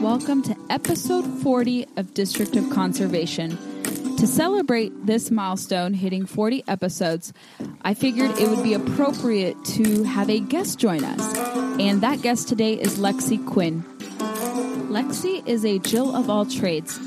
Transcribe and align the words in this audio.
Welcome 0.00 0.42
to 0.42 0.56
episode 0.70 1.24
40 1.42 1.86
of 1.96 2.14
District 2.14 2.56
of 2.56 2.68
Conservation. 2.70 3.56
To 4.16 4.26
celebrate 4.26 5.06
this 5.06 5.30
milestone, 5.30 5.94
hitting 5.94 6.26
40 6.26 6.64
episodes, 6.68 7.32
I 7.82 7.94
figured 7.94 8.32
it 8.38 8.48
would 8.48 8.62
be 8.62 8.74
appropriate 8.74 9.56
to 9.64 10.02
have 10.02 10.28
a 10.28 10.40
guest 10.40 10.78
join 10.78 11.04
us. 11.04 11.36
And 11.80 12.00
that 12.02 12.22
guest 12.22 12.48
today 12.48 12.74
is 12.74 12.98
Lexi 12.98 13.44
Quinn. 13.46 13.82
Lexi 14.90 15.46
is 15.46 15.64
a 15.64 15.78
Jill 15.78 16.14
of 16.14 16.28
all 16.28 16.44
trades. 16.44 16.98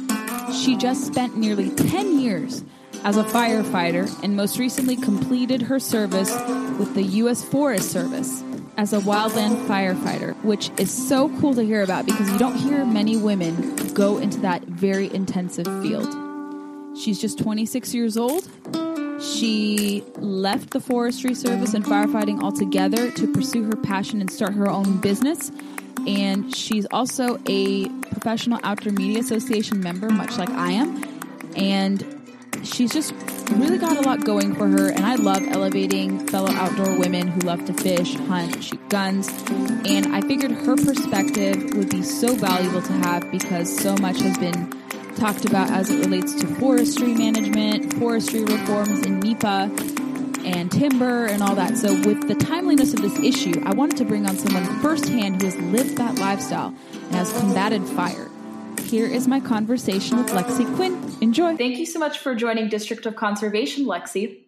She 0.53 0.75
just 0.75 1.05
spent 1.05 1.37
nearly 1.37 1.69
10 1.69 2.19
years 2.19 2.63
as 3.03 3.17
a 3.17 3.23
firefighter 3.23 4.11
and 4.23 4.35
most 4.35 4.57
recently 4.57 4.95
completed 4.95 5.61
her 5.61 5.79
service 5.79 6.31
with 6.79 6.93
the 6.95 7.03
U.S. 7.03 7.43
Forest 7.43 7.91
Service 7.91 8.43
as 8.77 8.93
a 8.93 8.99
wildland 8.99 9.65
firefighter, 9.65 10.35
which 10.43 10.69
is 10.77 10.91
so 10.91 11.29
cool 11.39 11.55
to 11.55 11.63
hear 11.63 11.81
about 11.81 12.05
because 12.05 12.29
you 12.31 12.37
don't 12.37 12.55
hear 12.55 12.85
many 12.85 13.17
women 13.17 13.75
go 13.93 14.19
into 14.19 14.39
that 14.39 14.61
very 14.63 15.11
intensive 15.13 15.65
field. 15.81 16.15
She's 16.95 17.19
just 17.19 17.39
26 17.39 17.93
years 17.95 18.17
old. 18.17 18.47
She 19.19 20.03
left 20.17 20.71
the 20.71 20.79
Forestry 20.79 21.33
Service 21.33 21.73
and 21.73 21.83
firefighting 21.83 22.43
altogether 22.43 23.09
to 23.11 23.33
pursue 23.33 23.63
her 23.63 23.75
passion 23.75 24.21
and 24.21 24.31
start 24.31 24.53
her 24.53 24.69
own 24.69 24.97
business. 24.97 25.51
And 26.05 26.55
she's 26.55 26.85
also 26.91 27.39
a 27.47 27.89
professional 27.89 28.59
outdoor 28.63 28.93
media 28.93 29.19
association 29.19 29.79
member, 29.81 30.09
much 30.09 30.37
like 30.37 30.49
I 30.49 30.71
am. 30.71 31.03
And 31.55 32.16
she's 32.65 32.91
just 32.91 33.13
really 33.51 33.77
got 33.77 33.97
a 33.97 34.01
lot 34.01 34.23
going 34.23 34.53
for 34.55 34.67
her. 34.67 34.89
And 34.89 35.05
I 35.05 35.15
love 35.15 35.43
elevating 35.47 36.25
fellow 36.27 36.51
outdoor 36.51 36.97
women 36.97 37.27
who 37.27 37.41
love 37.41 37.65
to 37.65 37.73
fish, 37.73 38.15
hunt, 38.15 38.63
shoot 38.63 38.89
guns. 38.89 39.29
And 39.49 40.15
I 40.15 40.21
figured 40.21 40.51
her 40.51 40.75
perspective 40.75 41.73
would 41.75 41.89
be 41.89 42.03
so 42.03 42.33
valuable 42.35 42.81
to 42.81 42.93
have 42.93 43.29
because 43.31 43.75
so 43.75 43.95
much 43.97 44.19
has 44.21 44.37
been 44.37 44.73
talked 45.15 45.45
about 45.45 45.71
as 45.71 45.89
it 45.89 45.99
relates 45.99 46.33
to 46.35 46.47
forestry 46.55 47.13
management, 47.13 47.93
forestry 47.95 48.43
reforms 48.43 49.05
in 49.05 49.19
NEPA, 49.19 49.71
and 50.45 50.71
timber 50.71 51.25
and 51.25 51.41
all 51.43 51.55
that. 51.55 51.75
So, 51.77 51.93
with 52.07 52.27
the 52.27 52.35
timeliness 52.35 52.93
of 52.93 53.01
this 53.01 53.17
issue, 53.19 53.61
I 53.65 53.73
wanted 53.73 53.97
to 53.97 54.05
bring 54.05 54.25
on 54.27 54.37
someone 54.37 54.63
firsthand 54.81 55.41
who 55.41 55.47
has 55.47 55.57
lived 55.57 55.97
that 55.97 56.19
lifestyle 56.19 56.73
and 56.93 57.15
has 57.15 57.31
combated 57.33 57.83
fire. 57.83 58.29
Here 58.87 59.05
is 59.05 59.27
my 59.27 59.41
conversation 59.41 60.17
with 60.17 60.27
Lexi 60.27 60.65
Quinn. 60.77 61.13
Enjoy. 61.19 61.57
Thank 61.57 61.77
you 61.77 61.85
so 61.85 61.99
much 61.99 62.19
for 62.19 62.33
joining 62.33 62.69
District 62.69 63.05
of 63.05 63.17
Conservation, 63.17 63.85
Lexi. 63.85 64.45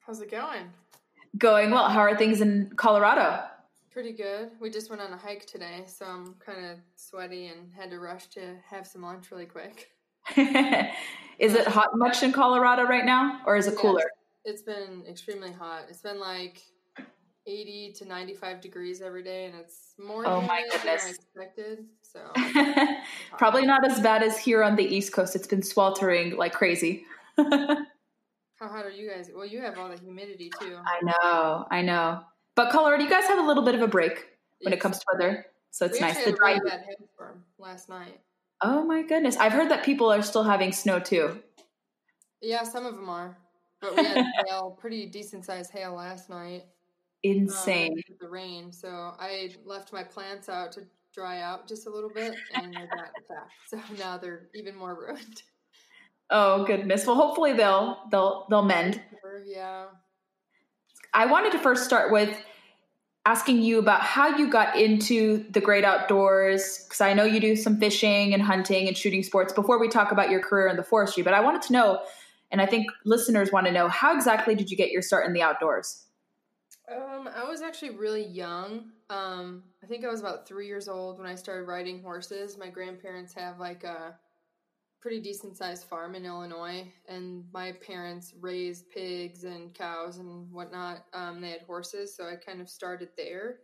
How's 0.00 0.20
it 0.20 0.30
going? 0.30 0.64
Going 1.38 1.70
well. 1.70 1.88
How 1.88 2.00
are 2.00 2.14
things 2.14 2.42
in 2.42 2.70
Colorado? 2.76 3.42
Pretty 3.90 4.12
good. 4.12 4.50
We 4.60 4.68
just 4.68 4.90
went 4.90 5.00
on 5.00 5.14
a 5.14 5.16
hike 5.16 5.46
today, 5.46 5.84
so 5.86 6.04
I'm 6.04 6.34
kind 6.34 6.66
of 6.66 6.76
sweaty 6.96 7.46
and 7.46 7.72
had 7.72 7.88
to 7.88 7.98
rush 7.98 8.26
to 8.32 8.54
have 8.68 8.86
some 8.86 9.00
lunch 9.00 9.30
really 9.30 9.46
quick. 9.46 9.92
is 10.36 11.54
it 11.54 11.66
hot 11.66 11.96
much 11.96 12.22
in 12.22 12.34
Colorado 12.34 12.82
right 12.82 13.06
now, 13.06 13.40
or 13.46 13.56
is 13.56 13.66
it 13.66 13.78
cooler? 13.78 14.04
it's 14.44 14.60
been 14.60 15.04
extremely 15.08 15.52
hot. 15.52 15.86
It's 15.88 16.02
been 16.02 16.20
like 16.20 16.60
80 17.46 17.94
to 17.94 18.04
95 18.04 18.60
degrees 18.60 19.00
every 19.00 19.22
day, 19.22 19.46
and 19.46 19.54
it's 19.54 19.94
more 19.98 20.26
oh 20.26 20.42
my 20.42 20.64
than 20.70 20.86
I 20.86 20.94
expected. 20.94 21.86
So 22.36 22.86
Probably 23.38 23.64
not 23.66 23.88
as 23.88 24.00
bad 24.00 24.22
as 24.22 24.38
here 24.38 24.62
on 24.62 24.76
the 24.76 24.84
East 24.84 25.12
Coast. 25.12 25.36
It's 25.36 25.46
been 25.46 25.62
sweltering 25.62 26.36
like 26.36 26.52
crazy. 26.52 27.04
how 27.36 27.48
hot 28.60 28.84
are 28.84 28.90
you 28.90 29.08
guys? 29.08 29.30
Well, 29.34 29.46
you 29.46 29.60
have 29.60 29.78
all 29.78 29.88
the 29.88 29.96
humidity 29.98 30.50
too. 30.60 30.76
I 30.76 31.00
know, 31.02 31.66
I 31.70 31.82
know. 31.82 32.20
But 32.56 32.70
Colorado, 32.70 33.04
you 33.04 33.10
guys 33.10 33.24
have 33.26 33.38
a 33.38 33.46
little 33.46 33.62
bit 33.62 33.74
of 33.76 33.82
a 33.82 33.86
break 33.86 34.26
when 34.62 34.72
it 34.72 34.80
comes 34.80 34.98
to 34.98 35.04
weather, 35.12 35.46
so 35.70 35.86
it's 35.86 35.94
we 35.94 36.00
nice. 36.00 36.24
The 36.24 36.32
dry. 36.32 36.54
hailstorm 36.54 37.44
last 37.58 37.88
night. 37.88 38.18
Oh 38.60 38.82
my 38.82 39.02
goodness! 39.02 39.36
I've 39.36 39.52
heard 39.52 39.70
that 39.70 39.84
people 39.84 40.12
are 40.12 40.22
still 40.22 40.42
having 40.42 40.72
snow 40.72 40.98
too. 40.98 41.38
Yeah, 42.40 42.64
some 42.64 42.86
of 42.86 42.96
them 42.96 43.08
are, 43.08 43.38
but 43.80 43.96
we 43.96 44.04
had 44.04 44.26
hail, 44.46 44.76
pretty 44.80 45.06
decent 45.06 45.44
sized 45.44 45.70
hail 45.70 45.94
last 45.94 46.28
night. 46.28 46.62
um, 46.62 47.30
Insane. 47.30 47.94
with 48.08 48.18
the 48.18 48.28
rain. 48.28 48.72
So 48.72 49.14
I 49.20 49.50
left 49.64 49.92
my 49.92 50.02
plants 50.02 50.48
out 50.48 50.72
to 50.72 50.82
dry 51.14 51.40
out 51.40 51.68
just 51.68 51.86
a 51.86 51.90
little 51.90 52.10
bit, 52.10 52.34
and 52.54 52.72
they 52.72 52.80
got 52.80 53.10
attacked. 53.18 53.52
So 53.68 53.80
now 53.98 54.18
they're 54.18 54.48
even 54.54 54.76
more 54.76 54.94
ruined. 54.94 55.42
Oh 56.30 56.64
goodness. 56.64 57.06
Well, 57.06 57.16
hopefully 57.16 57.54
they'll 57.54 57.98
they'll 58.10 58.46
they'll 58.50 58.64
mend. 58.64 59.00
Yeah. 59.46 59.86
I 61.14 61.26
wanted 61.26 61.52
to 61.52 61.58
first 61.58 61.84
start 61.84 62.12
with 62.12 62.36
asking 63.24 63.62
you 63.62 63.78
about 63.78 64.02
how 64.02 64.36
you 64.36 64.50
got 64.50 64.76
into 64.78 65.44
the 65.50 65.60
great 65.60 65.84
outdoors 65.84 66.84
because 66.84 67.00
I 67.00 67.14
know 67.14 67.24
you 67.24 67.40
do 67.40 67.56
some 67.56 67.78
fishing 67.78 68.32
and 68.32 68.42
hunting 68.42 68.88
and 68.88 68.96
shooting 68.96 69.22
sports 69.22 69.52
before 69.52 69.78
we 69.78 69.88
talk 69.88 70.12
about 70.12 70.30
your 70.30 70.40
career 70.40 70.68
in 70.68 70.76
the 70.76 70.82
forestry, 70.82 71.22
but 71.22 71.34
I 71.34 71.40
wanted 71.40 71.62
to 71.62 71.72
know 71.72 72.00
and 72.50 72.60
I 72.60 72.66
think 72.66 72.86
listeners 73.04 73.52
want 73.52 73.66
to 73.66 73.72
know 73.72 73.88
how 73.88 74.14
exactly 74.14 74.54
did 74.54 74.70
you 74.70 74.76
get 74.76 74.90
your 74.90 75.02
start 75.02 75.26
in 75.26 75.32
the 75.32 75.42
outdoors? 75.42 76.06
Um, 76.90 77.28
I 77.34 77.44
was 77.44 77.60
actually 77.60 77.90
really 77.90 78.24
young. 78.24 78.92
Um, 79.10 79.62
I 79.82 79.86
think 79.86 80.04
I 80.04 80.08
was 80.08 80.20
about 80.20 80.46
three 80.46 80.66
years 80.66 80.88
old 80.88 81.18
when 81.18 81.26
I 81.26 81.34
started 81.34 81.64
riding 81.64 82.02
horses. 82.02 82.58
My 82.58 82.68
grandparents 82.68 83.32
have 83.34 83.58
like 83.58 83.84
a 83.84 84.18
pretty 85.00 85.20
decent 85.20 85.56
sized 85.56 85.84
farm 85.84 86.14
in 86.14 86.26
Illinois, 86.26 86.92
and 87.08 87.44
my 87.52 87.72
parents 87.72 88.34
raised 88.40 88.90
pigs 88.90 89.44
and 89.44 89.72
cows 89.72 90.18
and 90.18 90.52
whatnot. 90.52 91.04
Um, 91.14 91.40
they 91.40 91.50
had 91.50 91.62
horses, 91.62 92.14
so 92.14 92.24
I 92.28 92.36
kind 92.36 92.60
of 92.60 92.68
started 92.68 93.08
there. 93.16 93.60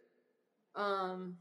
Um, 0.77 1.37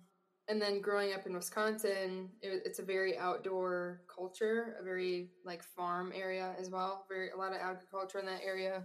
and 0.49 0.61
then 0.61 0.81
growing 0.81 1.13
up 1.13 1.25
in 1.25 1.33
Wisconsin, 1.33 2.29
it, 2.41 2.63
it's 2.65 2.79
a 2.79 2.83
very 2.83 3.17
outdoor 3.17 4.01
culture, 4.13 4.75
a 4.81 4.83
very 4.83 5.29
like 5.45 5.63
farm 5.63 6.11
area 6.13 6.53
as 6.59 6.69
well. 6.69 7.05
Very 7.07 7.29
a 7.29 7.37
lot 7.37 7.53
of 7.53 7.59
agriculture 7.61 8.19
in 8.19 8.25
that 8.25 8.41
area. 8.45 8.83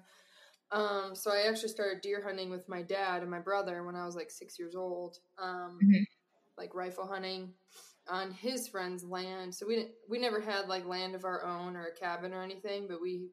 Um, 0.70 1.14
so 1.14 1.32
I 1.32 1.48
actually 1.48 1.68
started 1.70 2.02
deer 2.02 2.22
hunting 2.22 2.50
with 2.50 2.68
my 2.68 2.82
dad 2.82 3.22
and 3.22 3.30
my 3.30 3.38
brother 3.40 3.84
when 3.84 3.96
I 3.96 4.04
was 4.04 4.16
like 4.16 4.30
six 4.30 4.58
years 4.58 4.74
old. 4.76 5.18
Um, 5.38 5.78
Mhm. 5.82 6.04
like 6.58 6.74
rifle 6.74 7.06
hunting 7.06 7.54
on 8.08 8.32
his 8.32 8.68
friend's 8.68 9.04
land. 9.04 9.54
So 9.54 9.66
we 9.66 9.76
didn't, 9.76 9.94
we 10.08 10.18
never 10.18 10.40
had 10.40 10.68
like 10.68 10.84
land 10.86 11.14
of 11.14 11.24
our 11.24 11.44
own 11.44 11.76
or 11.76 11.86
a 11.86 11.94
cabin 11.94 12.34
or 12.34 12.42
anything, 12.42 12.88
but 12.88 13.00
we 13.00 13.30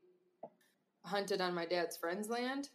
hunted 1.06 1.42
on 1.42 1.54
my 1.54 1.66
dad's 1.66 1.98
friend's 1.98 2.30
land 2.30 2.70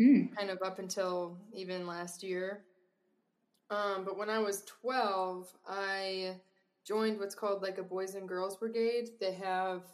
Mm. 0.00 0.36
kind 0.36 0.50
of 0.50 0.58
up 0.62 0.78
until 0.78 1.38
even 1.54 1.86
last 1.86 2.22
year. 2.22 2.66
Um, 3.70 4.04
but 4.04 4.16
when 4.16 4.30
I 4.30 4.38
was 4.38 4.64
12, 4.64 5.56
I 5.66 6.40
joined 6.84 7.18
what's 7.18 7.34
called 7.34 7.62
like 7.62 7.78
a 7.78 7.82
Boys 7.82 8.14
and 8.14 8.28
Girls 8.28 8.56
Brigade. 8.56 9.10
They 9.20 9.32
have, 9.32 9.84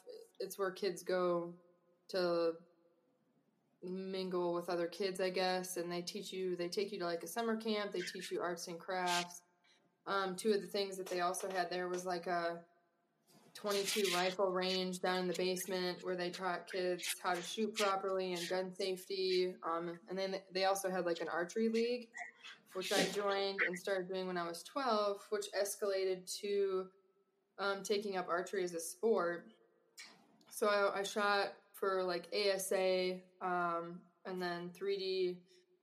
it's 0.41 0.59
where 0.59 0.71
kids 0.71 1.03
go 1.03 1.55
to 2.09 2.53
mingle 3.83 4.55
with 4.55 4.69
other 4.69 4.87
kids, 4.87 5.21
I 5.21 5.31
guess, 5.31 5.77
and 5.77 5.91
they 5.91 6.03
teach 6.03 6.33
you, 6.33 6.57
they 6.57 6.69
take 6.69 6.93
you 6.93 6.99
to 7.01 7.05
like 7.05 7.23
a 7.23 7.27
summer 7.27 7.57
camp, 7.57 7.93
they 7.93 8.01
teach 8.01 8.31
you 8.31 8.41
arts 8.41 8.69
and 8.69 8.79
crafts. 8.79 9.43
Um, 10.07 10.35
two 10.37 10.53
of 10.53 10.61
the 10.61 10.67
things 10.67 10.97
that 10.97 11.07
they 11.07 11.21
also 11.21 11.49
had 11.51 11.71
there 11.71 11.89
was 11.89 12.05
like 12.05 12.27
a 12.27 12.61
22 13.55 14.15
rifle 14.15 14.51
range 14.51 15.01
down 15.01 15.19
in 15.19 15.29
the 15.29 15.35
basement 15.35 15.99
where 16.03 16.17
they 16.17 16.31
taught 16.31 16.71
kids 16.71 17.05
how 17.23 17.35
to 17.35 17.43
shoot 17.43 17.75
properly 17.75 18.33
and 18.33 18.49
gun 18.49 18.75
safety. 18.75 19.55
Um, 19.63 19.99
and 20.09 20.19
then 20.19 20.37
they 20.53 20.65
also 20.65 20.91
had 20.91 21.05
like 21.05 21.21
an 21.21 21.29
archery 21.29 21.69
league, 21.69 22.09
which 22.73 22.93
I 22.93 23.05
joined 23.15 23.61
and 23.67 23.79
started 23.79 24.09
doing 24.09 24.27
when 24.27 24.39
I 24.39 24.47
was 24.47 24.63
12, 24.63 25.27
which 25.31 25.47
escalated 25.61 26.25
to 26.41 26.87
um, 27.59 27.83
taking 27.83 28.17
up 28.17 28.29
archery 28.29 28.65
as 28.65 28.75
a 28.75 28.81
sport. 28.81 29.53
So 30.49 30.67
I, 30.67 31.01
I 31.01 31.03
shot 31.03 31.53
for 31.83 32.05
like 32.05 32.33
ASA 32.33 33.15
um, 33.41 33.99
and 34.25 34.41
then 34.41 34.71
3D 34.71 35.39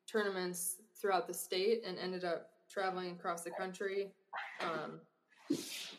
tournaments 0.09 0.77
throughout 0.95 1.27
the 1.27 1.33
state 1.33 1.83
and 1.85 1.99
ended 1.99 2.23
up 2.23 2.51
traveling 2.71 3.11
across 3.11 3.41
the 3.41 3.51
country. 3.51 4.13
Um, 4.61 5.01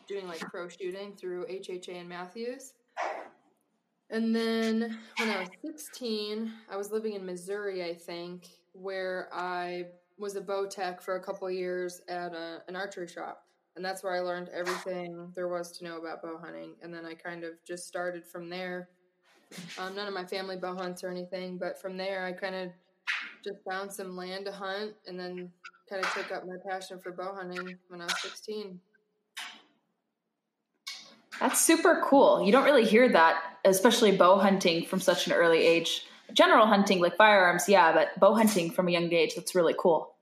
doing 0.07 0.27
like 0.27 0.39
pro 0.39 0.67
shooting 0.67 1.13
through 1.15 1.45
HHA 1.45 1.99
and 1.99 2.09
Mathews. 2.09 2.73
And 4.09 4.35
then 4.35 4.97
when 5.19 5.29
I 5.29 5.41
was 5.41 5.49
16, 5.63 6.51
I 6.67 6.77
was 6.77 6.91
living 6.91 7.13
in 7.13 7.23
Missouri, 7.23 7.83
I 7.83 7.93
think, 7.93 8.47
where 8.73 9.29
I 9.31 9.85
was 10.17 10.35
a 10.35 10.41
bow 10.41 10.65
tech 10.65 10.99
for 10.99 11.15
a 11.15 11.23
couple 11.23 11.49
years 11.51 12.01
at 12.09 12.33
a, 12.33 12.63
an 12.67 12.75
archery 12.75 13.07
shop. 13.07 13.43
and 13.75 13.85
that's 13.85 14.03
where 14.03 14.13
I 14.13 14.19
learned 14.19 14.49
everything 14.49 15.31
there 15.35 15.47
was 15.47 15.71
to 15.77 15.83
know 15.83 15.97
about 15.97 16.23
bow 16.23 16.39
hunting. 16.43 16.73
And 16.81 16.91
then 16.91 17.05
I 17.05 17.13
kind 17.13 17.43
of 17.43 17.51
just 17.65 17.87
started 17.87 18.25
from 18.25 18.49
there. 18.49 18.89
Um, 19.77 19.95
none 19.95 20.07
of 20.07 20.13
my 20.13 20.25
family 20.25 20.57
bow 20.57 20.75
hunts 20.75 21.03
or 21.03 21.09
anything, 21.09 21.57
but 21.57 21.79
from 21.81 21.97
there 21.97 22.25
I 22.25 22.31
kind 22.31 22.55
of 22.55 22.69
just 23.43 23.57
found 23.69 23.91
some 23.91 24.15
land 24.15 24.45
to 24.45 24.51
hunt, 24.51 24.93
and 25.07 25.19
then 25.19 25.51
kind 25.89 26.03
of 26.03 26.13
took 26.13 26.31
up 26.31 26.45
my 26.45 26.55
passion 26.69 26.99
for 26.99 27.11
bow 27.11 27.33
hunting 27.35 27.77
when 27.89 28.01
I 28.01 28.05
was 28.05 28.21
16. 28.21 28.79
That's 31.39 31.59
super 31.59 32.03
cool. 32.05 32.43
You 32.43 32.51
don't 32.51 32.65
really 32.65 32.85
hear 32.85 33.09
that, 33.09 33.41
especially 33.65 34.15
bow 34.15 34.37
hunting 34.37 34.85
from 34.85 34.99
such 34.99 35.25
an 35.27 35.33
early 35.33 35.59
age. 35.59 36.05
General 36.33 36.67
hunting, 36.67 37.01
like 37.01 37.17
firearms, 37.17 37.67
yeah, 37.67 37.91
but 37.91 38.17
bow 38.19 38.35
hunting 38.35 38.71
from 38.71 38.87
a 38.87 38.91
young 38.91 39.11
age, 39.11 39.35
that's 39.35 39.55
really 39.55 39.75
cool. 39.77 40.13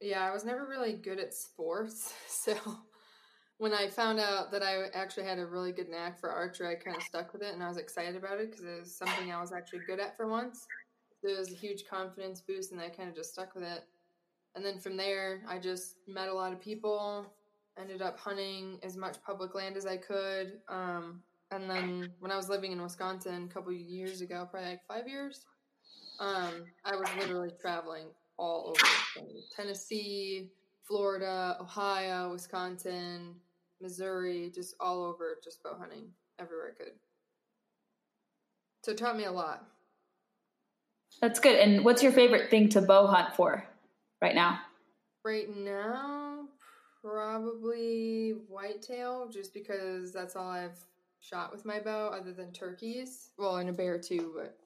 Yeah, 0.00 0.26
I 0.26 0.32
was 0.32 0.44
never 0.44 0.66
really 0.66 0.92
good 0.92 1.18
at 1.18 1.32
sports. 1.32 2.12
So 2.28 2.54
when 3.64 3.72
I 3.72 3.88
found 3.88 4.20
out 4.20 4.52
that 4.52 4.62
I 4.62 4.88
actually 4.92 5.24
had 5.24 5.38
a 5.38 5.46
really 5.46 5.72
good 5.72 5.88
knack 5.88 6.20
for 6.20 6.28
archery, 6.28 6.68
I 6.68 6.74
kind 6.74 6.98
of 6.98 7.02
stuck 7.02 7.32
with 7.32 7.40
it 7.40 7.54
and 7.54 7.62
I 7.62 7.68
was 7.68 7.78
excited 7.78 8.14
about 8.14 8.38
it 8.38 8.50
because 8.50 8.66
it 8.66 8.78
was 8.78 8.94
something 8.94 9.32
I 9.32 9.40
was 9.40 9.52
actually 9.52 9.78
good 9.86 9.98
at 10.00 10.18
for 10.18 10.28
once. 10.28 10.66
So 11.22 11.30
it 11.30 11.38
was 11.38 11.50
a 11.50 11.54
huge 11.54 11.86
confidence 11.88 12.42
boost 12.42 12.72
and 12.72 12.80
I 12.82 12.90
kind 12.90 13.08
of 13.08 13.14
just 13.14 13.32
stuck 13.32 13.54
with 13.54 13.64
it. 13.64 13.84
And 14.54 14.62
then 14.62 14.78
from 14.80 14.98
there, 14.98 15.40
I 15.48 15.58
just 15.58 15.96
met 16.06 16.28
a 16.28 16.34
lot 16.34 16.52
of 16.52 16.60
people, 16.60 17.24
ended 17.80 18.02
up 18.02 18.18
hunting 18.18 18.80
as 18.82 18.98
much 18.98 19.16
public 19.24 19.54
land 19.54 19.78
as 19.78 19.86
I 19.86 19.96
could. 19.96 20.60
Um, 20.68 21.22
and 21.50 21.70
then 21.70 22.12
when 22.20 22.30
I 22.30 22.36
was 22.36 22.50
living 22.50 22.70
in 22.70 22.82
Wisconsin 22.82 23.48
a 23.50 23.54
couple 23.54 23.72
years 23.72 24.20
ago, 24.20 24.46
probably 24.50 24.68
like 24.68 24.86
five 24.86 25.08
years, 25.08 25.46
um, 26.20 26.66
I 26.84 26.96
was 26.96 27.08
literally 27.18 27.52
traveling 27.58 28.08
all 28.36 28.74
over 28.76 29.26
Tennessee, 29.56 30.50
Florida, 30.82 31.56
Ohio, 31.58 32.30
Wisconsin, 32.30 33.36
Missouri, 33.84 34.50
just 34.52 34.74
all 34.80 35.04
over, 35.04 35.38
just 35.44 35.62
bow 35.62 35.76
hunting 35.78 36.08
everywhere 36.38 36.72
I 36.74 36.82
could. 36.82 36.92
So 38.82 38.92
it 38.92 38.98
taught 38.98 39.16
me 39.16 39.24
a 39.24 39.32
lot. 39.32 39.66
That's 41.20 41.38
good. 41.38 41.58
And 41.58 41.84
what's 41.84 42.02
your 42.02 42.10
favorite 42.10 42.50
thing 42.50 42.70
to 42.70 42.80
bow 42.80 43.06
hunt 43.06 43.36
for 43.36 43.62
right 44.22 44.34
now? 44.34 44.58
Right 45.22 45.54
now, 45.54 46.48
probably 47.02 48.34
whitetail, 48.48 49.28
just 49.30 49.52
because 49.52 50.12
that's 50.12 50.34
all 50.34 50.48
I've 50.48 50.78
shot 51.20 51.52
with 51.52 51.66
my 51.66 51.78
bow, 51.78 52.08
other 52.08 52.32
than 52.32 52.52
turkeys. 52.52 53.30
Well, 53.38 53.56
and 53.56 53.68
a 53.68 53.72
bear 53.72 53.98
too, 53.98 54.32
but 54.34 54.56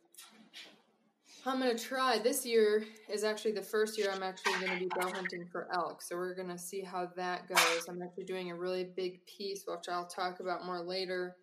I'm 1.47 1.61
gonna 1.61 1.79
try. 1.79 2.19
This 2.19 2.45
year 2.45 2.85
is 3.09 3.23
actually 3.25 3.53
the 3.53 3.63
first 3.63 3.97
year 3.97 4.11
I'm 4.13 4.23
actually 4.23 4.55
gonna 4.55 4.79
be 4.79 4.89
bow 4.95 5.11
hunting 5.11 5.47
for 5.51 5.69
elk, 5.73 6.03
so 6.03 6.17
we're 6.17 6.35
gonna 6.35 6.59
see 6.59 6.83
how 6.83 7.09
that 7.17 7.49
goes. 7.49 7.87
I'm 7.89 8.03
actually 8.03 8.25
doing 8.25 8.51
a 8.51 8.57
really 8.57 8.85
big 8.97 9.25
piece, 9.27 9.65
which 9.67 9.89
I'll 9.89 10.09
talk 10.09 10.41
about 10.41 10.67
more 10.67 10.81
later. 10.81 11.37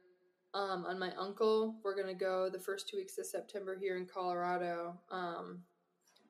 Um, 0.53 0.85
on 0.85 0.99
my 0.99 1.11
uncle, 1.15 1.75
we're 1.83 1.95
gonna 1.95 2.13
go 2.13 2.49
the 2.49 2.59
first 2.59 2.89
two 2.89 2.97
weeks 2.97 3.17
of 3.17 3.25
September 3.25 3.77
here 3.79 3.97
in 3.97 4.05
Colorado, 4.05 4.99
um, 5.11 5.63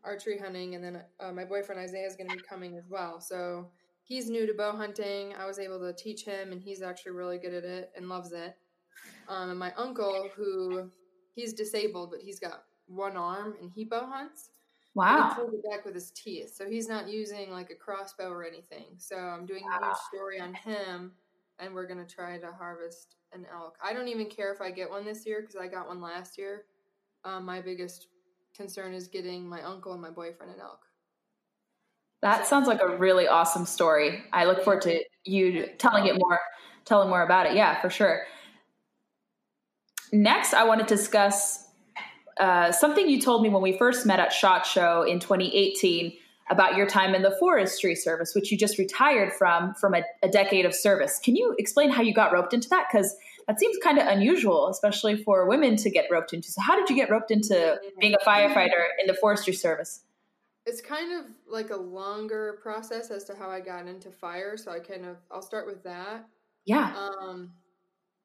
archery 0.04 0.38
hunting, 0.38 0.76
and 0.76 0.84
then 0.84 1.04
uh, 1.20 1.32
my 1.32 1.44
boyfriend 1.44 1.82
Isaiah 1.82 2.08
is 2.08 2.16
gonna 2.16 2.36
be 2.36 2.42
coming 2.48 2.78
as 2.78 2.88
well. 2.88 3.20
So 3.20 3.72
he's 4.04 4.30
new 4.30 4.46
to 4.46 4.54
bow 4.54 4.78
hunting. 4.78 5.34
I 5.34 5.46
was 5.46 5.60
able 5.60 5.80
to 5.80 5.94
teach 5.94 6.24
him, 6.24 6.52
and 6.52 6.62
he's 6.62 6.84
actually 6.84 7.14
really 7.14 7.40
good 7.40 7.54
at 7.54 7.64
it 7.64 7.92
and 7.98 8.10
loves 8.10 8.32
it. 8.32 8.56
Um, 9.28 9.50
and 9.50 9.60
my 9.60 9.74
uncle, 9.76 10.30
who 10.36 10.92
he's 11.34 11.54
disabled, 11.54 12.12
but 12.12 12.22
he's 12.22 12.40
got 12.40 12.64
one 12.88 13.18
arm 13.18 13.56
and 13.62 13.72
he 13.74 13.84
bow 13.84 14.06
hunts. 14.06 14.50
Wow. 14.94 15.30
he 15.30 15.36
pulled 15.36 15.54
it 15.54 15.70
back 15.70 15.84
with 15.84 15.94
his 15.94 16.12
teeth. 16.12 16.56
So 16.56 16.70
he's 16.70 16.88
not 16.88 17.10
using 17.10 17.52
like 17.52 17.70
a 17.70 17.76
crossbow 17.76 18.30
or 18.30 18.46
anything. 18.46 18.86
So 18.98 19.18
I'm 19.18 19.46
doing 19.46 19.64
wow. 19.66 19.80
a 19.82 19.86
huge 19.86 19.98
story 20.10 20.40
on 20.40 20.54
him 20.54 21.12
and 21.60 21.74
we're 21.74 21.88
going 21.88 22.06
to 22.06 22.16
try 22.16 22.38
to 22.38 22.52
harvest 22.52 23.16
an 23.34 23.46
elk. 23.54 23.78
I 23.84 23.94
don't 23.94 24.08
even 24.08 24.28
care 24.28 24.54
if 24.54 24.62
I 24.62 24.72
get 24.72 24.90
one 24.90 25.06
this 25.06 25.26
year 25.26 25.42
because 25.42 25.56
I 25.56 25.68
got 25.68 25.88
one 25.88 26.02
last 26.02 26.38
year. 26.38 26.64
Um, 27.24 27.46
my 27.46 27.62
biggest 27.62 28.08
concern 28.56 28.94
is 28.94 29.08
getting 29.08 29.48
my 29.48 29.62
uncle 29.64 29.94
and 29.94 30.02
my 30.02 30.12
boyfriend 30.12 30.54
an 30.54 30.62
elk. 30.62 30.86
That 32.22 32.48
sounds 32.48 32.68
like 32.68 32.82
a 32.82 32.98
really 32.98 33.28
awesome 33.28 33.66
story. 33.66 34.24
I 34.34 34.46
look 34.46 34.64
forward 34.64 34.82
to 34.84 35.04
you 35.26 35.68
telling 35.78 36.08
it 36.08 36.18
more, 36.18 36.40
telling 36.86 37.10
more 37.10 37.22
about 37.24 37.46
it. 37.46 37.56
Yeah, 37.56 37.80
for 37.82 37.90
sure. 37.90 38.24
Next, 40.12 40.54
I 40.54 40.64
want 40.64 40.80
to 40.80 40.88
discuss 40.88 41.65
uh, 42.38 42.72
something 42.72 43.10
you 43.10 43.22
told 43.22 43.42
me 43.42 43.50
when 43.50 43.62
we 43.62 43.78
first 43.78 44.06
met 44.06 44.20
at 44.20 44.34
SHOT 44.34 44.66
Show 44.66 45.04
in 45.04 45.20
2018 45.20 46.14
about 46.50 46.76
your 46.76 46.86
time 46.86 47.16
in 47.16 47.22
the 47.22 47.36
Forestry 47.40 47.96
Service, 47.96 48.36
which 48.36 48.52
you 48.52 48.58
just 48.58 48.78
retired 48.78 49.34
from 49.34 49.74
from 49.76 49.96
a, 49.96 50.04
a 50.22 50.30
decade 50.30 50.66
of 50.66 50.76
service. 50.76 51.20
Can 51.20 51.36
you 51.36 51.56
explain 51.58 51.90
how 51.90 52.02
you 52.02 52.14
got 52.14 52.32
roped 52.32 52.54
into 52.54 52.70
that? 52.70 52.88
Because 52.92 53.16
that 53.48 53.60
seems 53.60 53.78
kind 53.84 53.98
of 53.98 54.08
unusual, 54.08 54.70
especially 54.70 55.24
for 55.24 55.48
women 55.48 55.76
to 55.78 55.90
get 55.90 56.06
roped 56.12 56.34
into. 56.34 56.52
So, 56.52 56.62
how 56.62 56.78
did 56.78 56.90
you 56.90 56.96
get 56.96 57.10
roped 57.10 57.32
into 57.32 57.80
being 58.00 58.14
a 58.14 58.26
firefighter 58.26 58.86
in 59.00 59.08
the 59.08 59.14
Forestry 59.14 59.54
Service? 59.54 60.02
It's 60.66 60.82
kind 60.82 61.14
of 61.14 61.26
like 61.48 61.70
a 61.70 61.76
longer 61.76 62.60
process 62.62 63.12
as 63.12 63.24
to 63.26 63.36
how 63.36 63.50
I 63.50 63.60
got 63.60 63.88
into 63.88 64.12
fire. 64.12 64.58
So, 64.58 64.72
I 64.72 64.80
kind 64.80 65.06
of 65.06 65.18
I'll 65.32 65.42
start 65.42 65.68
with 65.68 65.84
that. 65.84 66.28
Yeah. 66.66 66.96
Um, 66.96 67.52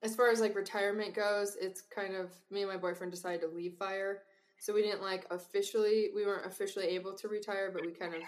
as 0.03 0.17
far 0.17 0.31
as 0.31 0.41
like 0.41 0.55
retirement 0.55 1.15
goes, 1.15 1.57
it's 1.61 1.83
kind 1.83 2.15
of 2.15 2.33
me 2.51 2.63
and 2.63 2.71
my 2.71 2.77
boyfriend 2.77 3.13
decided 3.13 3.41
to 3.43 3.49
leave 3.49 3.75
fire. 3.75 4.23
So 4.59 4.75
we 4.75 4.83
didn't 4.83 5.03
like 5.03 5.27
officially 5.31 6.11
we 6.15 6.25
weren't 6.25 6.47
officially 6.47 6.87
able 6.87 7.15
to 7.15 7.29
retire, 7.29 7.71
but 7.73 7.85
we 7.85 7.93
kind 7.93 8.15
of 8.15 8.23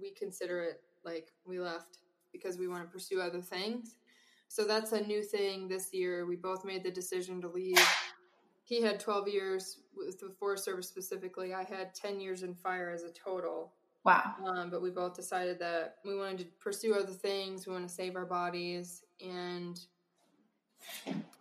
we 0.00 0.10
consider 0.10 0.62
it 0.62 0.80
like 1.04 1.32
we 1.44 1.58
left 1.60 1.98
because 2.32 2.58
we 2.58 2.68
want 2.68 2.82
to 2.82 2.88
pursue 2.88 3.20
other 3.20 3.40
things. 3.40 3.96
So 4.48 4.64
that's 4.64 4.92
a 4.92 5.00
new 5.00 5.22
thing 5.22 5.68
this 5.68 5.92
year. 5.92 6.26
We 6.26 6.36
both 6.36 6.64
made 6.64 6.84
the 6.84 6.90
decision 6.90 7.40
to 7.40 7.48
leave. 7.48 7.78
He 8.64 8.82
had 8.82 9.00
12 9.00 9.28
years 9.28 9.78
with 9.96 10.20
the 10.20 10.34
Forest 10.38 10.64
Service 10.64 10.88
specifically. 10.88 11.54
I 11.54 11.64
had 11.64 11.94
10 11.94 12.20
years 12.20 12.42
in 12.42 12.54
fire 12.54 12.90
as 12.90 13.02
a 13.02 13.10
total. 13.10 13.72
Wow. 14.04 14.34
Um, 14.46 14.70
but 14.70 14.82
we 14.82 14.90
both 14.90 15.14
decided 15.14 15.58
that 15.60 15.96
we 16.04 16.16
wanted 16.16 16.38
to 16.38 16.44
pursue 16.60 16.94
other 16.94 17.12
things. 17.12 17.66
We 17.66 17.72
want 17.72 17.88
to 17.88 17.94
save 17.94 18.14
our 18.14 18.26
bodies 18.26 19.02
and 19.20 19.80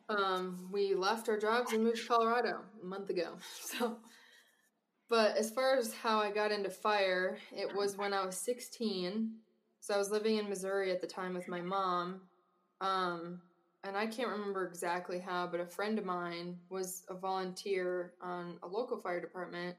um, 0.10 0.70
we 0.72 0.94
left 0.94 1.30
our 1.30 1.38
jobs 1.38 1.74
and 1.74 1.84
moved 1.84 1.98
to 1.98 2.08
Colorado 2.08 2.62
a 2.82 2.86
month 2.86 3.10
ago. 3.10 3.38
So, 3.78 3.98
but 5.08 5.38
as 5.38 5.52
far 5.52 5.78
as 5.78 5.94
how 5.94 6.20
I 6.20 6.32
got 6.32 6.52
into 6.52 6.70
fire, 6.70 7.38
it 7.52 7.76
was 7.76 7.96
when 7.96 8.14
I 8.14 8.26
was 8.26 8.38
16. 8.38 9.36
So 9.80 9.94
I 9.94 9.98
was 9.98 10.10
living 10.10 10.38
in 10.38 10.50
Missouri 10.50 10.92
at 10.92 11.00
the 11.00 11.08
time 11.08 11.36
with 11.36 11.48
my 11.48 11.62
mom. 11.62 12.22
Um, 12.82 13.42
and 13.84 13.96
I 13.96 14.08
can't 14.08 14.30
remember 14.30 14.66
exactly 14.66 15.20
how, 15.20 15.46
but 15.46 15.60
a 15.60 15.66
friend 15.66 16.00
of 16.00 16.06
mine 16.06 16.58
was 16.70 17.04
a 17.08 17.14
volunteer 17.14 18.14
on 18.20 18.58
a 18.64 18.68
local 18.68 18.98
fire 18.98 19.22
department. 19.22 19.76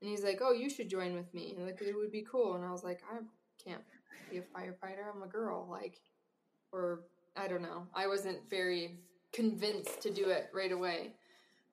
And 0.00 0.10
he's 0.10 0.22
like, 0.22 0.38
Oh, 0.40 0.52
you 0.52 0.70
should 0.70 0.88
join 0.88 1.14
with 1.14 1.32
me. 1.34 1.56
Like, 1.58 1.80
it 1.82 1.96
would 1.96 2.12
be 2.12 2.26
cool. 2.30 2.54
And 2.54 2.64
I 2.64 2.70
was 2.70 2.84
like, 2.84 3.00
I 3.12 3.18
can't 3.64 3.82
be 4.30 4.38
a 4.38 4.42
firefighter. 4.42 5.12
I'm 5.12 5.22
a 5.22 5.28
girl. 5.28 5.66
Like, 5.68 6.00
or 6.72 7.00
I 7.36 7.48
don't 7.48 7.62
know. 7.62 7.86
I 7.94 8.06
wasn't 8.06 8.38
very 8.50 8.98
convinced 9.32 10.00
to 10.02 10.10
do 10.10 10.28
it 10.28 10.50
right 10.52 10.72
away. 10.72 11.14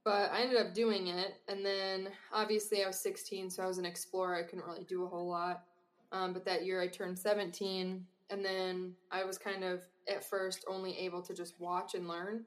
But 0.03 0.31
I 0.31 0.41
ended 0.41 0.57
up 0.57 0.73
doing 0.73 1.07
it. 1.07 1.35
And 1.47 1.65
then 1.65 2.09
obviously 2.33 2.83
I 2.83 2.87
was 2.87 2.99
16, 2.99 3.49
so 3.49 3.63
I 3.63 3.67
was 3.67 3.77
an 3.77 3.85
explorer. 3.85 4.35
I 4.35 4.43
couldn't 4.43 4.65
really 4.65 4.85
do 4.85 5.03
a 5.03 5.07
whole 5.07 5.27
lot. 5.27 5.63
Um, 6.11 6.33
but 6.33 6.45
that 6.45 6.65
year 6.65 6.81
I 6.81 6.87
turned 6.87 7.19
17. 7.19 8.05
And 8.29 8.45
then 8.45 8.93
I 9.11 9.23
was 9.23 9.37
kind 9.37 9.63
of 9.63 9.81
at 10.07 10.23
first 10.23 10.65
only 10.67 10.97
able 10.97 11.21
to 11.21 11.33
just 11.33 11.59
watch 11.59 11.95
and 11.95 12.07
learn. 12.07 12.45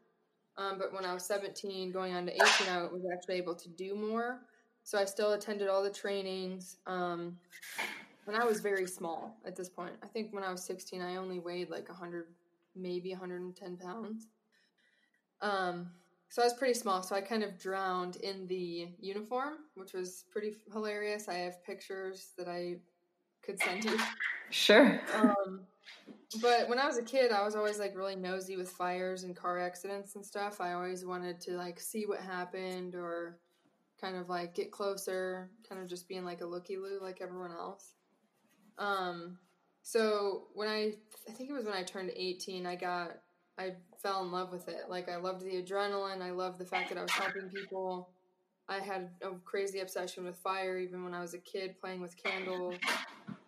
Um, 0.57 0.79
but 0.79 0.93
when 0.93 1.05
I 1.05 1.15
was 1.15 1.25
17, 1.25 1.93
going 1.93 2.15
on 2.15 2.27
to 2.27 2.33
18, 2.33 2.69
I 2.69 2.83
was 2.83 3.03
actually 3.13 3.37
able 3.37 3.55
to 3.55 3.69
do 3.69 3.95
more. 3.95 4.41
So 4.85 4.99
I 4.99 5.05
still 5.05 5.33
attended 5.33 5.69
all 5.69 5.83
the 5.83 5.91
trainings. 5.91 6.77
Um, 6.87 7.39
I 8.35 8.45
was 8.45 8.61
very 8.61 8.87
small 8.87 9.37
at 9.45 9.57
this 9.57 9.69
point. 9.69 9.93
I 10.03 10.07
think 10.07 10.33
when 10.33 10.43
I 10.43 10.51
was 10.51 10.65
16, 10.65 11.01
I 11.01 11.17
only 11.17 11.39
weighed 11.39 11.71
like 11.71 11.89
100 11.89 12.27
maybe 12.75 13.11
110 13.11 13.77
pounds. 13.77 14.29
Um, 15.41 15.91
so 16.29 16.41
I 16.41 16.47
was 16.47 16.55
pretty 16.55 16.75
small, 16.75 17.03
so 17.03 17.15
I 17.15 17.21
kind 17.21 17.43
of 17.43 17.59
drowned 17.59 18.17
in 18.17 18.47
the 18.47 18.89
uniform, 18.99 19.55
which 19.75 19.93
was 19.93 20.25
pretty 20.31 20.55
hilarious. 20.73 21.29
I 21.29 21.35
have 21.35 21.63
pictures 21.65 22.31
that 22.39 22.49
I 22.49 22.77
could 23.43 23.61
send 23.61 23.85
you. 23.85 23.99
Sure. 24.51 25.01
Um, 25.15 25.63
but 26.43 26.69
when 26.69 26.79
I 26.79 26.87
was 26.87 26.99
a 26.99 27.03
kid, 27.03 27.33
I 27.33 27.43
was 27.43 27.57
always 27.57 27.79
like 27.79 27.97
really 27.97 28.17
nosy 28.17 28.57
with 28.57 28.71
fires 28.71 29.25
and 29.25 29.35
car 29.35 29.59
accidents 29.59 30.15
and 30.15 30.25
stuff. 30.25 30.61
I 30.61 30.75
always 30.75 31.07
wanted 31.07 31.41
to 31.43 31.53
like 31.57 31.81
see 31.81 32.05
what 32.05 32.21
happened 32.21 32.95
or 32.95 33.39
kind 33.99 34.15
of 34.15 34.29
like 34.29 34.55
get 34.55 34.71
closer, 34.71 35.51
kind 35.67 35.81
of 35.81 35.89
just 35.89 36.07
being 36.07 36.23
like 36.23 36.43
a 36.43 36.47
looky 36.47 36.77
loo 36.77 36.99
like 37.01 37.23
everyone 37.23 37.51
else. 37.51 37.95
Um, 38.77 39.39
so 39.83 40.45
when 40.55 40.69
I, 40.69 40.95
I 41.29 41.33
think 41.33 41.51
it 41.51 41.53
was 41.53 41.65
when 41.65 41.75
I 41.75 41.83
turned 41.83 42.11
18, 42.15 42.67
I 42.67 42.77
got, 42.77 43.19
I 43.59 43.75
fell 44.01 44.23
in 44.23 44.33
love 44.33 44.53
with 44.53 44.69
it. 44.69 44.85
Like 44.89 45.09
I 45.09 45.17
loved 45.17 45.43
the 45.43 45.63
adrenaline. 45.63 46.23
I 46.23 46.31
loved 46.31 46.59
the 46.59 46.65
fact 46.65 46.89
that 46.89 46.99
I 46.99 47.03
was 47.03 47.11
helping 47.11 47.49
people. 47.49 48.11
I 48.69 48.79
had 48.79 49.11
a 49.23 49.31
crazy 49.45 49.81
obsession 49.81 50.25
with 50.25 50.37
fire 50.37 50.79
even 50.79 51.05
when 51.05 51.15
I 51.15 51.21
was 51.21 51.35
a 51.35 51.39
kid 51.39 51.79
playing 51.81 52.01
with 52.01 52.17
candles. 52.17 52.77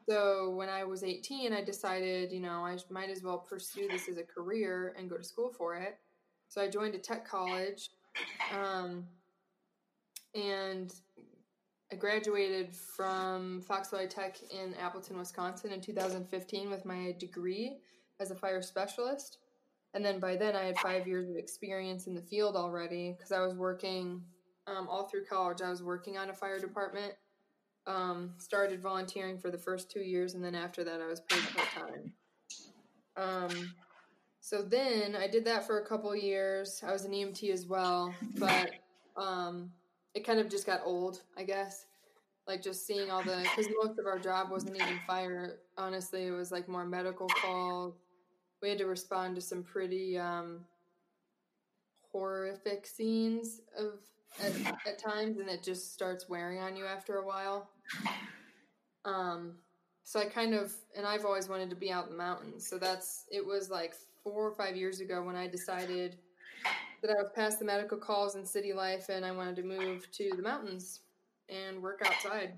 So 0.09 0.51
when 0.51 0.69
I 0.69 0.85
was 0.85 1.03
18, 1.03 1.53
I 1.53 1.63
decided, 1.63 2.31
you 2.31 2.41
know, 2.41 2.65
I 2.65 2.77
might 2.91 3.11
as 3.11 3.23
well 3.23 3.39
pursue 3.39 3.89
this 3.89 4.09
as 4.09 4.19
a 4.19 4.23
career 4.23 4.95
and 4.99 5.09
go 5.09 5.17
to 5.17 5.25
school 5.25 5.53
for 5.57 5.77
it. 5.77 5.99
So 6.49 6.61
I 6.61 6.69
joined 6.69 6.95
a 6.95 6.99
tech 6.99 7.27
college, 7.27 7.91
um, 8.55 9.07
and 10.35 10.95
I 11.93 11.97
graduated 11.97 12.75
from 12.75 13.61
Fox 13.63 13.91
Valley 13.91 14.09
Tech 14.09 14.37
in 14.51 14.75
Appleton, 14.75 15.19
Wisconsin 15.19 15.73
in 15.73 15.81
2015 15.81 16.71
with 16.71 16.85
my 16.85 17.15
degree 17.19 17.79
as 18.21 18.31
a 18.31 18.35
fire 18.35 18.63
specialist. 18.63 19.39
And 19.93 20.05
then 20.05 20.19
by 20.19 20.37
then, 20.37 20.57
I 20.57 20.65
had 20.65 20.79
five 20.79 21.07
years 21.07 21.29
of 21.29 21.37
experience 21.37 22.07
in 22.07 22.15
the 22.15 22.23
field 22.23 22.57
already 22.57 23.13
because 23.13 23.31
I 23.31 23.41
was 23.41 23.55
working 23.55 24.23
um, 24.67 24.89
all 24.89 25.09
through 25.09 25.27
college. 25.27 25.63
I 25.63 25.71
was 25.71 25.83
working 25.83 26.19
on 26.19 26.31
a 26.31 26.35
fire 26.35 26.59
department 26.59 27.15
um, 27.87 28.33
started 28.39 28.81
volunteering 28.81 29.39
for 29.39 29.51
the 29.51 29.59
first 29.59 29.91
two 29.91 30.01
years, 30.01 30.35
and 30.35 30.45
then 30.45 30.55
after 30.55 30.85
that, 30.85 31.01
I 31.01 31.07
was 31.07 31.21
paid 31.21 31.43
part 31.55 31.69
time. 31.69 32.13
Um, 33.17 33.75
so 34.41 34.63
then 34.63 35.17
I 35.17 35.29
did 35.29 35.45
that 35.45 35.67
for 35.67 35.79
a 35.79 35.87
couple 35.87 36.15
years. 36.17 36.83
I 36.87 36.93
was 36.93 37.05
an 37.05 37.13
EMT 37.13 37.51
as 37.53 37.67
well, 37.67 38.15
but 38.39 38.71
um, 39.17 39.71
it 40.15 40.25
kind 40.25 40.39
of 40.39 40.49
just 40.49 40.67
got 40.67 40.81
old, 40.85 41.21
I 41.37 41.43
guess. 41.43 41.87
Like 42.47 42.63
just 42.63 42.87
seeing 42.87 43.11
all 43.11 43.23
the, 43.23 43.39
because 43.43 43.69
most 43.83 43.99
of 43.99 44.07
our 44.07 44.19
job 44.19 44.51
wasn't 44.51 44.77
even 44.77 44.99
fire. 45.07 45.61
Honestly, 45.79 46.27
it 46.27 46.31
was 46.31 46.53
like 46.53 46.69
more 46.69 46.85
medical 46.85 47.27
calls. 47.27 47.95
We 48.63 48.69
had 48.69 48.79
to 48.79 48.87
respond 48.87 49.35
to 49.37 49.41
some 49.41 49.63
pretty 49.63 50.19
um, 50.19 50.61
horrific 52.13 52.87
scenes 52.87 53.61
of 53.79 53.95
at, 54.43 54.53
at 54.87 54.99
times, 54.99 55.39
and 55.39 55.49
it 55.49 55.63
just 55.63 55.93
starts 55.95 56.29
wearing 56.29 56.59
on 56.59 56.77
you 56.77 56.87
after 56.87 57.17
a 57.17 57.27
while. 57.27 57.71
Um, 59.05 59.53
so 60.03 60.21
I 60.21 60.27
kind 60.27 60.55
of, 60.55 60.73
and 60.97 61.07
I've 61.07 61.25
always 61.25 61.49
wanted 61.49 61.71
to 61.71 61.77
be 61.77 61.91
out 61.91 62.05
in 62.05 62.13
the 62.13 62.19
mountains. 62.19 62.67
So 62.69 62.79
that's, 62.79 63.25
it 63.31 63.45
was 63.45 63.71
like 63.71 63.95
four 64.23 64.47
or 64.47 64.53
five 64.53 64.77
years 64.77 65.01
ago 65.01 65.23
when 65.23 65.37
I 65.37 65.47
decided 65.47 66.17
that 67.05 67.11
I 67.11 67.21
was 67.21 67.31
past 67.35 67.59
the 67.59 67.67
medical 67.67 67.99
calls 67.99 68.35
and 68.35 68.49
city 68.49 68.73
life 68.73 69.11
and 69.11 69.27
I 69.27 69.31
wanted 69.31 69.57
to 69.57 69.63
move 69.63 70.11
to 70.13 70.31
the 70.35 70.43
mountains 70.43 71.01
and 71.51 71.83
work 71.83 72.01
outside. 72.05 72.55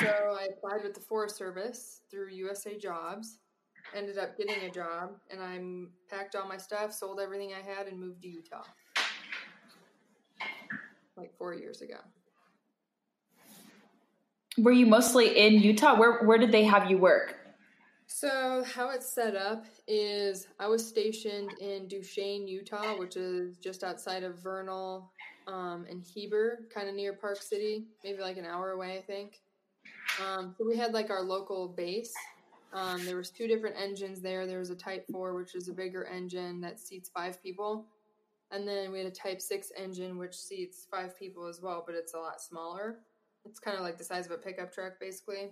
So 0.00 0.06
I 0.06 0.48
applied 0.56 0.82
with 0.82 0.94
the 0.94 1.00
Forest 1.00 1.36
Service 1.36 2.00
through 2.10 2.30
USA 2.30 2.76
Jobs, 2.76 3.38
ended 3.94 4.18
up 4.18 4.36
getting 4.36 4.60
a 4.64 4.70
job, 4.70 5.12
and 5.30 5.40
I 5.40 5.60
packed 6.12 6.34
all 6.34 6.48
my 6.48 6.56
stuff, 6.56 6.92
sold 6.92 7.20
everything 7.20 7.52
I 7.52 7.60
had, 7.60 7.86
and 7.86 8.00
moved 8.00 8.22
to 8.22 8.28
Utah 8.28 8.64
like 11.16 11.32
four 11.38 11.54
years 11.54 11.80
ago. 11.80 11.98
Were 14.58 14.72
you 14.72 14.86
mostly 14.86 15.38
in 15.38 15.54
Utah? 15.54 15.96
Where 15.96 16.24
where 16.24 16.38
did 16.38 16.50
they 16.50 16.64
have 16.64 16.90
you 16.90 16.98
work? 16.98 17.36
So 18.24 18.64
how 18.64 18.88
it's 18.88 19.12
set 19.12 19.36
up 19.36 19.66
is 19.86 20.48
I 20.58 20.66
was 20.66 20.88
stationed 20.88 21.50
in 21.60 21.86
Duchesne, 21.88 22.48
Utah, 22.48 22.96
which 22.96 23.18
is 23.18 23.58
just 23.58 23.84
outside 23.84 24.22
of 24.22 24.38
Vernal 24.38 25.12
um, 25.46 25.84
and 25.90 26.02
Heber, 26.02 26.60
kind 26.74 26.88
of 26.88 26.94
near 26.94 27.12
Park 27.12 27.42
City, 27.42 27.84
maybe 28.02 28.22
like 28.22 28.38
an 28.38 28.46
hour 28.46 28.70
away, 28.70 28.96
I 28.96 29.02
think. 29.02 29.40
Um, 30.24 30.54
so 30.56 30.66
we 30.66 30.74
had 30.74 30.94
like 30.94 31.10
our 31.10 31.20
local 31.20 31.68
base. 31.68 32.14
Um, 32.72 33.04
there 33.04 33.18
was 33.18 33.28
two 33.28 33.46
different 33.46 33.76
engines 33.78 34.22
there. 34.22 34.46
There 34.46 34.58
was 34.58 34.70
a 34.70 34.74
Type 34.74 35.04
Four, 35.12 35.34
which 35.34 35.54
is 35.54 35.68
a 35.68 35.74
bigger 35.74 36.06
engine 36.06 36.62
that 36.62 36.80
seats 36.80 37.10
five 37.14 37.42
people, 37.42 37.84
and 38.50 38.66
then 38.66 38.90
we 38.90 39.00
had 39.00 39.06
a 39.06 39.10
Type 39.10 39.42
Six 39.42 39.70
engine, 39.76 40.16
which 40.16 40.34
seats 40.34 40.86
five 40.90 41.14
people 41.18 41.46
as 41.46 41.60
well, 41.60 41.84
but 41.86 41.94
it's 41.94 42.14
a 42.14 42.18
lot 42.18 42.40
smaller. 42.40 43.00
It's 43.44 43.58
kind 43.58 43.76
of 43.76 43.82
like 43.82 43.98
the 43.98 44.04
size 44.04 44.24
of 44.24 44.32
a 44.32 44.38
pickup 44.38 44.72
truck, 44.72 44.98
basically. 44.98 45.50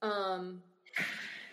Um, 0.00 0.62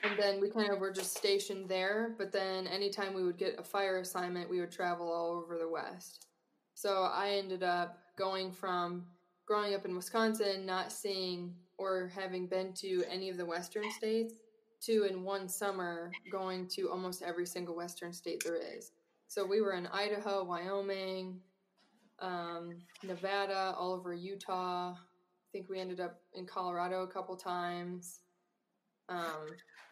and 0.04 0.18
then 0.18 0.40
we 0.40 0.50
kind 0.50 0.72
of 0.72 0.80
were 0.80 0.92
just 0.92 1.16
stationed 1.18 1.68
there. 1.68 2.16
But 2.18 2.32
then 2.32 2.68
anytime 2.68 3.14
we 3.14 3.24
would 3.24 3.38
get 3.38 3.60
a 3.60 3.64
fire 3.64 4.00
assignment, 4.00 4.50
we 4.50 4.60
would 4.60 4.72
travel 4.72 5.12
all 5.12 5.32
over 5.32 5.58
the 5.58 5.68
West. 5.68 6.28
So 6.74 7.10
I 7.14 7.32
ended 7.32 7.64
up 7.64 8.00
going 8.18 8.52
from 8.52 9.06
growing 9.46 9.74
up 9.74 9.86
in 9.86 9.96
Wisconsin, 9.96 10.66
not 10.66 10.92
seeing 10.92 11.54
or 11.78 12.12
having 12.14 12.48
been 12.48 12.74
to 12.74 13.04
any 13.10 13.30
of 13.30 13.38
the 13.38 13.46
Western 13.46 13.90
states, 13.92 14.36
to 14.82 15.04
in 15.10 15.24
one 15.24 15.50
summer 15.50 16.12
going 16.32 16.68
to 16.68 16.90
almost 16.90 17.22
every 17.22 17.46
single 17.46 17.76
Western 17.76 18.14
state 18.14 18.42
there 18.46 18.56
is. 18.56 18.92
So 19.28 19.46
we 19.46 19.62
were 19.62 19.74
in 19.74 19.88
Idaho, 19.88 20.44
Wyoming, 20.44 21.40
um, 22.20 22.78
Nevada, 23.04 23.76
all 23.78 23.94
over 23.94 24.14
Utah. 24.14 24.92
I 24.92 25.52
think 25.52 25.70
we 25.70 25.80
ended 25.80 26.00
up 26.00 26.22
in 26.34 26.46
Colorado 26.46 27.04
a 27.04 27.08
couple 27.08 27.36
times. 27.36 28.20
Um, 29.10 29.48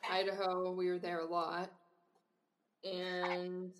Idaho, 0.09 0.71
we 0.71 0.89
were 0.89 0.99
there 0.99 1.19
a 1.19 1.25
lot. 1.25 1.71
And 2.83 3.73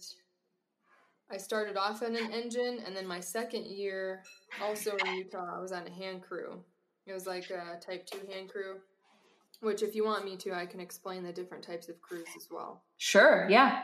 I 1.31 1.37
started 1.37 1.77
off 1.77 2.01
in 2.01 2.15
an 2.15 2.31
engine, 2.31 2.79
and 2.85 2.95
then 2.95 3.05
my 3.05 3.19
second 3.19 3.65
year, 3.65 4.23
also 4.61 4.95
in 5.05 5.15
Utah, 5.15 5.57
I 5.57 5.59
was 5.59 5.71
on 5.71 5.85
a 5.87 5.91
hand 5.91 6.23
crew. 6.23 6.63
It 7.05 7.13
was 7.13 7.27
like 7.27 7.49
a 7.49 7.79
type 7.79 8.05
2 8.05 8.31
hand 8.31 8.49
crew, 8.49 8.77
which, 9.61 9.83
if 9.83 9.95
you 9.95 10.03
want 10.03 10.25
me 10.25 10.35
to, 10.37 10.53
I 10.53 10.65
can 10.65 10.79
explain 10.79 11.23
the 11.23 11.31
different 11.31 11.63
types 11.63 11.89
of 11.89 12.01
crews 12.01 12.27
as 12.35 12.47
well. 12.51 12.83
Sure, 12.97 13.47
yeah. 13.49 13.83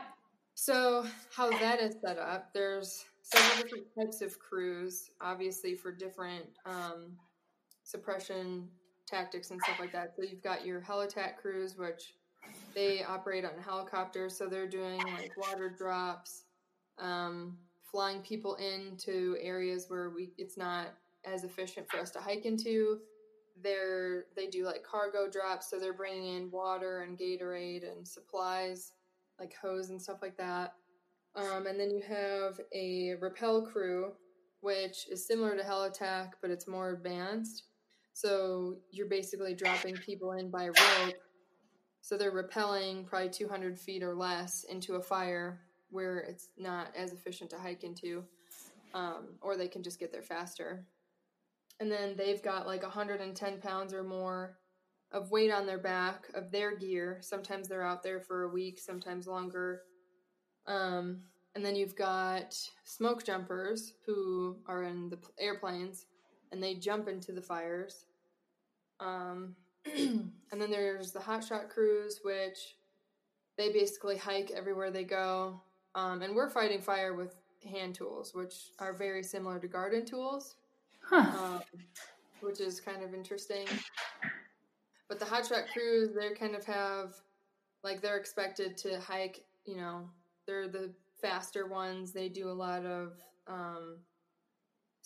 So, 0.54 1.06
how 1.34 1.50
that 1.50 1.80
is 1.80 1.96
set 2.04 2.18
up, 2.18 2.52
there's 2.52 3.04
several 3.22 3.62
different 3.62 3.86
types 3.98 4.20
of 4.20 4.38
crews, 4.38 5.10
obviously 5.20 5.74
for 5.74 5.90
different 5.92 6.46
um, 6.66 7.16
suppression 7.82 8.68
tactics 9.06 9.50
and 9.50 9.60
stuff 9.62 9.78
like 9.80 9.92
that. 9.92 10.14
So 10.16 10.22
you've 10.22 10.42
got 10.42 10.64
your 10.64 10.80
helitack 10.80 11.36
crews, 11.40 11.76
which 11.76 12.14
they 12.74 13.02
operate 13.02 13.44
on 13.44 13.52
helicopters, 13.62 14.36
so 14.36 14.46
they're 14.46 14.68
doing 14.68 14.98
like 14.98 15.32
water 15.36 15.68
drops, 15.70 16.44
um, 16.98 17.56
flying 17.82 18.20
people 18.20 18.56
into 18.56 19.36
areas 19.40 19.86
where 19.88 20.10
we 20.10 20.32
it's 20.38 20.56
not 20.56 20.88
as 21.24 21.44
efficient 21.44 21.88
for 21.90 21.98
us 21.98 22.10
to 22.10 22.20
hike 22.20 22.44
into. 22.44 22.98
They're 23.62 24.24
they 24.36 24.48
do 24.48 24.64
like 24.64 24.82
cargo 24.82 25.30
drops, 25.30 25.70
so 25.70 25.78
they're 25.78 25.92
bringing 25.92 26.36
in 26.36 26.50
water 26.50 27.02
and 27.02 27.18
Gatorade 27.18 27.90
and 27.90 28.06
supplies 28.06 28.92
like 29.38 29.54
hose 29.60 29.90
and 29.90 30.00
stuff 30.00 30.18
like 30.22 30.36
that. 30.36 30.74
Um, 31.36 31.66
and 31.66 31.78
then 31.78 31.90
you 31.90 32.02
have 32.06 32.60
a 32.72 33.14
rappel 33.20 33.62
crew, 33.62 34.12
which 34.60 35.08
is 35.10 35.26
similar 35.26 35.56
to 35.56 35.62
helitack, 35.62 36.32
but 36.40 36.50
it's 36.50 36.68
more 36.68 36.90
advanced. 36.90 37.64
So 38.14 38.76
you're 38.92 39.08
basically 39.08 39.54
dropping 39.54 39.96
people 39.96 40.32
in 40.32 40.48
by 40.48 40.68
rope. 40.68 41.14
So 42.00 42.16
they're 42.16 42.32
rappelling 42.32 43.06
probably 43.06 43.28
200 43.28 43.78
feet 43.78 44.02
or 44.02 44.14
less 44.14 44.64
into 44.64 44.94
a 44.94 45.02
fire 45.02 45.60
where 45.90 46.18
it's 46.20 46.48
not 46.56 46.94
as 46.96 47.12
efficient 47.12 47.50
to 47.50 47.58
hike 47.58 47.82
into, 47.82 48.24
um, 48.94 49.34
or 49.40 49.56
they 49.56 49.66
can 49.66 49.82
just 49.82 49.98
get 49.98 50.12
there 50.12 50.22
faster. 50.22 50.86
And 51.80 51.90
then 51.90 52.14
they've 52.16 52.42
got 52.42 52.66
like 52.68 52.82
110 52.82 53.60
pounds 53.60 53.92
or 53.92 54.04
more 54.04 54.58
of 55.10 55.32
weight 55.32 55.50
on 55.50 55.66
their 55.66 55.78
back 55.78 56.26
of 56.34 56.52
their 56.52 56.76
gear. 56.76 57.18
Sometimes 57.20 57.68
they're 57.68 57.86
out 57.86 58.04
there 58.04 58.20
for 58.20 58.44
a 58.44 58.48
week, 58.48 58.78
sometimes 58.78 59.26
longer. 59.26 59.82
Um, 60.66 61.22
and 61.56 61.64
then 61.64 61.74
you've 61.74 61.96
got 61.96 62.56
smoke 62.84 63.24
jumpers 63.24 63.94
who 64.06 64.56
are 64.66 64.84
in 64.84 65.08
the 65.08 65.18
airplanes 65.38 66.06
and 66.54 66.62
they 66.62 66.74
jump 66.74 67.08
into 67.08 67.32
the 67.32 67.42
fires. 67.42 68.06
Um, 69.00 69.56
and 69.96 70.30
then 70.52 70.70
there's 70.70 71.10
the 71.10 71.18
hotshot 71.18 71.68
crews, 71.68 72.20
which 72.22 72.76
they 73.58 73.72
basically 73.72 74.16
hike 74.16 74.52
everywhere 74.52 74.92
they 74.92 75.02
go. 75.02 75.60
Um, 75.96 76.22
and 76.22 76.34
we're 76.34 76.48
fighting 76.48 76.80
fire 76.80 77.12
with 77.12 77.34
hand 77.68 77.96
tools, 77.96 78.34
which 78.34 78.70
are 78.78 78.92
very 78.92 79.24
similar 79.24 79.58
to 79.58 79.66
garden 79.66 80.06
tools, 80.06 80.54
huh. 81.02 81.16
um, 81.16 81.60
which 82.40 82.60
is 82.60 82.80
kind 82.80 83.02
of 83.02 83.14
interesting. 83.14 83.66
But 85.08 85.18
the 85.18 85.26
hotshot 85.26 85.72
crews, 85.72 86.14
they 86.14 86.30
kind 86.34 86.54
of 86.54 86.64
have, 86.66 87.16
like, 87.82 88.00
they're 88.00 88.16
expected 88.16 88.76
to 88.78 89.00
hike, 89.00 89.44
you 89.66 89.76
know, 89.76 90.08
they're 90.46 90.68
the 90.68 90.90
faster 91.20 91.66
ones. 91.66 92.12
They 92.12 92.28
do 92.28 92.48
a 92.48 92.52
lot 92.52 92.86
of 92.86 93.14
um, 93.48 93.96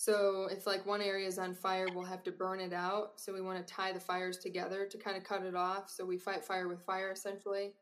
so 0.00 0.46
if 0.48 0.64
like 0.64 0.86
one 0.86 1.02
area 1.02 1.26
is 1.26 1.40
on 1.40 1.56
fire, 1.56 1.88
we'll 1.92 2.04
have 2.04 2.22
to 2.22 2.30
burn 2.30 2.60
it 2.60 2.72
out. 2.72 3.14
So 3.16 3.34
we 3.34 3.40
want 3.40 3.66
to 3.66 3.74
tie 3.74 3.90
the 3.90 3.98
fires 3.98 4.36
together 4.36 4.86
to 4.86 4.96
kind 4.96 5.16
of 5.16 5.24
cut 5.24 5.42
it 5.42 5.56
off. 5.56 5.90
So 5.90 6.06
we 6.06 6.16
fight 6.16 6.44
fire 6.44 6.68
with 6.68 6.80
fire 6.82 7.10
essentially. 7.10 7.72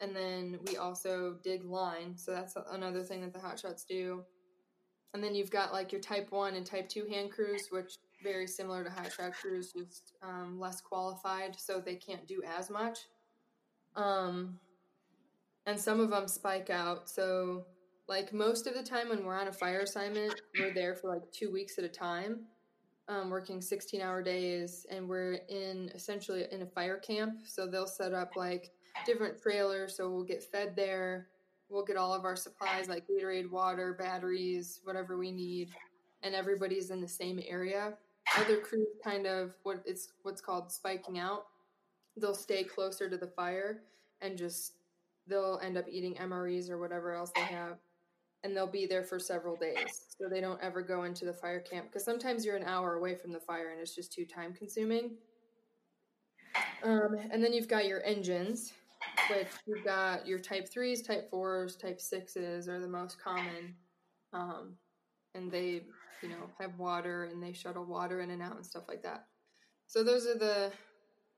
And 0.00 0.14
then 0.14 0.60
we 0.64 0.76
also 0.76 1.38
dig 1.42 1.64
line. 1.64 2.16
So 2.16 2.30
that's 2.30 2.54
another 2.70 3.02
thing 3.02 3.20
that 3.22 3.32
the 3.32 3.40
hotshots 3.40 3.84
do. 3.84 4.22
And 5.12 5.24
then 5.24 5.34
you've 5.34 5.50
got 5.50 5.72
like 5.72 5.90
your 5.90 6.00
type 6.00 6.30
one 6.30 6.54
and 6.54 6.64
type 6.64 6.88
two 6.88 7.04
hand 7.06 7.32
crews, 7.32 7.66
which 7.70 7.94
very 8.22 8.46
similar 8.46 8.84
to 8.84 8.90
high 8.90 9.06
hotshot 9.06 9.32
crews, 9.32 9.72
just 9.72 10.12
um, 10.22 10.60
less 10.60 10.80
qualified, 10.80 11.58
so 11.58 11.80
they 11.80 11.96
can't 11.96 12.28
do 12.28 12.44
as 12.56 12.70
much. 12.70 13.00
Um, 13.96 14.60
and 15.66 15.80
some 15.80 15.98
of 15.98 16.10
them 16.10 16.28
spike 16.28 16.70
out. 16.70 17.10
So 17.10 17.64
like 18.08 18.32
most 18.32 18.66
of 18.66 18.74
the 18.74 18.82
time 18.82 19.08
when 19.08 19.24
we're 19.24 19.38
on 19.38 19.48
a 19.48 19.52
fire 19.52 19.80
assignment, 19.80 20.40
we're 20.58 20.72
there 20.74 20.94
for 20.94 21.08
like 21.08 21.30
two 21.32 21.50
weeks 21.50 21.78
at 21.78 21.84
a 21.84 21.88
time. 21.88 22.40
um, 23.08 23.30
working 23.30 23.60
16 23.60 24.00
hour 24.00 24.22
days, 24.22 24.84
and 24.90 25.08
we're 25.08 25.34
in 25.48 25.90
essentially 25.94 26.44
in 26.50 26.62
a 26.62 26.66
fire 26.66 26.98
camp. 26.98 27.40
So 27.44 27.66
they'll 27.66 27.86
set 27.86 28.12
up 28.12 28.32
like 28.36 28.70
different 29.04 29.40
trailers, 29.40 29.96
so 29.96 30.10
we'll 30.10 30.24
get 30.24 30.42
fed 30.42 30.74
there. 30.76 31.28
We'll 31.68 31.84
get 31.84 31.96
all 31.96 32.14
of 32.14 32.24
our 32.24 32.36
supplies 32.36 32.88
like 32.88 33.06
Gatorade, 33.08 33.50
water, 33.50 33.94
batteries, 33.98 34.80
whatever 34.84 35.18
we 35.18 35.30
need, 35.30 35.70
and 36.22 36.34
everybody's 36.34 36.90
in 36.90 37.00
the 37.00 37.08
same 37.08 37.40
area. 37.46 37.94
Other 38.36 38.58
crews 38.58 38.88
kind 39.04 39.26
of 39.26 39.54
what 39.62 39.82
it's 39.86 40.08
what's 40.22 40.40
called 40.40 40.72
spiking 40.72 41.18
out. 41.18 41.46
They'll 42.16 42.34
stay 42.34 42.64
closer 42.64 43.08
to 43.08 43.16
the 43.16 43.28
fire 43.28 43.82
and 44.20 44.36
just 44.36 44.72
they'll 45.28 45.60
end 45.62 45.76
up 45.76 45.86
eating 45.88 46.14
MREs 46.14 46.70
or 46.70 46.78
whatever 46.78 47.14
else 47.14 47.30
they 47.36 47.42
have 47.42 47.78
and 48.46 48.56
they'll 48.56 48.66
be 48.66 48.86
there 48.86 49.02
for 49.02 49.18
several 49.18 49.56
days. 49.56 50.06
So 50.16 50.28
they 50.30 50.40
don't 50.40 50.62
ever 50.62 50.80
go 50.80 51.02
into 51.02 51.24
the 51.24 51.32
fire 51.32 51.60
camp 51.60 51.86
because 51.86 52.04
sometimes 52.04 52.44
you're 52.44 52.56
an 52.56 52.62
hour 52.62 52.94
away 52.94 53.16
from 53.16 53.32
the 53.32 53.40
fire 53.40 53.70
and 53.72 53.80
it's 53.80 53.94
just 53.94 54.12
too 54.12 54.24
time 54.24 54.54
consuming. 54.54 55.16
Um, 56.84 57.16
and 57.32 57.42
then 57.42 57.52
you've 57.52 57.66
got 57.66 57.86
your 57.86 58.02
engines, 58.04 58.72
which 59.28 59.48
you've 59.66 59.84
got 59.84 60.26
your 60.28 60.38
type 60.38 60.68
threes, 60.68 61.02
type 61.02 61.28
fours, 61.28 61.74
type 61.74 62.00
sixes 62.00 62.68
are 62.68 62.78
the 62.78 62.88
most 62.88 63.20
common. 63.22 63.74
Um, 64.32 64.76
and 65.34 65.50
they, 65.50 65.82
you 66.22 66.28
know, 66.28 66.48
have 66.60 66.78
water 66.78 67.24
and 67.24 67.42
they 67.42 67.52
shuttle 67.52 67.84
water 67.84 68.20
in 68.20 68.30
and 68.30 68.40
out 68.40 68.54
and 68.54 68.64
stuff 68.64 68.84
like 68.88 69.02
that. 69.02 69.26
So 69.88 70.04
those 70.04 70.24
are 70.26 70.38
the 70.38 70.72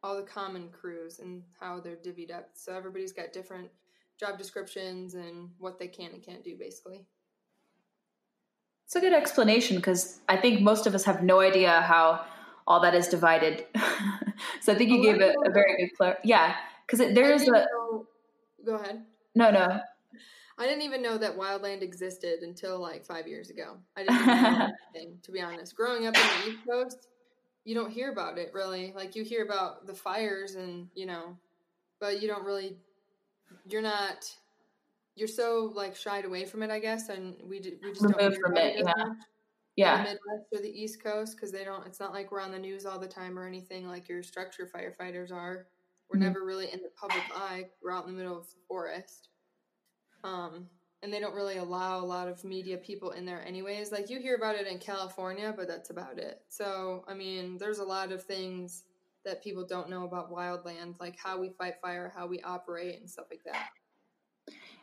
all 0.02 0.14
the 0.14 0.22
common 0.22 0.68
crews 0.68 1.20
and 1.20 1.42
how 1.58 1.80
they're 1.80 1.96
divvied 1.96 2.30
up. 2.30 2.50
So 2.52 2.76
everybody's 2.76 3.12
got 3.12 3.32
different 3.32 3.70
job 4.18 4.38
descriptions 4.38 5.14
and 5.14 5.50
what 5.58 5.78
they 5.78 5.88
can 5.88 6.12
and 6.12 6.22
can't 6.22 6.44
do 6.44 6.56
basically 6.58 7.04
it's 8.84 8.96
a 8.96 9.00
good 9.00 9.12
explanation 9.12 9.76
because 9.76 10.20
i 10.28 10.36
think 10.36 10.60
most 10.60 10.86
of 10.86 10.94
us 10.94 11.04
have 11.04 11.22
no 11.22 11.40
idea 11.40 11.80
how 11.82 12.24
all 12.66 12.80
that 12.80 12.94
is 12.94 13.08
divided 13.08 13.66
so 14.60 14.72
i 14.72 14.74
think 14.74 14.90
you 14.90 14.98
oh, 14.98 15.00
a 15.00 15.12
gave 15.12 15.20
it 15.20 15.36
a 15.46 15.50
very 15.50 15.76
good 15.76 15.96
clar- 15.96 16.18
yeah 16.24 16.56
because 16.86 17.14
there's 17.14 17.42
a 17.42 17.50
know, 17.50 18.06
go 18.64 18.74
ahead 18.74 19.04
no 19.34 19.50
no 19.50 19.80
I 20.60 20.66
didn't 20.66 20.82
even 20.82 21.02
know 21.02 21.16
that 21.18 21.38
wildland 21.38 21.82
existed 21.82 22.40
until 22.42 22.80
like 22.80 23.06
five 23.06 23.28
years 23.28 23.48
ago. 23.48 23.76
I 23.96 24.02
didn't 24.02 24.26
know 24.26 24.72
anything, 24.92 25.18
to 25.22 25.30
be 25.30 25.40
honest. 25.40 25.76
Growing 25.76 26.08
up 26.08 26.16
in 26.16 26.20
the 26.20 26.50
East 26.50 26.66
Coast, 26.68 27.06
you 27.64 27.76
don't 27.76 27.92
hear 27.92 28.10
about 28.10 28.38
it 28.38 28.50
really. 28.52 28.92
Like 28.94 29.14
you 29.14 29.22
hear 29.22 29.44
about 29.44 29.86
the 29.86 29.94
fires 29.94 30.56
and 30.56 30.88
you 30.94 31.06
know, 31.06 31.36
but 32.00 32.20
you 32.20 32.26
don't 32.26 32.44
really 32.44 32.76
you're 33.66 33.82
not 33.82 34.34
you're 35.18 35.28
so 35.28 35.72
like 35.74 35.96
shied 35.96 36.24
away 36.24 36.44
from 36.44 36.62
it, 36.62 36.70
I 36.70 36.78
guess, 36.78 37.08
and 37.08 37.34
we 37.42 37.58
we 37.82 37.90
just 37.90 38.02
Removed 38.02 38.18
don't 38.18 38.40
from 38.40 38.56
it. 38.56 38.76
it 38.76 38.86
yeah, 38.86 39.04
yeah. 39.76 39.96
The 39.96 40.02
Midwest 40.02 40.54
or 40.54 40.62
the 40.62 40.82
East 40.82 41.02
Coast 41.02 41.36
because 41.36 41.52
they 41.52 41.64
don't. 41.64 41.86
It's 41.86 42.00
not 42.00 42.12
like 42.12 42.30
we're 42.30 42.40
on 42.40 42.52
the 42.52 42.58
news 42.58 42.86
all 42.86 42.98
the 42.98 43.08
time 43.08 43.38
or 43.38 43.46
anything 43.46 43.88
like 43.88 44.08
your 44.08 44.22
structure 44.22 44.68
firefighters 44.72 45.32
are. 45.32 45.66
We're 46.08 46.18
mm-hmm. 46.18 46.28
never 46.28 46.44
really 46.44 46.72
in 46.72 46.80
the 46.80 46.90
public 46.96 47.24
eye. 47.34 47.66
We're 47.82 47.92
out 47.92 48.06
in 48.06 48.12
the 48.12 48.16
middle 48.16 48.38
of 48.38 48.46
the 48.46 48.56
forest. 48.66 49.28
Um, 50.24 50.66
and 51.02 51.12
they 51.12 51.20
don't 51.20 51.34
really 51.34 51.58
allow 51.58 52.00
a 52.00 52.04
lot 52.04 52.28
of 52.28 52.42
media 52.44 52.76
people 52.76 53.12
in 53.12 53.24
there 53.24 53.44
anyways 53.46 53.92
like 53.92 54.10
you 54.10 54.18
hear 54.18 54.34
about 54.34 54.56
it 54.56 54.66
in 54.66 54.78
california 54.78 55.54
but 55.56 55.68
that's 55.68 55.90
about 55.90 56.18
it 56.18 56.42
so 56.48 57.04
i 57.06 57.14
mean 57.14 57.56
there's 57.58 57.78
a 57.78 57.84
lot 57.84 58.10
of 58.10 58.24
things 58.24 58.84
that 59.24 59.42
people 59.42 59.66
don't 59.66 59.90
know 59.90 60.04
about 60.04 60.32
wildland, 60.32 60.98
like 61.00 61.16
how 61.22 61.38
we 61.38 61.50
fight 61.50 61.74
fire, 61.82 62.12
how 62.14 62.26
we 62.26 62.40
operate, 62.42 62.98
and 63.00 63.08
stuff 63.08 63.26
like 63.30 63.42
that. 63.44 63.68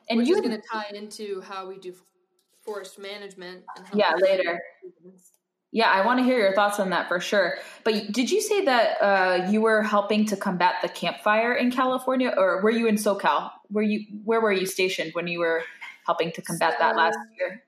And 0.09 0.19
Which 0.19 0.27
you're 0.27 0.41
going 0.41 0.51
to 0.51 0.61
tie 0.71 0.91
into 0.93 1.41
how 1.41 1.67
we 1.67 1.79
do 1.79 1.93
forest 2.63 2.99
management. 2.99 3.63
yeah, 3.93 4.13
later. 4.19 4.61
Yeah, 5.71 5.89
I 5.89 6.05
want 6.05 6.19
to 6.19 6.23
hear 6.23 6.37
your 6.37 6.53
thoughts 6.53 6.79
on 6.79 6.91
that 6.91 7.07
for 7.07 7.19
sure. 7.19 7.55
But 7.83 8.11
did 8.11 8.31
you 8.31 8.41
say 8.41 8.63
that 8.65 9.01
uh, 9.01 9.49
you 9.49 9.61
were 9.61 9.83
helping 9.83 10.25
to 10.27 10.37
combat 10.37 10.75
the 10.81 10.87
Camp 10.87 11.17
Fire 11.21 11.53
in 11.53 11.71
California, 11.71 12.33
or 12.35 12.61
were 12.61 12.69
you 12.69 12.87
in 12.87 12.95
SoCal? 12.95 13.51
Were 13.69 13.81
you 13.81 14.05
where 14.23 14.39
were 14.39 14.53
you 14.53 14.65
stationed 14.65 15.11
when 15.13 15.27
you 15.27 15.39
were 15.39 15.63
helping 16.05 16.31
to 16.33 16.41
combat 16.41 16.73
so, 16.73 16.85
that 16.85 16.95
last 16.95 17.17
year? 17.37 17.63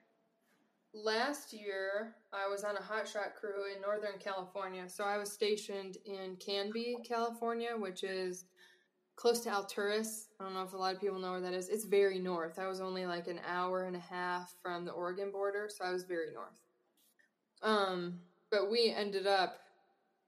Last 0.94 1.52
year, 1.52 2.14
I 2.32 2.48
was 2.48 2.62
on 2.62 2.76
a 2.76 2.80
hotshot 2.80 3.34
crew 3.40 3.72
in 3.74 3.80
Northern 3.80 4.18
California. 4.18 4.88
So 4.88 5.04
I 5.04 5.16
was 5.16 5.32
stationed 5.32 5.96
in 6.04 6.36
Canby, 6.36 6.98
California, 7.06 7.70
which 7.76 8.04
is 8.04 8.44
close 9.16 9.40
to 9.40 9.50
Alturas. 9.50 10.26
I 10.38 10.44
don't 10.44 10.54
know 10.54 10.62
if 10.62 10.74
a 10.74 10.76
lot 10.76 10.94
of 10.94 11.00
people 11.00 11.18
know 11.18 11.32
where 11.32 11.40
that 11.40 11.54
is. 11.54 11.68
It's 11.68 11.84
very 11.84 12.18
north. 12.18 12.58
I 12.58 12.66
was 12.66 12.80
only 12.80 13.06
like 13.06 13.28
an 13.28 13.40
hour 13.46 13.84
and 13.84 13.96
a 13.96 14.00
half 14.00 14.54
from 14.62 14.84
the 14.84 14.92
Oregon 14.92 15.32
border, 15.32 15.68
so 15.74 15.84
I 15.84 15.90
was 15.90 16.04
very 16.04 16.32
north. 16.32 16.60
Um, 17.62 18.20
but 18.50 18.70
we 18.70 18.94
ended 18.96 19.26
up 19.26 19.58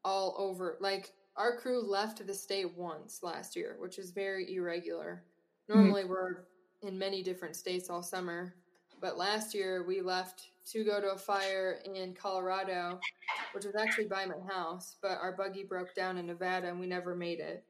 all 0.02 0.34
over. 0.38 0.78
Like 0.80 1.12
our 1.36 1.56
crew 1.56 1.82
left 1.82 2.26
the 2.26 2.34
state 2.34 2.76
once 2.76 3.22
last 3.22 3.54
year, 3.54 3.76
which 3.78 3.98
is 3.98 4.10
very 4.10 4.54
irregular. 4.54 5.22
Normally, 5.68 6.02
mm-hmm. 6.02 6.10
we're 6.10 6.44
in 6.82 6.98
many 6.98 7.22
different 7.22 7.56
states 7.56 7.90
all 7.90 8.02
summer, 8.02 8.54
but 9.00 9.18
last 9.18 9.54
year 9.54 9.84
we 9.86 10.00
left 10.00 10.48
to 10.72 10.85
go 10.85 11.00
to 11.00 11.12
a 11.12 11.18
fire 11.18 11.80
in 11.85 12.14
Colorado, 12.14 13.00
which 13.52 13.64
was 13.64 13.74
actually 13.74 14.06
by 14.06 14.26
my 14.26 14.38
house, 14.52 14.96
but 15.02 15.18
our 15.20 15.33
buggy 15.33 15.64
broke 15.64 15.94
down 15.94 16.18
in 16.18 16.26
Nevada 16.26 16.68
and 16.68 16.78
we 16.78 16.87
never 16.87 17.14
made 17.14 17.40
it. 17.40 17.64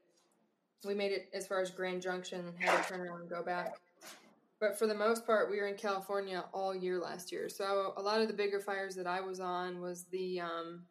We 0.85 0.93
made 0.93 1.11
it 1.11 1.29
as 1.33 1.47
far 1.47 1.61
as 1.61 1.71
Grand 1.71 2.01
Junction 2.01 2.47
and 2.47 2.57
had 2.57 2.81
to 2.81 2.89
turn 2.89 3.01
around 3.01 3.21
and 3.21 3.29
go 3.29 3.43
back. 3.43 3.75
But 4.59 4.77
for 4.77 4.85
the 4.85 4.95
most 4.95 5.25
part, 5.25 5.49
we 5.49 5.57
were 5.59 5.67
in 5.67 5.75
California 5.75 6.43
all 6.53 6.75
year 6.75 6.99
last 6.99 7.31
year. 7.31 7.49
So 7.49 7.93
a 7.97 8.01
lot 8.01 8.21
of 8.21 8.27
the 8.27 8.33
bigger 8.33 8.59
fires 8.59 8.95
that 8.95 9.07
I 9.07 9.19
was 9.19 9.39
on 9.39 9.81
was 9.81 10.05
the 10.11 10.41
um, 10.41 10.83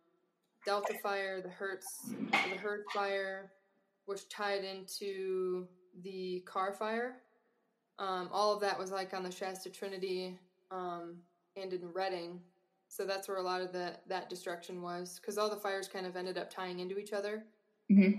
Delta 0.66 0.94
fire, 1.02 1.40
the 1.40 1.48
Hirz, 1.48 1.84
the 2.30 2.56
Hirz 2.56 2.82
fire, 2.92 3.52
which 4.06 4.28
tied 4.28 4.64
into 4.64 5.68
the 6.02 6.42
Carr 6.46 6.72
fire. 6.72 7.18
Um, 8.00 8.28
all 8.32 8.52
of 8.52 8.60
that 8.62 8.78
was 8.78 8.90
like 8.90 9.14
on 9.14 9.22
the 9.22 9.30
Shasta 9.30 9.70
Trinity 9.70 10.36
um, 10.70 11.16
and 11.62 11.72
in 11.72 11.92
Redding. 11.92 12.40
So 12.88 13.04
that's 13.04 13.28
where 13.28 13.38
a 13.38 13.42
lot 13.42 13.60
of 13.60 13.72
the 13.72 13.92
that 14.08 14.28
destruction 14.28 14.82
was 14.82 15.20
because 15.20 15.38
all 15.38 15.48
the 15.48 15.56
fires 15.56 15.88
kind 15.88 16.06
of 16.06 16.16
ended 16.16 16.36
up 16.36 16.50
tying 16.50 16.80
into 16.80 16.98
each 16.98 17.12
other. 17.12 17.44
Mm-hmm. 17.90 18.18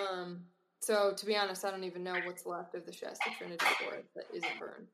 Um, 0.00 0.42
so 0.80 1.12
to 1.16 1.26
be 1.26 1.36
honest, 1.36 1.64
I 1.64 1.70
don't 1.70 1.84
even 1.84 2.04
know 2.04 2.14
what's 2.24 2.46
left 2.46 2.74
of 2.74 2.86
the 2.86 2.92
Shasta 2.92 3.30
Trinity 3.36 3.64
forest 3.80 4.08
that 4.14 4.26
isn't 4.32 4.58
burned. 4.58 4.86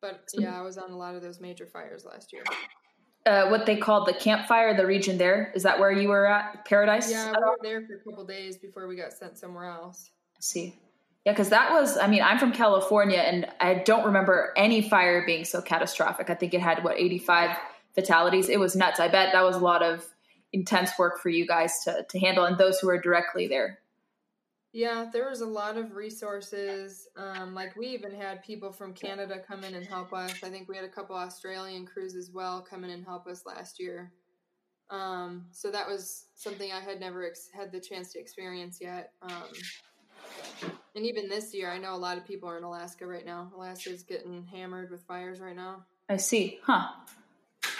But 0.00 0.28
yeah, 0.34 0.58
I 0.58 0.62
was 0.62 0.76
on 0.76 0.90
a 0.90 0.96
lot 0.96 1.14
of 1.14 1.22
those 1.22 1.40
major 1.40 1.66
fires 1.66 2.04
last 2.04 2.32
year. 2.32 2.42
Uh, 3.24 3.48
what 3.48 3.64
they 3.64 3.76
called 3.76 4.06
the 4.06 4.12
Camp 4.12 4.46
Fire, 4.46 4.76
the 4.76 4.84
region 4.84 5.16
there. 5.16 5.50
Is 5.54 5.62
that 5.62 5.78
where 5.78 5.90
you 5.90 6.10
were 6.10 6.26
at? 6.26 6.66
Paradise? 6.66 7.10
Yeah, 7.10 7.32
we 7.32 7.42
were 7.42 7.56
there 7.62 7.80
for 7.86 7.94
a 7.94 7.98
couple 8.04 8.26
days 8.26 8.58
before 8.58 8.86
we 8.86 8.96
got 8.96 9.14
sent 9.14 9.38
somewhere 9.38 9.64
else. 9.64 10.10
I 10.36 10.40
see. 10.40 10.78
Yeah, 11.24 11.32
because 11.32 11.48
that 11.48 11.72
was, 11.72 11.96
I 11.96 12.06
mean, 12.06 12.22
I'm 12.22 12.38
from 12.38 12.52
California 12.52 13.18
and 13.18 13.46
I 13.58 13.74
don't 13.74 14.04
remember 14.04 14.52
any 14.56 14.82
fire 14.82 15.24
being 15.24 15.44
so 15.44 15.62
catastrophic. 15.62 16.28
I 16.28 16.34
think 16.34 16.52
it 16.52 16.60
had, 16.60 16.84
what, 16.84 16.98
85 16.98 17.56
fatalities? 17.94 18.50
It 18.50 18.60
was 18.60 18.76
nuts. 18.76 19.00
I 19.00 19.08
bet 19.08 19.32
that 19.32 19.42
was 19.42 19.56
a 19.56 19.60
lot 19.60 19.82
of 19.82 20.04
intense 20.52 20.90
work 20.98 21.18
for 21.20 21.30
you 21.30 21.46
guys 21.46 21.72
to, 21.84 22.04
to 22.08 22.18
handle 22.18 22.44
and 22.44 22.58
those 22.58 22.78
who 22.78 22.88
were 22.88 23.00
directly 23.00 23.46
there. 23.46 23.78
Yeah, 24.72 25.06
there 25.12 25.30
was 25.30 25.40
a 25.40 25.46
lot 25.46 25.76
of 25.76 25.94
resources. 25.94 27.06
Um, 27.16 27.54
like 27.54 27.76
we 27.76 27.86
even 27.88 28.12
had 28.12 28.42
people 28.42 28.72
from 28.72 28.92
Canada 28.92 29.38
come 29.38 29.62
in 29.64 29.74
and 29.74 29.86
help 29.86 30.12
us. 30.12 30.42
I 30.42 30.50
think 30.50 30.68
we 30.68 30.76
had 30.76 30.84
a 30.84 30.88
couple 30.88 31.16
Australian 31.16 31.86
crews 31.86 32.16
as 32.16 32.32
well 32.32 32.60
come 32.60 32.84
in 32.84 32.90
and 32.90 33.04
help 33.04 33.26
us 33.28 33.46
last 33.46 33.80
year. 33.80 34.12
Um, 34.90 35.46
so 35.52 35.70
that 35.70 35.88
was 35.88 36.26
something 36.34 36.70
I 36.72 36.80
had 36.80 37.00
never 37.00 37.24
ex- 37.24 37.48
had 37.54 37.72
the 37.72 37.80
chance 37.80 38.12
to 38.12 38.18
experience 38.18 38.78
yet. 38.80 39.12
Um, 39.22 40.72
and 40.94 41.04
even 41.04 41.28
this 41.28 41.52
year, 41.52 41.70
I 41.70 41.78
know 41.78 41.94
a 41.94 41.96
lot 41.96 42.18
of 42.18 42.26
people 42.26 42.48
are 42.48 42.56
in 42.56 42.64
Alaska 42.64 43.06
right 43.06 43.26
now. 43.26 43.50
Alaska's 43.56 44.02
getting 44.02 44.44
hammered 44.44 44.90
with 44.90 45.02
fires 45.02 45.40
right 45.40 45.56
now. 45.56 45.84
I 46.08 46.16
see. 46.16 46.60
Huh. 46.62 46.86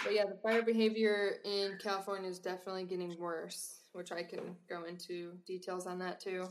But 0.03 0.13
yeah, 0.13 0.25
the 0.25 0.37
fire 0.43 0.63
behavior 0.63 1.37
in 1.45 1.77
California 1.81 2.29
is 2.29 2.39
definitely 2.39 2.83
getting 2.83 3.17
worse, 3.17 3.79
which 3.93 4.11
I 4.11 4.23
can 4.23 4.55
go 4.69 4.83
into 4.83 5.31
details 5.45 5.87
on 5.87 5.99
that 5.99 6.19
too. 6.19 6.47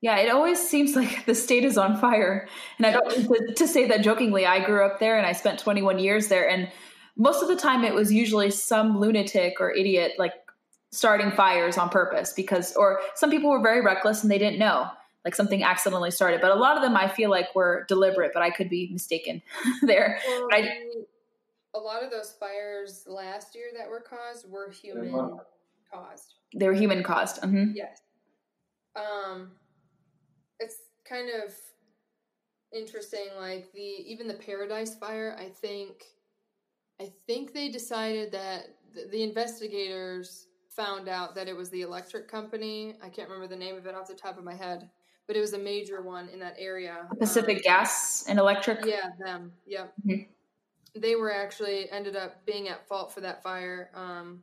Yeah, 0.00 0.18
it 0.18 0.30
always 0.30 0.60
seems 0.60 0.94
like 0.94 1.24
the 1.26 1.34
state 1.34 1.64
is 1.64 1.76
on 1.76 1.96
fire. 1.96 2.48
And 2.78 2.86
I 2.86 2.92
don't 2.92 3.10
to, 3.10 3.54
to 3.54 3.66
say 3.66 3.88
that 3.88 4.02
jokingly. 4.02 4.46
I 4.46 4.64
grew 4.64 4.84
up 4.86 5.00
there 5.00 5.16
and 5.18 5.26
I 5.26 5.32
spent 5.32 5.58
21 5.58 5.98
years 5.98 6.28
there. 6.28 6.48
And 6.48 6.70
most 7.16 7.42
of 7.42 7.48
the 7.48 7.56
time 7.56 7.82
it 7.82 7.94
was 7.94 8.12
usually 8.12 8.50
some 8.50 9.00
lunatic 9.00 9.60
or 9.60 9.72
idiot 9.72 10.12
like 10.18 10.34
starting 10.92 11.32
fires 11.32 11.76
on 11.76 11.88
purpose 11.88 12.32
because, 12.34 12.76
or 12.76 13.00
some 13.16 13.30
people 13.30 13.50
were 13.50 13.62
very 13.62 13.80
reckless 13.80 14.22
and 14.22 14.30
they 14.30 14.38
didn't 14.38 14.60
know 14.60 14.88
like 15.26 15.34
something 15.34 15.64
accidentally 15.64 16.12
started. 16.12 16.40
But 16.40 16.52
a 16.52 16.54
lot 16.54 16.76
of 16.76 16.84
them 16.84 16.96
I 16.96 17.08
feel 17.08 17.30
like 17.30 17.52
were 17.52 17.84
deliberate, 17.88 18.30
but 18.32 18.44
I 18.44 18.50
could 18.50 18.70
be 18.70 18.88
mistaken 18.92 19.42
there. 19.82 20.20
Well, 20.24 20.48
I, 20.52 20.68
a 21.74 21.78
lot 21.80 22.04
of 22.04 22.12
those 22.12 22.32
fires 22.38 23.02
last 23.08 23.56
year 23.56 23.66
that 23.76 23.90
were 23.90 24.00
caused 24.00 24.48
were 24.48 24.70
human 24.70 25.40
caused. 25.92 26.34
They 26.54 26.68
were 26.68 26.74
human 26.74 27.02
caused. 27.02 27.42
Mm-hmm. 27.42 27.72
Yes. 27.74 28.02
Um, 28.94 29.50
it's 30.60 30.76
kind 31.04 31.28
of 31.28 31.52
interesting. 32.72 33.26
Like 33.36 33.72
the 33.72 33.80
even 33.80 34.28
the 34.28 34.34
Paradise 34.34 34.94
fire, 34.94 35.36
I 35.36 35.48
think, 35.48 36.04
I 37.00 37.10
think 37.26 37.52
they 37.52 37.68
decided 37.68 38.30
that 38.30 38.76
the, 38.94 39.08
the 39.10 39.24
investigators 39.24 40.46
found 40.70 41.08
out 41.08 41.34
that 41.34 41.48
it 41.48 41.56
was 41.56 41.68
the 41.70 41.82
electric 41.82 42.28
company. 42.28 42.94
I 43.02 43.08
can't 43.08 43.28
remember 43.28 43.48
the 43.48 43.58
name 43.58 43.76
of 43.76 43.86
it 43.86 43.94
off 43.96 44.06
the 44.06 44.14
top 44.14 44.38
of 44.38 44.44
my 44.44 44.54
head, 44.54 44.88
but 45.26 45.36
it 45.36 45.40
was 45.40 45.52
a 45.52 45.58
major 45.58 46.02
one 46.02 46.28
in 46.28 46.38
that 46.40 46.54
area. 46.58 47.08
Pacific 47.18 47.56
Um, 47.58 47.62
Gas 47.62 48.26
and 48.28 48.38
Electric. 48.38 48.84
Yeah, 48.84 49.10
them. 49.18 49.52
Yep. 49.66 49.94
Mhm. 50.06 50.28
They 50.94 51.16
were 51.16 51.32
actually 51.32 51.90
ended 51.90 52.16
up 52.16 52.44
being 52.46 52.68
at 52.68 52.86
fault 52.88 53.12
for 53.12 53.20
that 53.20 53.42
fire, 53.42 53.90
um, 53.94 54.42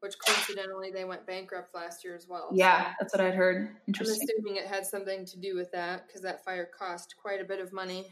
which 0.00 0.14
coincidentally 0.18 0.90
they 0.90 1.04
went 1.04 1.26
bankrupt 1.26 1.74
last 1.74 2.04
year 2.04 2.14
as 2.14 2.26
well. 2.28 2.50
Yeah, 2.52 2.90
So 2.90 2.96
that's 3.00 3.14
what 3.14 3.20
I'd 3.26 3.34
heard. 3.34 3.68
I'm 3.68 3.76
Interesting. 3.88 4.28
assuming 4.30 4.56
it 4.56 4.66
had 4.66 4.86
something 4.86 5.24
to 5.26 5.38
do 5.38 5.54
with 5.56 5.70
that 5.72 6.06
because 6.06 6.22
that 6.22 6.44
fire 6.44 6.64
cost 6.66 7.16
quite 7.20 7.40
a 7.40 7.44
bit 7.44 7.60
of 7.60 7.72
money. 7.72 8.06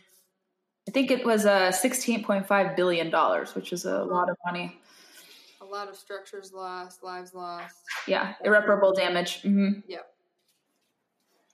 I 0.89 0.91
think 0.91 1.11
it 1.13 1.25
was 1.25 1.47
uh, 1.47 1.71
$16.5 1.71 2.77
billion, 2.77 3.11
which 3.55 3.73
is 3.73 3.85
a 3.85 4.03
lot 4.05 4.29
of 4.29 4.37
money. 4.45 4.81
A 5.61 5.65
lot 5.65 5.89
of 5.89 5.95
structures 5.97 6.53
lost, 6.53 7.05
lives 7.05 7.33
lost. 7.35 7.77
Yeah, 8.09 8.35
irreparable 8.45 8.93
damage. 8.93 9.43
hmm 9.43 9.75
Yep. 9.87 10.13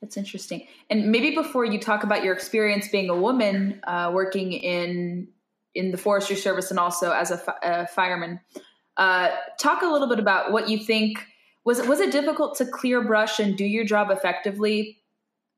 That's 0.01 0.17
interesting. 0.17 0.67
And 0.91 1.11
maybe 1.11 1.35
before 1.35 1.65
you 1.65 1.81
talk 1.81 2.05
about 2.05 2.23
your 2.23 2.33
experience 2.33 2.89
being 2.89 3.11
a 3.11 3.17
woman 3.17 3.81
uh, 3.87 4.11
working 4.15 4.53
in 4.53 5.29
in 5.75 5.91
the 5.91 5.99
forestry 5.99 6.37
service 6.37 6.71
and 6.71 6.81
also 6.81 7.13
as 7.13 7.31
a, 7.31 7.55
a 7.63 7.87
fireman, 7.89 8.41
uh, 8.97 9.29
talk 9.59 9.83
a 9.83 9.87
little 9.87 10.09
bit 10.09 10.19
about 10.19 10.51
what 10.51 10.69
you 10.69 10.79
think 10.79 11.25
was 11.65 11.79
it 11.79 11.89
was 11.89 12.01
it 12.01 12.13
difficult 12.13 12.57
to 12.57 12.67
clear 12.67 13.03
brush 13.03 13.41
and 13.41 13.57
do 13.57 13.65
your 13.65 13.85
job 13.85 14.11
effectively? 14.11 14.99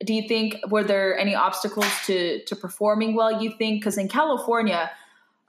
Do 0.05 0.15
you 0.15 0.27
think 0.27 0.57
were 0.69 0.83
there 0.83 1.19
any 1.19 1.35
obstacles 1.35 1.87
to 2.07 2.43
to 2.45 2.57
performing 2.57 3.15
well? 3.15 3.43
You 3.43 3.53
think 3.59 3.81
because 3.81 3.99
in 3.99 4.09
California, 4.09 4.91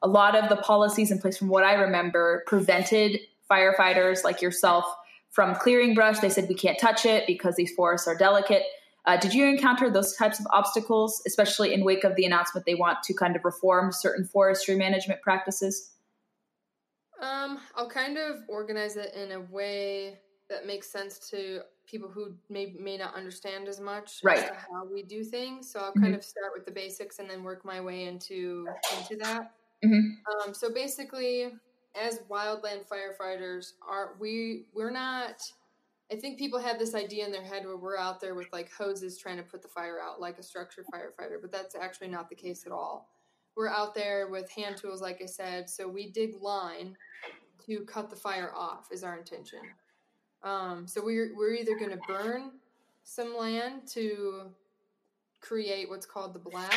a 0.01 0.07
lot 0.07 0.35
of 0.35 0.49
the 0.49 0.57
policies 0.57 1.11
in 1.11 1.19
place, 1.19 1.37
from 1.37 1.47
what 1.47 1.63
I 1.63 1.73
remember, 1.75 2.43
prevented 2.47 3.19
firefighters 3.49 4.23
like 4.23 4.41
yourself 4.41 4.85
from 5.29 5.55
clearing 5.55 5.93
brush. 5.93 6.19
They 6.19 6.29
said 6.29 6.47
we 6.49 6.55
can't 6.55 6.77
touch 6.79 7.05
it 7.05 7.25
because 7.25 7.55
these 7.55 7.73
forests 7.73 8.07
are 8.07 8.15
delicate. 8.15 8.63
Uh, 9.05 9.17
did 9.17 9.33
you 9.33 9.45
encounter 9.47 9.89
those 9.89 10.15
types 10.15 10.39
of 10.39 10.45
obstacles, 10.51 11.21
especially 11.25 11.73
in 11.73 11.83
wake 11.83 12.03
of 12.03 12.15
the 12.15 12.25
announcement 12.25 12.65
they 12.65 12.75
want 12.75 13.01
to 13.03 13.13
kind 13.13 13.35
of 13.35 13.43
reform 13.43 13.91
certain 13.91 14.25
forestry 14.25 14.75
management 14.75 15.21
practices? 15.21 15.91
Um, 17.19 17.59
I'll 17.75 17.89
kind 17.89 18.17
of 18.17 18.43
organize 18.47 18.97
it 18.97 19.13
in 19.13 19.31
a 19.31 19.39
way 19.41 20.19
that 20.49 20.65
makes 20.65 20.89
sense 20.91 21.19
to 21.29 21.61
people 21.85 22.09
who 22.09 22.35
may 22.49 22.75
may 22.79 22.97
not 22.97 23.15
understand 23.15 23.67
as 23.67 23.79
much 23.79 24.21
Right. 24.23 24.39
as 24.39 24.45
to 24.45 24.53
how 24.55 24.85
we 24.85 25.03
do 25.03 25.23
things. 25.23 25.71
So 25.71 25.79
I'll 25.79 25.93
kind 25.93 26.15
of 26.15 26.23
start 26.23 26.51
with 26.53 26.65
the 26.65 26.71
basics 26.71 27.19
and 27.19 27.29
then 27.29 27.43
work 27.43 27.63
my 27.65 27.79
way 27.81 28.05
into 28.05 28.67
into 28.97 29.15
that. 29.17 29.53
Mhm. 29.83 30.17
Um, 30.45 30.53
so 30.53 30.71
basically, 30.73 31.53
as 31.95 32.19
wildland 32.29 32.87
firefighters, 32.87 33.73
are 33.81 34.15
we 34.19 34.67
we're 34.73 34.91
not. 34.91 35.41
I 36.11 36.15
think 36.15 36.37
people 36.37 36.59
have 36.59 36.77
this 36.77 36.93
idea 36.93 37.25
in 37.25 37.31
their 37.31 37.43
head 37.43 37.65
where 37.65 37.77
we're 37.77 37.97
out 37.97 38.19
there 38.19 38.35
with 38.35 38.51
like 38.51 38.69
hoses 38.71 39.17
trying 39.17 39.37
to 39.37 39.43
put 39.43 39.61
the 39.61 39.69
fire 39.69 39.99
out, 40.03 40.19
like 40.19 40.37
a 40.37 40.43
structured 40.43 40.85
firefighter, 40.93 41.39
but 41.41 41.51
that's 41.51 41.73
actually 41.73 42.09
not 42.09 42.29
the 42.29 42.35
case 42.35 42.65
at 42.65 42.73
all. 42.73 43.09
We're 43.55 43.69
out 43.69 43.95
there 43.95 44.27
with 44.27 44.49
hand 44.51 44.75
tools, 44.77 45.01
like 45.01 45.21
I 45.21 45.25
said, 45.25 45.69
so 45.69 45.87
we 45.87 46.11
dig 46.11 46.41
line 46.41 46.97
to 47.65 47.81
cut 47.81 48.09
the 48.09 48.15
fire 48.15 48.51
off 48.55 48.87
is 48.91 49.03
our 49.03 49.17
intention. 49.17 49.59
Um, 50.43 50.85
so 50.87 51.01
we're 51.03 51.31
we're 51.37 51.53
either 51.53 51.77
going 51.77 51.91
to 51.91 51.99
burn 52.07 52.51
some 53.03 53.37
land 53.37 53.87
to 53.93 54.49
create 55.39 55.89
what's 55.89 56.05
called 56.05 56.33
the 56.33 56.39
black. 56.39 56.73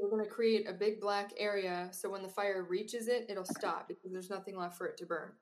We're 0.00 0.10
going 0.10 0.24
to 0.24 0.30
create 0.30 0.68
a 0.68 0.72
big 0.72 1.00
black 1.00 1.32
area 1.38 1.88
so 1.90 2.10
when 2.10 2.22
the 2.22 2.28
fire 2.28 2.64
reaches 2.68 3.08
it, 3.08 3.26
it'll 3.28 3.44
stop 3.44 3.88
because 3.88 4.12
there's 4.12 4.30
nothing 4.30 4.56
left 4.56 4.76
for 4.78 4.86
it 4.86 4.96
to 4.98 5.06
burn. 5.06 5.32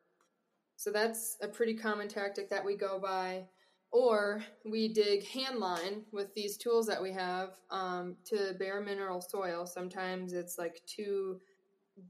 So 0.84 0.90
that's 0.92 1.38
a 1.40 1.48
pretty 1.48 1.72
common 1.72 2.08
tactic 2.08 2.50
that 2.50 2.62
we 2.62 2.76
go 2.76 2.98
by. 2.98 3.46
Or 3.90 4.42
we 4.66 4.92
dig 4.92 5.26
hand 5.26 5.58
line 5.58 6.02
with 6.12 6.34
these 6.34 6.58
tools 6.58 6.86
that 6.88 7.00
we 7.00 7.10
have 7.12 7.52
um, 7.70 8.16
to 8.26 8.54
bare 8.58 8.82
mineral 8.82 9.22
soil. 9.22 9.64
Sometimes 9.64 10.34
it's 10.34 10.58
like 10.58 10.82
two 10.86 11.40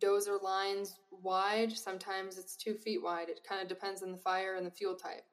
dozer 0.00 0.42
lines 0.42 0.96
wide, 1.12 1.70
sometimes 1.70 2.36
it's 2.36 2.56
two 2.56 2.74
feet 2.74 3.00
wide. 3.00 3.28
It 3.28 3.46
kind 3.48 3.62
of 3.62 3.68
depends 3.68 4.02
on 4.02 4.10
the 4.10 4.18
fire 4.18 4.56
and 4.56 4.66
the 4.66 4.72
fuel 4.72 4.96
type. 4.96 5.24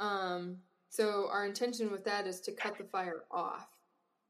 Um, 0.00 0.56
so 0.88 1.28
our 1.30 1.46
intention 1.46 1.92
with 1.92 2.04
that 2.06 2.26
is 2.26 2.40
to 2.40 2.50
cut 2.50 2.76
the 2.76 2.82
fire 2.82 3.22
off. 3.30 3.68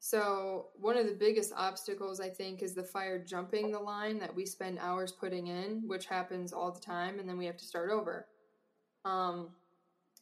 So 0.01 0.69
one 0.75 0.97
of 0.97 1.07
the 1.07 1.15
biggest 1.15 1.53
obstacles 1.57 2.21
I 2.21 2.29
think 2.29 2.63
is 2.63 2.75
the 2.75 2.85
fire 2.85 3.19
jumping 3.23 3.73
the 3.73 3.81
line 3.81 4.19
that 4.21 4.35
we 4.35 4.47
spend 4.47 4.79
hours 4.79 5.13
putting 5.13 5.49
in, 5.49 5.83
which 5.87 6.07
happens 6.07 6.53
all 6.53 6.71
the 6.71 6.81
time, 6.81 7.19
and 7.19 7.29
then 7.29 7.37
we 7.37 7.47
have 7.47 7.57
to 7.57 7.65
start 7.65 7.91
over. 7.91 8.27
Um, 9.05 9.51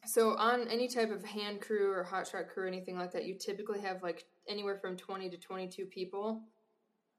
so 0.05 0.35
on 0.37 0.67
any 0.67 0.87
type 0.87 1.11
of 1.11 1.23
hand 1.23 1.61
crew 1.61 1.91
or 1.91 2.03
hot 2.03 2.27
shot 2.27 2.49
crew 2.49 2.63
or 2.63 2.67
anything 2.67 2.97
like 2.97 3.11
that, 3.11 3.25
you 3.25 3.35
typically 3.35 3.79
have 3.81 4.01
like 4.01 4.25
anywhere 4.47 4.77
from 4.77 4.97
twenty 4.97 5.29
to 5.29 5.37
twenty-two 5.37 5.85
people. 5.85 6.41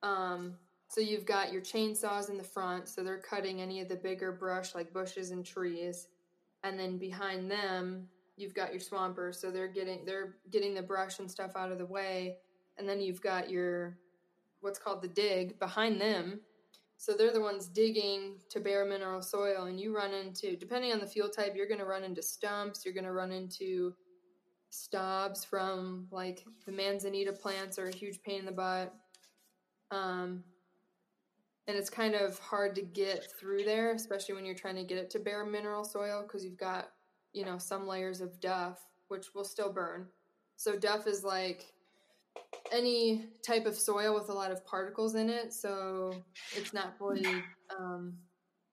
Um, 0.02 0.54
so 0.88 1.00
you've 1.00 1.26
got 1.26 1.52
your 1.52 1.62
chainsaws 1.62 2.30
in 2.30 2.38
the 2.38 2.44
front, 2.44 2.88
so 2.88 3.02
they're 3.02 3.18
cutting 3.18 3.60
any 3.60 3.80
of 3.80 3.88
the 3.88 3.96
bigger 3.96 4.32
brush 4.32 4.74
like 4.74 4.92
bushes 4.92 5.30
and 5.30 5.44
trees, 5.44 6.08
and 6.64 6.78
then 6.78 6.98
behind 6.98 7.50
them 7.50 8.08
you've 8.36 8.54
got 8.54 8.72
your 8.72 8.80
swampers, 8.80 9.40
so 9.40 9.50
they're 9.50 9.68
getting 9.68 10.04
they're 10.04 10.36
getting 10.50 10.74
the 10.74 10.82
brush 10.82 11.18
and 11.18 11.30
stuff 11.30 11.52
out 11.56 11.72
of 11.72 11.78
the 11.78 11.86
way, 11.86 12.36
and 12.78 12.88
then 12.88 13.00
you've 13.00 13.22
got 13.22 13.50
your 13.50 13.98
what's 14.60 14.78
called 14.78 15.02
the 15.02 15.08
dig 15.08 15.58
behind 15.58 16.00
them. 16.00 16.40
So 16.96 17.12
they're 17.12 17.32
the 17.32 17.40
ones 17.40 17.68
digging 17.68 18.40
to 18.50 18.58
bare 18.58 18.84
mineral 18.84 19.22
soil, 19.22 19.64
and 19.64 19.78
you 19.78 19.94
run 19.94 20.12
into 20.12 20.56
depending 20.56 20.92
on 20.92 20.98
the 20.98 21.06
fuel 21.06 21.28
type, 21.28 21.54
you're 21.54 21.68
going 21.68 21.78
to 21.78 21.86
run 21.86 22.02
into 22.02 22.22
stumps, 22.22 22.84
you're 22.84 22.94
going 22.94 23.04
to 23.04 23.12
run 23.12 23.30
into 23.30 23.94
stobs 24.70 25.44
from 25.44 26.06
like 26.10 26.44
the 26.66 26.72
manzanita 26.72 27.32
plants 27.32 27.78
are 27.78 27.88
a 27.88 27.94
huge 27.94 28.20
pain 28.22 28.40
in 28.40 28.46
the 28.46 28.52
butt. 28.52 28.94
Um, 29.90 30.42
and 31.66 31.76
it's 31.76 31.90
kind 31.90 32.14
of 32.14 32.38
hard 32.38 32.74
to 32.76 32.82
get 32.82 33.26
through 33.38 33.62
there, 33.62 33.92
especially 33.92 34.34
when 34.34 34.44
you're 34.44 34.54
trying 34.54 34.76
to 34.76 34.84
get 34.84 34.98
it 34.98 35.10
to 35.10 35.18
bare 35.18 35.44
mineral 35.44 35.84
soil 35.84 36.22
because 36.22 36.42
you've 36.42 36.58
got, 36.58 36.88
you 37.32 37.44
know, 37.44 37.58
some 37.58 37.86
layers 37.86 38.20
of 38.20 38.40
duff, 38.40 38.80
which 39.08 39.34
will 39.34 39.44
still 39.44 39.70
burn. 39.72 40.06
So, 40.56 40.76
duff 40.76 41.06
is 41.06 41.22
like 41.22 41.72
any 42.72 43.26
type 43.42 43.66
of 43.66 43.76
soil 43.78 44.14
with 44.14 44.28
a 44.28 44.32
lot 44.32 44.50
of 44.50 44.64
particles 44.66 45.14
in 45.14 45.30
it. 45.30 45.52
So, 45.52 46.12
it's 46.56 46.72
not 46.72 46.98
fully 46.98 47.24
um, 47.78 48.14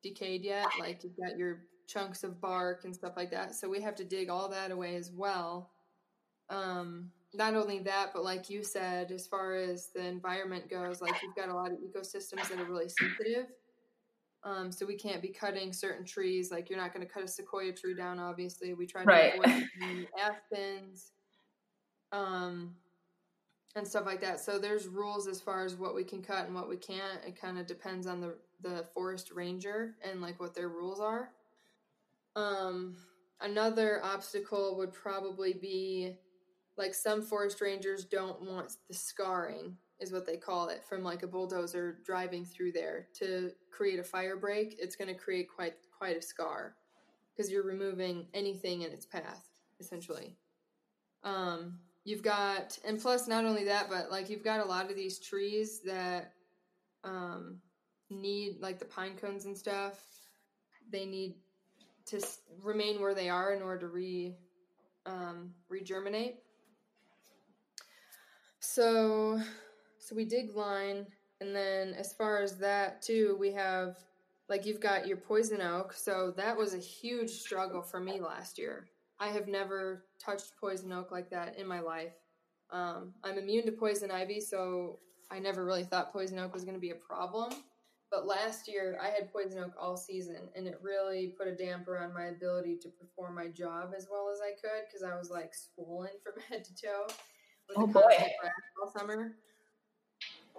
decayed 0.03 0.43
yet. 0.43 0.67
Like, 0.79 1.03
you've 1.03 1.17
got 1.17 1.37
your 1.37 1.63
chunks 1.87 2.23
of 2.23 2.41
bark 2.41 2.83
and 2.85 2.95
stuff 2.95 3.13
like 3.15 3.31
that. 3.31 3.55
So, 3.55 3.69
we 3.69 3.81
have 3.81 3.95
to 3.95 4.03
dig 4.03 4.29
all 4.29 4.49
that 4.49 4.71
away 4.71 4.95
as 4.95 5.11
well. 5.11 5.71
Um, 6.49 7.11
not 7.33 7.55
only 7.55 7.79
that, 7.79 8.11
but 8.13 8.23
like 8.23 8.49
you 8.49 8.63
said, 8.63 9.11
as 9.11 9.27
far 9.27 9.55
as 9.55 9.89
the 9.93 10.05
environment 10.05 10.69
goes, 10.69 11.01
like 11.01 11.15
you've 11.21 11.35
got 11.35 11.49
a 11.49 11.53
lot 11.53 11.71
of 11.71 11.77
ecosystems 11.79 12.47
that 12.49 12.59
are 12.59 12.65
really 12.65 12.89
sensitive. 12.89 13.47
Um, 14.43 14.71
so 14.71 14.85
we 14.85 14.95
can't 14.95 15.21
be 15.21 15.29
cutting 15.29 15.73
certain 15.73 16.05
trees. 16.05 16.51
Like 16.51 16.69
you're 16.69 16.79
not 16.79 16.93
going 16.93 17.05
to 17.05 17.11
cut 17.11 17.23
a 17.23 17.27
sequoia 17.27 17.73
tree 17.73 17.95
down. 17.95 18.19
Obviously, 18.19 18.73
we 18.73 18.85
try 18.85 19.03
to 19.03 19.07
Right. 19.07 19.33
avoid 19.33 20.07
aspens, 20.19 21.11
um, 22.11 22.75
and 23.75 23.87
stuff 23.87 24.05
like 24.05 24.21
that. 24.21 24.39
So 24.39 24.57
there's 24.57 24.87
rules 24.87 25.27
as 25.27 25.41
far 25.41 25.65
as 25.65 25.75
what 25.75 25.95
we 25.95 26.03
can 26.03 26.21
cut 26.21 26.45
and 26.45 26.55
what 26.55 26.69
we 26.69 26.77
can't. 26.77 27.19
It 27.27 27.39
kind 27.39 27.57
of 27.57 27.67
depends 27.67 28.07
on 28.07 28.21
the 28.21 28.35
the 28.61 28.85
forest 28.93 29.31
ranger 29.31 29.95
and 30.03 30.21
like 30.21 30.39
what 30.39 30.55
their 30.55 30.69
rules 30.69 30.99
are. 30.99 31.29
Um, 32.35 32.95
another 33.41 34.01
obstacle 34.03 34.77
would 34.77 34.93
probably 34.93 35.53
be 35.53 36.15
like 36.77 36.93
some 36.93 37.21
forest 37.21 37.61
rangers 37.61 38.05
don't 38.05 38.41
want 38.41 38.73
the 38.87 38.93
scarring 38.93 39.77
is 39.99 40.11
what 40.11 40.25
they 40.25 40.35
call 40.37 40.67
it 40.67 40.83
from 40.83 41.03
like 41.03 41.23
a 41.23 41.27
bulldozer 41.27 41.99
driving 42.05 42.43
through 42.43 42.71
there 42.71 43.07
to 43.13 43.51
create 43.71 43.99
a 43.99 44.03
fire 44.03 44.35
break 44.35 44.75
it's 44.79 44.95
going 44.95 45.07
to 45.07 45.13
create 45.13 45.47
quite 45.53 45.75
quite 45.97 46.17
a 46.17 46.21
scar 46.21 46.75
because 47.33 47.51
you're 47.51 47.65
removing 47.65 48.27
anything 48.33 48.81
in 48.81 48.91
its 48.91 49.05
path 49.05 49.47
essentially 49.79 50.35
um 51.23 51.79
you've 52.05 52.23
got 52.23 52.77
and 52.87 53.01
plus 53.01 53.27
not 53.27 53.43
only 53.43 53.65
that 53.65 53.89
but 53.89 54.09
like 54.09 54.29
you've 54.29 54.43
got 54.43 54.61
a 54.61 54.65
lot 54.65 54.89
of 54.89 54.95
these 54.95 55.19
trees 55.19 55.81
that 55.81 56.31
um 57.03 57.57
need 58.09 58.57
like 58.61 58.79
the 58.79 58.85
pine 58.85 59.17
cones 59.17 59.45
and 59.45 59.57
stuff 59.57 59.99
they 60.91 61.05
need 61.05 61.35
to 62.05 62.21
remain 62.63 63.01
where 63.01 63.15
they 63.15 63.27
are 63.27 63.53
in 63.53 63.61
order 63.61 63.81
to 63.81 63.87
re 63.87 64.35
um, 65.07 65.51
regerminate 65.71 66.35
so, 68.65 69.39
so 69.99 70.15
we 70.15 70.25
dig 70.25 70.55
line, 70.55 71.05
and 71.39 71.55
then 71.55 71.93
as 71.93 72.13
far 72.13 72.41
as 72.41 72.57
that 72.57 73.01
too, 73.01 73.37
we 73.39 73.51
have 73.51 73.97
like 74.49 74.65
you've 74.65 74.79
got 74.79 75.07
your 75.07 75.17
poison 75.17 75.61
oak. 75.61 75.93
So 75.93 76.33
that 76.35 76.57
was 76.57 76.73
a 76.73 76.79
huge 76.79 77.29
struggle 77.29 77.81
for 77.81 77.99
me 77.99 78.19
last 78.19 78.57
year. 78.57 78.87
I 79.19 79.27
have 79.29 79.47
never 79.47 80.05
touched 80.23 80.53
poison 80.59 80.91
oak 80.91 81.11
like 81.11 81.29
that 81.29 81.57
in 81.57 81.67
my 81.67 81.79
life. 81.79 82.13
Um, 82.71 83.13
I'm 83.23 83.37
immune 83.37 83.65
to 83.65 83.71
poison 83.71 84.11
ivy, 84.11 84.41
so 84.41 84.99
I 85.31 85.39
never 85.39 85.63
really 85.65 85.83
thought 85.83 86.11
poison 86.11 86.39
oak 86.39 86.53
was 86.53 86.63
going 86.63 86.75
to 86.75 86.81
be 86.81 86.91
a 86.91 86.95
problem. 86.95 87.51
But 88.11 88.27
last 88.27 88.67
year 88.67 88.97
I 89.01 89.07
had 89.09 89.31
poison 89.31 89.59
oak 89.59 89.71
all 89.79 89.97
season, 89.97 90.49
and 90.55 90.67
it 90.67 90.79
really 90.81 91.33
put 91.37 91.47
a 91.47 91.55
damper 91.55 91.97
on 91.97 92.13
my 92.13 92.25
ability 92.25 92.77
to 92.83 92.89
perform 92.89 93.35
my 93.35 93.47
job 93.47 93.93
as 93.97 94.07
well 94.11 94.29
as 94.33 94.39
I 94.41 94.51
could 94.51 94.85
because 94.87 95.03
I 95.03 95.17
was 95.17 95.29
like 95.29 95.53
swollen 95.53 96.11
from 96.23 96.41
head 96.49 96.63
to 96.65 96.75
toe. 96.75 97.07
With 97.67 97.77
Oh, 97.77 97.87
the 97.87 97.93
boy. 97.93 98.01
constant 98.01 98.31
rash 98.43 98.51
all 98.81 98.91
summer. 98.97 99.31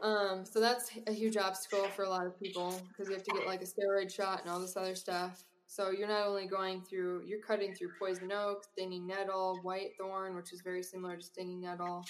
Um, 0.03 0.45
so 0.45 0.61
that's 0.61 0.91
a 1.07 1.13
huge 1.13 1.37
obstacle 1.37 1.85
for 1.89 2.05
a 2.05 2.09
lot 2.11 2.27
of 2.27 2.39
people 2.39 2.79
because 2.89 3.09
you 3.09 3.15
have 3.15 3.25
to 3.25 3.33
get 3.33 3.47
like 3.47 3.63
a 3.63 3.65
steroid 3.65 4.13
shot 4.13 4.43
and 4.43 4.51
all 4.51 4.61
this 4.61 4.77
other 4.77 4.95
stuff. 4.95 5.43
So 5.67 5.91
you're 5.91 6.09
not 6.09 6.27
only 6.27 6.47
going 6.47 6.83
through, 6.83 7.25
you're 7.27 7.41
cutting 7.41 7.75
through 7.75 7.91
poison 7.99 8.31
oak, 8.33 8.65
stinging 8.73 9.07
nettle, 9.07 9.59
white 9.63 9.91
thorn, 9.99 10.37
which 10.37 10.53
is 10.53 10.63
very 10.63 10.83
similar 10.83 11.17
to 11.17 11.23
stinging 11.23 11.61
nettle. 11.61 12.05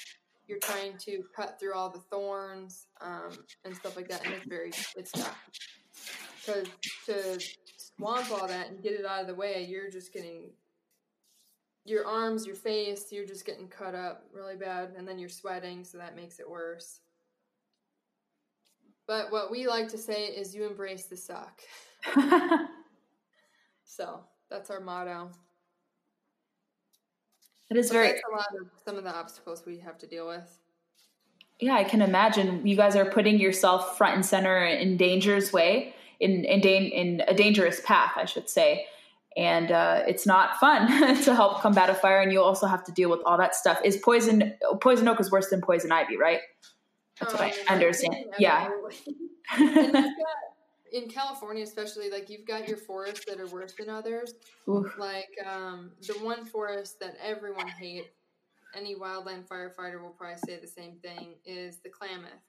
You're 0.47 0.59
trying 0.59 0.97
to 0.99 1.25
cut 1.35 1.59
through 1.59 1.75
all 1.75 1.91
the 1.91 2.03
thorns 2.11 2.87
um, 3.01 3.31
and 3.65 3.75
stuff 3.75 3.97
like 3.97 4.09
that, 4.09 4.25
and 4.25 4.35
it's 4.35 4.47
very, 4.47 4.71
it's 4.97 5.11
tough. 5.11 5.39
Because 6.47 6.69
to 7.07 7.45
swamp 7.77 8.31
all 8.31 8.47
that 8.47 8.69
and 8.69 8.83
get 8.83 8.93
it 8.93 9.05
out 9.05 9.23
of 9.23 9.27
the 9.27 9.35
way, 9.35 9.67
you're 9.69 9.91
just 9.91 10.13
getting 10.13 10.51
your 11.85 12.07
arms, 12.07 12.47
your 12.47 12.57
face, 12.57 13.07
you're 13.11 13.27
just 13.27 13.47
getting 13.47 13.69
cut 13.69 13.95
up 13.95 14.25
really 14.33 14.57
bad, 14.57 14.93
and 14.97 15.09
then 15.09 15.19
you're 15.19 15.29
sweating, 15.29 15.83
so 15.83 15.99
that 15.99 16.15
makes 16.15 16.39
it 16.39 16.49
worse. 16.49 17.01
But 19.09 19.33
what 19.33 19.51
we 19.51 19.67
like 19.67 19.89
to 19.89 19.99
say 19.99 20.27
is 20.27 20.55
you 20.55 20.67
embrace 20.67 21.07
the 21.07 21.17
suck. 21.17 21.61
So 23.97 24.21
that's 24.51 24.71
our 24.71 24.81
motto. 24.81 25.31
it 27.71 27.77
is 27.79 27.89
But 27.89 27.95
very 27.95 28.09
a 28.11 28.37
lot 28.37 28.47
of 28.61 28.69
some 28.85 28.97
of 28.97 29.05
the 29.05 29.15
obstacles 29.15 29.65
we 29.67 29.79
have 29.79 29.97
to 29.99 30.07
deal 30.07 30.27
with. 30.29 30.47
yeah 31.61 31.75
i 31.77 31.85
can 31.85 32.03
imagine 32.03 32.67
you 32.67 32.77
guys 32.77 32.95
are 32.95 33.07
putting 33.11 33.39
yourself 33.41 33.97
front 33.97 34.15
and 34.15 34.27
center 34.27 34.59
in 34.67 34.99
danger's 34.99 35.51
way 35.53 35.95
in 36.21 36.45
in, 36.45 36.61
dan- 36.61 36.93
in 37.03 37.23
a 37.27 37.33
dangerous 37.35 37.81
path 37.85 38.13
i 38.17 38.25
should 38.27 38.49
say. 38.51 38.87
And 39.39 39.71
uh, 39.71 40.03
it's 40.09 40.25
not 40.27 40.57
fun 40.59 40.89
to 41.25 41.35
help 41.35 41.61
combat 41.61 41.91
a 41.91 41.95
fire 41.95 42.21
and 42.23 42.33
you 42.33 42.41
also 42.43 42.67
have 42.67 42.83
to 42.85 42.93
deal 42.93 43.11
with 43.11 43.21
all 43.27 43.37
that 43.37 43.55
stuff. 43.55 43.79
Is 43.85 43.99
poison 43.99 44.55
poison 44.81 45.07
oak 45.09 45.21
is 45.21 45.31
worse 45.31 45.51
than 45.51 45.61
poison 45.61 45.93
ivy 45.93 46.17
right? 46.17 46.41
That's 47.21 47.35
what 47.35 47.43
i 47.43 47.49
my 47.49 47.75
understand. 47.75 48.17
Yeah 48.39 48.69
absolutely. 50.93 51.03
and 51.03 51.13
you've 51.13 51.33
got, 51.33 51.53
in 51.57 51.57
California, 51.57 51.63
especially, 51.63 52.11
like 52.11 52.31
you've 52.31 52.47
got 52.47 52.69
your 52.69 52.77
forests 52.77 53.25
that 53.27 53.41
are 53.41 53.47
worse 53.47 53.75
than 53.75 53.89
others. 53.89 54.35
Oof. 54.69 54.97
Like 54.99 55.31
um, 55.47 55.93
the 56.07 56.15
one 56.15 56.45
forest 56.45 57.01
that 57.01 57.17
everyone 57.23 57.69
hates, 57.69 58.09
any 58.75 58.95
wildland 58.95 59.47
firefighter 59.47 60.01
will 60.03 60.11
probably 60.11 60.39
say 60.47 60.59
the 60.61 60.67
same 60.67 60.97
thing, 61.03 61.35
is 61.45 61.79
the 61.79 61.89
Klamath. 61.89 62.43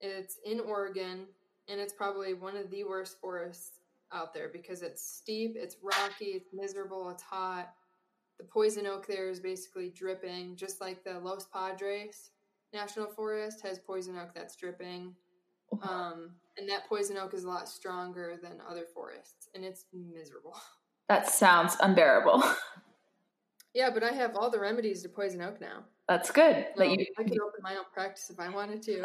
It's 0.00 0.38
in 0.44 0.60
Oregon, 0.60 1.26
and 1.68 1.80
it's 1.80 1.92
probably 1.92 2.34
one 2.34 2.56
of 2.56 2.70
the 2.70 2.84
worst 2.84 3.20
forests 3.20 3.78
out 4.12 4.34
there 4.34 4.48
because 4.52 4.82
it's 4.82 5.02
steep, 5.02 5.56
it's 5.56 5.76
rocky, 5.82 6.26
it's 6.26 6.50
miserable, 6.52 7.10
it's 7.10 7.22
hot. 7.22 7.72
The 8.38 8.44
poison 8.44 8.86
oak 8.86 9.06
there 9.06 9.30
is 9.30 9.40
basically 9.40 9.90
dripping, 9.90 10.56
just 10.56 10.80
like 10.80 11.04
the 11.04 11.18
Los 11.20 11.46
Padres 11.46 12.30
National 12.72 13.06
Forest 13.06 13.62
has 13.62 13.78
poison 13.78 14.18
oak 14.18 14.34
that's 14.34 14.56
dripping. 14.56 15.14
Um, 15.82 16.30
and 16.56 16.68
that 16.68 16.88
poison 16.88 17.16
oak 17.16 17.34
is 17.34 17.44
a 17.44 17.48
lot 17.48 17.68
stronger 17.68 18.36
than 18.40 18.58
other 18.68 18.84
forests, 18.94 19.48
and 19.54 19.64
it's 19.64 19.86
miserable. 19.92 20.56
that 21.08 21.28
sounds 21.30 21.76
unbearable 21.80 22.42
Yeah, 23.74 23.90
but 23.90 24.04
I 24.04 24.12
have 24.12 24.36
all 24.36 24.50
the 24.50 24.60
remedies 24.60 25.02
to 25.02 25.08
poison 25.08 25.42
oak 25.42 25.60
now. 25.60 25.84
that's 26.08 26.30
good 26.30 26.66
So 26.76 26.84
that 26.84 26.90
you 26.90 27.06
I 27.18 27.22
could 27.24 27.32
open 27.40 27.60
my 27.62 27.74
own 27.74 27.84
practice 27.92 28.30
if 28.30 28.38
I 28.38 28.48
wanted 28.48 28.82
to. 28.82 29.02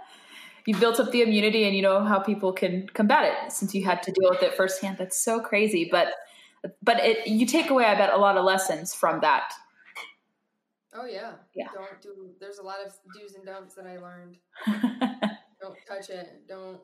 you 0.66 0.76
built 0.76 1.00
up 1.00 1.10
the 1.12 1.22
immunity 1.22 1.64
and 1.64 1.74
you 1.74 1.82
know 1.82 2.04
how 2.04 2.18
people 2.20 2.52
can 2.52 2.86
combat 2.92 3.24
it 3.24 3.52
since 3.52 3.74
you 3.74 3.84
had 3.84 4.02
to 4.04 4.12
deal 4.12 4.30
with 4.30 4.42
it 4.42 4.54
firsthand 4.54 4.96
that's 4.98 5.18
so 5.18 5.40
crazy 5.40 5.88
but 5.90 6.08
but 6.82 7.00
it 7.00 7.26
you 7.26 7.44
take 7.46 7.68
away 7.70 7.84
i 7.84 7.96
bet 7.96 8.12
a 8.12 8.16
lot 8.16 8.36
of 8.36 8.44
lessons 8.44 8.94
from 8.94 9.20
that 9.20 9.52
Oh 10.94 11.06
yeah, 11.06 11.32
Yeah. 11.54 11.68
Don't 11.74 12.02
do. 12.02 12.34
There's 12.38 12.58
a 12.58 12.62
lot 12.62 12.76
of 12.84 12.92
do's 13.18 13.34
and 13.34 13.46
don'ts 13.46 13.74
that 13.76 13.86
I 13.86 13.96
learned. 13.96 14.36
Don't 15.62 15.76
touch 15.86 16.10
it. 16.10 16.42
Don't, 16.48 16.80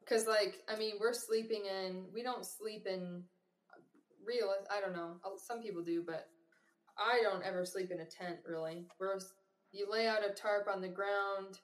because 0.00 0.26
like 0.26 0.56
I 0.68 0.76
mean, 0.76 0.94
we're 1.00 1.14
sleeping 1.14 1.64
in. 1.64 2.04
We 2.12 2.22
don't 2.22 2.44
sleep 2.44 2.86
in 2.86 3.22
real. 4.24 4.52
I 4.70 4.80
don't 4.80 4.94
know. 4.94 5.14
Some 5.38 5.62
people 5.62 5.82
do, 5.82 6.02
but 6.06 6.28
I 6.98 7.20
don't 7.22 7.42
ever 7.42 7.64
sleep 7.64 7.90
in 7.90 8.00
a 8.00 8.04
tent. 8.04 8.38
Really, 8.46 8.86
we're 9.00 9.18
you 9.72 9.86
lay 9.90 10.06
out 10.06 10.28
a 10.28 10.34
tarp 10.34 10.68
on 10.70 10.82
the 10.82 10.88
ground 10.88 11.58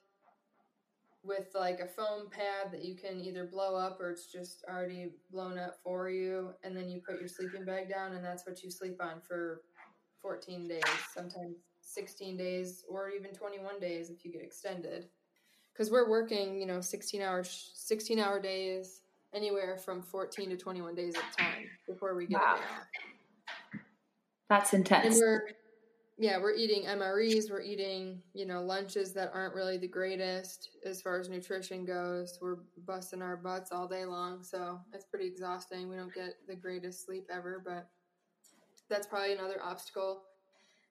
with 1.23 1.47
like 1.53 1.79
a 1.79 1.87
foam 1.87 2.29
pad 2.31 2.71
that 2.71 2.83
you 2.83 2.95
can 2.95 3.19
either 3.19 3.45
blow 3.45 3.75
up 3.75 3.99
or 3.99 4.09
it's 4.09 4.31
just 4.31 4.63
already 4.67 5.11
blown 5.31 5.59
up 5.59 5.75
for 5.83 6.09
you, 6.09 6.51
and 6.63 6.75
then 6.75 6.89
you 6.89 7.01
put 7.07 7.19
your 7.19 7.27
sleeping 7.27 7.65
bag 7.65 7.89
down, 7.89 8.13
and 8.13 8.25
that's 8.25 8.47
what 8.47 8.63
you 8.63 8.71
sleep 8.71 8.97
on 9.01 9.21
for 9.21 9.61
14 10.21 10.67
days, 10.67 10.81
sometimes 11.13 11.57
16 11.81 12.37
days, 12.37 12.83
or 12.89 13.09
even 13.09 13.31
21 13.31 13.79
days 13.79 14.09
if 14.09 14.25
you 14.25 14.31
get 14.31 14.41
extended. 14.41 15.09
Because 15.79 15.93
we're 15.93 16.09
working, 16.09 16.59
you 16.59 16.65
know, 16.65 16.81
16 16.81 17.21
hours, 17.21 17.71
16 17.73 18.19
hour 18.19 18.37
days, 18.41 18.99
anywhere 19.33 19.77
from 19.77 20.01
14 20.01 20.49
to 20.49 20.57
21 20.57 20.93
days 20.93 21.15
at 21.15 21.23
a 21.23 21.37
time 21.37 21.69
before 21.87 22.15
we 22.15 22.27
get 22.27 22.41
Wow. 22.41 22.55
a 22.55 22.57
day 22.57 22.63
off. 22.65 23.81
that's 24.49 24.73
And 24.73 24.81
intense 24.81 25.21
we're, 25.21 25.47
yeah, 26.17 26.37
we're 26.37 26.53
eating 26.53 26.83
MREs, 26.83 27.49
we're 27.49 27.61
eating, 27.61 28.21
you 28.33 28.45
know, 28.45 28.61
lunches 28.61 29.13
that 29.13 29.31
aren't 29.33 29.55
really 29.55 29.77
the 29.77 29.87
greatest 29.87 30.71
as 30.83 31.01
far 31.01 31.17
as 31.17 31.29
nutrition 31.29 31.85
goes. 31.85 32.37
We're 32.41 32.57
busting 32.85 33.21
our 33.21 33.37
butts 33.37 33.71
all 33.71 33.87
day 33.87 34.03
long, 34.03 34.43
so 34.43 34.81
it's 34.91 35.05
pretty 35.05 35.27
exhausting. 35.27 35.87
We 35.87 35.95
don't 35.95 36.13
get 36.13 36.45
the 36.45 36.55
greatest 36.57 37.05
sleep 37.05 37.29
ever, 37.31 37.63
but 37.65 37.87
that's 38.89 39.07
probably 39.07 39.31
another 39.31 39.63
obstacle 39.63 40.23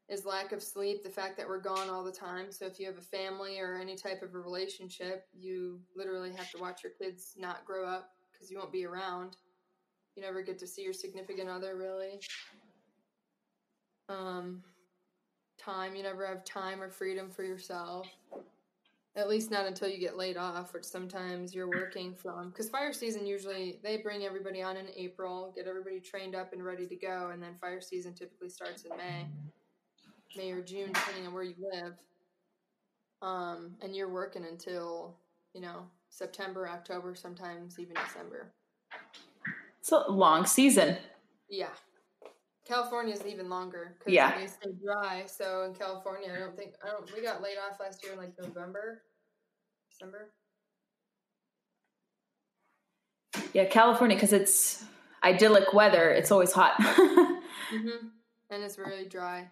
is 0.08 0.24
lack 0.24 0.52
of 0.52 0.62
sleep, 0.62 1.02
the 1.02 1.10
fact 1.10 1.36
that 1.36 1.46
we're 1.46 1.60
gone 1.60 1.90
all 1.90 2.02
the 2.02 2.12
time. 2.12 2.50
So 2.50 2.64
if 2.64 2.80
you 2.80 2.86
have 2.86 2.96
a 2.96 3.02
family 3.02 3.60
or 3.60 3.78
any 3.78 3.94
type 3.94 4.22
of 4.22 4.34
a 4.34 4.38
relationship, 4.38 5.26
you 5.32 5.80
literally 5.94 6.32
have 6.32 6.50
to 6.52 6.58
watch 6.58 6.82
your 6.82 6.92
kids 6.92 7.34
not 7.36 7.64
grow 7.64 7.86
up 7.86 8.10
because 8.32 8.50
you 8.50 8.58
won't 8.58 8.72
be 8.72 8.86
around. 8.86 9.36
You 10.16 10.22
never 10.22 10.42
get 10.42 10.58
to 10.60 10.66
see 10.66 10.82
your 10.82 10.94
significant 10.94 11.48
other 11.48 11.76
really. 11.76 12.20
Um, 14.08 14.62
time, 15.58 15.94
you 15.94 16.02
never 16.02 16.26
have 16.26 16.44
time 16.44 16.82
or 16.82 16.88
freedom 16.88 17.30
for 17.30 17.42
yourself. 17.42 18.08
At 19.14 19.28
least 19.28 19.50
not 19.50 19.66
until 19.66 19.88
you 19.88 19.98
get 19.98 20.16
laid 20.16 20.36
off, 20.36 20.72
which 20.72 20.84
sometimes 20.84 21.54
you're 21.54 21.68
working 21.68 22.14
from. 22.14 22.50
Because 22.50 22.70
fire 22.70 22.92
season 22.92 23.26
usually 23.26 23.80
they 23.82 23.96
bring 23.98 24.24
everybody 24.24 24.62
on 24.62 24.76
in 24.76 24.86
April, 24.96 25.52
get 25.54 25.66
everybody 25.66 26.00
trained 26.00 26.34
up 26.34 26.52
and 26.52 26.64
ready 26.64 26.86
to 26.86 26.96
go, 26.96 27.30
and 27.32 27.42
then 27.42 27.56
fire 27.60 27.80
season 27.80 28.14
typically 28.14 28.48
starts 28.48 28.84
in 28.84 28.96
May, 28.96 29.26
May 30.36 30.50
or 30.52 30.62
June, 30.62 30.92
depending 30.92 31.26
on 31.26 31.32
where 31.34 31.42
you 31.42 31.54
live. 31.72 31.94
Um, 33.20 33.74
and 33.82 33.96
you're 33.96 34.12
working 34.12 34.44
until 34.44 35.16
you 35.54 35.60
know 35.60 35.86
September, 36.10 36.68
October, 36.68 37.14
sometimes 37.14 37.78
even 37.78 37.94
December. 37.94 38.52
it's 39.80 39.90
a 39.92 40.10
long 40.10 40.46
season 40.46 40.96
Yeah. 41.50 41.70
California 42.66 43.14
is 43.14 43.24
even 43.26 43.48
longer 43.48 43.96
because 43.98 44.12
Yeah. 44.12 44.38
they 44.38 44.46
stay 44.46 44.70
dry. 44.84 45.24
So 45.26 45.62
in 45.64 45.74
California, 45.74 46.32
I 46.34 46.38
don't 46.38 46.56
think 46.56 46.74
I 46.84 46.88
don't. 46.90 47.12
We 47.14 47.22
got 47.22 47.42
laid 47.42 47.56
off 47.58 47.80
last 47.80 48.04
year 48.04 48.12
in 48.12 48.18
like 48.18 48.34
November, 48.40 49.02
December. 49.90 50.32
yeah 53.54 53.64
california 53.64 54.16
because 54.16 54.32
it's 54.32 54.84
idyllic 55.24 55.72
weather 55.72 56.10
it's 56.10 56.30
always 56.30 56.52
hot 56.52 56.74
Mm-hmm. 57.72 58.08
And 58.50 58.62
it's 58.62 58.78
really 58.78 59.04
dry. 59.04 59.50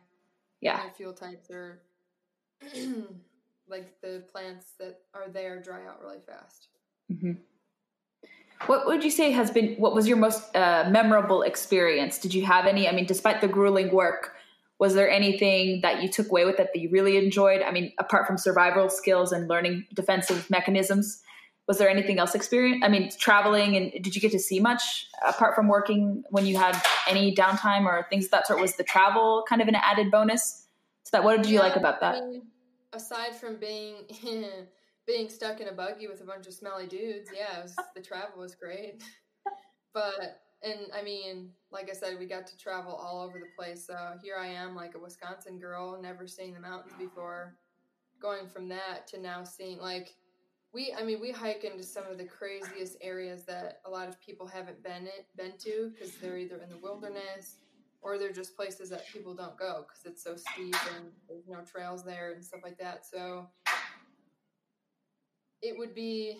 Yeah 0.60 0.90
fuel 0.96 1.12
types 1.12 1.50
are 1.50 1.80
like 3.68 4.00
the 4.00 4.22
plants 4.30 4.72
that 4.78 5.00
are 5.14 5.28
there 5.28 5.60
dry 5.60 5.86
out 5.86 6.00
really 6.00 6.20
fast. 6.26 6.68
hmm 7.08 7.32
What 8.66 8.86
would 8.86 9.04
you 9.04 9.10
say 9.10 9.32
has 9.32 9.50
been 9.50 9.74
what 9.76 9.94
was 9.94 10.08
your 10.08 10.16
most 10.16 10.54
uh, 10.56 10.88
memorable 10.90 11.42
experience? 11.42 12.18
Did 12.18 12.34
you 12.34 12.44
have 12.46 12.66
any? 12.66 12.88
I 12.88 12.92
mean, 12.92 13.06
despite 13.06 13.40
the 13.40 13.48
grueling 13.48 13.92
work, 13.92 14.34
was 14.78 14.94
there 14.94 15.10
anything 15.10 15.80
that 15.82 16.02
you 16.02 16.08
took 16.08 16.28
away 16.28 16.44
with 16.44 16.58
it 16.60 16.70
that 16.72 16.80
you 16.80 16.90
really 16.90 17.16
enjoyed? 17.16 17.62
I 17.62 17.70
mean, 17.70 17.92
apart 17.98 18.26
from 18.26 18.38
survival 18.38 18.88
skills 18.88 19.32
and 19.32 19.48
learning 19.48 19.86
defensive 19.94 20.48
mechanisms, 20.50 21.22
was 21.66 21.78
there 21.78 21.88
anything 21.88 22.18
else 22.18 22.34
experience? 22.34 22.82
I 22.84 22.88
mean, 22.88 23.10
traveling 23.18 23.76
and 23.76 23.90
did 24.02 24.14
you 24.14 24.20
get 24.20 24.32
to 24.32 24.38
see 24.38 24.60
much 24.60 25.06
apart 25.26 25.54
from 25.56 25.66
working 25.66 26.22
when 26.30 26.46
you 26.46 26.56
had 26.56 26.80
any 27.08 27.34
downtime 27.34 27.86
or 27.86 28.06
things 28.08 28.26
of 28.26 28.30
that 28.32 28.46
sort? 28.46 28.60
Was 28.60 28.76
the 28.76 28.84
travel 28.84 29.44
kind 29.48 29.60
of 29.60 29.68
an 29.68 29.74
added 29.74 30.10
bonus? 30.10 30.66
So 31.02 31.10
that 31.12 31.24
what 31.24 31.36
did 31.36 31.46
you 31.46 31.56
Yeah, 31.56 31.62
like 31.62 31.76
about 31.76 32.00
that? 32.00 32.16
I 32.16 32.20
mean, 32.20 32.42
aside 32.92 33.34
from 33.34 33.56
being 33.56 33.96
being 35.06 35.28
stuck 35.28 35.60
in 35.60 35.68
a 35.68 35.72
buggy 35.72 36.08
with 36.08 36.20
a 36.20 36.24
bunch 36.24 36.46
of 36.46 36.54
smelly 36.54 36.86
dudes, 36.86 37.30
yeah, 37.34 37.62
was, 37.62 37.74
the 37.96 38.02
travel 38.02 38.40
was 38.40 38.54
great. 38.54 39.02
But 39.92 40.40
and 40.62 40.90
I 40.94 41.02
mean, 41.02 41.50
like 41.70 41.90
I 41.90 41.94
said, 41.94 42.18
we 42.18 42.26
got 42.26 42.46
to 42.46 42.56
travel 42.56 42.92
all 42.92 43.22
over 43.22 43.38
the 43.38 43.46
place. 43.56 43.86
So 43.86 43.96
here 44.22 44.36
I 44.38 44.48
am, 44.48 44.74
like 44.74 44.94
a 44.94 44.98
Wisconsin 44.98 45.58
girl, 45.58 46.00
never 46.00 46.26
seeing 46.26 46.54
the 46.54 46.60
mountains 46.60 46.94
before. 46.98 47.56
Going 48.20 48.48
from 48.48 48.68
that 48.68 49.06
to 49.08 49.20
now 49.20 49.44
seeing 49.44 49.78
like 49.78 50.14
we 50.72 50.94
I 50.98 51.02
mean 51.02 51.20
we 51.20 51.30
hike 51.30 51.64
into 51.64 51.82
some 51.82 52.04
of 52.10 52.18
the 52.18 52.24
craziest 52.24 52.96
areas 53.00 53.44
that 53.44 53.80
a 53.84 53.90
lot 53.90 54.08
of 54.08 54.20
people 54.20 54.46
haven't 54.46 54.82
been 54.82 55.06
it, 55.06 55.26
been 55.36 55.56
to 55.58 55.90
because 55.92 56.14
they're 56.16 56.38
either 56.38 56.56
in 56.56 56.68
the 56.68 56.78
wilderness 56.78 57.56
or 58.02 58.18
they're 58.18 58.32
just 58.32 58.56
places 58.56 58.90
that 58.90 59.08
people 59.08 59.34
don't 59.34 59.56
go 59.56 59.84
because 59.86 60.04
it's 60.04 60.22
so 60.22 60.36
steep 60.36 60.76
and 60.96 61.06
there's 61.28 61.48
no 61.48 61.60
trails 61.62 62.04
there 62.04 62.32
and 62.32 62.44
stuff 62.44 62.60
like 62.62 62.78
that. 62.78 63.04
So 63.06 63.48
it 65.62 65.76
would 65.78 65.94
be 65.94 66.38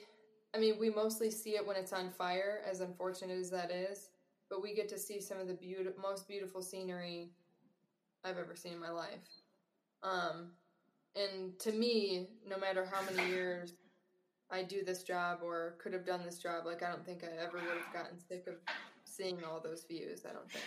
I 0.55 0.59
mean 0.59 0.77
we 0.79 0.91
mostly 0.91 1.31
see 1.31 1.57
it 1.57 1.67
when 1.67 1.77
it's 1.77 1.93
on 1.93 2.11
fire 2.11 2.61
as 2.69 2.81
unfortunate 2.81 3.39
as 3.39 3.51
that 3.51 3.71
is, 3.71 4.11
but 4.51 4.63
we 4.63 4.75
get 4.75 4.89
to 4.91 4.99
see 4.99 5.21
some 5.21 5.39
of 5.39 5.49
the 5.49 5.59
most 6.01 6.29
beautiful 6.29 6.63
scenery 6.63 7.31
I've 8.25 8.39
ever 8.39 8.57
seen 8.57 8.75
in 8.75 8.81
my 8.81 8.91
life. 8.91 9.29
Um 10.03 10.51
and 11.17 11.59
to 11.61 11.73
me, 11.73 12.29
no 12.47 12.59
matter 12.59 12.85
how 12.85 13.01
many 13.11 13.31
years 13.31 13.73
I 14.51 14.63
do 14.63 14.85
this 14.85 15.03
job 15.03 15.39
or 15.43 15.75
could 15.79 15.93
have 15.93 16.07
done 16.07 16.25
this 16.25 16.39
job, 16.39 16.67
like 16.67 16.83
I 16.83 16.89
don't 16.89 17.05
think 17.05 17.25
I 17.25 17.43
ever 17.43 17.55
would 17.55 17.65
have 17.65 17.93
gotten 17.93 18.19
sick 18.19 18.47
of 18.47 18.55
seeing 19.05 19.43
all 19.45 19.61
those 19.61 19.85
views. 19.89 20.23
I 20.29 20.33
don't 20.33 20.51
think. 20.51 20.65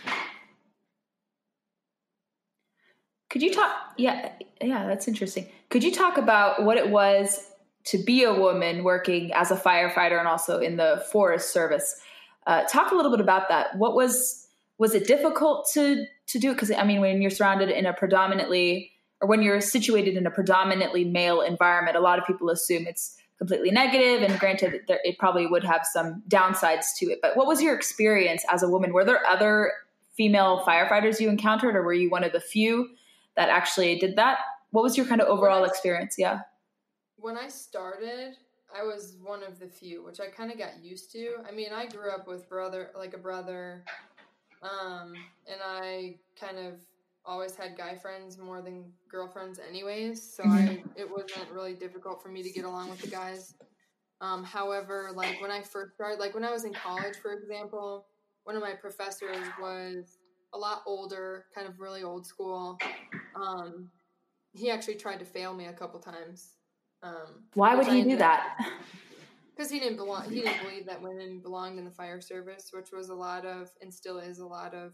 Could 3.30 3.42
you 3.42 3.54
talk? 3.54 3.94
Yeah, 3.98 4.32
yeah, 4.62 4.88
that's 4.88 5.08
interesting. 5.08 5.48
Could 5.70 5.84
you 5.84 5.94
talk 5.94 6.18
about 6.18 6.64
what 6.64 6.78
it 6.78 6.90
was 6.90 7.52
to 7.86 7.98
be 8.04 8.24
a 8.24 8.34
woman 8.34 8.84
working 8.84 9.32
as 9.34 9.52
a 9.52 9.56
firefighter 9.56 10.18
and 10.18 10.28
also 10.28 10.60
in 10.60 10.78
the 10.78 11.06
Forest 11.12 11.54
Service? 11.54 12.02
Uh, 12.48 12.64
talk 12.64 12.92
a 12.92 12.96
little 12.96 13.12
bit 13.12 13.22
about 13.22 13.50
that. 13.50 13.78
What 13.78 13.96
was 13.96 14.48
was 14.78 14.96
it 14.96 15.08
difficult 15.08 15.70
to 15.74 16.06
to 16.28 16.40
do? 16.40 16.54
Because 16.54 16.72
I 16.72 16.84
mean, 16.84 17.02
when 17.02 17.22
you're 17.22 17.32
surrounded 17.32 17.70
in 17.70 17.86
a 17.86 17.94
predominantly 17.94 18.92
or 19.22 19.28
when 19.28 19.42
you're 19.42 19.62
situated 19.62 20.18
in 20.18 20.26
a 20.26 20.32
predominantly 20.32 21.06
male 21.06 21.42
environment, 21.42 21.96
a 21.96 22.00
lot 22.00 22.20
of 22.20 22.26
people 22.26 22.50
assume 22.50 22.88
it's 22.88 23.16
completely. 23.40 23.70
And 23.76 24.40
granted, 24.40 24.82
there, 24.88 25.00
it 25.04 25.18
probably 25.18 25.48
would 25.48 25.64
have 25.64 25.86
some 25.92 26.22
downsides 26.30 26.94
to 26.98 27.08
it. 27.08 27.20
But 27.22 27.36
what 27.36 27.48
was 27.48 27.62
your 27.62 27.76
experience 27.76 28.44
as 28.52 28.62
a 28.62 28.70
woman? 28.70 28.94
Were 28.94 29.06
there 29.06 29.26
other 29.26 29.72
female 30.16 30.64
firefighters 30.68 31.20
you 31.20 31.30
encountered, 31.30 31.76
or 31.76 31.82
were 31.82 31.94
you 31.94 32.10
one 32.10 32.24
of 32.24 32.34
the 32.34 32.42
few 32.42 32.90
that 33.36 33.50
actually 33.50 33.98
did 33.98 34.18
that? 34.18 34.40
What 34.72 34.84
was 34.84 34.98
your 34.98 35.06
kind 35.08 35.22
of 35.22 35.28
overall 35.28 35.64
experience? 35.64 36.16
Yeah. 36.18 36.42
When 37.16 37.38
I 37.38 37.48
started, 37.48 38.36
I 38.78 38.84
was 38.84 39.16
one 39.24 39.44
of 39.44 39.60
the 39.60 39.68
few, 39.68 40.04
which 40.04 40.20
I 40.20 40.28
kind 40.28 40.52
of 40.52 40.58
got 40.58 40.84
used 40.84 41.12
to. 41.14 41.38
I 41.48 41.52
mean, 41.52 41.70
I 41.74 41.88
grew 41.88 42.12
up 42.12 42.28
with 42.28 42.48
brother, 42.48 42.92
like 42.96 43.14
a 43.14 43.18
brother, 43.18 43.84
um, 44.62 45.14
and 45.48 45.60
I 45.66 46.18
kind 46.40 46.58
of 46.58 46.74
always 47.30 47.56
had 47.56 47.78
guy 47.78 47.96
friends 47.96 48.38
more 48.38 48.62
than 48.62 48.84
girlfriends 49.10 49.60
anyways 49.70 50.36
so 50.36 50.44
i 50.44 50.48
mm-hmm. 50.48 50.88
it 50.98 51.10
wasn't 51.10 51.50
really 51.54 51.74
difficult 51.74 52.22
for 52.22 52.30
me 52.30 52.44
to 52.44 52.50
get 52.50 52.66
along 52.66 52.90
with 52.90 53.00
the 53.00 53.08
guys. 53.08 53.54
Um, 54.22 54.44
however 54.44 55.12
like 55.14 55.40
when 55.42 55.50
i 55.50 55.62
first 55.62 55.94
started 55.94 56.20
like 56.20 56.34
when 56.34 56.44
i 56.44 56.52
was 56.52 56.66
in 56.66 56.74
college 56.74 57.16
for 57.22 57.32
example 57.32 58.06
one 58.44 58.56
of 58.56 58.62
my 58.62 58.74
professors 58.74 59.48
was 59.62 60.18
a 60.54 60.58
lot 60.58 60.82
older 60.86 61.46
kind 61.54 61.68
of 61.68 61.80
really 61.80 62.04
old 62.04 62.26
school. 62.26 62.78
Um, 63.36 63.90
he 64.54 64.72
actually 64.72 64.96
tried 64.96 65.20
to 65.20 65.26
fail 65.26 65.54
me 65.54 65.68
a 65.68 65.74
couple 65.74 66.00
times. 66.00 66.56
Um, 67.04 67.44
why 67.54 67.76
would 67.76 67.88
he 67.88 68.04
do 68.04 68.18
that? 68.18 68.58
Because 69.56 69.74
he 69.74 69.80
didn't 69.82 69.98
belong 69.98 70.30
he 70.30 70.40
didn't 70.40 70.64
believe 70.64 70.86
that 70.86 71.02
women 71.02 71.42
belonged 71.42 71.80
in 71.80 71.84
the 71.84 71.92
fire 71.92 72.22
service 72.22 72.70
which 72.72 72.94
was 72.94 73.10
a 73.10 73.14
lot 73.14 73.46
of 73.46 73.70
and 73.82 73.94
still 73.94 74.18
is 74.18 74.40
a 74.40 74.46
lot 74.46 74.74
of 74.74 74.94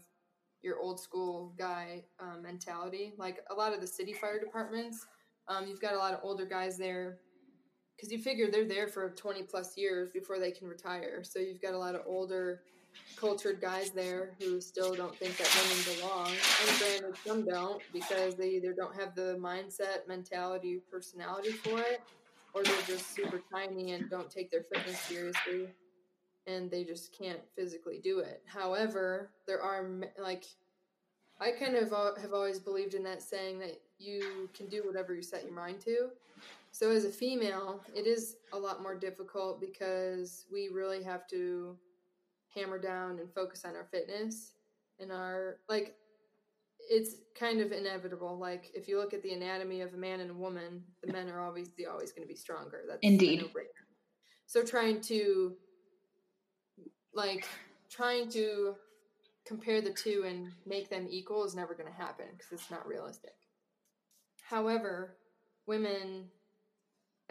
your 0.62 0.78
old 0.78 1.00
school 1.00 1.54
guy 1.58 2.04
um, 2.20 2.42
mentality. 2.42 3.12
Like 3.18 3.38
a 3.50 3.54
lot 3.54 3.72
of 3.72 3.80
the 3.80 3.86
city 3.86 4.12
fire 4.12 4.40
departments, 4.40 5.06
um, 5.48 5.66
you've 5.66 5.80
got 5.80 5.94
a 5.94 5.98
lot 5.98 6.14
of 6.14 6.20
older 6.22 6.46
guys 6.46 6.76
there 6.76 7.18
because 7.96 8.12
you 8.12 8.18
figure 8.18 8.50
they're 8.50 8.66
there 8.66 8.88
for 8.88 9.10
20 9.10 9.44
plus 9.44 9.76
years 9.76 10.10
before 10.10 10.38
they 10.38 10.50
can 10.50 10.68
retire. 10.68 11.22
So 11.24 11.38
you've 11.38 11.62
got 11.62 11.74
a 11.74 11.78
lot 11.78 11.94
of 11.94 12.02
older, 12.06 12.62
cultured 13.16 13.60
guys 13.60 13.90
there 13.90 14.32
who 14.38 14.60
still 14.60 14.94
don't 14.94 15.16
think 15.16 15.36
that 15.38 15.48
women 15.62 15.98
belong. 15.98 16.28
And 16.28 16.78
granted, 16.78 17.16
some 17.24 17.44
don't 17.46 17.82
because 17.92 18.34
they 18.34 18.50
either 18.50 18.72
don't 18.72 18.94
have 18.94 19.14
the 19.14 19.38
mindset, 19.40 20.06
mentality, 20.08 20.80
personality 20.90 21.52
for 21.52 21.78
it, 21.80 22.02
or 22.54 22.62
they're 22.62 22.74
just 22.86 23.14
super 23.14 23.40
tiny 23.52 23.92
and 23.92 24.10
don't 24.10 24.30
take 24.30 24.50
their 24.50 24.62
fitness 24.62 24.98
seriously 25.00 25.68
and 26.46 26.70
they 26.70 26.84
just 26.84 27.16
can't 27.16 27.40
physically 27.54 28.00
do 28.02 28.20
it. 28.20 28.42
However, 28.46 29.30
there 29.46 29.60
are 29.60 29.88
like 30.18 30.44
I 31.40 31.50
kind 31.50 31.76
of 31.76 31.90
have 32.20 32.32
always 32.32 32.58
believed 32.58 32.94
in 32.94 33.02
that 33.04 33.22
saying 33.22 33.58
that 33.58 33.80
you 33.98 34.48
can 34.54 34.68
do 34.68 34.82
whatever 34.86 35.14
you 35.14 35.22
set 35.22 35.44
your 35.44 35.52
mind 35.52 35.80
to. 35.80 36.08
So 36.70 36.90
as 36.90 37.04
a 37.04 37.10
female, 37.10 37.82
it 37.94 38.06
is 38.06 38.36
a 38.52 38.58
lot 38.58 38.82
more 38.82 38.94
difficult 38.94 39.60
because 39.60 40.46
we 40.52 40.68
really 40.68 41.02
have 41.02 41.26
to 41.28 41.76
hammer 42.54 42.78
down 42.78 43.18
and 43.18 43.32
focus 43.32 43.64
on 43.64 43.76
our 43.76 43.84
fitness 43.84 44.52
and 44.98 45.12
our 45.12 45.58
like 45.68 45.94
it's 46.88 47.16
kind 47.38 47.60
of 47.60 47.72
inevitable. 47.72 48.38
Like 48.38 48.70
if 48.74 48.88
you 48.88 48.98
look 48.98 49.12
at 49.12 49.22
the 49.22 49.32
anatomy 49.32 49.80
of 49.80 49.92
a 49.94 49.96
man 49.96 50.20
and 50.20 50.30
a 50.30 50.34
woman, 50.34 50.82
the 51.02 51.12
men 51.12 51.28
are 51.28 51.46
obviously 51.46 51.86
always 51.86 52.12
going 52.12 52.26
to 52.26 52.32
be 52.32 52.38
stronger. 52.38 52.82
That's 52.88 53.00
indeed. 53.02 53.44
So 54.46 54.62
trying 54.62 55.00
to 55.02 55.56
like 57.16 57.48
trying 57.90 58.28
to 58.30 58.74
compare 59.46 59.80
the 59.80 59.92
two 59.92 60.24
and 60.26 60.52
make 60.66 60.90
them 60.90 61.06
equal 61.08 61.44
is 61.44 61.54
never 61.54 61.74
going 61.74 61.90
to 61.90 61.96
happen 61.96 62.26
because 62.32 62.52
it's 62.52 62.70
not 62.70 62.86
realistic. 62.86 63.34
However, 64.42 65.16
women, 65.66 66.26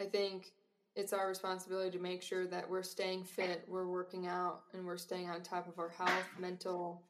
I 0.00 0.04
think 0.04 0.52
it's 0.94 1.12
our 1.12 1.28
responsibility 1.28 1.96
to 1.96 2.02
make 2.02 2.22
sure 2.22 2.46
that 2.46 2.68
we're 2.68 2.82
staying 2.82 3.24
fit, 3.24 3.64
we're 3.68 3.86
working 3.88 4.26
out, 4.26 4.62
and 4.72 4.84
we're 4.84 4.96
staying 4.96 5.28
on 5.28 5.42
top 5.42 5.68
of 5.68 5.78
our 5.78 5.90
health, 5.90 6.26
mental, 6.38 7.02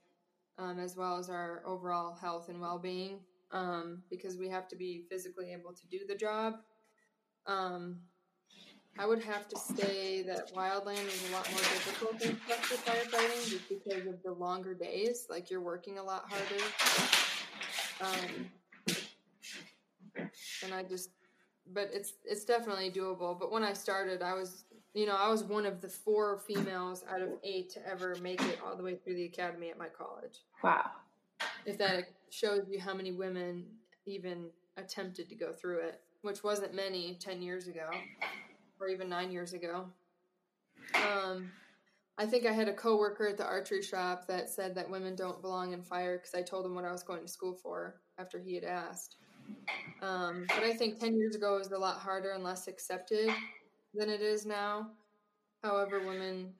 um, 0.58 0.78
as 0.80 0.96
well 0.96 1.18
as 1.18 1.30
our 1.30 1.62
overall 1.64 2.14
health 2.14 2.48
and 2.48 2.60
well 2.60 2.78
being, 2.78 3.20
um, 3.52 4.02
because 4.10 4.36
we 4.36 4.48
have 4.48 4.66
to 4.68 4.76
be 4.76 5.04
physically 5.08 5.52
able 5.52 5.72
to 5.72 5.86
do 5.88 6.00
the 6.06 6.16
job. 6.16 6.54
Um, 7.46 8.00
I 8.98 9.06
would 9.06 9.22
have 9.22 9.46
to 9.48 9.59
say 9.59 10.22
that 10.22 10.54
wildland 10.54 11.06
is 11.06 11.28
a 11.28 11.32
lot 11.32 11.50
more 11.50 11.61
difficult 11.61 12.18
than 12.18 12.40
structure 12.40 12.76
firefighting 12.76 13.50
just 13.50 13.68
because 13.68 14.06
of 14.06 14.22
the 14.22 14.32
longer 14.32 14.74
days. 14.74 15.26
Like 15.28 15.50
you're 15.50 15.61
working 15.61 15.98
a 15.98 16.02
lot 16.02 16.24
harder. 16.30 16.62
Um, 18.00 18.50
and 20.64 20.74
I 20.74 20.82
just, 20.82 21.11
but 21.72 21.90
it's 21.92 22.14
it's 22.24 22.44
definitely 22.44 22.90
doable. 22.90 23.38
But 23.38 23.52
when 23.52 23.62
I 23.62 23.74
started, 23.74 24.22
I 24.22 24.32
was, 24.32 24.64
you 24.94 25.04
know, 25.04 25.16
I 25.16 25.28
was 25.28 25.44
one 25.44 25.66
of 25.66 25.82
the 25.82 25.88
four 25.88 26.38
females 26.38 27.04
out 27.11 27.20
of 27.20 27.28
eight 27.44 27.68
to 27.70 27.87
ever 27.87 28.16
make 28.22 28.40
it 28.42 28.59
all 28.64 28.76
the 28.76 28.82
way 28.82 28.96
through 28.96 29.16
the 29.16 29.24
academy 29.24 29.68
at 29.68 29.78
my 29.78 29.88
college. 29.88 30.40
Wow. 30.62 30.90
If 31.66 31.76
that 31.78 32.04
shows 32.30 32.62
you 32.70 32.80
how 32.80 32.94
many 32.94 33.12
women 33.12 33.66
even 34.06 34.46
attempted 34.78 35.28
to 35.28 35.35
go 35.35 35.52
through 35.52 35.80
it, 35.80 36.00
which 36.22 36.42
wasn't 36.42 36.74
many 36.74 37.18
10 37.20 37.42
years 37.42 37.66
ago 37.66 37.90
or 38.80 38.88
even 38.88 39.08
nine 39.08 39.30
years 39.30 39.52
ago. 39.52 39.86
Um, 40.94 41.50
I 42.18 42.26
think 42.26 42.46
I 42.46 42.52
had 42.52 42.68
a 42.68 42.72
coworker 42.72 43.28
at 43.28 43.36
the 43.36 43.44
archery 43.44 43.82
shop 43.82 44.26
that 44.26 44.48
said 44.48 44.74
that 44.74 44.90
women 44.90 45.14
don't 45.14 45.42
belong 45.42 45.72
in 45.72 45.82
fire 45.82 46.16
because 46.16 46.34
I 46.34 46.42
told 46.42 46.64
him 46.64 46.74
what 46.74 46.84
I 46.84 46.92
was 46.92 47.02
going 47.02 47.22
to 47.22 47.28
school 47.28 47.54
for 47.54 48.00
after 48.18 48.38
he 48.38 48.54
had 48.54 48.64
asked. 48.64 49.16
Um, 50.02 50.46
but 50.48 50.64
I 50.64 50.72
think 50.72 50.98
10 50.98 51.16
years 51.16 51.36
ago 51.36 51.58
was 51.58 51.70
a 51.72 51.78
lot 51.78 51.98
harder 51.98 52.32
and 52.32 52.42
less 52.42 52.68
accepted 52.68 53.28
than 53.94 54.08
it 54.08 54.20
is 54.20 54.46
now. 54.46 54.90
However, 55.62 56.00
women 56.06 56.54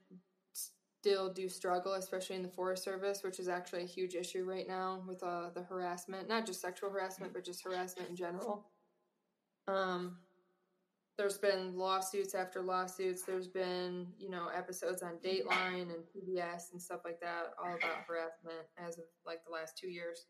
still 0.53 1.33
do 1.33 1.49
struggle, 1.49 1.95
especially 1.95 2.37
in 2.37 2.43
the 2.43 2.49
Forest 2.49 2.85
Service, 2.85 3.23
which 3.23 3.39
is 3.39 3.49
actually 3.49 3.83
a 3.83 3.87
huge 3.87 4.15
issue 4.15 4.45
right 4.45 4.67
now 4.69 5.03
with 5.07 5.23
uh, 5.23 5.51
the 5.55 5.63
harassment, 5.63 6.29
not 6.29 6.45
just 6.45 6.61
sexual 6.61 6.91
harassment, 6.91 7.33
but 7.33 7.45
just 7.45 7.63
harassment 7.63 8.11
in 8.11 8.17
general. 8.17 8.67
Um, 9.69 10.19
there's 11.17 11.39
been 11.39 11.77
lawsuits 11.77 12.35
after 12.35 12.61
lawsuits. 12.61 13.23
There's 13.23 13.49
been, 13.49 14.07
you 14.19 14.31
know, 14.31 14.49
episodes 14.55 15.03
on 15.03 15.13
Dateline 15.25 15.89
and 15.95 16.05
PBS 16.15 16.73
and 16.73 16.81
stuff 16.81 17.01
like 17.05 17.21
that, 17.21 17.55
all 17.59 17.75
about 17.75 18.05
harassment 18.07 18.67
as 18.77 18.99
of 18.99 19.05
like 19.25 19.45
the 19.45 19.53
last 19.53 19.79
two 19.79 19.89
years. 19.89 20.27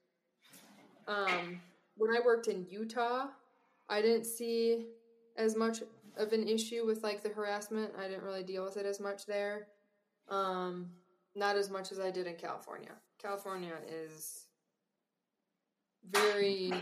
Um, 1.09 1.61
when 1.97 2.15
I 2.15 2.21
worked 2.25 2.47
in 2.47 2.67
Utah, 2.71 3.27
I 3.89 4.01
didn't 4.01 4.27
see 4.27 4.87
as 5.37 5.57
much 5.57 5.83
of 6.17 6.33
an 6.33 6.49
issue 6.49 6.87
with 6.87 7.03
like 7.03 7.23
the 7.23 7.31
harassment. 7.31 7.93
I 7.99 8.09
didn't 8.09 8.25
really 8.25 8.45
deal 8.45 8.65
with 8.65 8.77
it 8.77 8.87
as 8.87 9.01
much 9.01 9.27
there. 9.27 9.69
Um, 10.29 10.91
not 11.35 11.57
as 11.57 11.69
much 11.69 11.93
as 11.93 11.99
I 11.99 12.11
did 12.11 12.27
in 12.27 12.35
California. 12.37 12.93
California 13.21 13.75
is 13.89 14.47
very 16.11 16.73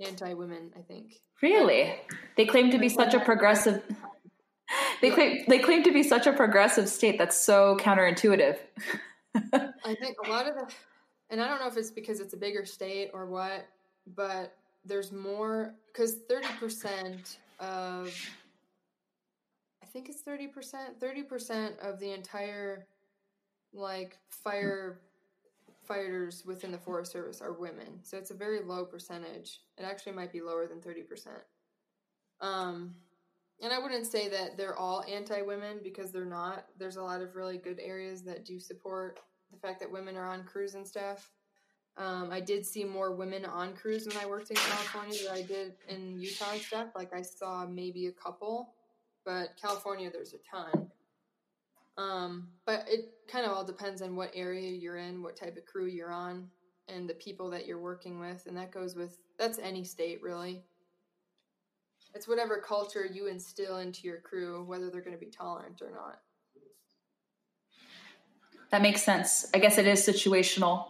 anti 0.00 0.32
women, 0.34 0.72
I 0.76 0.80
think. 0.80 1.20
Really? 1.44 1.94
They 2.38 2.46
claim 2.46 2.70
to 2.70 2.78
be 2.78 2.88
such 2.88 3.12
a 3.12 3.20
progressive 3.20 3.82
they 5.02 5.10
claim 5.10 5.44
they 5.46 5.58
claim 5.58 5.82
to 5.82 5.92
be 5.92 6.02
such 6.02 6.26
a 6.26 6.32
progressive 6.32 6.88
state 6.88 7.18
that's 7.18 7.38
so 7.38 7.76
counterintuitive. 7.78 8.56
I 9.52 9.94
think 10.00 10.16
a 10.24 10.30
lot 10.30 10.48
of 10.48 10.54
the 10.54 10.72
and 11.28 11.42
I 11.42 11.46
don't 11.46 11.60
know 11.60 11.66
if 11.66 11.76
it's 11.76 11.90
because 11.90 12.20
it's 12.20 12.32
a 12.32 12.36
bigger 12.38 12.64
state 12.64 13.10
or 13.12 13.26
what, 13.26 13.66
but 14.16 14.56
there's 14.86 15.12
more 15.12 15.74
because 15.92 16.16
30% 16.30 17.36
of 17.60 18.14
I 19.82 19.86
think 19.86 20.08
it's 20.08 20.22
30%. 20.22 20.98
30% 20.98 21.78
of 21.78 22.00
the 22.00 22.10
entire 22.12 22.86
like 23.74 24.16
fire 24.30 24.98
fighters 25.86 26.44
within 26.44 26.72
the 26.72 26.78
Forest 26.78 27.12
Service 27.12 27.40
are 27.40 27.52
women. 27.52 28.00
So 28.02 28.16
it's 28.18 28.30
a 28.30 28.34
very 28.34 28.60
low 28.60 28.84
percentage. 28.84 29.60
It 29.78 29.84
actually 29.84 30.12
might 30.12 30.32
be 30.32 30.40
lower 30.40 30.66
than 30.66 30.80
30%. 30.80 31.28
Um 32.40 32.94
and 33.62 33.72
I 33.72 33.78
wouldn't 33.78 34.06
say 34.06 34.28
that 34.28 34.56
they're 34.56 34.76
all 34.76 35.04
anti-women 35.08 35.80
because 35.82 36.10
they're 36.10 36.24
not. 36.24 36.66
There's 36.78 36.96
a 36.96 37.02
lot 37.02 37.22
of 37.22 37.36
really 37.36 37.56
good 37.56 37.80
areas 37.80 38.22
that 38.24 38.44
do 38.44 38.58
support 38.58 39.20
the 39.52 39.58
fact 39.58 39.80
that 39.80 39.90
women 39.90 40.16
are 40.16 40.28
on 40.28 40.44
crews 40.44 40.74
and 40.74 40.86
stuff. 40.86 41.30
Um, 41.96 42.30
I 42.32 42.40
did 42.40 42.66
see 42.66 42.84
more 42.84 43.14
women 43.14 43.44
on 43.44 43.74
crews 43.74 44.06
when 44.06 44.16
I 44.16 44.26
worked 44.26 44.50
in 44.50 44.56
California 44.56 45.16
than 45.24 45.32
I 45.32 45.42
did 45.42 45.74
in 45.88 46.18
Utah 46.20 46.52
and 46.52 46.60
stuff. 46.60 46.88
Like 46.96 47.14
I 47.14 47.22
saw 47.22 47.64
maybe 47.66 48.06
a 48.06 48.12
couple, 48.12 48.74
but 49.24 49.50
California 49.60 50.10
there's 50.10 50.34
a 50.34 50.38
ton. 50.50 50.90
Um, 51.96 52.48
but 52.66 52.84
it 52.88 53.12
kind 53.28 53.46
of 53.46 53.52
all 53.52 53.64
depends 53.64 54.02
on 54.02 54.16
what 54.16 54.32
area 54.34 54.70
you're 54.70 54.96
in, 54.96 55.22
what 55.22 55.36
type 55.36 55.56
of 55.56 55.64
crew 55.64 55.86
you're 55.86 56.12
on, 56.12 56.48
and 56.88 57.08
the 57.08 57.14
people 57.14 57.50
that 57.50 57.66
you're 57.66 57.80
working 57.80 58.18
with, 58.18 58.46
and 58.46 58.56
that 58.56 58.72
goes 58.72 58.94
with 58.96 59.18
that's 59.38 59.58
any 59.58 59.84
state 59.84 60.22
really. 60.22 60.62
It's 62.14 62.28
whatever 62.28 62.58
culture 62.58 63.04
you 63.04 63.26
instill 63.26 63.78
into 63.78 64.06
your 64.06 64.20
crew, 64.20 64.64
whether 64.64 64.88
they're 64.88 65.00
going 65.00 65.16
to 65.16 65.24
be 65.24 65.30
tolerant 65.30 65.82
or 65.82 65.90
not. 65.90 66.20
That 68.70 68.82
makes 68.82 69.02
sense. 69.02 69.46
I 69.52 69.58
guess 69.58 69.78
it 69.78 69.86
is 69.86 70.06
situational. 70.06 70.88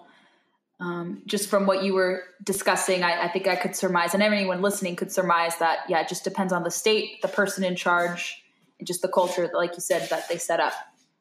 Um, 0.80 1.22
just 1.26 1.48
from 1.48 1.66
what 1.66 1.82
you 1.82 1.94
were 1.94 2.24
discussing, 2.42 3.02
I, 3.02 3.24
I, 3.24 3.28
think 3.28 3.46
I 3.46 3.56
could 3.56 3.76
surmise, 3.76 4.12
and 4.12 4.22
anyone 4.22 4.60
listening 4.60 4.96
could 4.96 5.12
surmise 5.12 5.56
that, 5.58 5.80
yeah, 5.88 6.00
it 6.00 6.08
just 6.08 6.24
depends 6.24 6.52
on 6.52 6.62
the 6.62 6.70
state, 6.70 7.22
the 7.22 7.28
person 7.28 7.62
in 7.62 7.76
charge, 7.76 8.42
and 8.78 8.86
just 8.86 9.00
the 9.00 9.08
culture, 9.08 9.48
like 9.54 9.74
you 9.74 9.80
said, 9.80 10.08
that 10.10 10.28
they 10.28 10.36
set 10.36 10.60
up. 10.60 10.72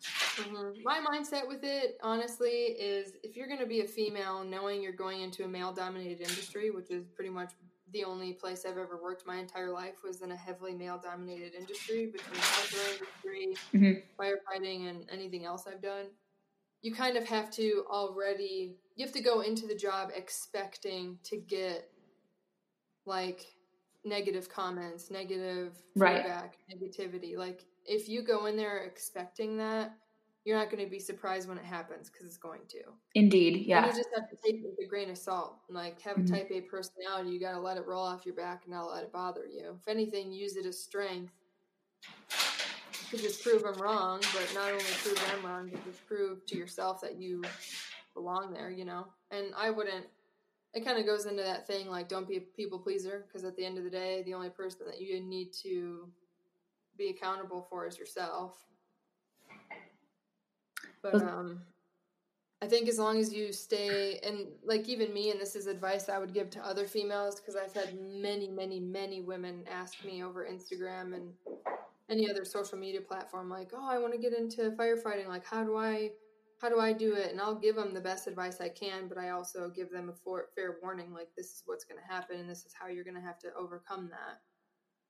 Mm-hmm. 0.03 0.83
My 0.83 0.99
mindset 0.99 1.47
with 1.47 1.63
it, 1.63 1.97
honestly, 2.01 2.49
is 2.49 3.13
if 3.23 3.35
you're 3.35 3.47
going 3.47 3.59
to 3.59 3.65
be 3.65 3.81
a 3.81 3.87
female, 3.87 4.43
knowing 4.43 4.81
you're 4.81 4.91
going 4.91 5.21
into 5.21 5.43
a 5.43 5.47
male 5.47 5.71
dominated 5.71 6.21
industry, 6.21 6.71
which 6.71 6.89
is 6.91 7.05
pretty 7.15 7.29
much 7.29 7.51
the 7.91 8.03
only 8.03 8.33
place 8.33 8.65
I've 8.65 8.77
ever 8.77 8.99
worked 9.01 9.27
my 9.27 9.37
entire 9.37 9.71
life 9.71 10.03
was 10.03 10.21
in 10.21 10.31
a 10.31 10.35
heavily 10.35 10.73
male 10.73 10.99
dominated 11.01 11.53
industry 11.53 12.07
between 12.07 12.41
outdoor 12.41 12.93
industry, 12.93 13.57
mm-hmm. 13.73 14.21
firefighting, 14.21 14.89
and 14.89 15.05
anything 15.11 15.45
else 15.45 15.65
I've 15.67 15.81
done 15.81 16.07
you 16.83 16.93
kind 16.93 17.17
of 17.17 17.25
have 17.25 17.49
to 17.49 17.85
already 17.89 18.75
you 18.95 19.05
have 19.05 19.13
to 19.13 19.21
go 19.21 19.39
into 19.39 19.65
the 19.65 19.73
job 19.73 20.11
expecting 20.15 21.17
to 21.23 21.37
get 21.37 21.89
like 23.05 23.45
negative 24.05 24.49
comments, 24.49 25.09
negative 25.09 25.73
right. 25.95 26.17
feedback, 26.17 26.57
negativity. 26.71 27.37
Like 27.37 27.65
if 27.85 28.07
you 28.07 28.21
go 28.23 28.45
in 28.45 28.55
there 28.55 28.79
expecting 28.79 29.57
that, 29.57 29.95
you're 30.45 30.57
not 30.57 30.69
going 30.69 30.83
to 30.83 30.89
be 30.89 30.99
surprised 30.99 31.47
when 31.47 31.57
it 31.57 31.63
happens 31.63 32.09
because 32.09 32.27
it's 32.27 32.37
going 32.37 32.61
to. 32.67 32.79
Indeed, 33.15 33.65
yeah. 33.65 33.85
And 33.85 33.93
you 33.93 33.99
just 33.99 34.09
have 34.13 34.29
to 34.29 34.35
take 34.43 34.55
it 34.55 34.63
with 34.63 34.85
a 34.85 34.89
grain 34.89 35.09
of 35.09 35.17
salt. 35.17 35.55
Like 35.69 36.01
have 36.01 36.17
mm-hmm. 36.17 36.33
a 36.33 36.37
type 36.37 36.51
A 36.51 36.61
personality, 36.61 37.29
you 37.29 37.39
got 37.39 37.53
to 37.53 37.61
let 37.61 37.77
it 37.77 37.85
roll 37.87 38.03
off 38.03 38.25
your 38.25 38.35
back 38.35 38.63
and 38.65 38.73
not 38.73 38.91
let 38.91 39.03
it 39.03 39.13
bother 39.13 39.45
you. 39.45 39.77
If 39.79 39.87
anything, 39.87 40.33
use 40.33 40.57
it 40.57 40.65
as 40.65 40.77
strength 40.77 41.31
to 43.09 43.17
just 43.17 43.41
prove 43.43 43.63
them 43.63 43.75
wrong, 43.75 44.19
but 44.33 44.51
not 44.53 44.71
only 44.71 44.83
prove 45.01 45.15
them 45.15 45.45
wrong, 45.45 45.69
but 45.71 45.85
just 45.85 46.05
prove 46.05 46.45
to 46.47 46.57
yourself 46.57 46.99
that 47.01 47.15
you 47.15 47.41
belong 48.13 48.51
there, 48.51 48.69
you 48.69 48.85
know? 48.85 49.07
And 49.31 49.47
I 49.55 49.69
wouldn't, 49.69 50.07
it 50.73 50.83
kind 50.83 50.97
of 50.97 51.05
goes 51.05 51.25
into 51.25 51.43
that 51.43 51.67
thing 51.67 51.87
like, 51.87 52.09
don't 52.09 52.27
be 52.27 52.37
a 52.37 52.41
people 52.41 52.79
pleaser, 52.79 53.25
because 53.27 53.45
at 53.45 53.55
the 53.55 53.63
end 53.63 53.77
of 53.77 53.83
the 53.83 53.89
day, 53.89 54.23
the 54.23 54.33
only 54.33 54.49
person 54.49 54.81
that 54.87 54.99
you 54.99 55.21
need 55.21 55.53
to 55.61 56.09
be 56.97 57.09
accountable 57.09 57.67
for 57.69 57.87
is 57.87 57.97
yourself. 57.97 58.57
But, 61.01 61.15
um, 61.15 61.61
I 62.61 62.65
think 62.65 62.87
as 62.87 62.97
long 62.97 63.19
as 63.19 63.33
you 63.33 63.51
stay, 63.51 64.19
and 64.23 64.47
like 64.63 64.87
even 64.87 65.13
me, 65.13 65.31
and 65.31 65.39
this 65.41 65.53
is 65.53 65.67
advice 65.67 66.07
I 66.07 66.17
would 66.17 66.33
give 66.33 66.49
to 66.51 66.65
other 66.65 66.87
females, 66.87 67.35
because 67.35 67.57
I've 67.57 67.73
had 67.73 67.99
many, 67.99 68.47
many, 68.47 68.79
many 68.79 69.19
women 69.19 69.65
ask 69.69 70.05
me 70.05 70.23
over 70.23 70.47
Instagram 70.49 71.13
and 71.13 71.33
any 72.09 72.29
other 72.29 72.45
social 72.45 72.77
media 72.77 73.01
platform 73.01 73.49
like 73.49 73.71
oh 73.73 73.89
i 73.89 73.97
want 73.97 74.13
to 74.13 74.19
get 74.19 74.37
into 74.37 74.71
firefighting 74.71 75.27
like 75.27 75.45
how 75.45 75.63
do 75.63 75.77
i 75.77 76.09
how 76.61 76.69
do 76.69 76.79
i 76.79 76.91
do 76.91 77.13
it 77.15 77.31
and 77.31 77.39
i'll 77.39 77.55
give 77.55 77.75
them 77.75 77.93
the 77.93 78.01
best 78.01 78.27
advice 78.27 78.59
i 78.59 78.69
can 78.69 79.07
but 79.07 79.17
i 79.17 79.29
also 79.29 79.69
give 79.69 79.91
them 79.91 80.09
a 80.09 80.13
for, 80.13 80.47
fair 80.55 80.77
warning 80.81 81.13
like 81.13 81.29
this 81.35 81.47
is 81.47 81.63
what's 81.65 81.85
going 81.85 81.99
to 81.99 82.13
happen 82.13 82.39
and 82.39 82.49
this 82.49 82.65
is 82.65 82.73
how 82.77 82.87
you're 82.87 83.03
going 83.03 83.15
to 83.15 83.21
have 83.21 83.39
to 83.39 83.47
overcome 83.57 84.09
that 84.09 84.41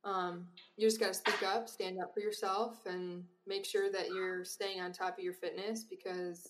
um, 0.04 0.46
you 0.78 0.88
just 0.88 1.00
got 1.00 1.08
to 1.08 1.14
speak 1.14 1.44
up 1.44 1.70
stand 1.70 2.00
up 2.02 2.14
for 2.14 2.20
yourself 2.20 2.86
and 2.86 3.24
make 3.48 3.66
sure 3.66 3.92
that 3.92 4.10
you're 4.10 4.44
staying 4.44 4.82
on 4.82 4.92
top 4.92 5.18
of 5.18 5.24
your 5.24 5.34
fitness 5.34 5.84
because 5.84 6.50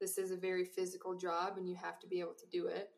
this 0.00 0.18
is 0.18 0.30
a 0.30 0.36
very 0.36 0.64
physical 0.64 1.14
job 1.14 1.54
and 1.56 1.68
you 1.68 1.74
have 1.74 1.98
to 1.98 2.06
be 2.06 2.20
able 2.20 2.34
to 2.34 2.46
do 2.52 2.66
it 2.66 2.90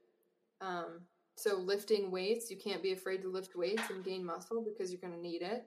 um, 0.60 1.00
so 1.36 1.56
lifting 1.56 2.10
weights 2.10 2.50
you 2.50 2.56
can't 2.56 2.82
be 2.82 2.92
afraid 2.92 3.22
to 3.22 3.28
lift 3.28 3.56
weights 3.56 3.90
and 3.90 4.04
gain 4.04 4.24
muscle 4.24 4.64
because 4.66 4.90
you're 4.90 5.00
going 5.00 5.14
to 5.14 5.20
need 5.20 5.42
it 5.42 5.66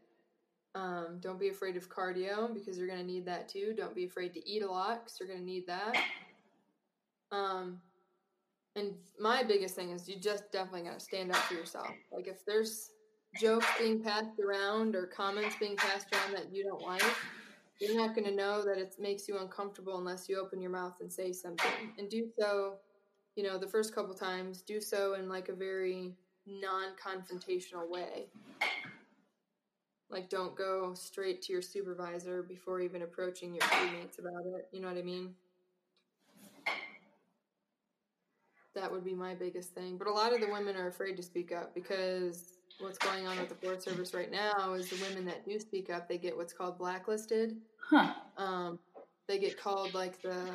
um, 0.75 1.17
don't 1.19 1.39
be 1.39 1.49
afraid 1.49 1.75
of 1.77 1.89
cardio 1.89 2.53
because 2.53 2.77
you're 2.77 2.88
going 2.88 2.99
to 2.99 3.05
need 3.05 3.25
that 3.25 3.49
too. 3.49 3.73
Don't 3.75 3.95
be 3.95 4.05
afraid 4.05 4.34
to 4.34 4.47
eat 4.47 4.61
a 4.61 4.69
lot 4.69 5.03
because 5.03 5.19
you're 5.19 5.27
going 5.27 5.39
to 5.39 5.45
need 5.45 5.65
that. 5.67 5.97
Um, 7.32 7.80
and 8.75 8.93
my 9.19 9.43
biggest 9.43 9.75
thing 9.75 9.89
is 9.89 10.07
you 10.07 10.19
just 10.19 10.51
definitely 10.51 10.84
got 10.84 10.99
to 10.99 11.03
stand 11.03 11.32
up 11.32 11.38
for 11.38 11.55
yourself. 11.55 11.89
Like 12.11 12.27
if 12.27 12.45
there's 12.45 12.91
jokes 13.36 13.67
being 13.77 14.01
passed 14.01 14.39
around 14.39 14.95
or 14.95 15.05
comments 15.05 15.55
being 15.59 15.75
passed 15.75 16.07
around 16.13 16.34
that 16.34 16.53
you 16.53 16.63
don't 16.63 16.82
like, 16.82 17.03
you're 17.80 17.95
not 17.95 18.15
going 18.15 18.25
to 18.27 18.36
know 18.36 18.63
that 18.63 18.77
it 18.77 18.95
makes 18.99 19.27
you 19.27 19.38
uncomfortable 19.38 19.97
unless 19.97 20.27
you 20.27 20.39
open 20.39 20.61
your 20.61 20.71
mouth 20.71 20.95
and 20.99 21.11
say 21.11 21.32
something. 21.32 21.93
And 21.97 22.09
do 22.09 22.27
so, 22.39 22.75
you 23.36 23.43
know, 23.43 23.57
the 23.57 23.67
first 23.67 23.95
couple 23.95 24.13
times, 24.13 24.61
do 24.61 24.82
so 24.82 25.13
in 25.13 25.30
like 25.30 25.49
a 25.49 25.53
very 25.53 26.15
non 26.45 26.89
confrontational 27.03 27.89
way. 27.89 28.27
Like, 30.11 30.30
don't 30.30 30.55
go 30.55 30.93
straight 30.95 31.41
to 31.43 31.53
your 31.53 31.61
supervisor 31.61 32.41
before 32.41 32.82
even 32.82 33.03
approaching 33.03 33.53
your 33.53 33.61
teammates 33.69 34.17
about 34.17 34.43
it. 34.57 34.67
You 34.71 34.82
know 34.82 34.88
what 34.88 34.97
I 34.97 35.03
mean? 35.03 35.36
That 38.73 38.91
would 38.91 39.05
be 39.05 39.13
my 39.13 39.36
biggest 39.36 39.73
thing. 39.75 39.97
But 39.97 40.07
a 40.07 40.11
lot 40.11 40.34
of 40.34 40.41
the 40.41 40.49
women 40.51 40.75
are 40.75 40.88
afraid 40.88 41.15
to 41.17 41.23
speak 41.23 41.51
up 41.51 41.75
because 41.75 42.59
what's 42.80 42.97
going 42.97 43.27
on 43.27 43.38
with 43.38 43.49
the 43.49 43.55
Forest 43.55 43.84
Service 43.84 44.13
right 44.13 44.32
now 44.32 44.73
is 44.73 44.89
the 44.89 44.95
women 45.07 45.25
that 45.25 45.45
do 45.45 45.59
speak 45.59 45.89
up, 45.89 46.07
they 46.07 46.17
get 46.17 46.36
what's 46.36 46.53
called 46.53 46.77
blacklisted. 46.77 47.57
Huh. 47.77 48.13
Um, 48.38 48.80
they 49.27 49.38
get 49.38 49.59
called 49.59 49.93
like 49.93 50.21
the 50.21 50.45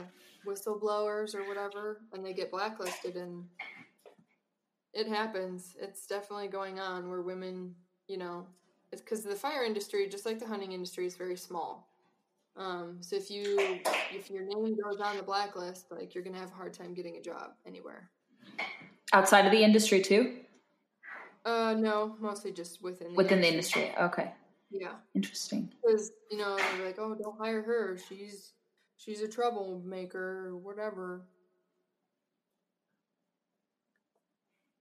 whistleblowers 0.46 1.34
or 1.34 1.46
whatever, 1.46 2.00
and 2.12 2.24
they 2.24 2.32
get 2.32 2.50
blacklisted. 2.50 3.16
And 3.16 3.44
it 4.92 5.06
happens. 5.06 5.76
It's 5.80 6.06
definitely 6.06 6.48
going 6.48 6.80
on 6.80 7.08
where 7.08 7.22
women, 7.22 7.74
you 8.08 8.16
know, 8.16 8.46
it's 8.92 9.02
because 9.02 9.22
the 9.22 9.34
fire 9.34 9.64
industry, 9.64 10.08
just 10.08 10.24
like 10.24 10.38
the 10.38 10.46
hunting 10.46 10.72
industry, 10.72 11.06
is 11.06 11.16
very 11.16 11.36
small. 11.36 11.88
Um, 12.56 12.98
so 13.00 13.16
if 13.16 13.30
you 13.30 13.80
if 14.12 14.30
your 14.30 14.44
name 14.44 14.76
goes 14.80 15.00
on 15.00 15.16
the 15.16 15.22
blacklist, 15.22 15.90
like 15.90 16.14
you're 16.14 16.22
gonna 16.22 16.38
have 16.38 16.52
a 16.52 16.54
hard 16.54 16.72
time 16.72 16.94
getting 16.94 17.16
a 17.16 17.20
job 17.20 17.52
anywhere. 17.66 18.08
Outside 19.12 19.46
of 19.46 19.52
the 19.52 19.62
industry 19.62 20.00
too. 20.00 20.36
Uh, 21.44 21.74
no, 21.78 22.16
mostly 22.20 22.52
just 22.52 22.82
within 22.82 23.08
the 23.08 23.14
within 23.14 23.44
industry. 23.44 23.82
the 23.82 23.86
industry. 23.88 24.04
Okay. 24.04 24.32
Yeah. 24.70 24.92
Interesting. 25.14 25.70
Because 25.82 26.10
you 26.30 26.38
know 26.38 26.56
they're 26.56 26.86
like, 26.86 26.98
oh, 26.98 27.14
don't 27.14 27.38
hire 27.38 27.62
her. 27.62 27.98
She's 28.08 28.52
she's 28.96 29.20
a 29.20 29.28
troublemaker 29.28 30.48
or 30.48 30.56
whatever. 30.56 31.22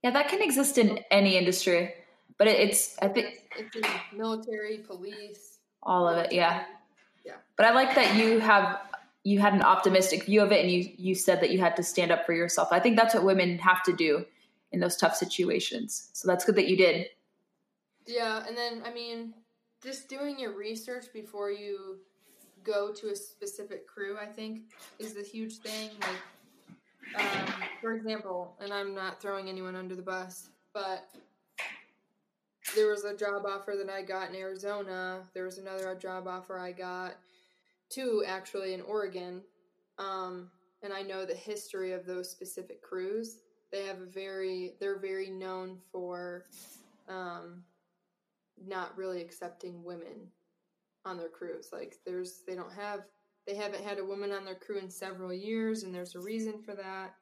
Yeah, 0.03 0.11
that 0.11 0.29
can 0.29 0.41
exist 0.41 0.77
in 0.77 0.99
any 1.11 1.37
industry. 1.37 1.93
But 2.37 2.47
it, 2.47 2.59
it's 2.59 2.97
I 3.01 3.09
think 3.09 3.27
it's, 3.57 3.75
it's 3.75 3.87
military, 4.15 4.79
police, 4.79 5.59
all 5.81 6.07
of 6.07 6.17
it. 6.17 6.31
Yeah. 6.31 6.63
Yeah. 7.25 7.35
But 7.57 7.65
I 7.65 7.73
like 7.73 7.95
that 7.95 8.15
you 8.15 8.39
have 8.39 8.79
you 9.23 9.39
had 9.39 9.53
an 9.53 9.61
optimistic 9.61 10.25
view 10.25 10.41
of 10.41 10.51
it, 10.51 10.61
and 10.63 10.71
you 10.71 10.89
you 10.97 11.13
said 11.13 11.41
that 11.41 11.51
you 11.51 11.59
had 11.59 11.75
to 11.75 11.83
stand 11.83 12.11
up 12.11 12.25
for 12.25 12.33
yourself. 12.33 12.69
I 12.71 12.79
think 12.79 12.95
that's 12.95 13.13
what 13.13 13.23
women 13.23 13.59
have 13.59 13.83
to 13.83 13.93
do 13.93 14.25
in 14.73 14.79
those 14.79 14.97
tough 14.97 15.15
situations. 15.15 16.09
So 16.13 16.27
that's 16.27 16.43
good 16.43 16.55
that 16.55 16.67
you 16.67 16.75
did. 16.75 17.07
Yeah, 18.05 18.43
and 18.45 18.57
then 18.57 18.81
I 18.85 18.93
mean, 18.93 19.33
just 19.81 20.09
doing 20.09 20.37
your 20.39 20.57
research 20.57 21.05
before 21.13 21.51
you 21.51 21.99
go 22.63 22.91
to 22.93 23.07
a 23.07 23.15
specific 23.15 23.87
crew, 23.87 24.17
I 24.21 24.25
think, 24.25 24.61
is 24.99 25.13
the 25.13 25.21
huge 25.23 25.57
thing. 25.57 25.91
Like, 26.01 27.25
um, 27.25 27.53
for 27.81 27.93
example, 27.93 28.55
and 28.59 28.73
I'm 28.73 28.95
not 28.95 29.21
throwing 29.21 29.49
anyone 29.49 29.75
under 29.75 29.95
the 29.95 30.01
bus, 30.01 30.49
but 30.73 31.07
there 32.75 32.89
was 32.89 33.03
a 33.03 33.15
job 33.15 33.43
offer 33.45 33.75
that 33.77 33.93
I 33.93 34.01
got 34.01 34.29
in 34.29 34.35
Arizona. 34.35 35.21
There 35.33 35.45
was 35.45 35.57
another 35.57 35.93
job 35.95 36.27
offer 36.27 36.57
I 36.57 36.71
got, 36.71 37.15
two 37.89 38.23
actually 38.25 38.73
in 38.73 38.81
Oregon. 38.81 39.41
Um, 39.99 40.49
and 40.81 40.91
I 40.91 41.01
know 41.01 41.25
the 41.25 41.35
history 41.35 41.91
of 41.91 42.05
those 42.05 42.29
specific 42.29 42.81
crews. 42.81 43.39
They 43.73 43.85
have 43.85 43.99
a 43.99 44.05
very, 44.05 44.75
they're 44.79 44.99
very 44.99 45.29
known 45.29 45.79
for 45.91 46.45
um, 47.09 47.63
not 48.65 48.97
really 48.97 49.19
accepting 49.19 49.83
women 49.83 50.29
on 51.05 51.17
their 51.17 51.29
crews. 51.29 51.69
Like 51.73 51.97
there's 52.05 52.43
they 52.47 52.55
don't 52.55 52.71
have 52.71 53.07
they 53.45 53.55
haven't 53.55 53.83
had 53.83 53.99
a 53.99 54.05
woman 54.05 54.31
on 54.31 54.45
their 54.45 54.55
crew 54.55 54.77
in 54.77 54.89
several 54.89 55.33
years, 55.33 55.83
and 55.83 55.93
there's 55.93 56.15
a 56.15 56.19
reason 56.19 56.61
for 56.61 56.75
that. 56.75 57.15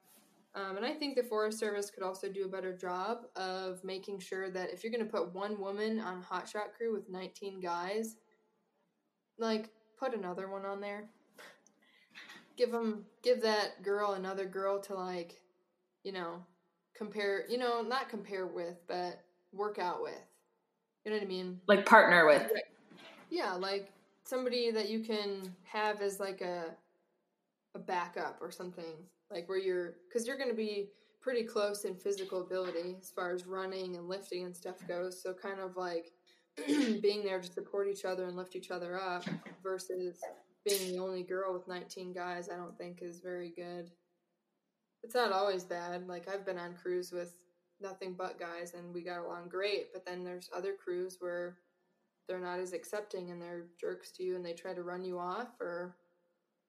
Um, 0.54 0.78
and 0.78 0.86
I 0.86 0.94
think 0.94 1.16
the 1.16 1.24
Forest 1.24 1.58
Service 1.58 1.90
could 1.90 2.04
also 2.04 2.28
do 2.28 2.44
a 2.44 2.50
better 2.50 2.76
job 2.76 3.20
of 3.36 3.84
making 3.84 4.20
sure 4.20 4.50
that 4.52 4.72
if 4.72 4.84
you're 4.84 4.92
going 4.92 5.06
to 5.06 5.12
put 5.12 5.34
one 5.34 5.60
woman 5.60 6.00
on 6.00 6.22
hotshot 6.22 6.74
crew 6.78 6.94
with 6.94 7.10
19 7.10 7.62
guys, 7.62 8.18
like 9.40 9.70
put 9.98 10.14
another 10.14 10.50
one 10.50 10.66
on 10.66 10.82
there. 10.82 11.10
Give 12.58 12.72
them, 12.72 13.06
give 13.24 13.42
that 13.42 13.82
girl 13.82 14.12
another 14.12 14.46
girl 14.46 14.80
to 14.82 14.94
like, 14.94 15.41
you 16.04 16.12
know, 16.12 16.44
compare. 16.96 17.46
You 17.50 17.58
know, 17.58 17.82
not 17.82 18.10
compare 18.10 18.48
with, 18.48 18.78
but 18.88 19.22
work 19.54 19.80
out 19.80 20.02
with. 20.02 20.14
You 21.06 21.12
know 21.12 21.18
what 21.18 21.24
I 21.24 21.28
mean? 21.28 21.60
Like 21.68 21.86
partner 21.86 22.26
with. 22.26 22.50
Yeah, 23.30 23.54
like 23.54 23.92
somebody 24.24 24.72
that 24.72 24.90
you 24.90 25.00
can 25.00 25.54
have 25.64 26.02
as 26.02 26.20
like 26.20 26.42
a 26.42 26.76
a 27.76 27.80
backup 27.80 28.38
or 28.42 28.52
something 28.52 28.96
like 29.32 29.48
where 29.48 29.58
you're 29.58 29.96
because 30.08 30.28
you're 30.28 30.38
going 30.38 30.50
to 30.50 30.56
be 30.56 30.90
pretty 31.22 31.44
close 31.44 31.86
in 31.86 31.96
physical 31.96 32.42
ability 32.42 32.98
as 33.00 33.10
far 33.10 33.32
as 33.32 33.46
running 33.46 33.96
and 33.96 34.10
lifting 34.10 34.46
and 34.46 34.56
stuff 34.56 34.76
goes 34.88 35.22
so 35.22 35.34
kind 35.34 35.60
of 35.60 35.78
like 35.78 36.12
being 36.68 37.24
there 37.24 37.40
to 37.40 37.52
support 37.52 37.88
each 37.88 38.04
other 38.04 38.26
and 38.26 38.36
lift 38.36 38.56
each 38.56 38.72
other 38.72 39.00
up 39.00 39.24
versus 39.64 40.18
being 40.66 40.92
the 40.92 41.00
only 41.00 41.24
girl 41.24 41.54
with 41.54 41.68
19 41.68 42.12
guys 42.12 42.50
i 42.50 42.56
don't 42.58 42.78
think 42.78 43.02
is 43.02 43.20
very 43.20 43.54
good 43.56 43.90
it's 45.04 45.16
not 45.16 45.32
always 45.32 45.64
bad 45.64 46.08
like 46.08 46.28
i've 46.28 46.46
been 46.46 46.58
on 46.58 46.74
crews 46.74 47.12
with 47.12 47.34
nothing 47.82 48.14
but 48.18 48.40
guys 48.40 48.74
and 48.74 48.94
we 48.94 49.02
got 49.02 49.20
along 49.20 49.50
great 49.50 49.92
but 49.94 50.06
then 50.06 50.24
there's 50.24 50.50
other 50.56 50.74
crews 50.74 51.18
where 51.20 51.58
they're 52.28 52.40
not 52.40 52.60
as 52.60 52.74
accepting 52.74 53.32
and 53.32 53.42
they're 53.42 53.66
jerks 53.80 54.12
to 54.12 54.24
you 54.24 54.36
and 54.36 54.46
they 54.46 54.54
try 54.54 54.74
to 54.74 54.84
run 54.84 55.04
you 55.04 55.18
off 55.18 55.60
or 55.60 55.96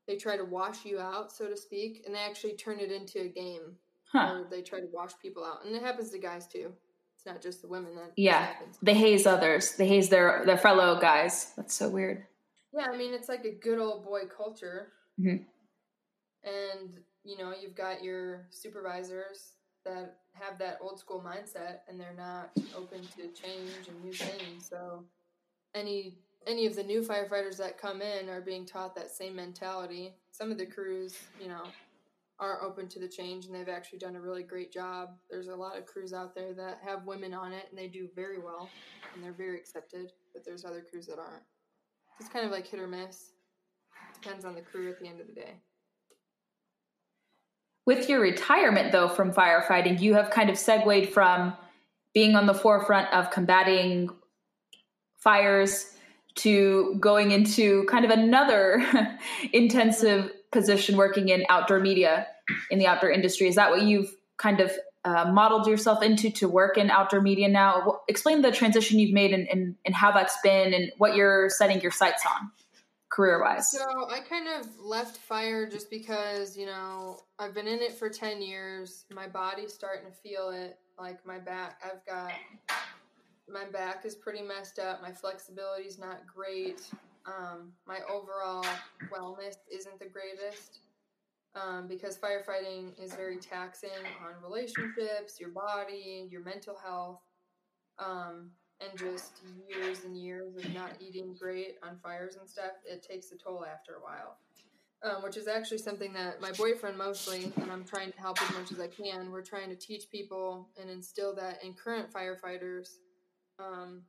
they 0.07 0.17
try 0.17 0.37
to 0.37 0.45
wash 0.45 0.85
you 0.85 0.99
out, 0.99 1.33
so 1.33 1.49
to 1.49 1.57
speak, 1.57 2.03
and 2.07 2.15
they 2.15 2.21
actually 2.21 2.55
turn 2.55 2.81
it 2.81 2.91
into 2.91 3.21
a 3.21 3.29
game. 3.29 3.77
Huh. 4.11 4.43
They 4.51 4.63
try 4.63 4.81
to 4.81 4.89
wash 4.93 5.13
people 5.21 5.45
out, 5.45 5.65
and 5.65 5.75
it 5.75 5.83
happens 5.83 6.11
to 6.11 6.19
guys 6.19 6.47
too. 6.47 6.73
It's 7.17 7.25
not 7.25 7.41
just 7.41 7.63
the 7.63 7.69
women 7.69 7.95
that. 7.95 8.13
Yeah, 8.17 8.53
they 8.83 8.95
haze 8.95 9.27
others. 9.27 9.77
They 9.77 9.87
haze 9.87 10.09
their 10.09 10.43
their 10.45 10.59
fellow 10.59 11.01
guys. 11.01 11.53
That's 11.57 11.75
so 11.75 11.89
weird. 11.89 12.27
Yeah, 12.77 12.89
I 12.93 12.97
mean 12.97 13.15
it's 13.15 13.29
like 13.29 13.45
a 13.45 13.53
good 13.53 13.79
old 13.79 14.05
boy 14.05 14.23
culture, 14.27 14.89
mm-hmm. 15.21 15.45
and 16.45 16.91
you 17.25 17.39
know 17.39 17.53
you've 17.61 17.77
got 17.77 18.03
your 18.03 18.47
supervisors 18.51 19.55
that 19.85 20.19
have 20.33 20.59
that 20.59 20.79
old 20.81 20.99
school 20.99 21.25
mindset, 21.25 21.81
and 21.89 21.99
they're 22.01 22.15
not 22.17 22.51
open 22.77 23.03
to 23.17 23.29
change 23.29 23.89
and 23.89 24.03
new 24.03 24.13
things. 24.13 24.69
So 24.69 25.05
any 25.75 26.19
any 26.47 26.67
of 26.67 26.75
the 26.75 26.83
new 26.83 27.03
firefighters 27.03 27.57
that 27.59 27.79
come 27.79 28.03
in 28.03 28.29
are 28.29 28.41
being 28.41 28.67
taught 28.67 28.95
that 28.97 29.11
same 29.11 29.37
mentality. 29.37 30.15
Some 30.33 30.51
of 30.51 30.59
the 30.59 30.67
crews, 30.67 31.17
you 31.41 31.49
know, 31.49 31.63
are 32.41 32.63
open 32.63 32.89
to 32.89 32.99
the 32.99 33.07
change 33.07 33.47
and 33.47 33.55
they've 33.55 33.69
actually 33.69 34.01
done 34.01 34.17
a 34.17 34.21
really 34.21 34.43
great 34.43 34.73
job. 34.73 35.11
There's 35.31 35.47
a 35.47 35.55
lot 35.55 35.79
of 35.79 35.87
crews 35.87 36.13
out 36.13 36.35
there 36.35 36.53
that 36.55 36.81
have 36.85 37.07
women 37.07 37.33
on 37.33 37.53
it 37.53 37.67
and 37.71 37.79
they 37.79 37.87
do 37.87 38.09
very 38.17 38.39
well 38.39 38.69
and 39.15 39.23
they're 39.23 39.33
very 39.33 39.57
accepted, 39.57 40.11
but 40.33 40.45
there's 40.45 40.65
other 40.65 40.85
crews 40.91 41.07
that 41.07 41.21
aren't. 41.21 41.45
It's 42.19 42.29
kind 42.29 42.45
of 42.45 42.51
like 42.51 42.67
hit 42.67 42.81
or 42.81 42.89
miss. 42.89 43.35
Depends 44.21 44.45
on 44.45 44.55
the 44.55 44.61
crew 44.61 44.91
at 44.91 44.99
the 44.99 45.07
end 45.07 45.21
of 45.21 45.29
the 45.29 45.33
day. 45.33 45.55
With 47.85 48.09
your 48.09 48.21
retirement, 48.21 48.93
though, 48.93 49.09
from 49.09 49.33
firefighting, 49.33 50.01
you 50.01 50.15
have 50.15 50.31
kind 50.31 50.51
of 50.51 50.57
segued 50.57 51.13
from 51.13 51.55
being 52.15 52.37
on 52.37 52.47
the 52.47 52.55
forefront 52.55 53.13
of 53.13 53.31
combating 53.31 54.09
fires 55.19 55.93
to 56.35 56.97
going 57.01 57.31
into 57.31 57.85
kind 57.85 58.05
of 58.05 58.11
another 58.11 58.85
intensive 59.53 60.31
position 60.51 60.97
working 60.97 61.29
in 61.29 61.45
outdoor 61.49 61.81
media 61.81 62.27
in 62.71 62.79
the 62.79 62.87
outdoor 62.87 63.11
industry. 63.11 63.49
Is 63.49 63.57
that 63.57 63.71
what 63.71 63.83
you've 63.83 64.15
kind 64.37 64.61
of 64.61 64.73
uh, 65.05 65.31
modeled 65.33 65.67
yourself 65.67 66.03
into 66.03 66.31
to 66.31 66.49
work 66.49 66.79
in 66.79 66.91
outdoor 66.91 67.21
media 67.21 67.49
now? 67.49 68.01
Explain 68.09 68.43
the 68.43 68.53
transition 68.53 68.99
you've 68.99 69.13
made 69.13 69.33
and, 69.33 69.49
and, 69.49 69.75
and 69.85 69.95
how 69.95 70.13
that's 70.13 70.37
been 70.43 70.73
and 70.73 70.93
what 70.99 71.17
you're 71.17 71.49
setting 71.51 71.81
your 71.81 71.91
sights 71.91 72.25
on 72.27 72.51
career 73.13 73.41
wise. 73.43 73.71
So 73.71 74.09
I 74.11 74.21
kind 74.21 74.49
of 74.49 74.67
left 74.81 75.19
fire 75.19 75.69
just 75.69 75.91
because, 75.91 76.57
you 76.57 76.65
know, 76.65 77.19
I've 77.39 77.55
been 77.55 77.69
in 77.69 77.81
it 77.81 77.93
for 77.93 78.09
10 78.09 78.41
years. 78.41 79.05
My 79.13 79.29
body's 79.29 79.73
starting 79.73 80.07
to 80.07 80.13
feel 80.13 80.49
it. 80.49 80.79
Like 80.99 81.25
my 81.27 81.39
back, 81.39 81.81
I've 81.85 82.05
got 82.07 82.33
my 83.49 83.65
back 83.67 84.07
is 84.07 84.15
pretty 84.15 84.43
messed 84.43 84.79
up. 84.79 85.03
My 85.03 85.13
flexibility 85.13 85.85
is 85.85 85.99
not 85.99 86.27
great. 86.27 86.83
Um, 87.27 87.73
my 87.87 87.99
overall 88.11 88.65
wellness 89.13 89.57
isn't 89.71 89.99
the 89.99 90.09
greatest 90.09 90.81
um, 91.55 91.87
because 91.89 92.17
firefighting 92.17 92.99
is 93.03 93.15
very 93.15 93.37
taxing 93.37 93.91
on 94.25 94.43
relationships, 94.43 95.39
your 95.39 95.51
body, 95.51 96.29
your 96.31 96.43
mental 96.43 96.77
health, 96.83 97.21
um, 97.99 98.51
and 98.89 98.99
just 98.99 99.41
years 99.69 100.05
and 100.05 100.17
years 100.17 100.57
of 100.57 100.75
not 100.75 100.93
eating 101.01 101.35
great 101.39 101.77
on 101.83 101.99
fires 102.03 102.37
and 102.37 102.49
stuff. 102.49 102.73
It 102.85 103.07
takes 103.09 103.33
a 103.33 103.37
toll 103.37 103.65
after 103.65 103.95
a 103.95 104.01
while. 104.01 104.39
Um, 105.05 105.25
which 105.25 105.37
is 105.37 105.49
actually 105.49 105.79
something 105.79 106.13
that 106.13 106.41
my 106.41 106.53
boyfriend 106.53 106.97
mostly, 106.97 107.53
and 107.57 107.73
I'm 107.73 107.83
trying 107.85 108.13
to 108.13 108.21
help 108.21 108.41
as 108.41 108.55
much 108.55 108.71
as 108.71 108.79
I 108.79 108.87
can. 108.87 109.33
We're 109.33 109.43
trying 109.43 109.69
to 109.71 109.75
teach 109.75 110.09
people 110.09 110.69
and 110.81 110.89
instill 110.89 111.35
that 111.35 111.65
in 111.65 111.75
current 111.75 112.13
firefighters 112.13 112.99
um, 113.59 114.03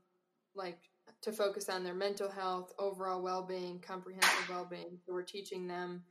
like 0.53 0.78
to 1.24 1.32
focus 1.32 1.67
on 1.67 1.84
their 1.84 1.95
mental 1.95 2.30
health, 2.30 2.74
overall 2.78 3.24
well-being, 3.24 3.80
comprehensive 3.80 4.49
well-being. 4.49 4.99
So 5.03 5.13
we're 5.13 5.24
teaching 5.24 5.67
them 5.67 6.03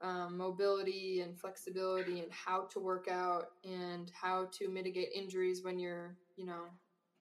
um, 0.00 0.36
mobility 0.36 1.20
and 1.20 1.38
flexibility 1.38 2.20
and 2.20 2.30
how 2.30 2.68
to 2.72 2.80
work 2.80 3.08
out 3.10 3.48
and 3.64 4.10
how 4.18 4.48
to 4.52 4.68
mitigate 4.68 5.08
injuries 5.14 5.62
when 5.62 5.78
you're, 5.78 6.16
you 6.36 6.46
know, 6.46 6.64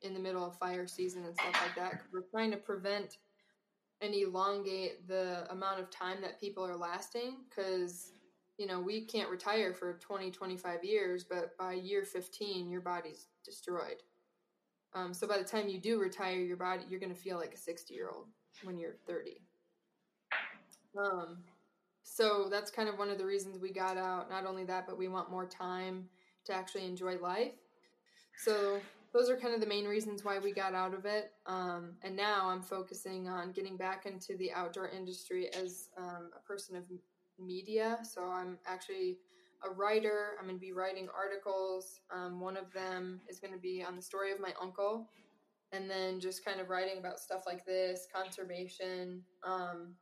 in 0.06 0.14
the 0.14 0.20
middle 0.20 0.46
of 0.46 0.58
fire 0.58 0.88
season 0.88 1.26
and 1.26 1.36
stuff 1.36 1.62
like 1.62 1.76
that. 1.76 2.02
We're 2.14 2.30
trying 2.32 2.52
to 2.52 2.58
prevent 2.58 3.18
and 4.02 4.14
elongate 4.14 5.08
the 5.08 5.46
amount 5.52 5.80
of 5.80 5.90
time 5.90 6.22
that 6.22 6.40
people 6.40 6.66
are 6.66 6.78
lasting 6.78 7.38
because 7.50 8.12
you 8.58 8.68
know 8.68 8.80
we 8.80 9.06
can't 9.06 9.30
retire 9.30 9.74
for 9.74 9.94
20 9.94 10.32
25 10.32 10.84
years 10.84 11.24
but 11.24 11.58
by 11.58 11.74
year 11.74 12.04
15 12.04 12.70
your 12.70 12.82
body's 12.82 13.28
destroyed 13.44 14.04
um, 14.96 15.14
so 15.14 15.28
by 15.28 15.38
the 15.38 15.44
time 15.44 15.68
you 15.68 15.78
do 15.78 16.00
retire, 16.00 16.38
your 16.38 16.56
body 16.56 16.84
you're 16.90 17.02
going 17.02 17.14
to 17.14 17.20
feel 17.20 17.38
like 17.38 17.54
a 17.54 17.58
60 17.58 17.94
year 17.94 18.10
old 18.10 18.28
when 18.64 18.80
you're 18.80 18.96
30. 19.06 19.42
Um, 20.98 21.40
so 22.04 22.48
that's 22.50 22.72
kind 22.72 22.88
of 22.88 22.98
one 22.98 23.10
of 23.10 23.18
the 23.18 23.26
reasons 23.26 23.60
we 23.60 23.74
got 23.74 23.98
out. 23.98 24.30
Not 24.30 24.46
only 24.46 24.64
that, 24.64 24.88
but 24.88 24.98
we 24.98 25.10
want 25.10 25.30
more 25.30 25.46
time 25.46 26.08
to 26.46 26.54
actually 26.54 26.86
enjoy 26.86 27.18
life. 27.18 27.52
So 28.38 28.80
those 29.16 29.30
are 29.30 29.38
kind 29.38 29.54
of 29.54 29.62
the 29.62 29.66
main 29.66 29.86
reasons 29.86 30.26
why 30.26 30.40
we 30.40 30.52
got 30.52 30.74
out 30.74 30.94
of 30.94 31.06
it. 31.06 31.32
Um, 31.46 31.94
and 32.02 32.18
now 32.18 32.50
I'm 32.50 32.62
focusing 32.62 33.30
on 33.30 33.54
getting 33.54 33.78
back 33.78 34.06
into 34.06 34.36
the 34.36 34.52
outdoor 34.52 34.90
industry 34.90 35.48
as 35.54 35.88
um, 35.98 36.32
a 36.36 36.46
person 36.46 36.76
of 36.76 36.84
media. 37.40 38.00
So 38.04 38.26
I'm 38.26 38.58
actually 38.68 39.20
a 39.66 39.70
writer. 39.70 40.32
I'm 40.38 40.48
going 40.48 40.58
to 40.58 40.62
be 40.62 40.74
writing 40.74 41.08
articles. 41.16 42.02
Um, 42.14 42.42
one 42.42 42.58
of 42.58 42.74
them 42.74 43.22
is 43.30 43.40
going 43.40 43.54
to 43.54 43.60
be 43.60 43.86
on 43.88 43.96
the 43.96 44.02
story 44.02 44.34
of 44.34 44.42
my 44.42 44.52
uncle, 44.62 45.08
and 45.72 45.90
then 45.90 46.20
just 46.20 46.44
kind 46.44 46.60
of 46.60 46.68
writing 46.68 46.98
about 46.98 47.18
stuff 47.18 47.44
like 47.46 47.66
this, 47.66 48.08
conservation. 48.14 49.24
Um, 49.46 49.94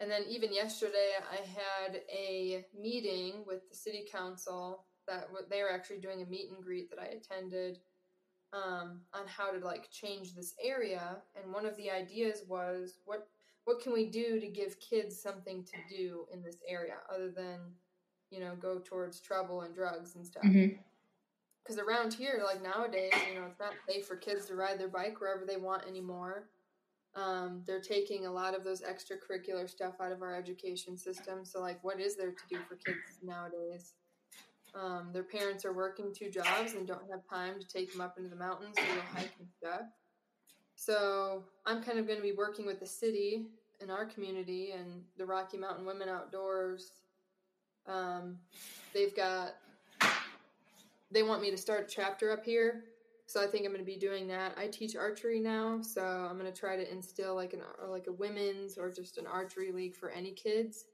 and 0.00 0.10
then 0.10 0.22
even 0.30 0.50
yesterday, 0.50 1.10
I 1.30 1.46
had 1.46 2.00
a 2.10 2.64
meeting 2.74 3.44
with 3.46 3.68
the 3.68 3.76
city 3.76 4.06
council 4.10 4.86
that 5.06 5.28
they 5.50 5.60
were 5.60 5.70
actually 5.70 5.98
doing 5.98 6.22
a 6.22 6.26
meet 6.26 6.50
and 6.50 6.64
greet 6.64 6.88
that 6.88 6.98
I 6.98 7.16
attended 7.16 7.80
um, 8.54 9.00
on 9.12 9.26
how 9.26 9.50
to 9.50 9.64
like 9.64 9.90
change 9.90 10.34
this 10.34 10.54
area. 10.62 11.16
And 11.36 11.52
one 11.52 11.66
of 11.66 11.76
the 11.76 11.90
ideas 11.90 12.44
was 12.48 12.98
what 13.04 13.28
what 13.64 13.80
can 13.80 13.92
we 13.92 14.06
do 14.06 14.40
to 14.40 14.46
give 14.46 14.78
kids 14.78 15.20
something 15.20 15.64
to 15.64 15.96
do 15.96 16.26
in 16.32 16.42
this 16.42 16.58
area 16.68 16.96
other 17.12 17.30
than 17.30 17.58
you 18.34 18.40
know, 18.40 18.56
go 18.56 18.80
towards 18.84 19.20
trouble 19.20 19.62
and 19.62 19.74
drugs 19.74 20.16
and 20.16 20.26
stuff. 20.26 20.42
Because 20.42 21.76
mm-hmm. 21.76 21.88
around 21.88 22.12
here, 22.12 22.42
like 22.44 22.62
nowadays, 22.62 23.12
you 23.28 23.40
know, 23.40 23.46
it's 23.46 23.60
not 23.60 23.74
safe 23.88 24.06
for 24.06 24.16
kids 24.16 24.46
to 24.46 24.56
ride 24.56 24.78
their 24.78 24.88
bike 24.88 25.20
wherever 25.20 25.44
they 25.46 25.56
want 25.56 25.86
anymore. 25.86 26.48
Um, 27.14 27.62
they're 27.64 27.80
taking 27.80 28.26
a 28.26 28.32
lot 28.32 28.56
of 28.56 28.64
those 28.64 28.82
extracurricular 28.82 29.70
stuff 29.70 29.94
out 30.00 30.10
of 30.10 30.20
our 30.20 30.34
education 30.34 30.96
system. 30.96 31.44
So, 31.44 31.60
like, 31.60 31.82
what 31.84 32.00
is 32.00 32.16
there 32.16 32.32
to 32.32 32.42
do 32.50 32.58
for 32.68 32.74
kids 32.74 33.20
nowadays? 33.22 33.94
Um, 34.74 35.10
their 35.12 35.22
parents 35.22 35.64
are 35.64 35.72
working 35.72 36.12
two 36.12 36.30
jobs 36.30 36.74
and 36.74 36.86
don't 36.86 37.08
have 37.10 37.20
time 37.30 37.60
to 37.60 37.66
take 37.66 37.92
them 37.92 38.00
up 38.00 38.18
into 38.18 38.28
the 38.28 38.36
mountains 38.36 38.76
to 38.76 38.82
go 38.82 39.00
hike 39.14 39.32
and 39.38 39.48
stuff. 39.58 39.82
So, 40.74 41.44
I'm 41.66 41.82
kind 41.82 41.98
of 41.98 42.06
going 42.06 42.18
to 42.18 42.22
be 42.24 42.32
working 42.32 42.66
with 42.66 42.80
the 42.80 42.86
city 42.86 43.46
in 43.80 43.90
our 43.90 44.04
community 44.04 44.72
and 44.72 45.02
the 45.16 45.24
Rocky 45.24 45.56
Mountain 45.56 45.86
Women 45.86 46.08
Outdoors 46.08 46.92
um, 47.86 48.38
they've 48.92 49.14
got, 49.14 49.56
they 51.10 51.22
want 51.22 51.42
me 51.42 51.50
to 51.50 51.56
start 51.56 51.84
a 51.84 51.86
chapter 51.86 52.32
up 52.32 52.44
here 52.44 52.84
So 53.26 53.42
I 53.42 53.46
think 53.46 53.64
I'm 53.64 53.72
going 53.72 53.84
to 53.84 53.90
be 53.90 53.98
doing 53.98 54.26
that. 54.28 54.54
I 54.56 54.66
teach 54.68 54.96
archery 54.96 55.40
now, 55.40 55.80
so 55.82 56.02
I'm 56.02 56.38
going 56.38 56.50
to 56.50 56.58
try 56.58 56.76
to 56.76 56.90
instill 56.90 57.34
like 57.34 57.52
an 57.52 57.60
like 57.88 58.06
a 58.06 58.12
women's 58.12 58.76
or 58.78 58.90
just 58.90 59.18
an 59.18 59.26
archery 59.26 59.72
league 59.72 59.96
for 59.96 60.10
any 60.10 60.32
kids 60.32 60.84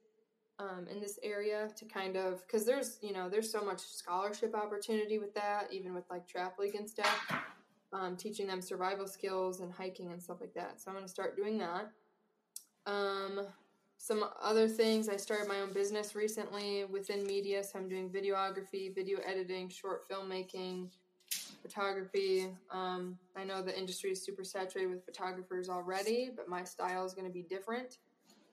um, 0.61 0.87
in 0.89 1.01
this 1.01 1.19
area 1.23 1.69
to 1.75 1.85
kind 1.87 2.17
of 2.17 2.47
because 2.47 2.67
there's 2.67 2.99
you 3.03 3.13
know 3.13 3.29
there's 3.29 3.51
so 3.51 3.65
much 3.65 3.81
scholarship 3.81 4.55
opportunity 4.55 5.19
with 5.19 5.35
that, 5.35 5.69
even 5.73 5.95
with 5.95 6.05
like 6.11 6.29
trap 6.29 6.59
league 6.59 6.75
and 6.75 6.89
stuff. 6.89 7.33
Um, 7.93 8.17
teaching 8.17 8.47
them 8.47 8.63
survival 8.63 9.09
skills 9.09 9.59
and 9.59 9.73
hiking 9.73 10.13
and 10.13 10.23
stuff 10.23 10.37
like 10.41 10.55
that. 10.55 10.81
So 10.81 10.91
I'm 10.91 10.95
going 10.95 11.05
to 11.05 11.11
start 11.11 11.35
doing 11.35 11.59
that. 11.59 11.91
Um, 12.87 13.41
some 13.99 14.25
other 14.41 14.69
things, 14.69 15.09
I 15.09 15.17
started 15.17 15.49
my 15.49 15.59
own 15.61 15.73
business 15.73 16.15
recently 16.15 16.85
within 16.85 17.27
media. 17.27 17.65
So 17.65 17.81
I'm 17.81 17.89
doing 17.89 18.09
videography, 18.09 18.95
video 18.95 19.19
editing, 19.27 19.69
short 19.69 20.09
filmmaking, 20.09 20.91
photography. 21.63 22.47
Um, 22.71 23.19
I 23.37 23.43
know 23.43 23.61
the 23.61 23.77
industry 23.77 24.13
is 24.13 24.25
super 24.25 24.45
saturated 24.45 24.89
with 24.89 25.05
photographers 25.05 25.69
already, 25.69 26.31
but 26.35 26.49
my 26.49 26.63
style 26.63 27.05
is 27.05 27.13
going 27.13 27.27
to 27.27 27.33
be 27.33 27.43
different. 27.43 27.99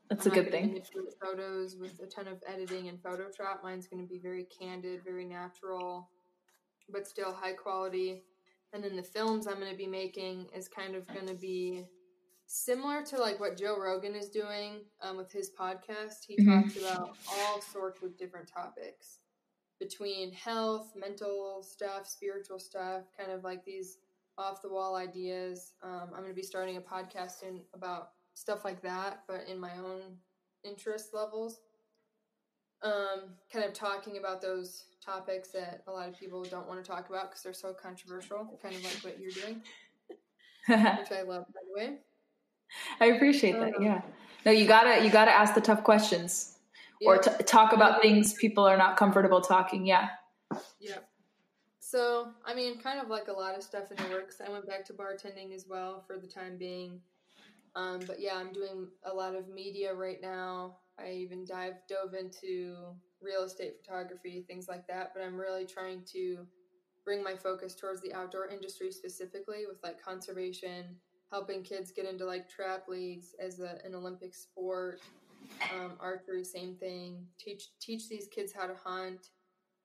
That's 0.10 0.26
I'm 0.26 0.32
a 0.32 0.36
good 0.36 0.52
thing. 0.52 0.82
Photos 1.22 1.76
with 1.76 2.00
a 2.02 2.06
ton 2.06 2.28
of 2.28 2.42
editing 2.48 2.88
and 2.88 3.02
Photoshop. 3.02 3.64
Mine's 3.64 3.88
going 3.88 4.02
to 4.02 4.08
be 4.08 4.20
very 4.20 4.46
candid, 4.46 5.04
very 5.04 5.26
natural, 5.26 6.10
but 6.90 7.08
still 7.08 7.34
high 7.34 7.54
quality. 7.54 8.24
And 8.74 8.84
then 8.84 8.96
the 8.96 9.04
films 9.04 9.48
I'm 9.48 9.60
going 9.60 9.72
to 9.72 9.78
be 9.78 9.88
making 9.88 10.48
is 10.56 10.68
kind 10.68 10.96
of 10.96 11.06
going 11.08 11.28
to 11.28 11.34
be 11.36 11.86
similar 12.46 13.04
to 13.06 13.18
like 13.18 13.40
what 13.40 13.58
Joe 13.58 13.78
Rogan 13.78 14.16
is 14.16 14.30
doing 14.30 14.82
um, 15.02 15.18
with 15.18 15.32
his 15.32 15.52
podcast. 15.60 16.24
He 16.26 16.38
Mhm. 16.38 16.62
talks 16.64 16.78
about 16.78 17.18
all 17.34 17.62
sorts 17.62 18.02
of 18.04 18.18
different 18.18 18.48
topics 18.48 19.20
between 19.80 20.32
health, 20.32 20.94
mental 20.96 21.62
stuff, 21.64 22.08
spiritual 22.08 22.60
stuff, 22.60 23.04
kind 23.18 23.32
of 23.32 23.44
like 23.44 23.64
these 23.66 24.00
off 24.38 24.62
the 24.62 24.70
wall 24.70 24.96
ideas. 24.96 25.74
Um, 25.82 26.04
I'm 26.14 26.22
going 26.22 26.30
to 26.30 26.34
be 26.34 26.44
starting 26.44 26.78
a 26.78 26.82
podcast 26.82 27.44
in 27.44 27.62
about 27.74 28.12
stuff 28.38 28.64
like 28.64 28.82
that, 28.84 29.24
but 29.28 29.46
in 29.50 29.60
my 29.60 29.72
own 29.78 30.02
interest 30.64 31.14
levels. 31.14 31.60
Um, 32.84 33.32
kind 33.52 33.66
of 33.66 33.74
talking 33.74 34.18
about 34.18 34.40
those 34.40 34.84
topics 35.04 35.50
that 35.50 35.82
a 35.88 35.92
lot 35.92 36.08
of 36.08 36.20
people 36.20 36.44
don't 36.44 36.68
want 36.68 36.84
to 36.84 36.88
talk 36.88 37.10
about 37.10 37.32
because 37.32 37.42
they're 37.42 37.54
so 37.54 37.74
controversial, 37.74 38.60
kind 38.62 38.76
of 38.76 38.84
like 38.84 39.00
what 39.02 39.20
you're 39.20 39.32
doing, 39.32 39.64
which 40.68 41.12
I 41.12 41.24
love, 41.24 41.46
by 41.48 41.62
the 41.68 41.76
way. 41.76 41.98
I 43.02 43.06
appreciate 43.16 43.54
that. 43.54 43.76
Um, 43.76 43.84
Yeah. 43.84 44.02
No, 44.46 44.52
you 44.52 44.68
gotta 44.68 45.04
you 45.04 45.10
gotta 45.10 45.32
ask 45.32 45.56
the 45.56 45.62
tough 45.62 45.84
questions 45.84 46.60
or 47.06 47.18
t- 47.18 47.44
talk 47.44 47.74
about 47.74 48.02
things 48.04 48.34
people 48.34 48.64
are 48.64 48.78
not 48.78 48.96
comfortable 48.98 49.42
talking. 49.42 49.86
Yeah. 49.86 50.10
Yeah. 50.80 51.00
So, 51.80 52.30
I 52.46 52.54
mean, 52.54 52.80
kind 52.80 53.00
of 53.00 53.08
like 53.08 53.30
a 53.30 53.34
lot 53.34 53.56
of 53.56 53.64
stuff 53.64 53.92
in 53.92 53.98
the 53.98 54.10
works. 54.14 54.40
I 54.46 54.52
went 54.52 54.68
back 54.68 54.86
to 54.86 54.94
bartending 54.94 55.56
as 55.56 55.66
well 55.68 56.04
for 56.06 56.18
the 56.20 56.28
time 56.28 56.58
being. 56.58 57.02
Um, 57.78 58.00
but 58.08 58.20
yeah, 58.20 58.36
I'm 58.36 58.52
doing 58.52 58.88
a 59.04 59.14
lot 59.14 59.36
of 59.36 59.50
media 59.50 59.94
right 59.94 60.20
now. 60.20 60.78
I 61.00 61.12
even 61.12 61.46
dive 61.46 61.76
dove 61.88 62.16
into 62.16 62.76
real 63.22 63.44
estate 63.44 63.76
photography, 63.78 64.44
things 64.48 64.68
like 64.68 64.88
that. 64.88 65.12
But 65.14 65.24
I'm 65.24 65.40
really 65.40 65.66
trying 65.66 66.02
to 66.14 66.48
bring 67.06 67.24
my 67.24 67.36
focus 67.36 67.76
towards 67.76 68.02
the 68.02 68.14
outdoor 68.14 68.48
industry 68.48 68.92
specifically 68.92 69.66
with 69.68 69.78
like 69.84 70.02
conservation, 70.02 70.96
helping 71.32 71.62
kids 71.62 71.92
get 71.92 72.06
into 72.06 72.26
like 72.26 72.50
trap 72.50 72.88
leagues 72.88 73.36
as 73.40 73.60
a, 73.60 73.78
an 73.86 73.94
Olympic 73.94 74.34
sport, 74.34 75.00
um, 75.76 75.94
archery, 76.00 76.44
same 76.44 76.76
thing. 76.78 77.28
Teach 77.40 77.70
teach 77.80 78.10
these 78.10 78.28
kids 78.28 78.52
how 78.52 78.66
to 78.66 78.76
hunt, 78.84 79.30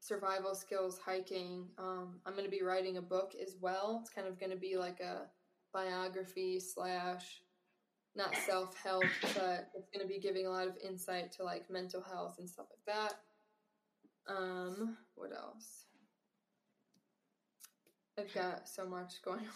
survival 0.01 0.55
skills, 0.55 0.99
hiking. 0.99 1.69
Um, 1.77 2.21
I'm 2.25 2.33
going 2.33 2.47
to 2.47 2.51
be 2.51 2.63
writing 2.63 2.97
a 2.97 3.03
book 3.03 3.35
as 3.41 3.57
well. 3.61 3.99
It's 4.01 4.11
kind 4.11 4.27
of 4.27 4.41
going 4.41 4.51
to 4.51 4.57
be 4.57 4.79
like 4.79 5.01
a 5.01 5.27
biography 5.75 6.59
slash 6.59 7.43
not 8.15 8.37
self 8.37 8.77
help, 8.77 9.05
but 9.23 9.71
it's 9.75 9.91
going 9.91 10.03
to 10.03 10.07
be 10.07 10.21
giving 10.21 10.47
a 10.47 10.51
lot 10.51 10.67
of 10.67 10.75
insight 10.85 11.33
to 11.33 11.45
like 11.45 11.71
mental 11.71 12.03
health 12.03 12.37
and 12.39 12.49
stuff 12.49 12.67
like 12.71 12.97
that. 12.97 13.15
Um, 14.33 14.97
what 15.15 15.31
else? 15.33 15.87
I've 18.19 18.33
got 18.35 18.69
so 18.69 18.87
much 18.87 19.15
going 19.25 19.47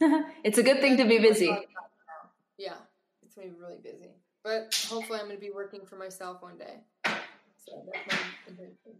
on. 0.00 0.24
it's 0.44 0.58
a 0.58 0.62
good 0.62 0.80
thing 0.80 0.96
to 0.96 1.04
be 1.04 1.18
busy. 1.18 1.56
Yeah, 2.56 2.74
it's 3.24 3.34
gonna 3.34 3.48
be 3.48 3.54
really 3.60 3.78
busy. 3.82 4.10
But 4.42 4.74
hopefully, 4.88 5.20
I'm 5.20 5.26
gonna 5.26 5.38
be 5.38 5.50
working 5.54 5.86
for 5.86 5.96
myself 5.96 6.42
one 6.42 6.58
day. 6.58 6.80
So 7.04 7.82
that's 7.92 8.12
my 8.12 8.18
intention. 8.48 8.92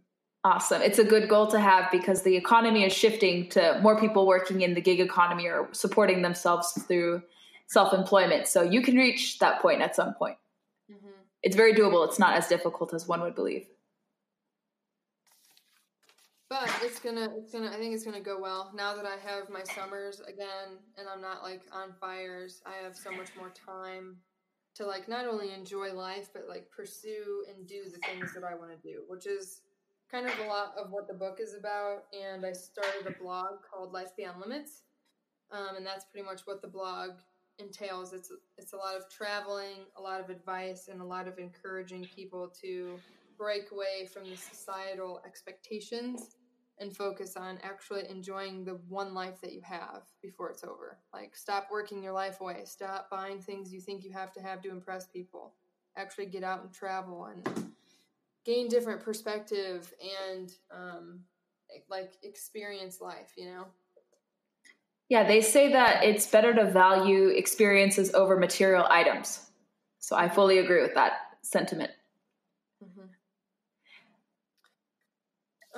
Awesome. 0.43 0.81
It's 0.83 0.99
a 0.99 1.03
good 1.03 1.27
goal 1.27 1.47
to 1.47 1.59
have 1.59 1.91
because 1.91 2.21
the 2.21 2.35
economy 2.35 2.83
is 2.83 2.93
shifting 2.93 3.49
to 3.49 3.79
more 3.81 3.99
people 3.99 4.27
working 4.27 4.61
in 4.61 4.75
the 4.75 4.81
gig 4.81 4.99
economy 4.99 5.47
or 5.47 5.69
supporting 5.71 6.21
themselves 6.21 6.71
through 6.87 7.23
self 7.67 7.93
employment. 7.93 8.47
So 8.47 8.61
you 8.61 8.81
can 8.81 8.95
reach 8.95 9.39
that 9.39 9.61
point 9.61 9.81
at 9.81 9.95
some 9.95 10.13
point. 10.13 10.37
hmm 10.89 11.09
It's 11.43 11.55
very 11.55 11.73
doable. 11.73 12.07
It's 12.07 12.19
not 12.19 12.35
as 12.35 12.47
difficult 12.47 12.93
as 12.93 13.07
one 13.07 13.21
would 13.21 13.35
believe. 13.35 13.67
But 16.47 16.69
it's 16.83 16.99
gonna, 16.99 17.27
it's 17.37 17.51
gonna. 17.51 17.71
I 17.71 17.77
think 17.77 17.95
it's 17.95 18.05
gonna 18.05 18.21
go 18.21 18.39
well 18.39 18.71
now 18.75 18.95
that 18.95 19.05
I 19.05 19.17
have 19.27 19.49
my 19.49 19.63
summers 19.63 20.21
again, 20.21 20.77
and 20.95 21.07
I'm 21.09 21.21
not 21.21 21.41
like 21.41 21.63
on 21.71 21.91
fires. 21.99 22.61
I 22.65 22.83
have 22.83 22.95
so 22.95 23.11
much 23.11 23.29
more 23.35 23.49
time 23.49 24.17
to 24.75 24.85
like 24.85 25.07
not 25.07 25.25
only 25.25 25.51
enjoy 25.53 25.91
life, 25.93 26.29
but 26.33 26.47
like 26.47 26.69
pursue 26.69 27.45
and 27.49 27.67
do 27.67 27.85
the 27.85 27.97
things 28.07 28.31
that 28.35 28.43
I 28.43 28.53
want 28.53 28.71
to 28.71 28.87
do, 28.87 29.01
which 29.07 29.25
is 29.25 29.61
kind 30.11 30.27
of 30.27 30.37
a 30.39 30.47
lot 30.47 30.75
of 30.77 30.91
what 30.91 31.07
the 31.07 31.15
book 31.15 31.39
is 31.41 31.55
about. 31.55 32.03
And 32.13 32.45
I 32.45 32.51
started 32.51 33.07
a 33.07 33.19
blog 33.23 33.63
called 33.67 33.91
Life 33.91 34.15
Beyond 34.15 34.39
Limits, 34.39 34.83
um, 35.51 35.77
and 35.77 35.85
that's 35.85 36.05
pretty 36.05 36.25
much 36.25 36.41
what 36.45 36.61
the 36.61 36.67
blog 36.67 37.11
entails. 37.59 38.13
It's 38.13 38.31
it's 38.57 38.73
a 38.73 38.77
lot 38.77 38.95
of 38.95 39.09
traveling, 39.09 39.85
a 39.97 40.01
lot 40.01 40.21
of 40.21 40.29
advice, 40.29 40.87
and 40.87 41.01
a 41.01 41.05
lot 41.05 41.27
of 41.27 41.37
encouraging 41.37 42.07
people 42.15 42.51
to 42.61 42.99
break 43.37 43.71
away 43.71 44.07
from 44.11 44.29
the 44.29 44.37
societal 44.37 45.21
expectations 45.25 46.37
and 46.79 46.95
focus 46.95 47.37
on 47.37 47.57
actually 47.63 48.03
enjoying 48.09 48.65
the 48.65 48.79
one 48.89 49.13
life 49.13 49.39
that 49.41 49.53
you 49.53 49.61
have 49.61 50.03
before 50.21 50.49
it's 50.49 50.63
over. 50.63 50.99
Like, 51.13 51.35
stop 51.35 51.67
working 51.71 52.03
your 52.03 52.11
life 52.13 52.41
away. 52.41 52.63
Stop 52.65 53.09
buying 53.09 53.39
things 53.39 53.73
you 53.73 53.79
think 53.79 54.03
you 54.03 54.11
have 54.11 54.33
to 54.33 54.41
have 54.41 54.61
to 54.63 54.69
impress 54.69 55.07
people. 55.07 55.53
Actually, 55.95 56.25
get 56.25 56.43
out 56.43 56.63
and 56.63 56.73
travel 56.73 57.25
and 57.25 57.65
gain 58.45 58.67
different 58.67 59.01
perspective 59.01 59.93
and 60.29 60.51
um, 60.71 61.21
like 61.89 62.13
experience 62.23 62.99
life. 62.99 63.33
You 63.37 63.45
know. 63.45 63.65
Yeah, 65.09 65.27
they 65.27 65.41
say 65.41 65.71
that 65.71 66.03
it's 66.03 66.25
better 66.25 66.53
to 66.53 66.65
value 66.65 67.27
experiences 67.27 68.13
over 68.13 68.37
material 68.37 68.85
items. 68.89 69.51
So 69.99 70.15
I 70.15 70.29
fully 70.29 70.59
agree 70.59 70.81
with 70.81 70.95
that 70.95 71.13
sentiment. 71.41 71.91
Mm-hmm. 72.83 73.01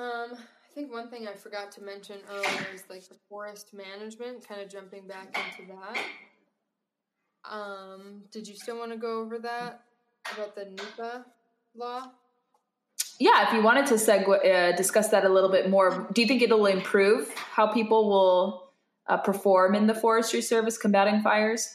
Um, 0.01 0.37
I 0.37 0.73
think 0.73 0.91
one 0.91 1.09
thing 1.09 1.27
I 1.27 1.33
forgot 1.33 1.71
to 1.73 1.81
mention 1.81 2.17
earlier 2.29 2.67
is 2.73 2.83
like 2.89 3.07
the 3.07 3.15
forest 3.27 3.73
management, 3.73 4.47
kind 4.47 4.61
of 4.61 4.69
jumping 4.69 5.07
back 5.07 5.37
into 5.37 5.73
that. 5.73 5.97
Um, 7.49 8.23
did 8.31 8.47
you 8.47 8.55
still 8.55 8.77
want 8.77 8.91
to 8.91 8.97
go 8.97 9.21
over 9.21 9.39
that 9.39 9.81
about 10.33 10.55
the 10.55 10.65
NEPA 10.65 11.25
law? 11.75 12.11
Yeah, 13.19 13.47
if 13.47 13.53
you 13.53 13.63
wanted 13.63 13.87
to 13.87 13.95
segue, 13.95 14.45
uh, 14.45 14.75
discuss 14.75 15.09
that 15.09 15.25
a 15.25 15.29
little 15.29 15.49
bit 15.49 15.69
more, 15.69 16.07
do 16.13 16.21
you 16.21 16.27
think 16.27 16.41
it'll 16.41 16.67
improve 16.67 17.33
how 17.33 17.67
people 17.67 18.09
will 18.09 18.66
uh, 19.09 19.17
perform 19.17 19.75
in 19.75 19.87
the 19.87 19.93
Forestry 19.93 20.41
Service 20.41 20.77
combating 20.77 21.21
fires? 21.21 21.67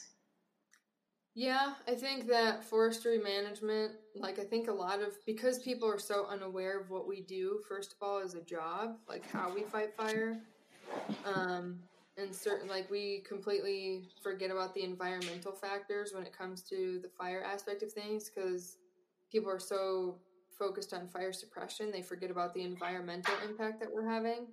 Yeah, 1.35 1.72
I 1.89 1.95
think 1.95 2.26
that 2.28 2.62
forestry 2.62 3.18
management, 3.18 3.93
like 4.14 4.39
I 4.39 4.45
think 4.45 4.68
a 4.68 4.72
lot 4.72 5.01
of 5.01 5.14
because 5.24 5.59
people 5.61 5.89
are 5.89 5.99
so 5.99 6.26
unaware 6.26 6.78
of 6.78 6.91
what 6.91 7.09
we 7.09 7.22
do, 7.22 7.61
first 7.66 7.93
of 7.93 8.07
all, 8.07 8.20
as 8.20 8.35
a 8.35 8.43
job, 8.43 8.97
like 9.09 9.28
how 9.30 9.53
we 9.55 9.62
fight 9.62 9.97
fire. 9.97 10.41
Um, 11.24 11.78
and 12.18 12.35
certain 12.35 12.68
like 12.68 12.91
we 12.91 13.22
completely 13.26 14.11
forget 14.22 14.51
about 14.51 14.74
the 14.74 14.83
environmental 14.83 15.53
factors 15.53 16.12
when 16.12 16.24
it 16.24 16.37
comes 16.37 16.62
to 16.64 16.99
the 17.03 17.09
fire 17.09 17.43
aspect 17.43 17.83
of 17.83 17.91
things 17.91 18.30
because 18.30 18.76
people 19.30 19.51
are 19.51 19.59
so 19.59 20.16
focused 20.59 20.93
on 20.93 21.09
fire 21.09 21.33
suppression, 21.33 21.91
they 21.91 22.03
forget 22.03 22.30
about 22.30 22.53
the 22.53 22.62
environmental 22.62 23.35
impact 23.49 23.80
that 23.80 23.89
we're 23.93 24.07
having. 24.07 24.47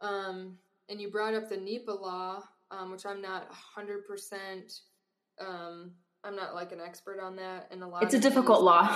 Um, 0.00 0.58
and 0.88 1.00
you 1.00 1.10
brought 1.10 1.34
up 1.34 1.48
the 1.48 1.56
NEPA 1.56 1.90
law, 1.90 2.42
um, 2.70 2.92
which 2.92 3.06
I'm 3.06 3.20
not 3.20 3.50
100% 3.76 4.80
um, 5.40 5.92
I'm 6.24 6.34
not 6.34 6.54
like 6.54 6.72
an 6.72 6.80
expert 6.80 7.20
on 7.20 7.36
that, 7.36 7.68
and 7.70 7.82
a 7.82 7.86
lot. 7.86 8.02
It's 8.02 8.14
a 8.14 8.18
difficult 8.18 8.62
law. 8.62 8.88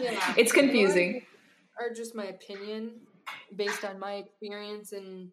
Yeah. 0.00 0.34
It's 0.36 0.52
confusing. 0.52 1.22
Are 1.80 1.92
just 1.94 2.14
my 2.14 2.26
opinion 2.26 2.92
based 3.56 3.84
on 3.84 3.98
my 3.98 4.14
experience 4.14 4.92
and 4.92 5.30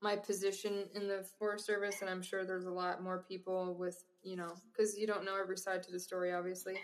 my 0.00 0.16
position 0.16 0.84
in 0.94 1.08
the 1.08 1.24
Forest 1.38 1.66
Service, 1.66 2.00
and 2.00 2.08
I'm 2.08 2.22
sure 2.22 2.44
there's 2.44 2.64
a 2.64 2.70
lot 2.70 3.02
more 3.02 3.24
people 3.28 3.74
with 3.78 4.02
you 4.22 4.36
know 4.36 4.54
because 4.70 4.96
you 4.96 5.06
don't 5.06 5.24
know 5.24 5.38
every 5.40 5.58
side 5.58 5.82
to 5.84 5.92
the 5.92 6.00
story, 6.00 6.32
obviously. 6.32 6.74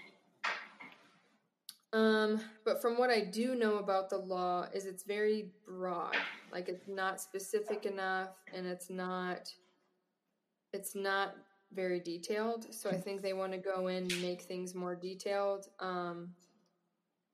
Um, 1.94 2.40
but 2.66 2.82
from 2.82 2.98
what 2.98 3.08
I 3.08 3.20
do 3.20 3.54
know 3.54 3.78
about 3.78 4.10
the 4.10 4.18
law, 4.18 4.66
is 4.74 4.84
it's 4.84 5.04
very 5.04 5.52
broad. 5.66 6.16
Like 6.52 6.68
it's 6.68 6.88
not 6.88 7.20
specific 7.20 7.86
enough 7.86 8.30
and 8.54 8.66
it's 8.66 8.90
not 8.90 9.52
it's 10.72 10.94
not 10.94 11.34
very 11.74 12.00
detailed. 12.00 12.72
So 12.72 12.90
I 12.90 12.96
think 12.96 13.22
they 13.22 13.32
want 13.32 13.52
to 13.52 13.58
go 13.58 13.88
in 13.88 14.10
and 14.10 14.22
make 14.22 14.42
things 14.42 14.74
more 14.74 14.94
detailed. 14.94 15.68
Um, 15.80 16.30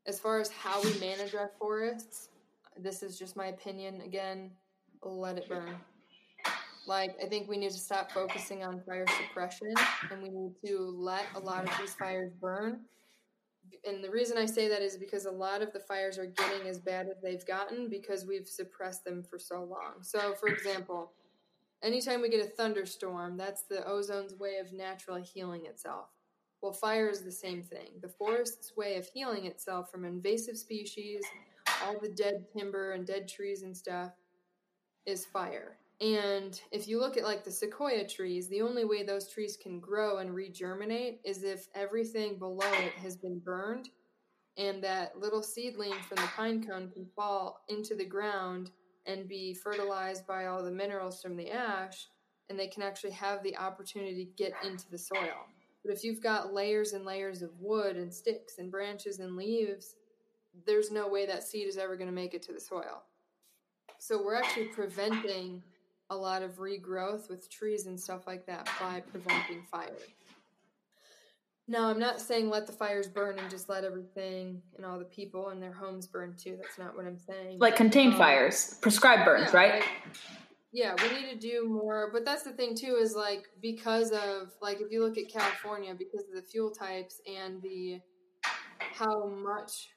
as 0.06 0.18
far 0.18 0.40
as 0.40 0.50
how 0.50 0.82
we 0.82 0.98
manage 0.98 1.34
our 1.34 1.50
forests, 1.58 2.28
this 2.76 3.02
is 3.02 3.18
just 3.18 3.36
my 3.36 3.46
opinion. 3.46 4.02
Again, 4.02 4.50
let 5.02 5.38
it 5.38 5.48
burn. 5.48 5.76
Like, 6.86 7.16
I 7.22 7.26
think 7.26 7.48
we 7.48 7.56
need 7.56 7.70
to 7.70 7.78
stop 7.78 8.12
focusing 8.12 8.62
on 8.62 8.80
fire 8.80 9.06
suppression 9.26 9.72
and 10.10 10.22
we 10.22 10.28
need 10.28 10.52
to 10.66 10.94
let 10.98 11.24
a 11.34 11.38
lot 11.38 11.64
of 11.64 11.70
these 11.78 11.94
fires 11.94 12.32
burn. 12.40 12.80
And 13.86 14.02
the 14.02 14.10
reason 14.10 14.38
I 14.38 14.46
say 14.46 14.68
that 14.68 14.82
is 14.82 14.96
because 14.96 15.26
a 15.26 15.30
lot 15.30 15.62
of 15.62 15.72
the 15.72 15.80
fires 15.80 16.18
are 16.18 16.26
getting 16.26 16.68
as 16.68 16.78
bad 16.78 17.08
as 17.08 17.20
they've 17.22 17.46
gotten 17.46 17.88
because 17.88 18.26
we've 18.26 18.48
suppressed 18.48 19.04
them 19.04 19.22
for 19.22 19.38
so 19.38 19.64
long. 19.64 20.02
So, 20.02 20.34
for 20.34 20.48
example, 20.48 21.12
anytime 21.82 22.22
we 22.22 22.28
get 22.28 22.44
a 22.44 22.48
thunderstorm, 22.48 23.36
that's 23.36 23.62
the 23.62 23.84
ozone's 23.86 24.38
way 24.38 24.56
of 24.56 24.72
naturally 24.72 25.22
healing 25.22 25.66
itself. 25.66 26.06
Well, 26.62 26.72
fire 26.72 27.08
is 27.10 27.22
the 27.22 27.32
same 27.32 27.62
thing. 27.62 27.88
The 28.00 28.08
forest's 28.08 28.74
way 28.76 28.96
of 28.96 29.06
healing 29.06 29.44
itself 29.46 29.90
from 29.90 30.04
invasive 30.04 30.56
species, 30.56 31.22
all 31.84 31.98
the 32.00 32.08
dead 32.08 32.46
timber 32.56 32.92
and 32.92 33.06
dead 33.06 33.28
trees 33.28 33.62
and 33.62 33.76
stuff, 33.76 34.12
is 35.04 35.26
fire. 35.26 35.76
And 36.00 36.60
if 36.72 36.88
you 36.88 36.98
look 36.98 37.16
at 37.16 37.24
like 37.24 37.44
the 37.44 37.50
sequoia 37.50 38.06
trees, 38.06 38.48
the 38.48 38.62
only 38.62 38.84
way 38.84 39.04
those 39.04 39.28
trees 39.28 39.56
can 39.56 39.78
grow 39.78 40.18
and 40.18 40.30
regerminate 40.30 41.18
is 41.24 41.44
if 41.44 41.68
everything 41.74 42.38
below 42.38 42.72
it 42.72 42.92
has 42.94 43.16
been 43.16 43.38
burned 43.38 43.88
and 44.56 44.82
that 44.82 45.18
little 45.18 45.42
seedling 45.42 45.94
from 46.08 46.16
the 46.16 46.30
pine 46.36 46.64
cone 46.64 46.90
can 46.90 47.06
fall 47.16 47.64
into 47.68 47.94
the 47.94 48.04
ground 48.04 48.70
and 49.06 49.28
be 49.28 49.54
fertilized 49.54 50.26
by 50.26 50.46
all 50.46 50.62
the 50.62 50.70
minerals 50.70 51.22
from 51.22 51.36
the 51.36 51.50
ash 51.50 52.08
and 52.48 52.58
they 52.58 52.66
can 52.66 52.82
actually 52.82 53.12
have 53.12 53.42
the 53.42 53.56
opportunity 53.56 54.24
to 54.24 54.30
get 54.42 54.52
into 54.64 54.90
the 54.90 54.98
soil. 54.98 55.46
But 55.84 55.92
if 55.92 56.04
you've 56.04 56.22
got 56.22 56.52
layers 56.52 56.92
and 56.92 57.04
layers 57.04 57.42
of 57.42 57.50
wood 57.60 57.96
and 57.96 58.12
sticks 58.12 58.58
and 58.58 58.70
branches 58.70 59.20
and 59.20 59.36
leaves, 59.36 59.96
there's 60.66 60.90
no 60.90 61.08
way 61.08 61.26
that 61.26 61.42
seed 61.42 61.68
is 61.68 61.78
ever 61.78 61.96
going 61.96 62.08
to 62.08 62.14
make 62.14 62.34
it 62.34 62.42
to 62.42 62.52
the 62.52 62.60
soil. 62.60 63.02
So 63.98 64.22
we're 64.22 64.34
actually 64.34 64.66
preventing 64.66 65.62
a 66.14 66.16
lot 66.16 66.42
of 66.42 66.58
regrowth 66.58 67.28
with 67.28 67.50
trees 67.50 67.86
and 67.86 67.98
stuff 67.98 68.26
like 68.26 68.46
that 68.46 68.68
by 68.80 69.00
preventing 69.00 69.62
fire. 69.70 69.98
Now, 71.66 71.88
I'm 71.88 71.98
not 71.98 72.20
saying 72.20 72.50
let 72.50 72.66
the 72.66 72.72
fires 72.72 73.08
burn 73.08 73.38
and 73.38 73.50
just 73.50 73.68
let 73.68 73.84
everything 73.84 74.60
and 74.76 74.84
all 74.84 74.98
the 74.98 75.06
people 75.06 75.48
and 75.48 75.62
their 75.62 75.72
homes 75.72 76.06
burn 76.06 76.36
too. 76.36 76.56
That's 76.60 76.78
not 76.78 76.94
what 76.94 77.06
I'm 77.06 77.18
saying. 77.18 77.58
Like 77.58 77.74
contained 77.74 78.12
um, 78.12 78.18
fires, 78.18 78.76
prescribed 78.80 79.24
burns, 79.24 79.50
yeah, 79.52 79.58
right? 79.58 79.74
Like, 79.74 79.88
yeah, 80.72 80.94
we 81.02 81.08
need 81.08 81.30
to 81.30 81.38
do 81.38 81.66
more. 81.66 82.10
But 82.12 82.26
that's 82.26 82.42
the 82.42 82.52
thing 82.52 82.74
too 82.76 82.98
is 83.00 83.14
like 83.14 83.46
because 83.62 84.10
of 84.10 84.52
like 84.60 84.82
if 84.82 84.90
you 84.90 85.02
look 85.02 85.16
at 85.16 85.32
California, 85.32 85.94
because 85.98 86.24
of 86.28 86.34
the 86.34 86.42
fuel 86.42 86.70
types 86.70 87.20
and 87.26 87.62
the 87.62 88.00
how 88.92 89.26
much 89.28 89.88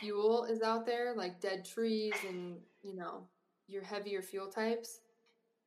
fuel 0.00 0.44
is 0.44 0.62
out 0.62 0.86
there, 0.86 1.14
like 1.14 1.40
dead 1.40 1.66
trees 1.66 2.14
and 2.26 2.56
you 2.82 2.96
know 2.96 3.24
your 3.66 3.82
heavier 3.82 4.22
fuel 4.22 4.46
types 4.46 5.00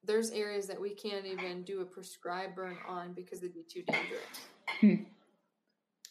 there's 0.04 0.32
areas 0.32 0.68
that 0.68 0.80
we 0.80 0.92
can't 0.92 1.26
even 1.26 1.64
do 1.64 1.82
a 1.82 1.86
prescribed 1.86 2.56
burn 2.56 2.78
on 2.88 3.14
because 3.14 3.40
it'd 3.40 3.54
be 3.54 3.64
too 3.64 3.84
dangerous. 3.84 4.22
Hmm. 4.80 5.04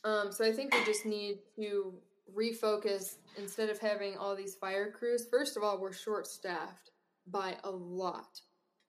Um, 0.05 0.33
so 0.33 0.45
I 0.45 0.53
think 0.53 0.73
we 0.73 0.85
just 0.85 1.05
need 1.05 1.39
to 1.57 1.93
refocus 2.35 3.17
instead 3.37 3.69
of 3.69 3.79
having 3.79 4.17
all 4.17 4.37
these 4.37 4.55
fire 4.55 4.91
crews. 4.91 5.27
First 5.31 5.57
of 5.57 5.63
all, 5.63 5.81
we're 5.81 5.93
short 5.93 6.27
staffed 6.27 6.91
by 7.27 7.57
a 7.65 7.71
lot. 7.71 8.41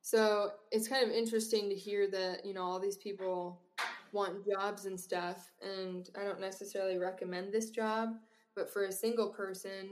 So 0.02 0.52
it's 0.72 0.88
kind 0.88 1.04
of 1.04 1.12
interesting 1.12 1.70
to 1.70 1.76
hear 1.76 2.10
that, 2.12 2.46
you 2.46 2.54
know, 2.54 2.64
all 2.64 2.80
these 2.80 2.98
people 2.98 3.62
want 4.12 4.46
jobs 4.46 4.86
and 4.86 5.00
stuff. 5.00 5.52
And 5.62 6.10
I 6.20 6.24
don't 6.24 6.42
necessarily 6.42 6.98
recommend 6.98 7.52
this 7.52 7.70
job, 7.70 8.16
but 8.56 8.72
for 8.72 8.86
a 8.86 8.92
single 8.92 9.30
person, 9.30 9.92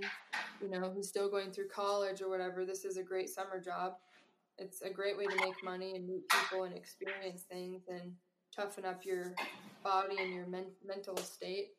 you 0.62 0.70
know, 0.70 0.90
who's 0.90 1.08
still 1.08 1.30
going 1.30 1.52
through 1.52 1.68
college 1.68 2.22
or 2.22 2.30
whatever, 2.30 2.66
this 2.66 2.86
is 2.86 2.98
a 2.98 3.04
great 3.04 3.30
summer 3.30 3.60
job 3.60 3.94
it's 4.60 4.82
a 4.82 4.90
great 4.90 5.18
way 5.18 5.26
to 5.26 5.36
make 5.38 5.64
money 5.64 5.96
and 5.96 6.06
meet 6.06 6.24
people 6.30 6.64
and 6.64 6.76
experience 6.76 7.44
things 7.44 7.84
and 7.88 8.14
toughen 8.56 8.86
up 8.86 9.06
your 9.06 9.34
body 9.84 10.18
and 10.20 10.34
your 10.34 10.48
men- 10.48 10.72
mental 10.86 11.18
state. 11.18 11.72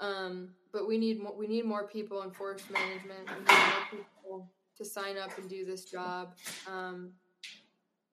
Um, 0.00 0.50
but 0.72 0.86
we 0.86 0.98
need 0.98 1.22
more, 1.22 1.36
we 1.36 1.46
need 1.46 1.64
more 1.64 1.86
people 1.86 2.22
in 2.22 2.30
forest 2.30 2.70
management. 2.70 3.28
We 3.28 3.34
need 3.34 3.46
more 3.48 4.04
people 4.04 4.50
to 4.78 4.84
sign 4.84 5.16
up 5.18 5.36
and 5.38 5.48
do 5.48 5.64
this 5.64 5.84
job. 5.84 6.34
Um, 6.66 7.10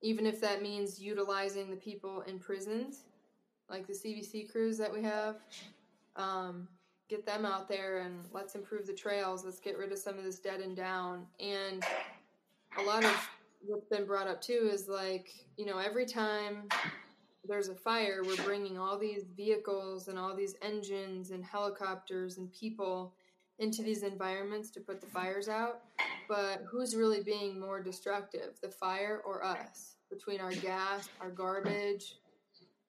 even 0.01 0.25
if 0.25 0.39
that 0.41 0.61
means 0.61 1.01
utilizing 1.01 1.69
the 1.69 1.75
people 1.75 2.21
in 2.21 2.39
prisons, 2.39 3.05
like 3.69 3.87
the 3.87 3.93
CVC 3.93 4.51
crews 4.51 4.77
that 4.77 4.91
we 4.91 5.01
have. 5.03 5.37
Um, 6.15 6.67
get 7.09 7.25
them 7.25 7.45
out 7.45 7.69
there 7.69 7.99
and 7.99 8.25
let's 8.33 8.55
improve 8.55 8.85
the 8.85 8.93
trails. 8.93 9.45
Let's 9.45 9.59
get 9.59 9.77
rid 9.77 9.91
of 9.91 9.97
some 9.97 10.17
of 10.17 10.23
this 10.23 10.39
dead 10.39 10.59
and 10.59 10.75
down. 10.75 11.25
And 11.39 11.83
a 12.77 12.81
lot 12.83 13.05
of 13.05 13.29
what's 13.67 13.87
been 13.87 14.05
brought 14.05 14.27
up 14.27 14.41
too 14.41 14.69
is 14.71 14.87
like 14.87 15.29
you 15.57 15.65
know 15.65 15.77
every 15.77 16.05
time 16.05 16.67
there's 17.47 17.69
a 17.69 17.75
fire 17.75 18.21
we're 18.25 18.43
bringing 18.43 18.77
all 18.77 18.97
these 18.97 19.25
vehicles 19.35 20.07
and 20.07 20.17
all 20.17 20.35
these 20.35 20.55
engines 20.61 21.31
and 21.31 21.43
helicopters 21.43 22.37
and 22.37 22.51
people 22.51 23.13
into 23.59 23.81
these 23.81 24.03
environments 24.03 24.69
to 24.69 24.79
put 24.79 25.01
the 25.01 25.07
fires 25.07 25.49
out. 25.49 25.81
But 26.27 26.63
who's 26.69 26.95
really 26.95 27.23
being 27.23 27.59
more 27.59 27.81
destructive 27.81 28.59
the 28.61 28.69
fire 28.69 29.21
or 29.25 29.43
us? 29.43 29.95
Between 30.09 30.39
our 30.39 30.51
gas 30.51 31.09
our 31.19 31.29
garbage 31.29 32.15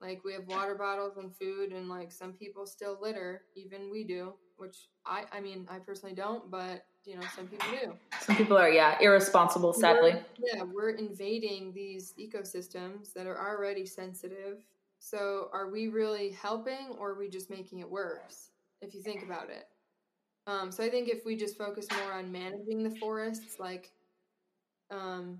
like 0.00 0.22
we 0.24 0.32
have 0.32 0.46
water 0.46 0.74
bottles 0.74 1.16
and 1.16 1.34
food 1.34 1.72
and 1.72 1.88
like 1.88 2.12
some 2.12 2.32
people 2.32 2.66
still 2.66 2.98
litter 3.00 3.42
even 3.56 3.90
we 3.90 4.04
do 4.04 4.32
which 4.56 4.76
i 5.04 5.24
i 5.32 5.40
mean 5.40 5.66
i 5.68 5.78
personally 5.78 6.14
don't 6.14 6.50
but 6.50 6.84
you 7.08 7.16
know 7.16 7.26
some 7.34 7.46
people 7.46 7.66
do. 7.70 7.92
Some 8.20 8.36
people 8.36 8.56
are 8.58 8.68
yeah 8.68 8.98
irresponsible 9.00 9.72
sadly. 9.72 10.12
we're, 10.12 10.24
yeah 10.52 10.62
we're 10.62 10.90
invading 10.90 11.72
these 11.72 12.12
ecosystems 12.20 13.14
that 13.14 13.26
are 13.26 13.40
already 13.40 13.86
sensitive. 13.86 14.64
So 14.98 15.48
are 15.52 15.70
we 15.70 15.88
really 15.88 16.30
helping 16.30 16.96
or 16.98 17.12
are 17.12 17.18
we 17.18 17.28
just 17.28 17.48
making 17.48 17.78
it 17.78 17.90
worse 17.90 18.50
if 18.82 18.94
you 18.94 19.00
think 19.00 19.22
about 19.22 19.48
it? 19.48 19.66
Um, 20.46 20.72
so 20.72 20.82
i 20.82 20.88
think 20.88 21.08
if 21.08 21.26
we 21.26 21.36
just 21.36 21.58
focus 21.58 21.86
more 22.00 22.12
on 22.12 22.32
managing 22.32 22.82
the 22.82 22.96
forests 22.98 23.58
like 23.58 23.90
um, 24.90 25.38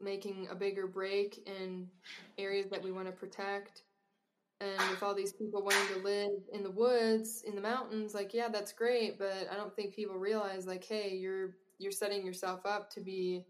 making 0.00 0.46
a 0.52 0.54
bigger 0.54 0.86
break 0.86 1.48
in 1.48 1.88
areas 2.38 2.66
that 2.70 2.80
we 2.80 2.92
want 2.92 3.06
to 3.06 3.12
protect 3.12 3.82
and 4.60 4.90
with 4.90 5.02
all 5.02 5.14
these 5.14 5.32
people 5.32 5.62
wanting 5.62 5.94
to 5.94 6.02
live 6.02 6.30
in 6.52 6.62
the 6.62 6.70
woods 6.70 7.42
in 7.46 7.54
the 7.54 7.60
mountains 7.60 8.14
like 8.14 8.32
yeah 8.32 8.48
that's 8.48 8.72
great 8.72 9.18
but 9.18 9.48
i 9.52 9.56
don't 9.56 9.74
think 9.74 9.94
people 9.94 10.16
realize 10.16 10.66
like 10.66 10.84
hey 10.84 11.14
you're 11.14 11.56
you're 11.78 11.92
setting 11.92 12.24
yourself 12.24 12.64
up 12.64 12.90
to 12.90 13.00
be 13.00 13.44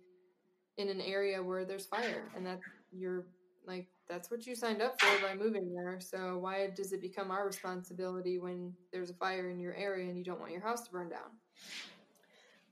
in 0.78 0.88
an 0.88 1.00
area 1.00 1.42
where 1.42 1.64
there's 1.64 1.86
fire 1.86 2.30
and 2.36 2.44
that 2.44 2.61
you're 2.92 3.24
like 3.66 3.86
that's 4.09 4.30
what 4.30 4.46
you 4.46 4.54
signed 4.54 4.82
up 4.82 5.00
for 5.00 5.26
by 5.26 5.34
moving 5.34 5.72
there 5.74 5.98
so 6.00 6.38
why 6.38 6.68
does 6.74 6.92
it 6.92 7.00
become 7.00 7.30
our 7.30 7.46
responsibility 7.46 8.38
when 8.38 8.72
there's 8.92 9.11
a 9.11 9.14
fire 9.14 9.50
in 9.50 9.59
your 9.59 9.74
area 9.74 10.09
and 10.09 10.18
you 10.18 10.24
don't 10.24 10.40
want 10.40 10.52
your 10.52 10.61
house 10.61 10.82
to 10.82 10.90
burn 10.90 11.09
down? 11.09 11.30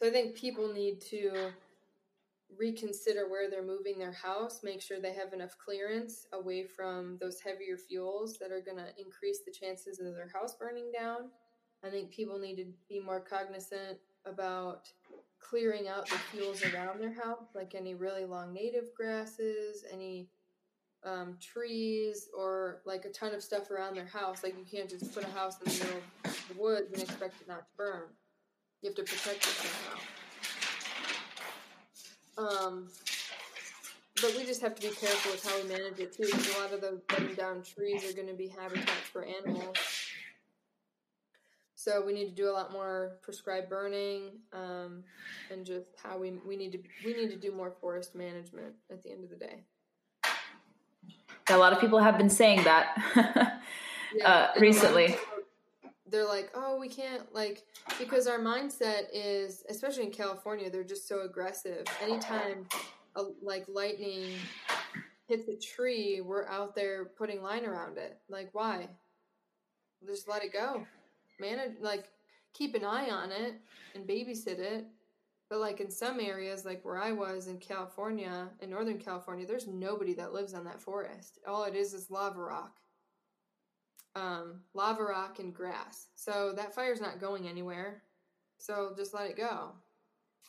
So 0.01 0.09
i 0.09 0.11
think 0.11 0.35
people 0.35 0.73
need 0.73 1.01
to 1.03 1.53
reconsider 2.59 3.29
where 3.29 3.51
they're 3.51 3.65
moving 3.65 3.99
their 3.99 4.13
house, 4.13 4.61
make 4.63 4.81
sure 4.81 5.01
they 5.01 5.13
have 5.13 5.33
enough 5.33 5.57
clearance 5.63 6.27
away 6.33 6.65
from 6.65 7.19
those 7.21 7.41
heavier 7.41 7.77
fuels 7.77 8.39
that 8.39 8.53
are 8.53 8.61
going 8.61 8.77
to 8.77 8.89
increase 8.99 9.41
the 9.45 9.53
chances 9.53 9.99
of 10.01 10.15
their 10.15 10.31
house 10.33 10.55
burning 10.55 10.91
down. 10.97 11.31
I 11.85 11.91
think 11.91 12.11
people 12.11 12.39
need 12.39 12.57
to 12.57 12.67
be 12.89 13.01
more 13.01 13.21
cognizant 13.21 13.99
about 14.25 14.89
clearing 15.39 15.89
out 15.89 16.09
the 16.09 16.17
fuels 16.33 16.63
around 16.63 17.01
their 17.01 17.13
house, 17.13 17.49
like 17.55 17.75
any 17.75 17.95
really 17.95 18.25
long 18.25 18.53
native 18.53 18.95
grasses, 18.97 19.85
any 19.93 20.29
um, 21.05 21.37
trees, 21.41 22.29
or 22.37 22.81
like 22.87 23.05
a 23.05 23.11
ton 23.11 23.35
of 23.35 23.43
stuff 23.43 23.71
around 23.71 23.95
their 23.97 24.07
house. 24.07 24.43
Like 24.43 24.57
you 24.57 24.65
can't 24.65 24.89
just 24.89 25.15
put 25.15 25.25
a 25.25 25.31
house 25.31 25.59
in 25.61 25.71
the 25.71 25.85
middle 25.85 26.01
of 26.25 26.49
the 26.49 26.63
woods 26.63 26.93
and 26.93 27.03
expect 27.03 27.41
it 27.43 27.49
not 27.49 27.67
to 27.67 27.77
burn. 27.77 28.05
You 28.81 28.91
have 28.91 28.97
to 28.97 29.03
protect 29.03 29.39
it 29.39 29.45
somehow. 29.45 30.01
Um, 32.37 32.89
but 34.21 34.35
we 34.37 34.45
just 34.45 34.61
have 34.63 34.75
to 34.75 34.83
be 34.83 34.95
careful 34.95 35.33
with 35.33 35.45
how 35.45 35.61
we 35.61 35.69
manage 35.69 35.99
it 35.99 36.13
too, 36.13 36.25
because 36.25 36.57
a 36.57 36.61
lot 36.61 36.73
of 36.73 36.81
the 36.81 37.01
cutting 37.09 37.35
down 37.35 37.63
trees 37.63 38.09
are 38.09 38.15
going 38.15 38.29
to 38.29 38.35
be 38.35 38.49
habitats 38.49 38.91
for 39.13 39.25
animals. 39.25 39.77
So 41.75 42.03
we 42.05 42.15
need 42.15 42.31
to 42.31 42.35
do 42.35 42.49
a 42.49 42.53
lot 42.53 42.73
more 42.73 43.19
prescribed 43.21 43.69
burning, 43.69 44.31
um, 44.55 45.05
and 45.51 45.67
just 45.67 45.89
how 46.03 46.17
we 46.17 46.33
we 46.47 46.57
need 46.57 46.73
to 46.73 46.79
we 47.05 47.13
need 47.13 47.29
to 47.29 47.37
do 47.37 47.53
more 47.53 47.73
forest 47.79 48.15
management 48.15 48.75
at 48.91 49.03
the 49.03 49.11
end 49.11 49.25
of 49.25 49.31
the 49.31 49.37
day. 49.37 49.65
A 51.51 51.59
lot 51.59 51.75
of 51.75 51.81
people 51.81 51.99
have 51.99 52.17
been 52.17 52.31
saying 52.31 52.65
that 52.65 52.97
yeah, 54.15 54.27
uh, 54.27 54.49
recently. 54.59 55.15
They're 56.11 56.27
like, 56.27 56.51
oh, 56.55 56.79
we 56.79 56.89
can't 56.89 57.33
like 57.35 57.63
because 57.99 58.27
our 58.27 58.39
mindset 58.39 59.05
is, 59.13 59.65
especially 59.69 60.05
in 60.05 60.11
California, 60.11 60.71
they're 60.71 60.85
just 60.85 61.09
so 61.09 61.23
aggressive. 61.23 61.85
Anytime 62.03 62.67
a, 63.17 63.25
like 63.43 63.65
lightning 63.69 64.31
hits 65.27 65.49
a 65.49 65.57
tree, 65.57 66.21
we're 66.21 66.47
out 66.47 66.75
there 66.75 67.07
putting 67.07 67.43
line 67.43 67.65
around 67.65 67.97
it. 67.99 68.19
Like, 68.29 68.51
why? 68.53 68.89
Just 70.07 70.29
let 70.29 70.45
it 70.45 70.53
go. 70.53 70.87
Manage 71.41 71.77
like 71.81 72.09
keep 72.53 72.75
an 72.75 72.85
eye 72.85 73.11
on 73.11 73.33
it 73.33 73.55
and 73.95 74.07
babysit 74.07 74.59
it. 74.59 74.87
But 75.49 75.61
like 75.61 75.81
in 75.81 75.91
some 75.91 76.21
areas, 76.21 76.65
like 76.65 76.85
where 76.85 76.99
I 76.99 77.13
was 77.13 77.49
in 77.49 77.59
California, 77.59 78.49
in 78.61 78.71
Northern 78.71 78.99
California, 78.99 79.47
there's 79.47 79.67
nobody 79.67 80.15
that 80.15 80.33
lives 80.33 80.55
on 80.55 80.65
that 80.65 80.81
forest. 80.81 81.39
All 81.47 81.65
it 81.65 81.75
is 81.75 81.95
is 81.95 82.11
lava 82.11 82.41
rock. 82.41 82.77
Um, 84.17 84.61
lava 84.75 85.03
rock 85.03 85.39
and 85.41 85.53
grass. 85.53 86.09
So 86.15 86.53
that 86.57 86.75
fire's 86.75 87.01
not 87.01 87.21
going 87.21 87.49
anywhere. 87.49 88.03
So 88.59 88.93
just 88.97 89.13
let 89.13 89.29
it 89.29 89.37
go. 89.37 89.73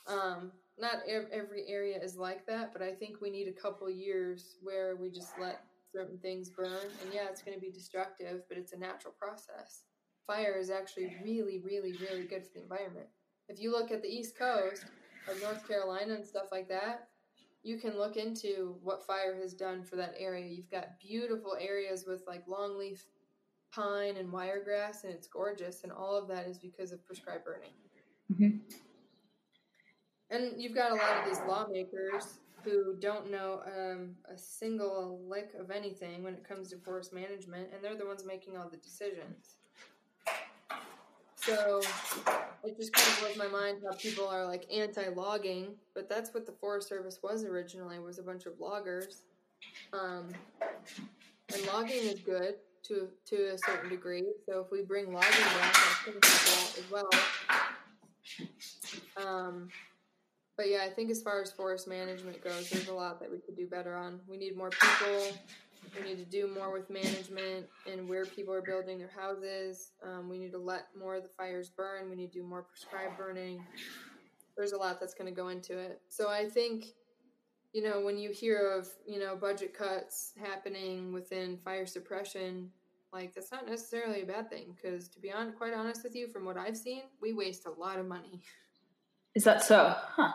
Um, 0.07 0.51
not 0.77 1.01
every 1.07 1.65
area 1.67 1.97
is 2.01 2.17
like 2.17 2.45
that, 2.47 2.73
but 2.73 2.81
I 2.81 2.91
think 2.91 3.21
we 3.21 3.29
need 3.29 3.47
a 3.47 3.61
couple 3.61 3.89
years 3.89 4.57
where 4.61 4.95
we 4.95 5.09
just 5.09 5.31
let 5.39 5.63
certain 5.91 6.17
things 6.17 6.49
burn. 6.49 6.87
And 7.01 7.13
yeah, 7.13 7.27
it's 7.29 7.41
going 7.41 7.57
to 7.57 7.61
be 7.61 7.71
destructive, 7.71 8.43
but 8.49 8.57
it's 8.57 8.73
a 8.73 8.77
natural 8.77 9.13
process. 9.17 9.83
Fire 10.27 10.57
is 10.59 10.69
actually 10.69 11.15
really, 11.23 11.61
really, 11.63 11.93
really 11.93 12.25
good 12.25 12.43
for 12.43 12.53
the 12.55 12.61
environment. 12.61 13.07
If 13.47 13.61
you 13.61 13.71
look 13.71 13.91
at 13.91 14.01
the 14.01 14.09
East 14.09 14.37
Coast 14.37 14.85
of 15.29 15.41
North 15.41 15.67
Carolina 15.67 16.15
and 16.15 16.25
stuff 16.25 16.47
like 16.51 16.67
that, 16.69 17.07
you 17.63 17.77
can 17.77 17.97
look 17.97 18.17
into 18.17 18.75
what 18.83 19.05
fire 19.05 19.35
has 19.41 19.53
done 19.53 19.83
for 19.83 19.95
that 19.95 20.13
area. 20.19 20.45
You've 20.45 20.69
got 20.69 20.99
beautiful 20.99 21.55
areas 21.59 22.05
with 22.07 22.23
like 22.27 22.45
longleaf 22.47 22.99
pine 23.75 24.17
and 24.17 24.31
wiregrass, 24.31 25.03
and 25.03 25.13
it's 25.13 25.27
gorgeous. 25.27 25.83
And 25.83 25.91
all 25.91 26.17
of 26.17 26.27
that 26.29 26.47
is 26.47 26.57
because 26.57 26.91
of 26.91 27.05
prescribed 27.05 27.43
burning. 27.43 27.71
Mm-hmm. 28.31 28.57
And 30.31 30.53
you've 30.57 30.75
got 30.75 30.91
a 30.91 30.95
lot 30.95 31.19
of 31.19 31.25
these 31.25 31.39
lawmakers 31.47 32.39
who 32.63 32.95
don't 32.99 33.29
know 33.29 33.61
um, 33.67 34.15
a 34.33 34.37
single 34.37 35.21
lick 35.29 35.51
of 35.59 35.69
anything 35.69 36.23
when 36.23 36.33
it 36.33 36.47
comes 36.47 36.69
to 36.71 36.77
forest 36.77 37.13
management, 37.13 37.69
and 37.73 37.83
they're 37.83 37.95
the 37.95 38.05
ones 38.05 38.25
making 38.25 38.57
all 38.57 38.67
the 38.67 38.77
decisions. 38.77 39.57
So 41.35 41.79
it 42.63 42.75
just 42.75 42.91
kind 42.91 43.07
of 43.07 43.19
blows 43.19 43.37
my 43.37 43.47
mind 43.47 43.77
how 43.85 43.95
people 43.97 44.27
are 44.27 44.47
like 44.47 44.65
anti-logging, 44.73 45.75
but 45.93 46.09
that's 46.09 46.33
what 46.33 46.47
the 46.47 46.51
Forest 46.53 46.89
Service 46.89 47.19
was 47.21 47.43
originally 47.43 47.99
was 47.99 48.17
a 48.17 48.23
bunch 48.23 48.47
of 48.47 48.53
loggers. 48.59 49.21
Um, 49.93 50.29
and 51.53 51.67
logging 51.67 52.01
is 52.01 52.19
good 52.19 52.55
to 52.87 53.07
to 53.27 53.53
a 53.53 53.57
certain 53.57 53.89
degree. 53.89 54.23
So 54.47 54.59
if 54.59 54.71
we 54.71 54.81
bring 54.83 55.13
logging 55.13 55.29
back, 55.31 55.75
I 55.75 55.95
think 56.03 56.21
that 56.21 56.77
as 56.77 56.91
well. 56.91 57.09
Um, 59.17 59.69
but 60.57 60.69
yeah, 60.69 60.83
I 60.83 60.89
think 60.89 61.11
as 61.11 61.21
far 61.21 61.41
as 61.41 61.51
forest 61.51 61.87
management 61.87 62.41
goes, 62.43 62.69
there's 62.69 62.87
a 62.87 62.93
lot 62.93 63.19
that 63.19 63.29
we 63.29 63.39
could 63.39 63.57
do 63.57 63.67
better 63.67 63.95
on. 63.95 64.19
We 64.27 64.37
need 64.37 64.55
more 64.55 64.69
people. 64.69 65.37
We 65.97 66.07
need 66.09 66.17
to 66.17 66.25
do 66.25 66.47
more 66.47 66.71
with 66.71 66.89
management 66.89 67.67
and 67.89 68.09
where 68.09 68.25
people 68.25 68.53
are 68.53 68.61
building 68.61 68.97
their 68.97 69.11
houses. 69.15 69.91
Um, 70.03 70.29
we 70.29 70.37
need 70.39 70.51
to 70.51 70.57
let 70.57 70.87
more 70.97 71.15
of 71.15 71.23
the 71.23 71.29
fires 71.37 71.69
burn. 71.69 72.09
We 72.09 72.15
need 72.15 72.31
to 72.31 72.39
do 72.39 72.43
more 72.43 72.63
prescribed 72.63 73.17
burning. 73.17 73.63
There's 74.57 74.71
a 74.71 74.77
lot 74.77 74.99
that's 74.99 75.13
going 75.13 75.33
to 75.33 75.35
go 75.35 75.49
into 75.49 75.77
it. 75.77 76.01
So 76.09 76.29
I 76.29 76.49
think, 76.49 76.85
you 77.75 77.81
know, 77.81 77.99
when 77.99 78.17
you 78.17 78.31
hear 78.31 78.71
of, 78.71 78.87
you 79.05 79.19
know, 79.19 79.35
budget 79.35 79.73
cuts 79.77 80.31
happening 80.41 81.11
within 81.11 81.57
fire 81.57 81.85
suppression, 81.85 82.71
like 83.11 83.35
that's 83.35 83.51
not 83.51 83.67
necessarily 83.67 84.21
a 84.21 84.25
bad 84.25 84.49
thing 84.49 84.73
because 84.73 85.09
to 85.09 85.19
be 85.19 85.29
on, 85.29 85.51
quite 85.51 85.73
honest 85.73 86.01
with 86.01 86.15
you, 86.15 86.29
from 86.29 86.45
what 86.45 86.55
I've 86.55 86.77
seen, 86.77 87.01
we 87.21 87.33
waste 87.33 87.65
a 87.65 87.69
lot 87.69 87.99
of 87.99 88.07
money. 88.07 88.39
Is 89.35 89.43
that 89.43 89.61
so? 89.61 89.93
Huh. 89.93 90.31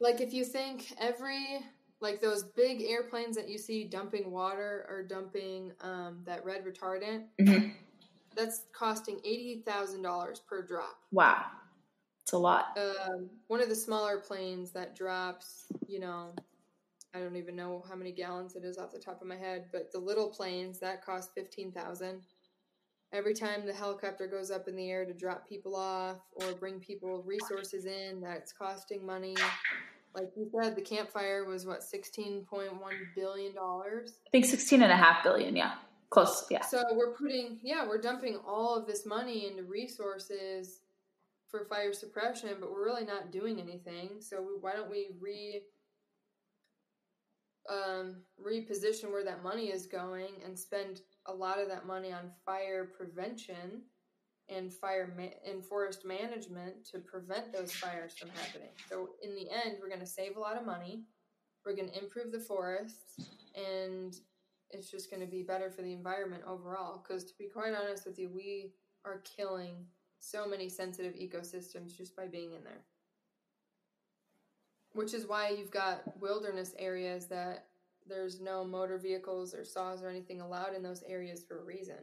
Like 0.00 0.22
if 0.22 0.32
you 0.32 0.46
think 0.46 0.94
every 0.98 1.58
like 2.00 2.22
those 2.22 2.42
big 2.42 2.80
airplanes 2.80 3.36
that 3.36 3.50
you 3.50 3.58
see 3.58 3.84
dumping 3.84 4.30
water 4.30 4.86
or 4.88 5.02
dumping 5.02 5.72
um, 5.82 6.22
that 6.24 6.42
red 6.42 6.64
retardant, 6.64 7.24
mm-hmm. 7.38 7.68
that's 8.34 8.62
costing 8.72 9.20
eighty 9.26 9.62
thousand 9.66 10.00
dollars 10.00 10.40
per 10.40 10.62
drop. 10.62 11.00
Wow, 11.12 11.44
it's 12.26 12.32
a 12.32 12.38
lot. 12.38 12.76
Um, 12.76 13.30
one 13.46 13.62
of 13.62 13.68
the 13.68 13.76
smaller 13.76 14.18
planes 14.18 14.72
that 14.72 14.96
drops, 14.96 15.66
you 15.86 16.00
know, 16.00 16.34
I 17.14 17.20
don't 17.20 17.36
even 17.36 17.54
know 17.54 17.84
how 17.88 17.94
many 17.94 18.10
gallons 18.10 18.56
it 18.56 18.64
is 18.64 18.78
off 18.78 18.90
the 18.90 18.98
top 18.98 19.22
of 19.22 19.28
my 19.28 19.36
head, 19.36 19.66
but 19.70 19.92
the 19.92 20.00
little 20.00 20.28
planes 20.28 20.80
that 20.80 21.04
cost 21.04 21.30
fifteen 21.34 21.70
thousand. 21.70 22.22
Every 23.12 23.32
time 23.32 23.64
the 23.64 23.72
helicopter 23.72 24.26
goes 24.26 24.50
up 24.50 24.66
in 24.66 24.74
the 24.74 24.90
air 24.90 25.04
to 25.04 25.14
drop 25.14 25.48
people 25.48 25.76
off 25.76 26.18
or 26.32 26.52
bring 26.54 26.80
people 26.80 27.22
resources 27.22 27.86
in, 27.86 28.20
that's 28.20 28.52
costing 28.52 29.06
money 29.06 29.36
like 30.16 30.30
you 30.34 30.50
said, 30.50 30.74
the 30.74 30.82
Camp 30.82 31.10
Fire 31.10 31.44
was 31.44 31.66
what 31.66 31.82
sixteen 31.82 32.44
point 32.44 32.72
one 32.80 32.94
billion 33.14 33.54
dollars. 33.54 34.14
I 34.26 34.30
think 34.30 34.46
sixteen 34.46 34.82
and 34.82 34.90
a 34.90 34.96
half 34.96 35.22
billion. 35.22 35.54
Yeah, 35.54 35.74
close. 36.10 36.46
Yeah. 36.50 36.62
So 36.62 36.82
we're 36.92 37.12
putting, 37.12 37.58
yeah, 37.62 37.86
we're 37.86 38.00
dumping 38.00 38.38
all 38.46 38.74
of 38.74 38.86
this 38.86 39.04
money 39.04 39.46
into 39.46 39.64
resources 39.64 40.80
for 41.56 41.64
fire 41.64 41.92
suppression, 41.92 42.56
but 42.60 42.70
we're 42.70 42.84
really 42.84 43.04
not 43.04 43.32
doing 43.32 43.60
anything. 43.60 44.20
So 44.20 44.40
we, 44.40 44.52
why 44.60 44.72
don't 44.72 44.90
we 44.90 45.08
re 45.20 45.62
um, 47.68 48.22
reposition 48.40 49.10
where 49.10 49.24
that 49.24 49.42
money 49.42 49.66
is 49.66 49.86
going 49.86 50.40
and 50.44 50.56
spend 50.56 51.00
a 51.26 51.32
lot 51.32 51.58
of 51.58 51.68
that 51.68 51.86
money 51.86 52.12
on 52.12 52.30
fire 52.44 52.90
prevention? 52.96 53.82
and 54.48 54.72
fire 54.72 55.12
ma- 55.18 55.50
and 55.50 55.64
forest 55.64 56.04
management 56.04 56.84
to 56.92 57.00
prevent 57.00 57.52
those 57.52 57.72
fires 57.72 58.14
from 58.16 58.28
happening. 58.28 58.70
So 58.88 59.08
in 59.20 59.34
the 59.34 59.50
end, 59.50 59.78
we're 59.80 59.88
going 59.88 59.98
to 59.98 60.06
save 60.06 60.36
a 60.36 60.40
lot 60.40 60.56
of 60.56 60.64
money. 60.64 61.02
We're 61.64 61.74
going 61.74 61.88
to 61.88 61.98
improve 62.00 62.30
the 62.30 62.38
forests, 62.38 63.18
and 63.56 64.14
it's 64.70 64.88
just 64.88 65.10
going 65.10 65.20
to 65.20 65.26
be 65.26 65.42
better 65.42 65.68
for 65.68 65.82
the 65.82 65.92
environment 65.92 66.44
overall. 66.46 67.02
Because 67.02 67.24
to 67.24 67.32
be 67.36 67.48
quite 67.48 67.74
honest 67.74 68.06
with 68.06 68.20
you, 68.20 68.30
we 68.32 68.70
are 69.04 69.24
killing 69.36 69.84
so 70.30 70.46
many 70.46 70.68
sensitive 70.68 71.14
ecosystems 71.14 71.96
just 71.96 72.16
by 72.16 72.26
being 72.26 72.52
in 72.52 72.64
there. 72.64 72.82
Which 74.92 75.14
is 75.14 75.26
why 75.26 75.50
you've 75.50 75.70
got 75.70 76.20
wilderness 76.20 76.74
areas 76.78 77.26
that 77.26 77.66
there's 78.08 78.40
no 78.40 78.64
motor 78.64 78.98
vehicles 78.98 79.54
or 79.54 79.64
saws 79.64 80.02
or 80.02 80.08
anything 80.08 80.40
allowed 80.40 80.74
in 80.74 80.82
those 80.82 81.02
areas 81.08 81.44
for 81.46 81.60
a 81.60 81.64
reason 81.64 81.96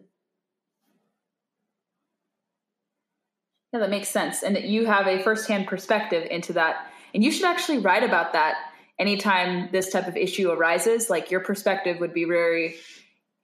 Yeah, 3.74 3.80
that 3.80 3.90
makes 3.90 4.10
sense. 4.10 4.44
And 4.44 4.56
that 4.56 4.66
you 4.66 4.86
have 4.86 5.08
a 5.08 5.24
firsthand 5.24 5.66
perspective 5.66 6.28
into 6.30 6.54
that. 6.54 6.92
And 7.16 7.24
you 7.24 7.32
should 7.32 7.46
actually 7.46 7.80
write 7.80 8.04
about 8.04 8.34
that 8.34 8.56
anytime 9.00 9.70
this 9.72 9.92
type 9.92 10.08
of 10.08 10.16
issue 10.16 10.52
arises. 10.52 11.10
Like 11.10 11.32
your 11.32 11.40
perspective 11.40 12.00
would 12.00 12.14
be 12.14 12.26
very 12.26 12.76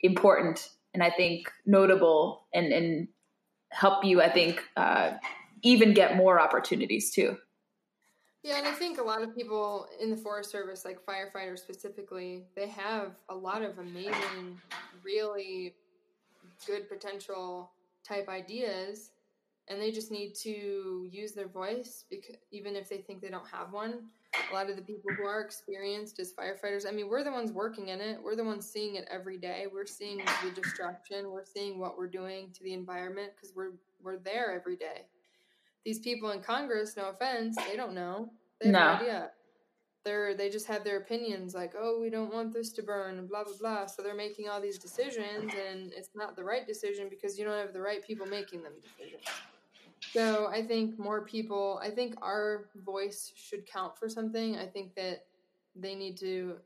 important 0.01 0.69
and 0.93 1.01
I 1.03 1.09
think 1.09 1.51
notable 1.65 2.45
and, 2.53 2.71
and 2.71 3.07
help 3.71 4.03
you, 4.03 4.21
I 4.21 4.29
think, 4.29 4.63
uh, 4.75 5.11
even 5.61 5.93
get 5.93 6.15
more 6.15 6.39
opportunities 6.39 7.11
too. 7.11 7.37
Yeah, 8.43 8.57
and 8.57 8.65
I 8.65 8.71
think 8.71 8.99
a 8.99 9.03
lot 9.03 9.21
of 9.21 9.35
people 9.35 9.87
in 9.99 10.09
the 10.09 10.15
Forest 10.15 10.49
Service, 10.49 10.85
like 10.85 11.05
firefighters 11.05 11.59
specifically, 11.59 12.45
they 12.55 12.67
have 12.69 13.11
a 13.27 13.35
lot 13.35 13.61
of 13.61 13.79
amazing, 13.79 14.59
really 15.03 15.73
good 16.65 16.87
potential 16.87 17.71
type 18.07 18.29
ideas 18.29 19.11
and 19.69 19.79
they 19.79 19.91
just 19.91 20.11
need 20.11 20.33
to 20.33 21.07
use 21.09 21.33
their 21.33 21.47
voice 21.47 22.05
because 22.09 22.35
even 22.51 22.75
if 22.75 22.89
they 22.89 22.97
think 22.97 23.21
they 23.21 23.29
don't 23.29 23.47
have 23.47 23.71
one 23.71 24.05
a 24.51 24.53
lot 24.53 24.69
of 24.69 24.75
the 24.75 24.81
people 24.81 25.11
who 25.17 25.23
are 25.23 25.41
experienced 25.41 26.19
as 26.19 26.33
firefighters 26.33 26.87
i 26.87 26.91
mean 26.91 27.09
we're 27.09 27.23
the 27.23 27.31
ones 27.31 27.51
working 27.51 27.89
in 27.89 27.99
it. 27.99 28.19
We're 28.23 28.35
the 28.35 28.43
ones 28.43 28.69
seeing 28.69 28.95
it 28.95 29.07
every 29.11 29.37
day. 29.37 29.65
We're 29.71 29.85
seeing 29.85 30.21
the 30.43 30.51
destruction. 30.51 31.29
We're 31.29 31.45
seeing 31.45 31.79
what 31.79 31.97
we're 31.97 32.07
doing 32.07 32.51
to 32.53 32.63
the 32.63 32.73
environment 32.73 33.31
because 33.35 33.55
we're 33.55 33.73
we're 34.01 34.19
there 34.19 34.53
every 34.53 34.75
day. 34.75 35.05
These 35.85 35.99
people 35.99 36.31
in 36.31 36.41
congress 36.41 36.95
no 36.95 37.09
offense 37.09 37.57
they 37.69 37.75
don't 37.75 37.93
know. 37.93 38.31
They 38.61 38.67
have 38.67 38.73
no, 38.73 38.79
no. 38.79 38.93
idea. 38.93 39.31
They're 40.05 40.35
they 40.35 40.49
just 40.49 40.67
have 40.67 40.83
their 40.83 40.97
opinions 40.97 41.53
like 41.53 41.73
oh 41.77 41.99
we 42.01 42.09
don't 42.09 42.33
want 42.33 42.53
this 42.53 42.71
to 42.73 42.83
burn 42.83 43.17
and 43.17 43.27
blah 43.27 43.43
blah 43.43 43.53
blah. 43.59 43.85
So 43.87 44.01
they're 44.01 44.15
making 44.15 44.47
all 44.49 44.61
these 44.61 44.77
decisions 44.77 45.51
and 45.69 45.91
it's 45.93 46.09
not 46.15 46.35
the 46.35 46.43
right 46.43 46.65
decision 46.65 47.07
because 47.09 47.37
you 47.37 47.45
don't 47.45 47.59
have 47.59 47.73
the 47.73 47.81
right 47.81 48.05
people 48.05 48.25
making 48.25 48.63
them 48.63 48.73
decisions 48.81 49.23
so 50.01 50.47
I 50.47 50.61
think 50.61 50.97
more 50.97 51.25
people, 51.25 51.79
I 51.83 51.89
think 51.89 52.15
our 52.21 52.69
voice 52.85 53.31
should 53.35 53.65
count 53.65 53.97
for 53.97 54.09
something. 54.09 54.57
I 54.57 54.65
think 54.65 54.95
that 54.95 55.25
they 55.75 55.95
need 55.95 56.17
to 56.19 56.57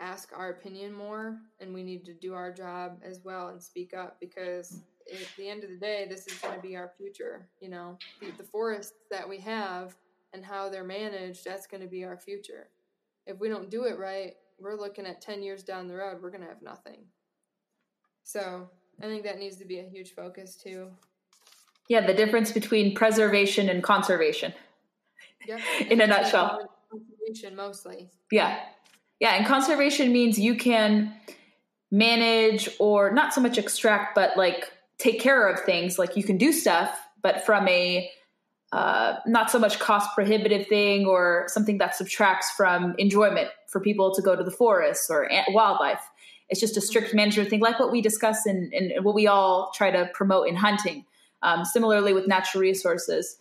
ask 0.00 0.32
our 0.36 0.50
opinion 0.50 0.92
more 0.92 1.38
and 1.60 1.72
we 1.72 1.82
need 1.82 2.04
to 2.04 2.14
do 2.14 2.34
our 2.34 2.52
job 2.52 2.98
as 3.04 3.20
well 3.24 3.48
and 3.48 3.62
speak 3.62 3.94
up 3.94 4.16
because 4.20 4.80
at 5.12 5.28
the 5.36 5.48
end 5.48 5.64
of 5.64 5.70
the 5.70 5.76
day, 5.76 6.06
this 6.08 6.26
is 6.26 6.38
going 6.38 6.54
to 6.54 6.60
be 6.60 6.76
our 6.76 6.92
future. 6.96 7.48
You 7.60 7.68
know, 7.68 7.98
the, 8.20 8.30
the 8.36 8.44
forests 8.44 8.94
that 9.10 9.28
we 9.28 9.38
have 9.38 9.96
and 10.32 10.44
how 10.44 10.68
they're 10.68 10.84
managed, 10.84 11.44
that's 11.44 11.66
going 11.66 11.82
to 11.82 11.88
be 11.88 12.04
our 12.04 12.16
future. 12.16 12.68
If 13.26 13.38
we 13.38 13.48
don't 13.48 13.70
do 13.70 13.84
it 13.84 13.98
right, 13.98 14.34
we're 14.58 14.78
looking 14.78 15.06
at 15.06 15.20
10 15.20 15.42
years 15.42 15.62
down 15.62 15.88
the 15.88 15.96
road, 15.96 16.22
we're 16.22 16.30
going 16.30 16.42
to 16.42 16.48
have 16.48 16.62
nothing. 16.62 17.04
So 18.24 18.68
I 19.00 19.06
think 19.06 19.24
that 19.24 19.38
needs 19.38 19.56
to 19.56 19.64
be 19.64 19.80
a 19.80 19.88
huge 19.88 20.14
focus 20.14 20.56
too. 20.56 20.90
Yeah, 21.88 22.06
the 22.06 22.14
difference 22.14 22.52
between 22.52 22.94
preservation 22.94 23.68
and 23.68 23.82
conservation. 23.82 24.54
Yeah. 25.46 25.58
In 25.90 26.00
a 26.00 26.06
nutshell. 26.06 26.70
Conservation 26.90 27.56
mostly. 27.56 28.10
Yeah. 28.30 28.58
Yeah. 29.20 29.34
And 29.34 29.46
conservation 29.46 30.12
means 30.12 30.38
you 30.38 30.54
can 30.54 31.14
manage 31.90 32.68
or 32.78 33.12
not 33.12 33.34
so 33.34 33.40
much 33.40 33.58
extract, 33.58 34.14
but 34.14 34.36
like 34.36 34.72
take 34.98 35.20
care 35.20 35.48
of 35.48 35.60
things. 35.60 35.98
Like 35.98 36.16
you 36.16 36.24
can 36.24 36.38
do 36.38 36.52
stuff, 36.52 36.98
but 37.22 37.44
from 37.44 37.68
a 37.68 38.10
uh, 38.72 39.16
not 39.26 39.50
so 39.50 39.58
much 39.58 39.78
cost 39.78 40.08
prohibitive 40.14 40.66
thing 40.66 41.04
or 41.04 41.44
something 41.48 41.76
that 41.76 41.94
subtracts 41.94 42.50
from 42.52 42.94
enjoyment 42.96 43.48
for 43.68 43.80
people 43.80 44.14
to 44.14 44.22
go 44.22 44.34
to 44.34 44.42
the 44.42 44.50
forests 44.50 45.10
or 45.10 45.28
wildlife. 45.48 46.00
It's 46.48 46.60
just 46.60 46.78
a 46.78 46.80
strict 46.80 47.14
management 47.14 47.50
thing, 47.50 47.60
like 47.60 47.78
what 47.78 47.92
we 47.92 48.00
discuss 48.00 48.46
and 48.46 48.72
what 49.02 49.14
we 49.14 49.26
all 49.26 49.72
try 49.74 49.90
to 49.90 50.10
promote 50.14 50.48
in 50.48 50.56
hunting. 50.56 51.04
Um, 51.42 51.64
similarly, 51.64 52.12
with 52.12 52.26
natural 52.26 52.60
resources, 52.60 53.36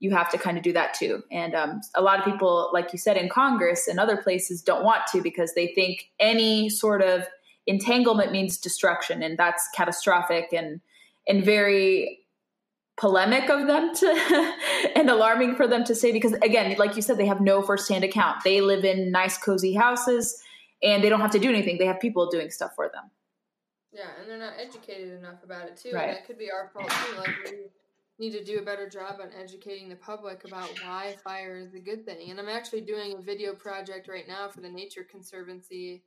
you 0.00 0.10
have 0.10 0.30
to 0.30 0.38
kind 0.38 0.58
of 0.58 0.62
do 0.62 0.72
that 0.72 0.94
too. 0.94 1.22
And 1.30 1.54
um, 1.54 1.80
a 1.94 2.02
lot 2.02 2.18
of 2.18 2.24
people, 2.24 2.70
like 2.72 2.92
you 2.92 2.98
said, 2.98 3.16
in 3.16 3.28
Congress 3.28 3.88
and 3.88 3.98
other 3.98 4.16
places, 4.16 4.62
don't 4.62 4.84
want 4.84 5.06
to 5.12 5.22
because 5.22 5.54
they 5.54 5.68
think 5.68 6.10
any 6.20 6.68
sort 6.68 7.00
of 7.02 7.26
entanglement 7.66 8.32
means 8.32 8.58
destruction, 8.58 9.22
and 9.22 9.38
that's 9.38 9.68
catastrophic 9.74 10.52
and 10.52 10.80
and 11.26 11.44
very 11.44 12.20
polemic 12.96 13.48
of 13.50 13.66
them 13.66 13.94
to 13.94 14.52
and 14.96 15.10
alarming 15.10 15.56
for 15.56 15.66
them 15.66 15.82
to 15.82 15.96
say 15.96 16.12
because 16.12 16.32
again 16.34 16.76
like 16.78 16.94
you 16.94 17.02
said 17.02 17.18
they 17.18 17.26
have 17.26 17.40
no 17.40 17.62
firsthand 17.62 18.04
account. 18.04 18.44
They 18.44 18.60
live 18.60 18.84
in 18.84 19.10
nice 19.10 19.38
cozy 19.38 19.74
houses 19.74 20.40
and 20.82 21.02
they 21.02 21.08
don't 21.08 21.20
have 21.20 21.32
to 21.32 21.38
do 21.38 21.48
anything. 21.48 21.78
They 21.78 21.86
have 21.86 21.98
people 21.98 22.28
doing 22.28 22.50
stuff 22.50 22.72
for 22.76 22.90
them 22.92 23.10
Yeah, 23.94 24.08
and 24.20 24.28
they're 24.28 24.38
not 24.38 24.54
educated 24.58 25.12
enough 25.12 25.42
about 25.44 25.66
it 25.66 25.76
too. 25.76 25.92
Right. 25.92 26.08
And 26.08 26.16
that 26.16 26.26
could 26.26 26.38
be 26.38 26.50
our 26.50 26.68
fault 26.74 26.90
too. 26.90 27.16
Like 27.16 27.30
we 27.50 27.58
need 28.18 28.32
to 28.32 28.44
do 28.44 28.58
a 28.58 28.62
better 28.62 28.88
job 28.88 29.20
on 29.22 29.30
educating 29.40 29.88
the 29.88 29.96
public 29.96 30.44
about 30.44 30.68
why 30.84 31.16
fire 31.22 31.56
is 31.56 31.74
a 31.74 31.78
good 31.78 32.04
thing. 32.04 32.30
And 32.30 32.40
I'm 32.40 32.48
actually 32.48 32.80
doing 32.80 33.14
a 33.18 33.22
video 33.22 33.54
project 33.54 34.08
right 34.08 34.26
now 34.26 34.48
for 34.48 34.60
the 34.60 34.68
Nature 34.68 35.04
Conservancy 35.08 36.02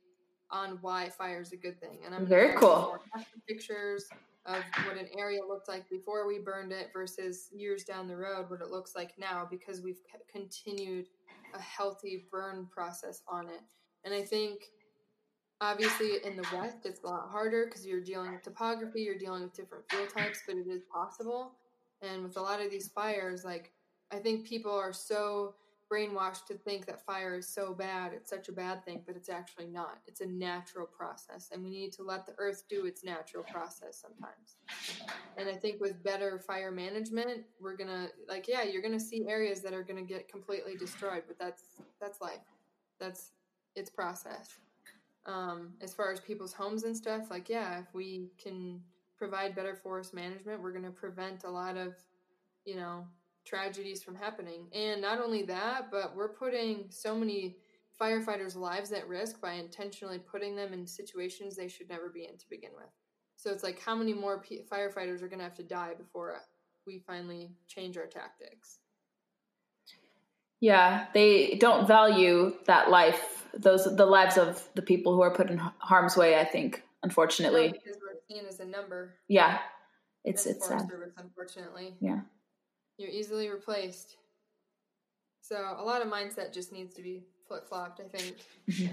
on 0.50 0.78
why 0.80 1.08
fire 1.08 1.40
is 1.40 1.52
a 1.52 1.56
good 1.56 1.80
thing. 1.80 2.00
And 2.04 2.14
I'm 2.14 2.26
Very 2.26 2.56
cool. 2.56 2.98
Pictures 3.46 4.08
of 4.46 4.62
what 4.86 4.96
an 4.96 5.08
area 5.18 5.40
looked 5.46 5.68
like 5.68 5.88
before 5.90 6.26
we 6.26 6.38
burned 6.38 6.72
it 6.72 6.88
versus 6.92 7.48
years 7.52 7.84
down 7.84 8.08
the 8.08 8.16
road 8.16 8.48
what 8.48 8.62
it 8.62 8.70
looks 8.70 8.94
like 8.96 9.12
now 9.18 9.46
because 9.50 9.82
we've 9.82 10.00
continued 10.30 11.06
a 11.54 11.60
healthy 11.60 12.26
burn 12.30 12.66
process 12.70 13.22
on 13.28 13.48
it. 13.48 13.60
And 14.04 14.14
I 14.14 14.22
think 14.22 14.70
obviously 15.60 16.18
in 16.24 16.36
the 16.36 16.46
west 16.52 16.78
it's 16.84 17.02
a 17.02 17.06
lot 17.06 17.28
harder 17.30 17.66
because 17.66 17.84
you're 17.84 18.00
dealing 18.00 18.32
with 18.32 18.42
topography 18.42 19.02
you're 19.02 19.18
dealing 19.18 19.42
with 19.42 19.54
different 19.54 19.84
fuel 19.90 20.06
types 20.06 20.42
but 20.46 20.56
it 20.56 20.66
is 20.68 20.82
possible. 20.92 21.52
And 22.00 22.22
with 22.22 22.36
a 22.36 22.40
lot 22.40 22.60
of 22.60 22.70
these 22.70 22.88
fires 22.88 23.44
like 23.44 23.72
i 24.12 24.16
think 24.16 24.46
people 24.46 24.72
are 24.72 24.92
so 24.92 25.54
brainwashed 25.92 26.44
to 26.46 26.54
think 26.54 26.84
that 26.86 27.04
fire 27.04 27.38
is 27.38 27.48
so 27.48 27.72
bad 27.72 28.12
it's 28.12 28.30
such 28.30 28.48
a 28.48 28.52
bad 28.52 28.84
thing 28.84 29.02
but 29.06 29.16
it's 29.16 29.30
actually 29.30 29.66
not. 29.66 29.98
It's 30.06 30.20
a 30.20 30.26
natural 30.26 30.86
process 30.86 31.48
and 31.52 31.64
we 31.64 31.70
need 31.70 31.92
to 31.94 32.02
let 32.02 32.26
the 32.26 32.34
earth 32.38 32.64
do 32.68 32.86
its 32.86 33.02
natural 33.02 33.42
process 33.42 34.00
sometimes. 34.00 34.58
And 35.36 35.48
i 35.48 35.54
think 35.54 35.80
with 35.80 36.02
better 36.04 36.38
fire 36.38 36.70
management 36.70 37.44
we're 37.60 37.76
gonna 37.76 38.08
like 38.28 38.46
yeah 38.46 38.62
you're 38.62 38.82
gonna 38.82 39.00
see 39.00 39.26
areas 39.28 39.60
that 39.62 39.72
are 39.72 39.82
gonna 39.82 40.02
get 40.02 40.28
completely 40.28 40.76
destroyed 40.76 41.24
but 41.26 41.38
that's 41.38 41.64
that's 42.00 42.20
life. 42.20 42.46
That's 43.00 43.32
its 43.74 43.90
process 43.90 44.58
um, 45.26 45.74
as 45.80 45.94
far 45.94 46.12
as 46.12 46.20
people's 46.20 46.52
homes 46.52 46.84
and 46.84 46.96
stuff, 46.96 47.30
like 47.30 47.48
yeah, 47.48 47.80
if 47.80 47.94
we 47.94 48.30
can 48.42 48.80
provide 49.16 49.54
better 49.54 49.74
forest 49.74 50.14
management, 50.14 50.62
we're 50.62 50.72
going 50.72 50.84
to 50.84 50.90
prevent 50.90 51.44
a 51.44 51.50
lot 51.50 51.76
of, 51.76 51.94
you 52.64 52.76
know, 52.76 53.06
tragedies 53.44 54.02
from 54.02 54.14
happening. 54.14 54.68
And 54.72 55.00
not 55.00 55.20
only 55.20 55.42
that, 55.44 55.90
but 55.90 56.14
we're 56.14 56.28
putting 56.28 56.86
so 56.90 57.16
many 57.16 57.56
firefighters' 58.00 58.54
lives 58.54 58.92
at 58.92 59.08
risk 59.08 59.40
by 59.40 59.54
intentionally 59.54 60.18
putting 60.18 60.54
them 60.54 60.72
in 60.72 60.86
situations 60.86 61.56
they 61.56 61.68
should 61.68 61.88
never 61.88 62.08
be 62.08 62.24
in 62.24 62.38
to 62.38 62.48
begin 62.48 62.70
with. 62.76 62.90
So 63.36 63.50
it's 63.50 63.64
like 63.64 63.80
how 63.80 63.94
many 63.94 64.12
more 64.12 64.40
p- 64.40 64.62
firefighters 64.70 65.22
are 65.22 65.28
going 65.28 65.38
to 65.38 65.44
have 65.44 65.54
to 65.54 65.62
die 65.62 65.94
before 65.96 66.36
we 66.86 67.00
finally 67.00 67.50
change 67.66 67.96
our 67.96 68.06
tactics? 68.06 68.78
Yeah 70.60 71.06
they 71.14 71.54
don't 71.56 71.86
value 71.86 72.52
that 72.66 72.90
life 72.90 73.46
those 73.54 73.84
the 73.96 74.06
lives 74.06 74.36
of 74.36 74.68
the 74.74 74.82
people 74.82 75.14
who 75.14 75.22
are 75.22 75.34
put 75.34 75.50
in 75.50 75.58
harm's 75.78 76.16
way 76.16 76.38
i 76.38 76.44
think 76.44 76.82
unfortunately 77.02 77.66
No, 77.68 77.72
because 77.72 77.98
we're 78.02 78.18
seen 78.36 78.46
as 78.46 78.60
a 78.60 78.64
number. 78.64 79.14
yeah 79.28 79.58
it's 80.24 80.46
it's 80.46 80.66
sad 80.68 80.88
Service, 80.90 81.12
unfortunately. 81.16 81.94
yeah 82.00 82.20
You're 82.98 83.10
easily 83.10 83.48
replaced. 83.48 84.16
So 85.40 85.56
a 85.78 85.82
lot 85.84 86.02
of 86.02 86.08
mindset 86.08 86.52
just 86.52 86.72
needs 86.72 86.92
to 86.96 87.02
be 87.02 87.22
flip 87.46 87.66
flopped, 87.68 88.00
I 88.00 88.08
think. 88.14 88.36
Mm-hmm. 88.68 88.92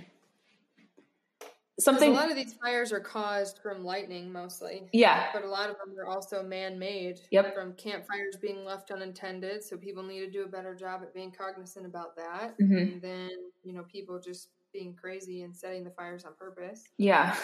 Something 1.80 2.11
a 2.11 2.13
lot 2.13 2.30
of 2.30 2.36
these 2.38 2.53
fires 2.53 2.93
are 2.93 2.99
caused 2.99 3.59
from 3.59 3.84
lightning 3.84 4.32
mostly. 4.32 4.88
yeah 4.93 5.28
But 5.34 5.43
a 5.43 5.49
lot 5.49 5.69
of 5.69 5.76
them 5.78 5.93
are 5.99 6.07
also 6.07 6.41
man 6.43 6.80
made. 6.80 7.19
Yep. 7.32 7.53
From 7.53 7.73
campfires 7.73 8.38
being 8.41 8.63
left 8.63 8.91
unintended. 8.91 9.63
So 9.63 9.76
people 9.76 10.01
need 10.03 10.19
to 10.21 10.30
do 10.32 10.43
a 10.43 10.47
better 10.47 10.73
job 10.73 11.01
at 11.03 11.13
being 11.13 11.32
cognizant 11.32 11.86
about 11.86 12.15
that. 12.15 12.57
Mhm. 12.59 12.78
And 12.93 13.01
then, 13.01 13.30
you 13.63 13.73
know, 13.73 13.84
people 13.84 14.19
just 14.19 14.49
being 14.71 14.93
crazy 14.93 15.41
and 15.43 15.55
setting 15.55 15.84
the 15.84 15.89
fires 15.91 16.23
on 16.26 16.34
purpose. 16.36 16.84
yeah 16.97 17.36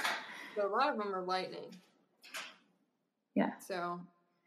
But 0.55 0.65
a 0.65 0.69
lot 0.69 0.89
of 0.89 0.97
them 0.97 1.13
are 1.13 1.23
lightning. 1.23 1.69
Yeah. 3.36 3.51
So 3.59 3.99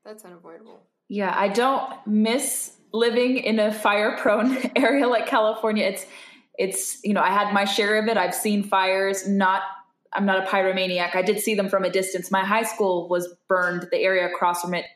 that's 0.05 0.25
unavoidable. 0.25 0.81
Yeah, 1.09 1.33
I 1.37 1.49
don't 1.49 2.07
miss 2.07 2.77
living 2.93 3.37
in 3.39 3.59
a 3.59 3.73
fire 3.73 4.17
prone 4.19 4.57
area 4.77 5.07
like 5.09 5.27
California. 5.27 5.85
It's 5.87 6.07
it's 6.59 6.99
you 7.05 7.15
know, 7.15 7.23
I 7.23 7.31
had 7.31 7.53
my 7.53 7.65
share 7.65 7.99
of 8.03 8.09
it. 8.09 8.17
I've 8.17 8.35
seen 8.35 8.63
fires, 8.63 9.29
not 9.29 9.63
I'm 10.13 10.27
not 10.27 10.47
a 10.47 10.47
pyromaniac. 10.47 11.15
I 11.15 11.23
did 11.23 11.41
see 11.41 11.55
them 11.55 11.69
from 11.69 11.85
a 11.85 11.91
distance. 11.91 12.31
My 12.31 12.45
high 12.45 12.63
school 12.63 13.09
was 13.09 13.35
burned, 13.49 13.89
the 13.91 13.99
area 13.99 14.27
across 14.27 14.63
from 14.63 14.75
it 14.75 14.87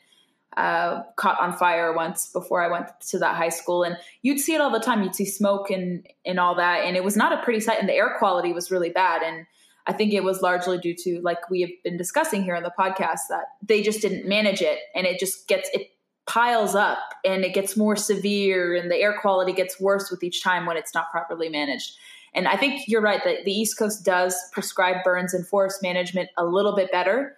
uh, 0.56 1.02
caught 1.16 1.40
on 1.40 1.52
fire 1.52 1.92
once 1.94 2.30
before 2.32 2.62
I 2.62 2.68
went 2.68 2.88
to 3.08 3.18
that 3.20 3.36
high 3.36 3.48
school. 3.48 3.82
And 3.84 3.96
you'd 4.22 4.40
see 4.40 4.54
it 4.54 4.60
all 4.60 4.70
the 4.70 4.80
time. 4.80 5.02
You'd 5.02 5.14
see 5.14 5.24
smoke 5.24 5.70
and, 5.70 6.06
and 6.26 6.40
all 6.40 6.54
that. 6.56 6.84
And 6.84 6.96
it 6.96 7.04
was 7.04 7.16
not 7.16 7.32
a 7.32 7.42
pretty 7.42 7.60
sight. 7.60 7.78
And 7.78 7.88
the 7.88 7.94
air 7.94 8.16
quality 8.18 8.52
was 8.52 8.70
really 8.70 8.90
bad. 8.90 9.22
And 9.22 9.46
I 9.86 9.92
think 9.92 10.12
it 10.12 10.24
was 10.24 10.42
largely 10.42 10.78
due 10.78 10.94
to, 10.94 11.20
like 11.22 11.48
we 11.48 11.60
have 11.60 11.70
been 11.84 11.96
discussing 11.96 12.42
here 12.42 12.56
on 12.56 12.62
the 12.62 12.72
podcast, 12.78 13.20
that 13.30 13.44
they 13.62 13.82
just 13.82 14.02
didn't 14.02 14.28
manage 14.28 14.60
it. 14.60 14.80
And 14.94 15.06
it 15.06 15.20
just 15.20 15.46
gets, 15.46 15.70
it 15.72 15.90
piles 16.28 16.74
up 16.74 16.98
and 17.24 17.44
it 17.44 17.54
gets 17.54 17.76
more 17.76 17.96
severe 17.96 18.76
and 18.76 18.90
the 18.90 18.96
air 18.96 19.18
quality 19.20 19.52
gets 19.52 19.80
worse 19.80 20.10
with 20.10 20.22
each 20.22 20.42
time 20.42 20.66
when 20.66 20.76
it's 20.76 20.94
not 20.94 21.10
properly 21.10 21.48
managed. 21.48 21.96
And 22.34 22.46
I 22.46 22.56
think 22.56 22.82
you're 22.86 23.00
right 23.00 23.22
that 23.24 23.44
the 23.44 23.52
East 23.52 23.78
Coast 23.78 24.04
does 24.04 24.36
prescribe 24.52 25.02
burns 25.02 25.32
and 25.32 25.46
forest 25.46 25.82
management 25.82 26.28
a 26.36 26.44
little 26.44 26.76
bit 26.76 26.92
better. 26.92 27.36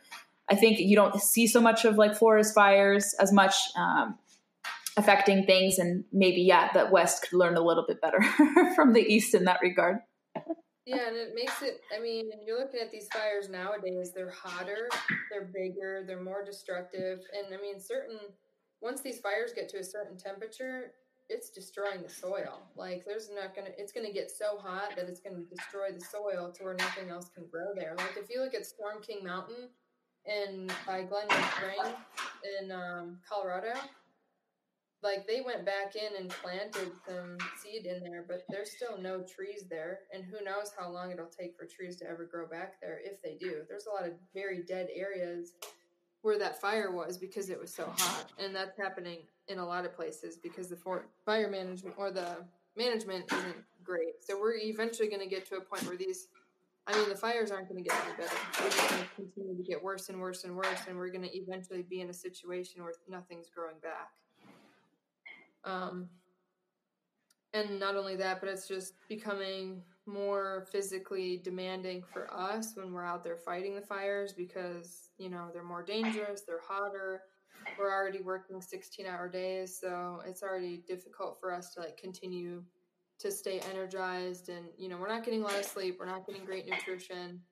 I 0.50 0.56
think 0.56 0.80
you 0.80 0.96
don't 0.96 1.20
see 1.22 1.46
so 1.46 1.60
much 1.60 1.84
of 1.84 1.96
like 1.96 2.16
forest 2.16 2.54
fires 2.54 3.14
as 3.20 3.32
much 3.32 3.54
um, 3.76 4.18
affecting 4.96 5.46
things, 5.46 5.78
and 5.78 6.04
maybe 6.12 6.42
yeah, 6.42 6.70
that 6.74 6.90
West 6.90 7.22
could 7.22 7.38
learn 7.38 7.56
a 7.56 7.60
little 7.60 7.84
bit 7.86 8.00
better 8.00 8.20
from 8.74 8.92
the 8.92 9.00
East 9.00 9.32
in 9.32 9.44
that 9.44 9.60
regard. 9.62 9.98
Yeah, 10.84 11.06
and 11.06 11.16
it 11.16 11.34
makes 11.36 11.62
it. 11.62 11.80
I 11.96 12.02
mean, 12.02 12.30
you're 12.44 12.58
looking 12.58 12.80
at 12.80 12.90
these 12.90 13.06
fires 13.12 13.48
nowadays. 13.48 14.10
They're 14.12 14.32
hotter, 14.32 14.88
they're 15.30 15.48
bigger, 15.54 16.02
they're 16.04 16.22
more 16.22 16.44
destructive, 16.44 17.20
and 17.32 17.54
I 17.54 17.62
mean, 17.62 17.78
certain. 17.78 18.18
Once 18.80 19.00
these 19.00 19.20
fires 19.20 19.52
get 19.52 19.68
to 19.68 19.78
a 19.78 19.84
certain 19.84 20.16
temperature, 20.16 20.92
it's 21.28 21.50
destroying 21.50 22.02
the 22.02 22.08
soil. 22.08 22.62
Like, 22.74 23.04
there's 23.04 23.30
not 23.30 23.54
gonna. 23.54 23.70
It's 23.78 23.92
gonna 23.92 24.12
get 24.12 24.30
so 24.30 24.58
hot 24.58 24.96
that 24.96 25.08
it's 25.08 25.20
gonna 25.20 25.44
destroy 25.48 25.92
the 25.92 26.00
soil 26.00 26.52
to 26.52 26.64
where 26.64 26.74
nothing 26.74 27.08
else 27.08 27.30
can 27.34 27.46
grow 27.46 27.72
there. 27.74 27.94
Like, 27.96 28.16
if 28.16 28.28
you 28.30 28.42
look 28.42 28.54
at 28.54 28.66
Storm 28.66 29.00
King 29.00 29.24
Mountain 29.24 29.68
in 30.26 30.68
by 30.86 31.02
Glenwood 31.02 31.44
Spring 31.56 31.94
in 32.60 32.72
um, 32.72 33.18
Colorado, 33.28 33.78
like 35.02 35.26
they 35.26 35.40
went 35.40 35.64
back 35.64 35.94
in 35.96 36.16
and 36.18 36.28
planted 36.28 36.92
some 37.06 37.38
seed 37.62 37.86
in 37.86 38.02
there, 38.02 38.24
but 38.26 38.44
there's 38.50 38.72
still 38.72 38.98
no 38.98 39.22
trees 39.22 39.64
there, 39.70 40.00
and 40.12 40.24
who 40.24 40.44
knows 40.44 40.72
how 40.78 40.90
long 40.90 41.10
it'll 41.10 41.26
take 41.26 41.56
for 41.56 41.64
trees 41.64 41.96
to 41.96 42.08
ever 42.08 42.26
grow 42.26 42.46
back 42.46 42.80
there 42.80 43.00
if 43.02 43.22
they 43.22 43.36
do. 43.40 43.62
There's 43.68 43.86
a 43.86 43.90
lot 43.90 44.06
of 44.06 44.14
very 44.34 44.62
dead 44.62 44.88
areas 44.94 45.52
where 46.22 46.38
that 46.38 46.60
fire 46.60 46.90
was 46.90 47.16
because 47.16 47.50
it 47.50 47.58
was 47.58 47.72
so 47.72 47.92
hot, 47.96 48.26
and 48.38 48.54
that's 48.54 48.76
happening 48.78 49.18
in 49.48 49.58
a 49.58 49.66
lot 49.66 49.84
of 49.84 49.94
places 49.94 50.36
because 50.36 50.68
the 50.68 50.76
fire 51.24 51.50
management 51.50 51.94
or 51.98 52.10
the 52.10 52.36
management 52.76 53.30
isn't 53.32 53.56
great. 53.82 54.22
So 54.22 54.38
we're 54.38 54.56
eventually 54.56 55.08
going 55.08 55.22
to 55.22 55.28
get 55.28 55.48
to 55.48 55.56
a 55.56 55.60
point 55.60 55.86
where 55.86 55.96
these. 55.96 56.28
I 56.86 56.98
mean, 56.98 57.08
the 57.08 57.16
fires 57.16 57.50
aren't 57.50 57.68
going 57.68 57.84
to 57.84 57.88
get 57.88 57.96
any 58.04 58.16
better. 58.16 58.36
They're 58.58 58.88
going 58.88 59.02
to 59.02 59.14
continue 59.14 59.56
to 59.56 59.62
get 59.62 59.82
worse 59.82 60.08
and 60.08 60.18
worse 60.18 60.44
and 60.44 60.56
worse, 60.56 60.80
and 60.88 60.96
we're 60.96 61.10
going 61.10 61.22
to 61.22 61.36
eventually 61.36 61.82
be 61.82 62.00
in 62.00 62.10
a 62.10 62.14
situation 62.14 62.82
where 62.82 62.94
nothing's 63.08 63.48
growing 63.48 63.76
back. 63.82 64.10
Um, 65.64 66.08
and 67.52 67.78
not 67.78 67.96
only 67.96 68.16
that, 68.16 68.40
but 68.40 68.48
it's 68.48 68.66
just 68.66 68.94
becoming 69.08 69.82
more 70.12 70.66
physically 70.70 71.40
demanding 71.42 72.02
for 72.12 72.32
us 72.32 72.72
when 72.74 72.92
we're 72.92 73.04
out 73.04 73.22
there 73.22 73.36
fighting 73.36 73.74
the 73.74 73.80
fires 73.80 74.32
because 74.32 75.10
you 75.20 75.28
know, 75.28 75.50
they're 75.52 75.62
more 75.62 75.82
dangerous, 75.82 76.42
they're 76.46 76.62
hotter. 76.66 77.22
We're 77.78 77.92
already 77.92 78.22
working 78.22 78.60
16 78.60 79.04
hour 79.06 79.28
days, 79.28 79.78
so 79.78 80.22
it's 80.26 80.42
already 80.42 80.82
difficult 80.88 81.38
for 81.38 81.52
us 81.52 81.74
to 81.74 81.80
like 81.80 81.98
continue 81.98 82.64
to 83.20 83.30
stay 83.30 83.60
energized. 83.70 84.48
And, 84.48 84.64
you 84.78 84.88
know, 84.88 84.96
we're 84.96 85.08
not 85.08 85.24
getting 85.24 85.42
a 85.42 85.44
lot 85.44 85.58
of 85.58 85.66
sleep, 85.66 85.98
we're 86.00 86.06
not 86.06 86.26
getting 86.26 86.46
great 86.46 86.66
nutrition. 86.66 87.42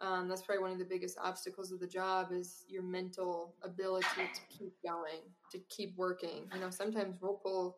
Um, 0.00 0.28
that's 0.28 0.42
probably 0.42 0.62
one 0.62 0.72
of 0.72 0.80
the 0.80 0.84
biggest 0.84 1.16
obstacles 1.22 1.70
of 1.70 1.78
the 1.78 1.86
job 1.86 2.32
is 2.32 2.64
your 2.68 2.82
mental 2.82 3.54
ability 3.62 4.06
to 4.16 4.40
keep 4.58 4.72
going, 4.84 5.22
to 5.52 5.60
keep 5.70 5.96
working. 5.96 6.50
You 6.52 6.60
know, 6.60 6.70
sometimes 6.70 7.14
we'll 7.20 7.34
pull 7.34 7.76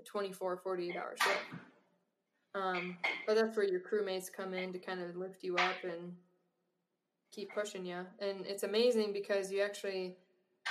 a 0.00 0.02
24, 0.02 0.56
48 0.64 0.96
hour 0.96 1.14
shift. 1.22 1.38
Um, 2.54 2.96
but 3.26 3.34
that's 3.34 3.56
where 3.56 3.66
your 3.66 3.80
crewmates 3.80 4.32
come 4.32 4.54
in 4.54 4.72
to 4.72 4.78
kind 4.78 5.00
of 5.00 5.16
lift 5.16 5.42
you 5.42 5.56
up 5.56 5.82
and 5.82 6.14
keep 7.32 7.52
pushing 7.52 7.84
you. 7.84 8.06
And 8.20 8.46
it's 8.46 8.62
amazing 8.62 9.12
because 9.12 9.50
you 9.50 9.60
actually 9.60 10.16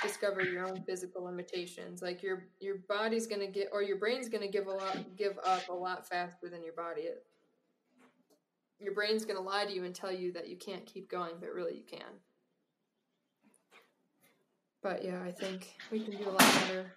discover 0.02 0.42
your 0.42 0.66
own 0.66 0.82
physical 0.82 1.24
limitations. 1.24 2.02
Like 2.02 2.22
your 2.22 2.46
your 2.60 2.76
body's 2.88 3.26
gonna 3.26 3.46
get 3.46 3.68
or 3.72 3.82
your 3.82 3.98
brain's 3.98 4.28
gonna 4.28 4.48
give 4.48 4.66
a 4.66 4.72
lot 4.72 5.16
give 5.16 5.38
up 5.44 5.68
a 5.68 5.74
lot 5.74 6.08
faster 6.08 6.48
than 6.48 6.62
your 6.64 6.72
body. 6.74 7.08
your 8.80 8.94
brain's 8.94 9.24
gonna 9.24 9.40
lie 9.40 9.66
to 9.66 9.72
you 9.72 9.84
and 9.84 9.94
tell 9.94 10.12
you 10.12 10.32
that 10.32 10.48
you 10.48 10.56
can't 10.56 10.86
keep 10.86 11.10
going, 11.10 11.34
but 11.40 11.52
really 11.52 11.76
you 11.76 11.84
can. 11.84 12.20
But 14.82 15.04
yeah, 15.04 15.22
I 15.22 15.32
think 15.32 15.74
we 15.90 16.00
can 16.00 16.16
do 16.16 16.28
a 16.28 16.30
lot 16.30 16.38
better. 16.40 16.92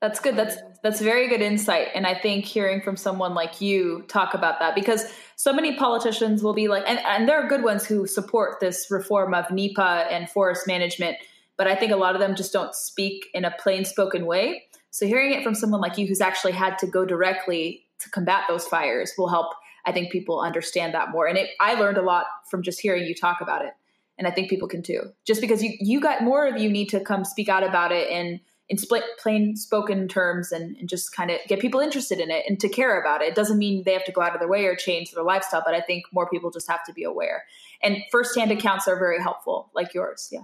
That's 0.00 0.20
good. 0.20 0.36
That's 0.36 0.56
that's 0.82 1.00
very 1.00 1.28
good 1.28 1.40
insight. 1.40 1.88
And 1.94 2.06
I 2.06 2.14
think 2.14 2.44
hearing 2.44 2.80
from 2.80 2.96
someone 2.96 3.34
like 3.34 3.60
you 3.60 4.04
talk 4.06 4.32
about 4.32 4.60
that 4.60 4.76
because 4.76 5.04
so 5.34 5.52
many 5.52 5.76
politicians 5.76 6.42
will 6.42 6.54
be 6.54 6.68
like 6.68 6.84
and, 6.86 7.00
and 7.00 7.28
there 7.28 7.42
are 7.42 7.48
good 7.48 7.64
ones 7.64 7.84
who 7.84 8.06
support 8.06 8.60
this 8.60 8.86
reform 8.90 9.34
of 9.34 9.50
NEPA 9.50 10.06
and 10.10 10.30
forest 10.30 10.68
management, 10.68 11.16
but 11.56 11.66
I 11.66 11.74
think 11.74 11.90
a 11.90 11.96
lot 11.96 12.14
of 12.14 12.20
them 12.20 12.36
just 12.36 12.52
don't 12.52 12.74
speak 12.74 13.26
in 13.34 13.44
a 13.44 13.50
plain 13.58 13.84
spoken 13.84 14.24
way. 14.24 14.64
So 14.90 15.04
hearing 15.06 15.32
it 15.32 15.42
from 15.42 15.56
someone 15.56 15.80
like 15.80 15.98
you 15.98 16.06
who's 16.06 16.20
actually 16.20 16.52
had 16.52 16.78
to 16.78 16.86
go 16.86 17.04
directly 17.04 17.84
to 17.98 18.10
combat 18.10 18.44
those 18.48 18.66
fires 18.66 19.12
will 19.18 19.28
help 19.28 19.52
I 19.84 19.92
think 19.92 20.12
people 20.12 20.40
understand 20.40 20.92
that 20.94 21.10
more. 21.10 21.26
And 21.26 21.38
it, 21.38 21.50
I 21.60 21.74
learned 21.74 21.96
a 21.96 22.02
lot 22.02 22.26
from 22.50 22.62
just 22.62 22.78
hearing 22.78 23.04
you 23.04 23.14
talk 23.14 23.40
about 23.40 23.64
it. 23.64 23.72
And 24.18 24.26
I 24.26 24.30
think 24.30 24.50
people 24.50 24.68
can 24.68 24.82
too. 24.82 25.12
Just 25.26 25.40
because 25.40 25.62
you 25.62 25.72
you 25.80 26.00
got 26.00 26.22
more 26.22 26.46
of 26.46 26.60
you 26.60 26.70
need 26.70 26.90
to 26.90 27.00
come 27.00 27.24
speak 27.24 27.48
out 27.48 27.62
about 27.62 27.90
it 27.90 28.10
and 28.10 28.40
in 28.68 28.76
split, 28.76 29.04
plain 29.18 29.56
spoken 29.56 30.08
terms 30.08 30.52
and, 30.52 30.76
and 30.76 30.88
just 30.88 31.14
kind 31.14 31.30
of 31.30 31.38
get 31.46 31.58
people 31.58 31.80
interested 31.80 32.20
in 32.20 32.30
it 32.30 32.44
and 32.48 32.60
to 32.60 32.68
care 32.68 33.00
about 33.00 33.22
it. 33.22 33.28
It 33.28 33.34
doesn't 33.34 33.58
mean 33.58 33.82
they 33.84 33.94
have 33.94 34.04
to 34.04 34.12
go 34.12 34.20
out 34.20 34.34
of 34.34 34.40
their 34.40 34.48
way 34.48 34.66
or 34.66 34.76
change 34.76 35.12
their 35.12 35.24
lifestyle, 35.24 35.62
but 35.64 35.74
I 35.74 35.80
think 35.80 36.04
more 36.12 36.28
people 36.28 36.50
just 36.50 36.68
have 36.68 36.84
to 36.84 36.92
be 36.92 37.04
aware. 37.04 37.44
And 37.82 37.98
firsthand 38.10 38.50
accounts 38.52 38.86
are 38.86 38.98
very 38.98 39.22
helpful, 39.22 39.70
like 39.74 39.94
yours. 39.94 40.28
Yeah. 40.30 40.42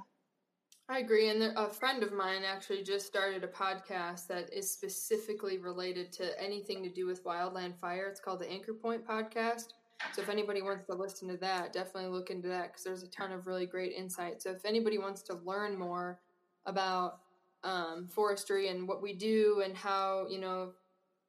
I 0.88 0.98
agree. 0.98 1.30
And 1.30 1.42
a 1.42 1.70
friend 1.70 2.02
of 2.02 2.12
mine 2.12 2.42
actually 2.44 2.82
just 2.82 3.06
started 3.06 3.42
a 3.42 3.48
podcast 3.48 4.26
that 4.26 4.52
is 4.52 4.70
specifically 4.70 5.58
related 5.58 6.12
to 6.12 6.42
anything 6.42 6.82
to 6.82 6.90
do 6.90 7.06
with 7.06 7.24
wildland 7.24 7.78
fire. 7.78 8.06
It's 8.08 8.20
called 8.20 8.40
the 8.40 8.50
Anchor 8.50 8.74
Point 8.74 9.06
Podcast. 9.06 9.68
So 10.12 10.20
if 10.20 10.28
anybody 10.28 10.60
wants 10.60 10.86
to 10.86 10.94
listen 10.94 11.28
to 11.28 11.36
that, 11.38 11.72
definitely 11.72 12.10
look 12.10 12.28
into 12.28 12.48
that 12.48 12.68
because 12.68 12.84
there's 12.84 13.02
a 13.02 13.08
ton 13.08 13.32
of 13.32 13.46
really 13.46 13.64
great 13.64 13.92
insight. 13.92 14.42
So 14.42 14.50
if 14.50 14.64
anybody 14.66 14.98
wants 14.98 15.22
to 15.22 15.34
learn 15.44 15.78
more 15.78 16.20
about 16.66 17.20
um, 17.64 18.06
forestry 18.06 18.68
and 18.68 18.86
what 18.86 19.02
we 19.02 19.12
do 19.12 19.62
and 19.64 19.76
how 19.76 20.26
you 20.28 20.38
know 20.38 20.72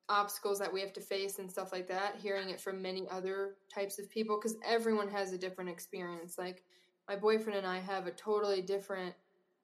obstacles 0.07 0.59
that 0.59 0.71
we 0.71 0.79
have 0.81 0.93
to 0.93 1.01
face 1.01 1.39
and 1.39 1.49
stuff 1.49 1.71
like 1.71 1.87
that 1.87 2.15
hearing 2.21 2.51
it 2.51 2.61
from 2.61 2.79
many 2.79 3.07
other 3.09 3.55
types 3.73 3.97
of 3.97 4.07
people 4.07 4.37
because 4.37 4.55
everyone 4.63 5.09
has 5.09 5.33
a 5.33 5.37
different 5.37 5.69
experience. 5.69 6.37
Like 6.37 6.63
my 7.07 7.15
boyfriend 7.15 7.57
and 7.57 7.67
i 7.67 7.79
have 7.79 8.07
a 8.07 8.11
totally 8.11 8.61
different 8.61 9.13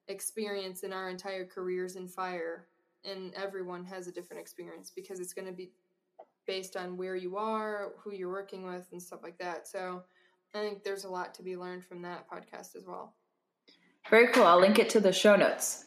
experience 0.08 0.84
in 0.84 0.94
our 0.94 1.10
entire 1.10 1.46
careers 1.46 1.96
in 1.96 2.08
fire 2.08 2.68
and 3.04 3.34
everyone 3.36 3.84
has 3.84 4.08
a 4.08 4.12
different 4.12 4.42
experience 4.42 4.92
because 4.96 5.20
it's 5.20 5.34
going 5.34 5.48
to 5.48 5.54
be 5.54 5.72
based 6.46 6.76
on 6.76 6.98
where 6.98 7.16
you 7.16 7.38
are 7.38 7.94
who 7.98 8.12
you're 8.12 8.32
working 8.32 8.66
with 8.66 8.88
and 8.92 9.02
stuff 9.02 9.22
like 9.24 9.38
that. 9.38 9.68
So 9.68 10.04
i 10.54 10.60
think 10.60 10.84
there's 10.84 11.06
a 11.06 11.10
lot 11.10 11.34
to 11.36 11.44
be 11.44 11.56
learned 11.56 11.84
from 11.86 12.02
that 12.02 12.30
podcast 12.30 12.76
as 12.76 12.86
well. 12.86 13.14
Very 14.10 14.28
cool. 14.28 14.44
I'll 14.44 14.60
link 14.60 14.80
it 14.80 14.90
to 14.92 15.00
the 15.00 15.14
show 15.14 15.36
notes 15.36 15.86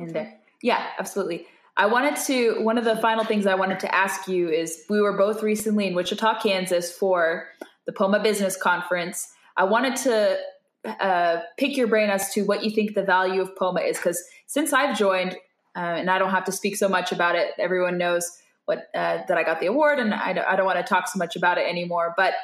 in 0.00 0.12
there. 0.12 0.38
Yeah, 0.62 0.86
absolutely. 0.98 1.46
I 1.76 1.86
wanted 1.86 2.16
to, 2.26 2.62
one 2.62 2.76
of 2.76 2.84
the 2.84 2.96
final 2.96 3.24
things 3.24 3.46
I 3.46 3.54
wanted 3.54 3.80
to 3.80 3.94
ask 3.94 4.28
you 4.28 4.48
is 4.50 4.84
we 4.90 5.00
were 5.00 5.16
both 5.16 5.42
recently 5.42 5.86
in 5.86 5.94
Wichita, 5.94 6.40
Kansas 6.40 6.92
for 6.92 7.48
the 7.86 7.92
POMA 7.92 8.20
Business 8.22 8.56
Conference. 8.56 9.32
I 9.56 9.64
wanted 9.64 9.96
to 9.96 10.38
uh, 10.84 11.40
pick 11.58 11.76
your 11.76 11.86
brain 11.86 12.10
as 12.10 12.32
to 12.34 12.42
what 12.42 12.64
you 12.64 12.70
think 12.70 12.94
the 12.94 13.02
value 13.02 13.40
of 13.40 13.56
POMA 13.56 13.80
is, 13.80 13.96
because 13.96 14.22
since 14.46 14.72
I've 14.72 14.98
joined, 14.98 15.36
uh, 15.76 15.78
and 15.78 16.10
I 16.10 16.18
don't 16.18 16.30
have 16.30 16.44
to 16.44 16.52
speak 16.52 16.76
so 16.76 16.88
much 16.88 17.12
about 17.12 17.36
it, 17.36 17.52
everyone 17.58 17.96
knows 17.96 18.30
what 18.64 18.88
uh, 18.94 19.18
that 19.26 19.38
I 19.38 19.42
got 19.42 19.60
the 19.60 19.66
award, 19.66 19.98
and 19.98 20.12
I 20.12 20.32
don't, 20.32 20.46
I 20.46 20.56
don't 20.56 20.66
want 20.66 20.78
to 20.78 20.84
talk 20.84 21.08
so 21.08 21.18
much 21.18 21.36
about 21.36 21.58
it 21.58 21.66
anymore. 21.68 22.14
But 22.16 22.34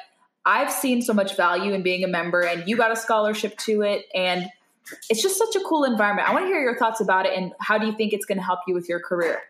I've 0.45 0.71
seen 0.71 1.03
so 1.03 1.13
much 1.13 1.37
value 1.37 1.73
in 1.73 1.83
being 1.83 2.05
a 2.05 2.09
member, 2.09 2.41
and 2.41 2.67
you 2.69 2.77
got 2.77 2.93
a 2.93 2.97
scholarship 2.97 3.57
to 3.59 3.83
it, 3.83 4.07
and 4.15 4.49
it's 5.11 5.23
just 5.23 5.39
such 5.39 5.57
a 5.57 5.61
cool 5.61 5.85
environment. 5.85 6.29
I 6.29 6.33
want 6.33 6.45
to 6.45 6.49
hear 6.49 6.61
your 6.61 6.77
thoughts 6.77 7.01
about 7.01 7.27
it 7.27 7.37
and 7.37 7.53
how 7.61 7.79
do 7.79 7.87
you 7.87 7.97
think 7.97 8.13
it's 8.13 8.27
going 8.27 8.39
to 8.39 8.45
help 8.45 8.61
you 8.67 8.75
with 8.75 8.89
your 8.89 9.01
career? 9.01 9.41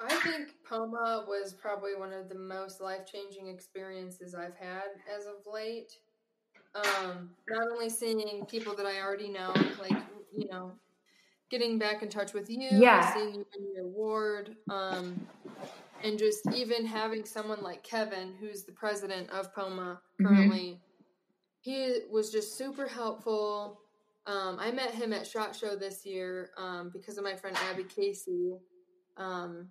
I 0.00 0.14
think 0.14 0.50
POMA 0.68 1.24
was 1.26 1.54
probably 1.54 1.96
one 1.96 2.12
of 2.12 2.28
the 2.28 2.34
most 2.36 2.80
life 2.80 3.00
changing 3.10 3.48
experiences 3.48 4.34
I've 4.34 4.56
had 4.56 4.84
as 5.14 5.26
of 5.26 5.52
late. 5.52 5.92
Um, 6.74 7.30
not 7.48 7.68
only 7.72 7.88
seeing 7.88 8.44
people 8.46 8.76
that 8.76 8.86
I 8.86 9.00
already 9.00 9.28
know, 9.28 9.52
like, 9.80 9.98
you 10.36 10.48
know, 10.48 10.72
getting 11.50 11.78
back 11.78 12.02
in 12.02 12.08
touch 12.08 12.32
with 12.32 12.48
you, 12.48 12.68
yeah. 12.70 13.12
seeing 13.12 13.34
you 13.34 13.46
in 13.56 13.74
your 13.74 13.84
award, 13.84 14.56
um, 14.70 15.26
and 16.04 16.18
just 16.18 16.46
even 16.54 16.86
having 16.86 17.24
someone 17.24 17.62
like 17.62 17.82
Kevin, 17.82 18.34
who's 18.38 18.64
the 18.64 18.72
president 18.72 19.30
of 19.30 19.52
POMA 19.54 20.00
mm-hmm. 20.20 20.26
currently, 20.26 20.58
mm-hmm. 20.58 20.78
he 21.60 22.00
was 22.10 22.30
just 22.30 22.56
super 22.56 22.86
helpful 22.86 23.80
um, 24.28 24.58
I 24.60 24.70
met 24.70 24.94
him 24.94 25.14
at 25.14 25.26
Shot 25.26 25.56
Show 25.56 25.74
this 25.74 26.04
year 26.04 26.50
um, 26.58 26.90
because 26.92 27.16
of 27.16 27.24
my 27.24 27.34
friend 27.34 27.56
Abby 27.70 27.84
Casey. 27.84 28.58
Um, 29.16 29.68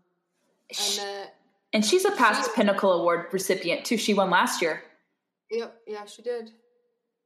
I 0.78 0.98
met, 0.98 1.36
and 1.74 1.86
she's 1.86 2.06
a 2.06 2.12
past 2.12 2.50
she, 2.50 2.56
Pinnacle 2.56 2.92
Award 2.92 3.28
recipient 3.32 3.86
too. 3.86 3.98
She 3.98 4.16
won 4.16 4.32
last 4.32 4.60
year. 4.62 4.82
Yep, 5.52 5.76
yeah, 5.86 6.06
she 6.06 6.24
did. 6.24 6.50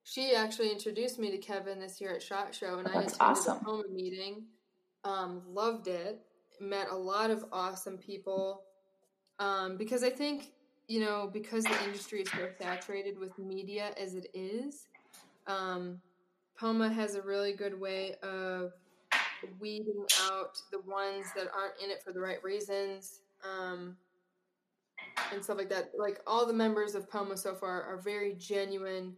She 0.03 0.35
actually 0.35 0.71
introduced 0.71 1.19
me 1.19 1.31
to 1.31 1.37
Kevin 1.37 1.79
this 1.79 2.01
year 2.01 2.13
at 2.13 2.21
Shot 2.21 2.53
Show, 2.53 2.79
and 2.79 2.87
I 2.87 2.91
attended 2.91 3.15
awesome. 3.21 3.59
the 3.59 3.63
home 3.63 3.95
meeting. 3.95 4.43
Um, 5.05 5.41
loved 5.47 5.87
it. 5.87 6.19
Met 6.59 6.89
a 6.89 6.95
lot 6.95 7.31
of 7.31 7.45
awesome 7.53 7.97
people. 7.97 8.63
Um, 9.39 9.77
because 9.77 10.03
I 10.03 10.09
think 10.09 10.51
you 10.87 10.99
know 10.99 11.29
because 11.31 11.63
the 11.63 11.83
industry 11.85 12.21
is 12.23 12.29
so 12.29 12.49
saturated 12.59 13.17
with 13.17 13.39
media 13.39 13.91
as 13.97 14.15
it 14.15 14.27
is. 14.33 14.87
Um, 15.47 16.01
POMA 16.61 16.93
has 16.93 17.15
a 17.15 17.21
really 17.23 17.53
good 17.53 17.77
way 17.79 18.13
of 18.21 18.73
weeding 19.59 20.05
out 20.29 20.59
the 20.71 20.79
ones 20.81 21.25
that 21.35 21.47
aren't 21.57 21.73
in 21.83 21.89
it 21.89 22.03
for 22.03 22.13
the 22.13 22.19
right 22.19 22.41
reasons 22.43 23.21
um, 23.43 23.97
and 25.33 25.43
stuff 25.43 25.57
like 25.57 25.69
that. 25.69 25.89
Like 25.97 26.19
all 26.27 26.45
the 26.45 26.53
members 26.53 26.93
of 26.93 27.09
POMA 27.09 27.35
so 27.35 27.55
far 27.55 27.81
are 27.81 27.97
very 27.97 28.35
genuine, 28.35 29.15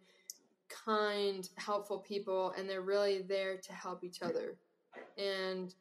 kind, 0.69 1.49
helpful 1.57 1.99
people, 1.99 2.53
and 2.57 2.69
they're 2.69 2.79
really 2.79 3.23
there 3.23 3.57
to 3.57 3.73
help 3.73 4.05
each 4.05 4.21
other. 4.21 4.55
And 5.17 5.75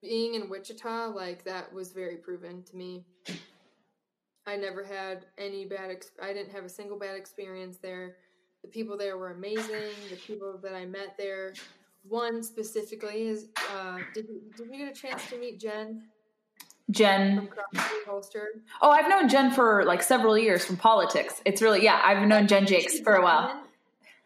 being 0.00 0.34
in 0.34 0.48
Wichita, 0.48 1.08
like 1.08 1.42
that 1.42 1.72
was 1.72 1.90
very 1.90 2.16
proven 2.16 2.62
to 2.62 2.76
me. 2.76 3.04
I 4.46 4.54
never 4.54 4.84
had 4.84 5.26
any 5.36 5.64
bad. 5.64 5.90
Ex- 5.90 6.12
I 6.22 6.32
didn't 6.32 6.52
have 6.52 6.64
a 6.64 6.68
single 6.68 6.96
bad 6.96 7.16
experience 7.16 7.78
there. 7.78 8.14
The 8.62 8.68
people 8.68 8.96
there 8.96 9.16
were 9.16 9.32
amazing. 9.32 9.90
The 10.10 10.16
people 10.16 10.58
that 10.62 10.74
I 10.74 10.84
met 10.84 11.16
there, 11.16 11.54
one 12.08 12.42
specifically 12.42 13.28
is, 13.28 13.48
uh, 13.74 13.98
did, 14.14 14.26
did 14.56 14.66
you 14.70 14.78
get 14.78 14.90
a 14.90 14.94
chance 14.94 15.28
to 15.30 15.38
meet 15.38 15.58
Jen? 15.60 16.02
Jen. 16.90 17.48
Holster. 18.06 18.48
Oh, 18.82 18.90
I've 18.90 19.08
known 19.08 19.28
Jen 19.28 19.50
for 19.52 19.84
like 19.84 20.02
several 20.02 20.36
years 20.36 20.64
from 20.64 20.76
politics. 20.76 21.40
It's 21.44 21.62
really, 21.62 21.82
yeah, 21.82 22.00
I've 22.02 22.26
known 22.26 22.46
Jen 22.48 22.66
Jakes 22.66 23.00
for 23.00 23.14
a 23.14 23.22
while. 23.22 23.62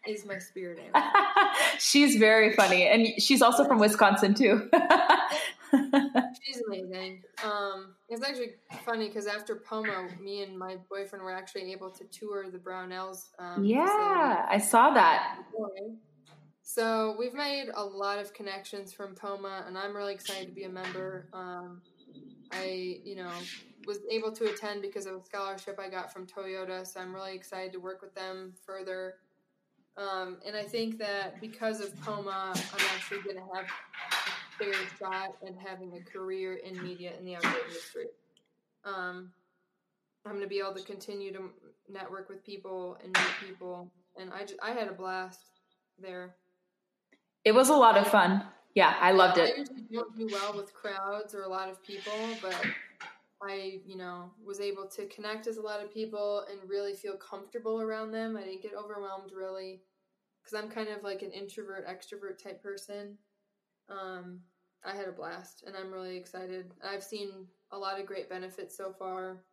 Is 0.07 0.25
my 0.25 0.37
spirit 0.37 0.79
animal. 0.79 1.01
she's 1.79 2.15
very 2.17 2.53
funny. 2.53 2.87
And 2.87 3.07
she's 3.21 3.41
also 3.41 3.65
from 3.65 3.79
Wisconsin 3.79 4.35
too. 4.35 4.69
She's 6.43 6.61
amazing. 6.67 7.23
Um, 7.43 7.95
it's 8.09 8.23
actually 8.23 8.51
funny 8.85 9.07
because 9.07 9.27
after 9.27 9.55
Poma, 9.55 10.07
me 10.21 10.43
and 10.43 10.57
my 10.57 10.77
boyfriend 10.89 11.23
were 11.23 11.33
actually 11.33 11.71
able 11.71 11.89
to 11.91 12.03
tour 12.05 12.49
the 12.51 12.57
Brownells. 12.57 13.29
Um, 13.39 13.63
yeah, 13.63 14.45
I 14.49 14.57
saw 14.57 14.93
that. 14.93 15.39
So 16.61 17.15
we've 17.19 17.33
made 17.33 17.67
a 17.73 17.83
lot 17.83 18.19
of 18.19 18.33
connections 18.33 18.91
from 18.91 19.15
Poma, 19.15 19.63
and 19.67 19.77
I'm 19.77 19.95
really 19.95 20.13
excited 20.13 20.47
to 20.47 20.53
be 20.53 20.63
a 20.63 20.69
member. 20.69 21.29
Um, 21.31 21.81
I, 22.51 22.99
you 23.03 23.15
know, 23.15 23.31
was 23.85 23.99
able 24.09 24.31
to 24.31 24.45
attend 24.45 24.81
because 24.81 25.05
of 25.05 25.15
a 25.15 25.23
scholarship 25.23 25.79
I 25.79 25.89
got 25.89 26.11
from 26.11 26.25
Toyota, 26.25 26.85
so 26.85 26.99
I'm 26.99 27.13
really 27.13 27.35
excited 27.35 27.71
to 27.73 27.79
work 27.79 28.01
with 28.01 28.15
them 28.15 28.53
further. 28.65 29.15
Um, 29.97 30.37
and 30.45 30.55
I 30.55 30.63
think 30.63 30.97
that 30.97 31.39
because 31.39 31.79
of 31.79 31.95
Poma, 32.01 32.53
I'm 32.53 32.85
actually 32.95 33.21
going 33.21 33.37
to 33.37 33.55
have 33.55 33.65
fair 34.57 34.73
shot 34.99 35.35
at 35.45 35.55
having 35.57 35.95
a 35.97 36.11
career 36.11 36.55
in 36.55 36.81
media 36.81 37.13
in 37.17 37.25
the 37.25 37.35
outdoor 37.35 37.59
industry. 37.67 38.05
Um, 38.83 39.31
I'm 40.25 40.33
going 40.33 40.43
to 40.43 40.49
be 40.49 40.59
able 40.59 40.73
to 40.73 40.83
continue 40.83 41.31
to 41.33 41.49
network 41.89 42.29
with 42.29 42.43
people 42.43 42.97
and 43.03 43.13
meet 43.13 43.49
people, 43.49 43.91
and 44.17 44.31
I 44.33 44.41
just, 44.41 44.55
I 44.61 44.71
had 44.71 44.87
a 44.87 44.93
blast 44.93 45.39
there. 45.99 46.35
It 47.43 47.53
was 47.53 47.69
a 47.69 47.75
lot 47.75 47.97
of 47.97 48.07
fun. 48.07 48.43
Yeah, 48.73 48.95
I 48.99 49.11
loved 49.11 49.37
it. 49.37 49.53
I 49.55 49.59
usually 49.59 49.85
don't 49.91 50.17
do 50.17 50.27
well 50.31 50.55
with 50.55 50.73
crowds 50.73 51.33
or 51.33 51.43
a 51.43 51.47
lot 51.47 51.69
of 51.69 51.81
people, 51.83 52.11
but 52.41 52.55
I, 53.41 53.79
you 53.85 53.95
know, 53.95 54.31
was 54.43 54.59
able 54.59 54.87
to 54.87 55.05
connect 55.07 55.45
with 55.45 55.57
a 55.57 55.61
lot 55.61 55.81
of 55.81 55.93
people 55.93 56.45
and 56.49 56.69
really 56.69 56.93
feel 56.93 57.15
comfortable 57.15 57.79
around 57.81 58.11
them. 58.11 58.35
I 58.35 58.43
didn't 58.43 58.63
get 58.63 58.73
overwhelmed 58.73 59.31
really 59.31 59.81
because 60.43 60.61
I'm 60.61 60.69
kind 60.69 60.89
of 60.89 61.03
like 61.03 61.21
an 61.21 61.31
introvert, 61.31 61.87
extrovert 61.87 62.41
type 62.41 62.61
person. 62.61 63.17
Um, 63.89 64.39
I 64.83 64.95
had 64.95 65.07
a 65.07 65.11
blast 65.11 65.63
and 65.65 65.75
I'm 65.75 65.91
really 65.91 66.17
excited. 66.17 66.71
I've 66.83 67.03
seen 67.03 67.47
a 67.71 67.77
lot 67.77 67.99
of 67.99 68.05
great 68.05 68.29
benefits 68.29 68.77
so 68.77 68.93
far. 68.97 69.43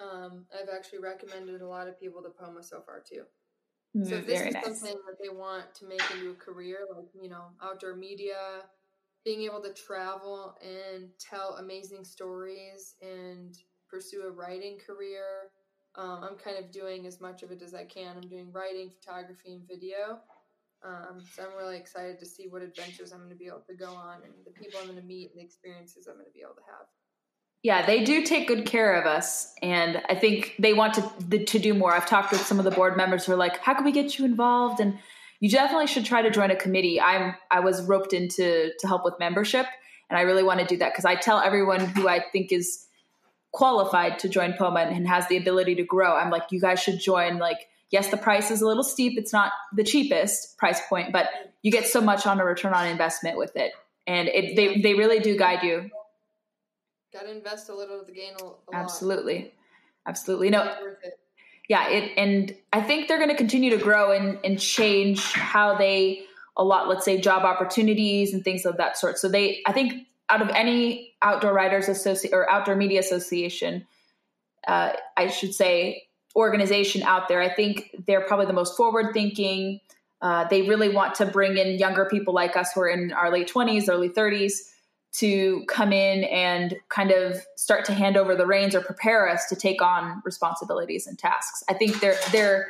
Um, 0.00 0.46
I've 0.52 0.68
actually 0.74 1.00
recommended 1.00 1.60
a 1.60 1.68
lot 1.68 1.88
of 1.88 2.00
people 2.00 2.22
to 2.22 2.30
POMA 2.30 2.62
so 2.62 2.80
far 2.80 3.02
too. 3.06 3.24
So 4.04 4.14
if 4.14 4.26
this 4.26 4.40
is 4.40 4.54
nice. 4.54 4.64
something 4.64 4.94
that 4.94 5.16
they 5.20 5.28
want 5.28 5.74
to 5.74 5.86
make 5.86 6.02
into 6.12 6.30
a 6.30 6.34
career, 6.34 6.86
like 6.94 7.06
you 7.20 7.28
know, 7.28 7.46
outdoor 7.60 7.96
media, 7.96 8.62
being 9.24 9.42
able 9.42 9.60
to 9.62 9.72
travel 9.72 10.56
and 10.62 11.08
tell 11.18 11.56
amazing 11.56 12.04
stories 12.04 12.94
and 13.02 13.58
pursue 13.88 14.22
a 14.22 14.30
writing 14.30 14.78
career, 14.86 15.50
um, 15.96 16.22
I'm 16.22 16.36
kind 16.36 16.56
of 16.56 16.70
doing 16.70 17.04
as 17.06 17.20
much 17.20 17.42
of 17.42 17.50
it 17.50 17.62
as 17.62 17.74
I 17.74 17.84
can. 17.84 18.16
I'm 18.16 18.28
doing 18.28 18.52
writing, 18.52 18.90
photography, 18.90 19.54
and 19.54 19.66
video. 19.66 20.20
Um, 20.82 21.20
so 21.34 21.42
I'm 21.42 21.56
really 21.58 21.76
excited 21.76 22.18
to 22.20 22.26
see 22.26 22.46
what 22.48 22.62
adventures 22.62 23.12
I'm 23.12 23.18
going 23.18 23.30
to 23.30 23.36
be 23.36 23.46
able 23.46 23.62
to 23.68 23.74
go 23.74 23.92
on 23.92 24.22
and 24.24 24.32
the 24.46 24.52
people 24.52 24.80
I'm 24.80 24.86
going 24.86 24.98
to 24.98 25.06
meet 25.06 25.30
and 25.30 25.38
the 25.40 25.44
experiences 25.44 26.06
I'm 26.06 26.14
going 26.14 26.26
to 26.26 26.32
be 26.32 26.40
able 26.40 26.54
to 26.54 26.62
have. 26.66 26.86
Yeah, 27.62 27.84
they 27.84 28.04
do 28.04 28.24
take 28.24 28.48
good 28.48 28.64
care 28.64 28.98
of 28.98 29.06
us, 29.06 29.52
and 29.62 30.00
I 30.08 30.14
think 30.14 30.54
they 30.58 30.72
want 30.72 30.94
to 30.94 31.38
to 31.44 31.58
do 31.58 31.74
more. 31.74 31.94
I've 31.94 32.06
talked 32.06 32.32
with 32.32 32.40
some 32.40 32.58
of 32.58 32.64
the 32.64 32.70
board 32.70 32.96
members 32.96 33.26
who 33.26 33.32
are 33.32 33.36
like, 33.36 33.58
"How 33.58 33.74
can 33.74 33.84
we 33.84 33.92
get 33.92 34.18
you 34.18 34.24
involved?" 34.24 34.80
And 34.80 34.98
you 35.40 35.50
definitely 35.50 35.86
should 35.86 36.06
try 36.06 36.22
to 36.22 36.30
join 36.30 36.50
a 36.50 36.56
committee. 36.56 36.98
I'm 36.98 37.34
I 37.50 37.60
was 37.60 37.82
roped 37.82 38.14
into 38.14 38.72
to 38.78 38.86
help 38.86 39.04
with 39.04 39.18
membership, 39.18 39.66
and 40.08 40.18
I 40.18 40.22
really 40.22 40.42
want 40.42 40.60
to 40.60 40.66
do 40.66 40.78
that 40.78 40.92
because 40.92 41.04
I 41.04 41.16
tell 41.16 41.38
everyone 41.38 41.80
who 41.80 42.08
I 42.08 42.24
think 42.32 42.50
is 42.50 42.86
qualified 43.52 44.18
to 44.20 44.28
join 44.28 44.54
POMA 44.54 44.80
and 44.80 45.06
has 45.06 45.28
the 45.28 45.36
ability 45.36 45.74
to 45.74 45.84
grow. 45.84 46.14
I'm 46.14 46.30
like, 46.30 46.44
you 46.50 46.60
guys 46.60 46.80
should 46.80 46.98
join. 46.98 47.38
Like, 47.38 47.58
yes, 47.90 48.08
the 48.10 48.16
price 48.16 48.50
is 48.50 48.62
a 48.62 48.66
little 48.66 48.82
steep. 48.84 49.18
It's 49.18 49.32
not 49.32 49.52
the 49.74 49.84
cheapest 49.84 50.56
price 50.58 50.80
point, 50.88 51.12
but 51.12 51.28
you 51.62 51.70
get 51.70 51.86
so 51.86 52.00
much 52.00 52.26
on 52.26 52.40
a 52.40 52.44
return 52.44 52.72
on 52.72 52.86
investment 52.86 53.36
with 53.36 53.56
it, 53.56 53.72
and 54.06 54.28
it 54.28 54.56
they 54.56 54.80
they 54.80 54.94
really 54.94 55.20
do 55.20 55.36
guide 55.36 55.62
you. 55.62 55.90
Got 57.12 57.22
to 57.22 57.32
invest 57.32 57.68
a 57.68 57.74
little 57.74 57.98
to 58.00 58.04
the 58.06 58.12
gain 58.12 58.34
a. 58.40 58.52
Absolutely. 58.76 59.52
Absolutely. 60.06 60.50
No, 60.50 60.62
It's 60.62 60.80
worth 60.80 60.98
it. 61.04 61.18
yeah, 61.68 61.88
it 61.88 62.12
and 62.16 62.54
I 62.72 62.80
think 62.80 63.08
they're 63.08 63.18
going 63.18 63.30
to 63.30 63.36
continue 63.36 63.70
to 63.70 63.82
grow 63.82 64.12
and 64.12 64.38
and 64.44 64.58
change 64.60 65.32
how 65.32 65.76
they 65.76 66.22
a 66.56 66.64
lot 66.64 66.88
let's 66.88 67.04
say 67.04 67.20
job 67.20 67.44
opportunities 67.44 68.32
and 68.32 68.44
things 68.44 68.64
of 68.64 68.76
that 68.78 68.96
sort. 68.96 69.18
So 69.18 69.28
they 69.28 69.60
I 69.66 69.72
think 69.72 70.06
out 70.28 70.40
of 70.40 70.48
any 70.50 71.14
outdoor 71.22 71.52
writers 71.52 71.88
associate 71.88 72.32
or 72.32 72.48
outdoor 72.50 72.76
media 72.76 73.00
association 73.00 73.86
uh, 74.66 74.92
I 75.16 75.28
should 75.28 75.54
say 75.54 76.04
organization 76.36 77.02
out 77.02 77.28
there, 77.28 77.40
I 77.40 77.52
think 77.52 77.94
they're 78.06 78.20
probably 78.20 78.46
the 78.46 78.52
most 78.52 78.76
forward 78.76 79.12
thinking. 79.12 79.80
Uh, 80.22 80.46
they 80.48 80.62
really 80.62 80.88
want 80.88 81.14
to 81.16 81.26
bring 81.26 81.56
in 81.56 81.78
younger 81.78 82.04
people 82.04 82.34
like 82.34 82.56
us 82.56 82.72
who 82.74 82.82
are 82.82 82.88
in 82.88 83.12
our 83.12 83.32
late 83.32 83.50
20s, 83.50 83.88
early 83.88 84.08
30s 84.08 84.52
to 85.12 85.64
come 85.66 85.92
in 85.92 86.24
and 86.24 86.76
kind 86.88 87.10
of 87.10 87.40
start 87.56 87.84
to 87.84 87.92
hand 87.92 88.16
over 88.16 88.36
the 88.36 88.46
reins 88.46 88.74
or 88.74 88.80
prepare 88.80 89.28
us 89.28 89.46
to 89.48 89.56
take 89.56 89.82
on 89.82 90.22
responsibilities 90.24 91.06
and 91.06 91.18
tasks. 91.18 91.64
I 91.68 91.74
think 91.74 92.00
they're 92.00 92.18
they're 92.30 92.68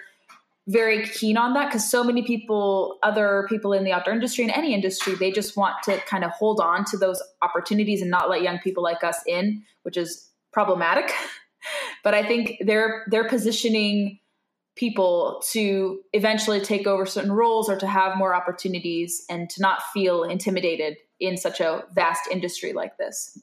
very 0.68 1.06
keen 1.06 1.36
on 1.36 1.54
that 1.54 1.66
because 1.66 1.90
so 1.90 2.04
many 2.04 2.22
people, 2.22 2.98
other 3.02 3.46
people 3.48 3.72
in 3.72 3.84
the 3.84 3.92
outdoor 3.92 4.14
industry 4.14 4.44
and 4.44 4.52
any 4.52 4.72
industry, 4.72 5.14
they 5.14 5.30
just 5.30 5.56
want 5.56 5.74
to 5.84 5.98
kind 6.06 6.22
of 6.22 6.30
hold 6.30 6.60
on 6.60 6.84
to 6.84 6.96
those 6.96 7.20
opportunities 7.42 8.00
and 8.00 8.10
not 8.10 8.30
let 8.30 8.42
young 8.42 8.58
people 8.58 8.82
like 8.82 9.02
us 9.02 9.20
in, 9.26 9.62
which 9.82 9.96
is 9.96 10.28
problematic. 10.52 11.12
but 12.04 12.14
I 12.14 12.26
think 12.26 12.56
they're 12.60 13.04
they're 13.10 13.28
positioning 13.28 14.18
people 14.76 15.42
to 15.50 16.00
eventually 16.12 16.60
take 16.60 16.86
over 16.86 17.04
certain 17.04 17.32
roles 17.32 17.68
or 17.68 17.78
to 17.78 17.86
have 17.86 18.16
more 18.16 18.34
opportunities 18.34 19.24
and 19.28 19.50
to 19.50 19.60
not 19.60 19.82
feel 19.92 20.24
intimidated 20.24 20.96
in 21.18 21.36
such 21.36 21.60
a 21.60 21.84
vast 21.94 22.22
industry 22.30 22.72
like 22.72 22.96
this. 22.96 23.38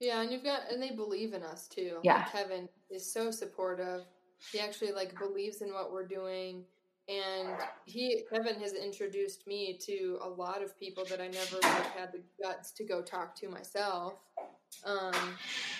Yeah, 0.00 0.22
and 0.22 0.32
you've 0.32 0.44
got 0.44 0.62
and 0.70 0.82
they 0.82 0.90
believe 0.90 1.32
in 1.32 1.42
us 1.42 1.68
too. 1.68 1.98
Yeah. 2.02 2.16
Like 2.18 2.32
Kevin 2.32 2.68
is 2.90 3.12
so 3.12 3.30
supportive. 3.30 4.02
He 4.52 4.60
actually 4.60 4.92
like 4.92 5.18
believes 5.18 5.62
in 5.62 5.72
what 5.72 5.92
we're 5.92 6.06
doing 6.06 6.64
and 7.08 7.48
he 7.86 8.22
Kevin 8.30 8.60
has 8.60 8.74
introduced 8.74 9.46
me 9.46 9.78
to 9.80 10.18
a 10.22 10.28
lot 10.28 10.62
of 10.62 10.78
people 10.78 11.04
that 11.06 11.20
I 11.20 11.28
never 11.28 11.56
would 11.56 11.64
have 11.64 11.86
had 11.86 12.12
the 12.12 12.20
guts 12.42 12.70
to 12.72 12.84
go 12.84 13.02
talk 13.02 13.34
to 13.36 13.48
myself. 13.48 14.14
Um 14.84 15.14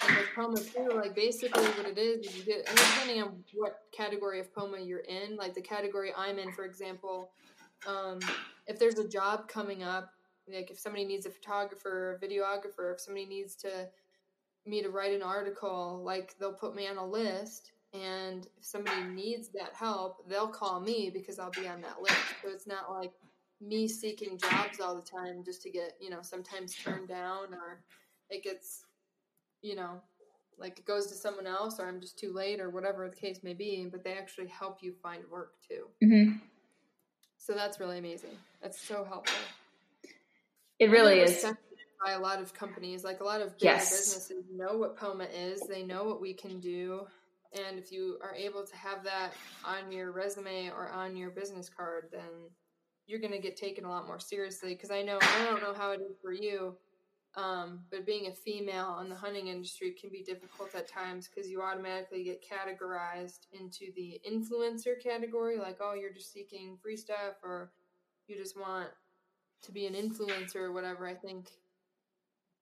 and 0.07 0.17
with 0.17 0.27
Poma 0.35 0.59
too, 0.59 0.97
like 0.97 1.15
basically 1.15 1.65
what 1.65 1.87
it 1.87 1.99
is 1.99 2.27
is 2.27 2.37
you 2.37 2.45
get 2.45 2.69
and 2.69 2.77
depending 2.77 3.23
on 3.23 3.45
what 3.55 3.81
category 3.93 4.41
of 4.41 4.53
Poma 4.55 4.81
you're 4.81 5.01
in, 5.01 5.37
like 5.37 5.55
the 5.55 5.61
category 5.61 6.13
I'm 6.17 6.39
in, 6.39 6.53
for 6.53 6.65
example, 6.65 7.31
um, 7.87 8.19
if 8.67 8.79
there's 8.79 8.99
a 8.99 9.07
job 9.07 9.49
coming 9.49 9.83
up, 9.83 10.11
like 10.53 10.71
if 10.71 10.79
somebody 10.79 11.05
needs 11.05 11.27
a 11.27 11.31
photographer, 11.31 12.19
a 12.21 12.27
videographer, 12.27 12.95
if 12.95 13.01
somebody 13.01 13.27
needs 13.27 13.55
to 13.57 13.89
me 14.67 14.83
to 14.83 14.91
write 14.91 15.15
an 15.15 15.23
article, 15.23 16.03
like 16.05 16.35
they'll 16.39 16.53
put 16.53 16.75
me 16.75 16.87
on 16.87 16.97
a 16.97 17.07
list. 17.07 17.73
And 17.95 18.47
if 18.59 18.65
somebody 18.65 19.03
needs 19.03 19.49
that 19.51 19.73
help, 19.75 20.29
they'll 20.29 20.49
call 20.49 20.81
me 20.81 21.11
because 21.13 21.39
I'll 21.39 21.51
be 21.51 21.67
on 21.67 21.81
that 21.81 22.03
list. 22.03 22.19
So 22.43 22.51
it's 22.51 22.67
not 22.67 22.91
like 22.93 23.13
me 23.61 23.89
seeking 23.89 24.39
jobs 24.39 24.79
all 24.81 24.95
the 24.95 25.03
time 25.03 25.43
just 25.45 25.63
to 25.63 25.71
get, 25.71 25.95
you 26.01 26.11
know, 26.11 26.19
sometimes 26.21 26.75
turned 26.75 27.09
down 27.09 27.55
or 27.55 27.81
it 28.29 28.45
gets, 28.45 28.85
you 29.63 29.75
know, 29.75 30.03
like 30.59 30.79
it 30.79 30.85
goes 30.85 31.07
to 31.07 31.15
someone 31.15 31.47
else 31.47 31.81
or 31.81 31.89
I'm 31.89 32.01
just 32.01 32.19
too 32.19 32.33
late 32.33 32.61
or 32.61 32.69
whatever 32.69 33.09
the 33.09 33.17
case 33.17 33.41
may 33.43 33.55
be. 33.55 33.89
But 33.91 34.05
they 34.05 34.13
actually 34.13 34.49
help 34.49 34.83
you 34.83 34.93
find 35.03 35.23
work 35.31 35.55
too. 35.67 35.87
Mm-hmm. 36.05 36.37
So 37.39 37.55
that's 37.55 37.81
really 37.81 37.99
amazing. 37.99 38.37
That's 38.61 38.79
so 38.79 39.05
helpful. 39.05 39.39
It 40.79 40.91
really 40.91 41.21
is. 41.21 41.45
By 42.05 42.13
a 42.13 42.21
lot 42.21 42.41
of 42.41 42.55
companies, 42.55 43.03
like 43.03 43.21
a 43.21 43.25
lot 43.25 43.41
of 43.41 43.59
bigger 43.59 43.73
Yes. 43.73 43.91
businesses 43.91 44.45
know 44.55 44.77
what 44.77 44.97
Poma 44.97 45.25
is. 45.25 45.63
They 45.63 45.83
know 45.83 46.05
what 46.05 46.21
we 46.21 46.33
can 46.33 46.61
do, 46.61 47.09
and 47.53 47.79
if 47.79 47.91
you 47.91 48.19
are 48.23 48.35
able 48.35 48.65
to 48.65 48.77
have 48.77 49.03
that 49.05 49.33
on 49.65 49.91
your 49.91 50.13
resume 50.13 50.71
or 50.71 50.91
on 50.91 51.17
your 51.17 51.31
business 51.31 51.69
card, 51.69 52.09
then 52.13 52.51
you're 53.07 53.21
going 53.21 53.33
to 53.33 53.39
get 53.39 53.57
taken 53.57 53.85
a 53.85 53.89
lot 53.89 54.07
more 54.07 54.21
seriously. 54.21 54.75
Because 54.75 54.91
I 54.91 55.03
know 55.03 55.19
I 55.21 55.45
don't 55.45 55.63
know 55.63 55.75
how 55.75 55.93
it 55.93 56.01
is 56.01 56.17
for 56.21 56.33
you, 56.33 56.77
um, 57.37 57.81
but 57.91 58.05
being 58.05 58.27
a 58.27 58.33
female 58.33 58.99
in 59.03 59.09
the 59.09 59.15
hunting 59.15 59.49
industry 59.49 59.95
can 59.99 60.11
be 60.11 60.23
difficult 60.23 60.75
at 60.75 60.89
times 60.89 61.29
because 61.29 61.51
you 61.51 61.63
automatically 61.63 62.25
get 62.25 62.45
categorized 62.45 63.47
into 63.59 63.93
the 63.97 64.21
influencer 64.31 65.03
category, 65.03 65.59
like 65.59 65.79
oh 65.81 65.95
you're 65.95 66.13
just 66.13 66.33
seeking 66.33 66.77
free 66.83 66.97
stuff 66.97 67.37
or 67.43 67.73
you 68.27 68.37
just 68.37 68.59
want 68.59 68.89
to 69.63 69.73
be 69.73 69.87
an 69.87 69.95
influencer 69.95 70.57
or 70.57 70.73
whatever, 70.73 71.07
I 71.07 71.15
think, 71.15 71.51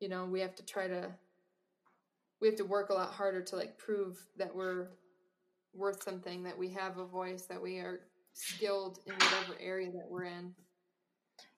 you 0.00 0.08
know, 0.08 0.24
we 0.24 0.40
have 0.40 0.54
to 0.56 0.64
try 0.64 0.88
to 0.88 1.10
we 2.46 2.50
have 2.50 2.58
to 2.58 2.64
work 2.64 2.90
a 2.90 2.94
lot 2.94 3.10
harder 3.10 3.42
to 3.42 3.56
like 3.56 3.76
prove 3.76 4.24
that 4.36 4.54
we're 4.54 4.86
worth 5.74 6.04
something, 6.04 6.44
that 6.44 6.56
we 6.56 6.68
have 6.68 6.96
a 6.96 7.04
voice, 7.04 7.42
that 7.46 7.60
we 7.60 7.78
are 7.78 8.02
skilled 8.34 9.00
in 9.04 9.14
whatever 9.14 9.56
area 9.60 9.90
that 9.90 10.06
we're 10.08 10.26
in. 10.26 10.54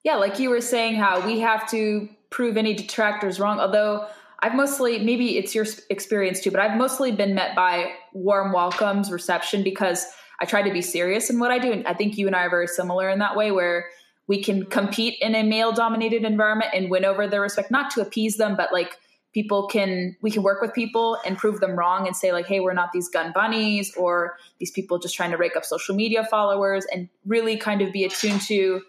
Yeah, 0.03 0.15
like 0.15 0.39
you 0.39 0.49
were 0.49 0.61
saying, 0.61 0.95
how 0.95 1.23
we 1.23 1.41
have 1.41 1.69
to 1.69 2.09
prove 2.31 2.57
any 2.57 2.73
detractors 2.73 3.39
wrong. 3.39 3.59
Although 3.59 4.07
I've 4.39 4.55
mostly, 4.55 4.97
maybe 4.97 5.37
it's 5.37 5.53
your 5.53 5.67
experience 5.91 6.41
too, 6.41 6.49
but 6.49 6.59
I've 6.59 6.75
mostly 6.75 7.11
been 7.11 7.35
met 7.35 7.55
by 7.55 7.91
warm 8.13 8.51
welcomes, 8.51 9.11
reception, 9.11 9.63
because 9.63 10.07
I 10.39 10.45
try 10.45 10.63
to 10.63 10.73
be 10.73 10.81
serious 10.81 11.29
in 11.29 11.37
what 11.37 11.51
I 11.51 11.59
do. 11.59 11.71
And 11.71 11.85
I 11.85 11.93
think 11.93 12.17
you 12.17 12.25
and 12.25 12.35
I 12.35 12.45
are 12.45 12.49
very 12.49 12.65
similar 12.65 13.11
in 13.11 13.19
that 13.19 13.35
way, 13.35 13.51
where 13.51 13.85
we 14.25 14.41
can 14.41 14.65
compete 14.65 15.19
in 15.21 15.35
a 15.35 15.43
male 15.43 15.71
dominated 15.71 16.23
environment 16.23 16.71
and 16.73 16.89
win 16.89 17.05
over 17.05 17.27
their 17.27 17.41
respect, 17.41 17.69
not 17.69 17.91
to 17.91 18.01
appease 18.01 18.37
them, 18.37 18.55
but 18.57 18.73
like 18.73 18.97
people 19.33 19.67
can, 19.67 20.15
we 20.21 20.31
can 20.31 20.43
work 20.43 20.61
with 20.61 20.73
people 20.73 21.17
and 21.25 21.37
prove 21.37 21.59
them 21.59 21.77
wrong 21.77 22.07
and 22.07 22.15
say, 22.15 22.31
like, 22.31 22.47
hey, 22.47 22.59
we're 22.59 22.73
not 22.73 22.91
these 22.91 23.09
gun 23.09 23.31
bunnies 23.33 23.93
or 23.95 24.37
these 24.59 24.71
people 24.71 24.99
just 24.99 25.15
trying 25.15 25.31
to 25.31 25.37
rake 25.37 25.55
up 25.55 25.65
social 25.65 25.95
media 25.95 26.25
followers 26.29 26.85
and 26.91 27.09
really 27.25 27.57
kind 27.57 27.81
of 27.81 27.91
be 27.93 28.03
attuned 28.03 28.41
to 28.41 28.81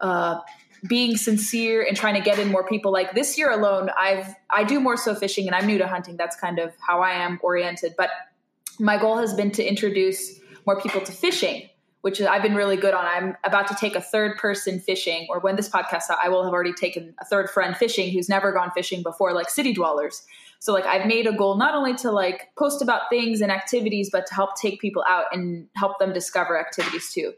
uh, 0.00 0.40
being 0.86 1.16
sincere 1.16 1.82
and 1.82 1.96
trying 1.96 2.14
to 2.14 2.20
get 2.20 2.38
in 2.38 2.48
more 2.48 2.66
people. 2.66 2.92
Like 2.92 3.14
this 3.14 3.36
year 3.36 3.50
alone, 3.50 3.90
I've 3.98 4.34
I 4.50 4.64
do 4.64 4.80
more 4.80 4.96
so 4.96 5.14
fishing, 5.14 5.46
and 5.46 5.54
I'm 5.54 5.66
new 5.66 5.78
to 5.78 5.86
hunting. 5.86 6.16
That's 6.16 6.36
kind 6.36 6.58
of 6.58 6.72
how 6.86 7.00
I 7.00 7.12
am 7.12 7.38
oriented. 7.42 7.94
But 7.96 8.10
my 8.78 8.96
goal 8.96 9.18
has 9.18 9.34
been 9.34 9.50
to 9.52 9.64
introduce 9.64 10.40
more 10.66 10.80
people 10.80 11.00
to 11.02 11.12
fishing, 11.12 11.68
which 12.02 12.20
I've 12.20 12.42
been 12.42 12.54
really 12.54 12.76
good 12.76 12.94
on. 12.94 13.04
I'm 13.04 13.36
about 13.44 13.68
to 13.68 13.74
take 13.74 13.94
a 13.94 14.00
third 14.00 14.38
person 14.38 14.80
fishing, 14.80 15.26
or 15.28 15.38
when 15.40 15.56
this 15.56 15.68
podcast 15.68 16.10
out, 16.10 16.18
I 16.22 16.28
will 16.28 16.44
have 16.44 16.52
already 16.52 16.72
taken 16.72 17.14
a 17.20 17.24
third 17.24 17.50
friend 17.50 17.76
fishing 17.76 18.10
who's 18.10 18.28
never 18.28 18.52
gone 18.52 18.70
fishing 18.74 19.02
before, 19.02 19.32
like 19.34 19.50
city 19.50 19.74
dwellers. 19.74 20.22
So 20.60 20.72
like 20.72 20.86
I've 20.86 21.06
made 21.06 21.26
a 21.26 21.32
goal 21.32 21.56
not 21.56 21.74
only 21.74 21.94
to 21.96 22.10
like 22.10 22.48
post 22.58 22.82
about 22.82 23.02
things 23.10 23.40
and 23.40 23.52
activities, 23.52 24.08
but 24.10 24.26
to 24.26 24.34
help 24.34 24.56
take 24.56 24.80
people 24.80 25.04
out 25.08 25.26
and 25.32 25.68
help 25.76 25.98
them 25.98 26.12
discover 26.12 26.58
activities 26.58 27.12
too. 27.12 27.32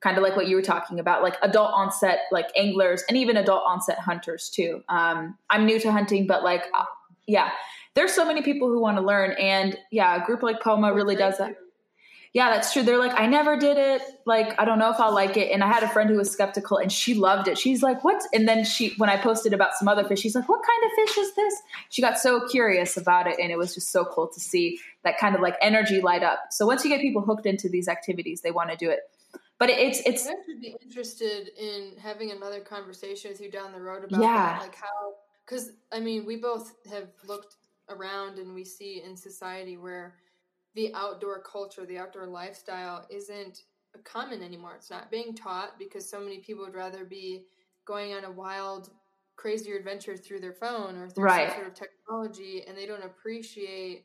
Kind 0.00 0.16
of 0.16 0.22
like 0.22 0.36
what 0.36 0.46
you 0.46 0.56
were 0.56 0.62
talking 0.62 1.00
about, 1.00 1.22
like 1.22 1.36
adult 1.42 1.72
onset, 1.72 2.20
like 2.30 2.46
anglers, 2.56 3.02
and 3.08 3.16
even 3.16 3.36
adult 3.36 3.64
onset 3.66 3.98
hunters 3.98 4.48
too. 4.48 4.82
Um, 4.88 5.36
I'm 5.50 5.66
new 5.66 5.80
to 5.80 5.90
hunting, 5.90 6.26
but 6.26 6.44
like, 6.44 6.64
uh, 6.76 6.84
yeah, 7.26 7.50
there's 7.94 8.12
so 8.12 8.24
many 8.24 8.42
people 8.42 8.68
who 8.68 8.80
want 8.80 8.96
to 8.96 9.02
learn, 9.02 9.32
and 9.32 9.76
yeah, 9.90 10.22
a 10.22 10.24
group 10.24 10.42
like 10.42 10.60
Poma 10.60 10.94
really 10.94 11.16
does 11.16 11.38
that 11.38 11.56
yeah, 12.32 12.50
that's 12.50 12.72
true. 12.72 12.82
They're 12.82 12.98
like, 12.98 13.18
I 13.18 13.26
never 13.26 13.56
did 13.56 13.78
it. 13.78 14.02
Like, 14.26 14.60
I 14.60 14.64
don't 14.64 14.78
know 14.78 14.90
if 14.90 15.00
I'll 15.00 15.14
like 15.14 15.36
it. 15.36 15.50
And 15.50 15.64
I 15.64 15.66
had 15.66 15.82
a 15.82 15.88
friend 15.88 16.10
who 16.10 16.16
was 16.16 16.30
skeptical 16.30 16.76
and 16.76 16.92
she 16.92 17.14
loved 17.14 17.48
it. 17.48 17.58
She's 17.58 17.82
like, 17.82 18.04
what? 18.04 18.22
And 18.32 18.46
then 18.46 18.64
she, 18.64 18.94
when 18.98 19.08
I 19.08 19.16
posted 19.16 19.52
about 19.54 19.74
some 19.74 19.88
other 19.88 20.04
fish, 20.04 20.20
she's 20.20 20.34
like, 20.34 20.48
what 20.48 20.60
kind 20.62 20.84
of 20.84 20.92
fish 20.92 21.18
is 21.18 21.34
this? 21.34 21.54
She 21.88 22.02
got 22.02 22.18
so 22.18 22.46
curious 22.48 22.96
about 22.96 23.26
it. 23.26 23.38
And 23.40 23.50
it 23.50 23.56
was 23.56 23.74
just 23.74 23.90
so 23.90 24.04
cool 24.04 24.28
to 24.28 24.40
see 24.40 24.78
that 25.04 25.18
kind 25.18 25.34
of 25.34 25.40
like 25.40 25.56
energy 25.62 26.00
light 26.00 26.22
up. 26.22 26.38
So 26.50 26.66
once 26.66 26.84
you 26.84 26.90
get 26.90 27.00
people 27.00 27.22
hooked 27.22 27.46
into 27.46 27.68
these 27.68 27.88
activities, 27.88 28.42
they 28.42 28.50
want 28.50 28.70
to 28.70 28.76
do 28.76 28.90
it. 28.90 29.00
But 29.58 29.70
it's, 29.70 30.00
it's, 30.06 30.26
I 30.26 30.34
would 30.46 30.60
be 30.60 30.76
interested 30.82 31.50
in 31.58 31.92
having 32.00 32.30
another 32.30 32.60
conversation 32.60 33.30
with 33.30 33.40
you 33.40 33.50
down 33.50 33.72
the 33.72 33.80
road 33.80 34.04
about 34.04 34.20
yeah. 34.22 34.52
that, 34.52 34.62
like 34.62 34.76
how, 34.76 35.14
because 35.44 35.72
I 35.90 35.98
mean, 35.98 36.26
we 36.26 36.36
both 36.36 36.72
have 36.90 37.08
looked 37.26 37.56
around 37.88 38.38
and 38.38 38.54
we 38.54 38.64
see 38.64 39.02
in 39.04 39.16
society 39.16 39.76
where, 39.76 40.14
the 40.74 40.94
outdoor 40.94 41.42
culture, 41.42 41.84
the 41.86 41.98
outdoor 41.98 42.26
lifestyle 42.26 43.06
isn't 43.10 43.64
common 44.04 44.42
anymore. 44.42 44.74
It's 44.76 44.90
not 44.90 45.10
being 45.10 45.34
taught 45.34 45.78
because 45.78 46.08
so 46.08 46.20
many 46.20 46.38
people 46.38 46.64
would 46.64 46.74
rather 46.74 47.04
be 47.04 47.44
going 47.86 48.14
on 48.14 48.24
a 48.24 48.30
wild, 48.30 48.90
crazier 49.36 49.76
adventure 49.76 50.16
through 50.16 50.40
their 50.40 50.52
phone 50.52 50.96
or 50.96 51.08
through 51.08 51.24
right. 51.24 51.48
some 51.48 51.56
sort 51.56 51.68
of 51.68 51.74
technology, 51.74 52.64
and 52.66 52.76
they 52.76 52.86
don't 52.86 53.04
appreciate 53.04 54.04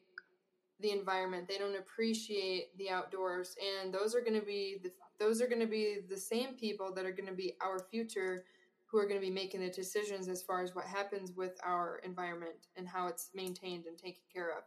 the 0.80 0.92
environment. 0.92 1.48
They 1.48 1.58
don't 1.58 1.78
appreciate 1.78 2.78
the 2.78 2.90
outdoors, 2.90 3.56
and 3.82 3.94
those 3.94 4.16
are 4.16 4.22
going 4.22 4.40
to 4.40 4.46
be 4.46 4.78
the 4.82 4.92
those 5.20 5.42
are 5.42 5.48
going 5.48 5.62
to 5.62 5.68
be 5.68 6.00
the 6.10 6.18
same 6.18 6.56
people 6.56 6.94
that 6.94 7.06
are 7.06 7.12
going 7.12 7.30
to 7.30 7.36
be 7.36 7.56
our 7.62 7.80
future 7.80 8.46
who 8.86 8.98
are 8.98 9.08
going 9.08 9.20
to 9.20 9.26
be 9.26 9.32
making 9.32 9.62
the 9.62 9.70
decisions 9.70 10.28
as 10.28 10.44
far 10.44 10.62
as 10.62 10.76
what 10.76 10.86
happens 10.86 11.32
with 11.32 11.58
our 11.64 12.00
environment 12.04 12.68
and 12.76 12.88
how 12.88 13.08
it's 13.08 13.30
maintained 13.34 13.86
and 13.86 13.98
taken 13.98 14.22
care 14.32 14.50
of. 14.50 14.64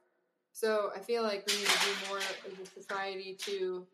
So 0.57 0.91
I 0.97 1.01
feel 1.01 1.23
like 1.23 1.47
we 1.47 1.53
need 1.53 1.67
to 1.67 1.79
do 1.85 2.09
more 2.09 2.17
as 2.17 2.59
a 2.59 2.81
society 2.81 3.37
to, 3.41 3.87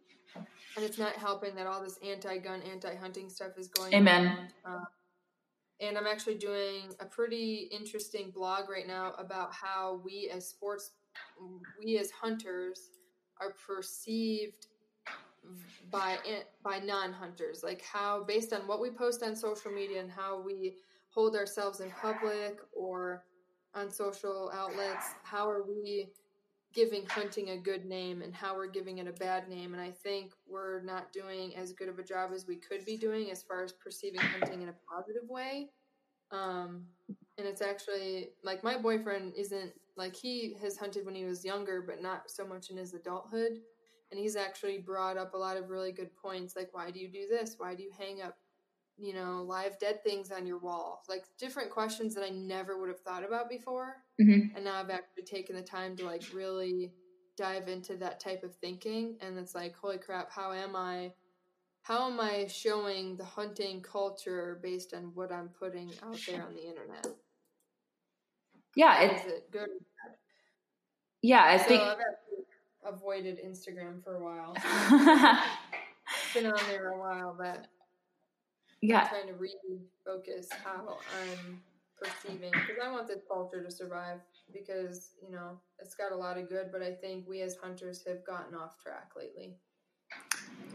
and 0.76 0.84
it's 0.84 0.96
not 0.96 1.14
helping 1.14 1.56
that 1.56 1.66
all 1.66 1.82
this 1.82 1.98
anti-gun, 2.06 2.62
anti-hunting 2.62 3.30
stuff 3.30 3.58
is 3.58 3.66
going. 3.66 3.92
Amen. 3.92 4.48
Uh, 4.64 4.84
and 5.80 5.98
I'm 5.98 6.06
actually 6.06 6.36
doing 6.36 6.94
a 7.00 7.04
pretty 7.04 7.68
interesting 7.72 8.30
blog 8.30 8.70
right 8.70 8.86
now 8.86 9.12
about 9.18 9.52
how 9.52 10.02
we 10.04 10.30
as 10.32 10.46
sports, 10.46 10.92
we 11.84 11.98
as 11.98 12.12
hunters, 12.12 12.90
are 13.40 13.56
perceived 13.66 14.68
by 15.90 16.16
by 16.62 16.78
non-hunters. 16.78 17.64
Like 17.64 17.82
how, 17.82 18.22
based 18.22 18.52
on 18.52 18.68
what 18.68 18.80
we 18.80 18.88
post 18.88 19.24
on 19.24 19.34
social 19.34 19.72
media 19.72 20.00
and 20.00 20.12
how 20.12 20.40
we 20.40 20.76
hold 21.08 21.34
ourselves 21.34 21.80
in 21.80 21.90
public 21.90 22.60
or 22.72 23.24
on 23.74 23.90
social 23.90 24.52
outlets, 24.54 25.06
how 25.24 25.50
are 25.50 25.64
we 25.64 26.12
giving 26.72 27.06
hunting 27.06 27.50
a 27.50 27.56
good 27.56 27.84
name 27.84 28.22
and 28.22 28.34
how 28.34 28.56
we're 28.56 28.70
giving 28.70 28.98
it 28.98 29.06
a 29.06 29.12
bad 29.12 29.48
name. 29.48 29.74
And 29.74 29.82
I 29.82 29.90
think 29.90 30.32
we're 30.46 30.82
not 30.82 31.12
doing 31.12 31.54
as 31.56 31.72
good 31.72 31.88
of 31.88 31.98
a 31.98 32.02
job 32.02 32.30
as 32.34 32.46
we 32.46 32.56
could 32.56 32.84
be 32.84 32.96
doing 32.96 33.30
as 33.30 33.42
far 33.42 33.62
as 33.62 33.72
perceiving 33.72 34.20
hunting 34.20 34.62
in 34.62 34.68
a 34.68 34.74
positive 34.90 35.28
way. 35.28 35.70
Um, 36.30 36.86
and 37.38 37.46
it's 37.46 37.62
actually 37.62 38.30
like 38.42 38.64
my 38.64 38.78
boyfriend 38.78 39.34
isn't 39.36 39.72
like 39.96 40.16
he 40.16 40.56
has 40.62 40.76
hunted 40.76 41.04
when 41.04 41.14
he 41.14 41.24
was 41.24 41.44
younger, 41.44 41.82
but 41.82 42.02
not 42.02 42.30
so 42.30 42.46
much 42.46 42.70
in 42.70 42.76
his 42.76 42.94
adulthood. 42.94 43.60
And 44.10 44.20
he's 44.20 44.36
actually 44.36 44.78
brought 44.78 45.16
up 45.16 45.34
a 45.34 45.38
lot 45.38 45.56
of 45.56 45.70
really 45.70 45.92
good 45.92 46.14
points 46.16 46.54
like, 46.56 46.68
why 46.72 46.90
do 46.90 47.00
you 47.00 47.08
do 47.08 47.26
this? 47.28 47.54
Why 47.58 47.74
do 47.74 47.82
you 47.82 47.90
hang 47.98 48.20
up 48.22 48.36
you 48.98 49.14
know, 49.14 49.42
live 49.46 49.78
dead 49.78 50.02
things 50.04 50.30
on 50.30 50.46
your 50.46 50.58
wall. 50.58 51.02
Like 51.08 51.24
different 51.38 51.70
questions 51.70 52.14
that 52.14 52.24
I 52.24 52.30
never 52.30 52.78
would 52.78 52.88
have 52.88 53.00
thought 53.00 53.24
about 53.24 53.48
before. 53.48 53.96
Mm-hmm. 54.20 54.56
And 54.56 54.64
now 54.64 54.80
I've 54.80 54.90
actually 54.90 55.24
taken 55.24 55.56
the 55.56 55.62
time 55.62 55.96
to 55.96 56.04
like 56.04 56.22
really 56.32 56.92
dive 57.36 57.68
into 57.68 57.96
that 57.96 58.20
type 58.20 58.42
of 58.42 58.54
thinking. 58.56 59.16
And 59.20 59.38
it's 59.38 59.54
like, 59.54 59.74
holy 59.76 59.98
crap, 59.98 60.30
how 60.30 60.52
am 60.52 60.76
I? 60.76 61.12
How 61.82 62.08
am 62.08 62.20
I 62.20 62.46
showing 62.46 63.16
the 63.16 63.24
hunting 63.24 63.82
culture 63.82 64.60
based 64.62 64.94
on 64.94 65.10
what 65.14 65.32
I'm 65.32 65.48
putting 65.48 65.90
out 66.04 66.16
there 66.28 66.46
on 66.46 66.54
the 66.54 66.62
internet? 66.62 67.06
Yeah, 68.76 69.02
it's 69.02 69.24
it 69.26 69.50
good. 69.50 69.68
Yeah, 71.22 71.42
I 71.42 71.56
so 71.56 71.64
think 71.64 71.82
I've 71.82 72.94
avoided 72.94 73.40
Instagram 73.44 74.02
for 74.02 74.16
a 74.16 74.22
while. 74.22 74.54
been 76.34 76.46
on 76.46 76.58
there 76.68 76.90
a 76.90 76.98
while, 76.98 77.34
but 77.36 77.66
yeah. 78.82 79.02
I'm 79.02 79.08
trying 79.08 79.26
to 79.28 79.34
refocus 79.34 80.46
how 80.64 80.98
I'm 81.20 81.62
perceiving 82.02 82.50
because 82.50 82.76
I 82.84 82.90
want 82.90 83.06
this 83.06 83.22
culture 83.32 83.62
to 83.62 83.70
survive 83.70 84.18
because 84.52 85.12
you 85.22 85.30
know 85.30 85.60
it's 85.78 85.94
got 85.94 86.12
a 86.12 86.16
lot 86.16 86.36
of 86.36 86.48
good, 86.48 86.70
but 86.72 86.82
I 86.82 86.92
think 86.92 87.26
we 87.28 87.40
as 87.42 87.56
hunters 87.56 88.04
have 88.06 88.26
gotten 88.26 88.54
off 88.54 88.78
track 88.82 89.12
lately. 89.16 89.56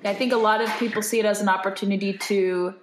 I 0.03 0.13
think 0.13 0.31
a 0.31 0.37
lot 0.37 0.61
of 0.61 0.69
people 0.79 1.01
see 1.01 1.19
it 1.19 1.25
as 1.25 1.41
an 1.41 1.49
opportunity 1.49 2.17
to 2.17 2.73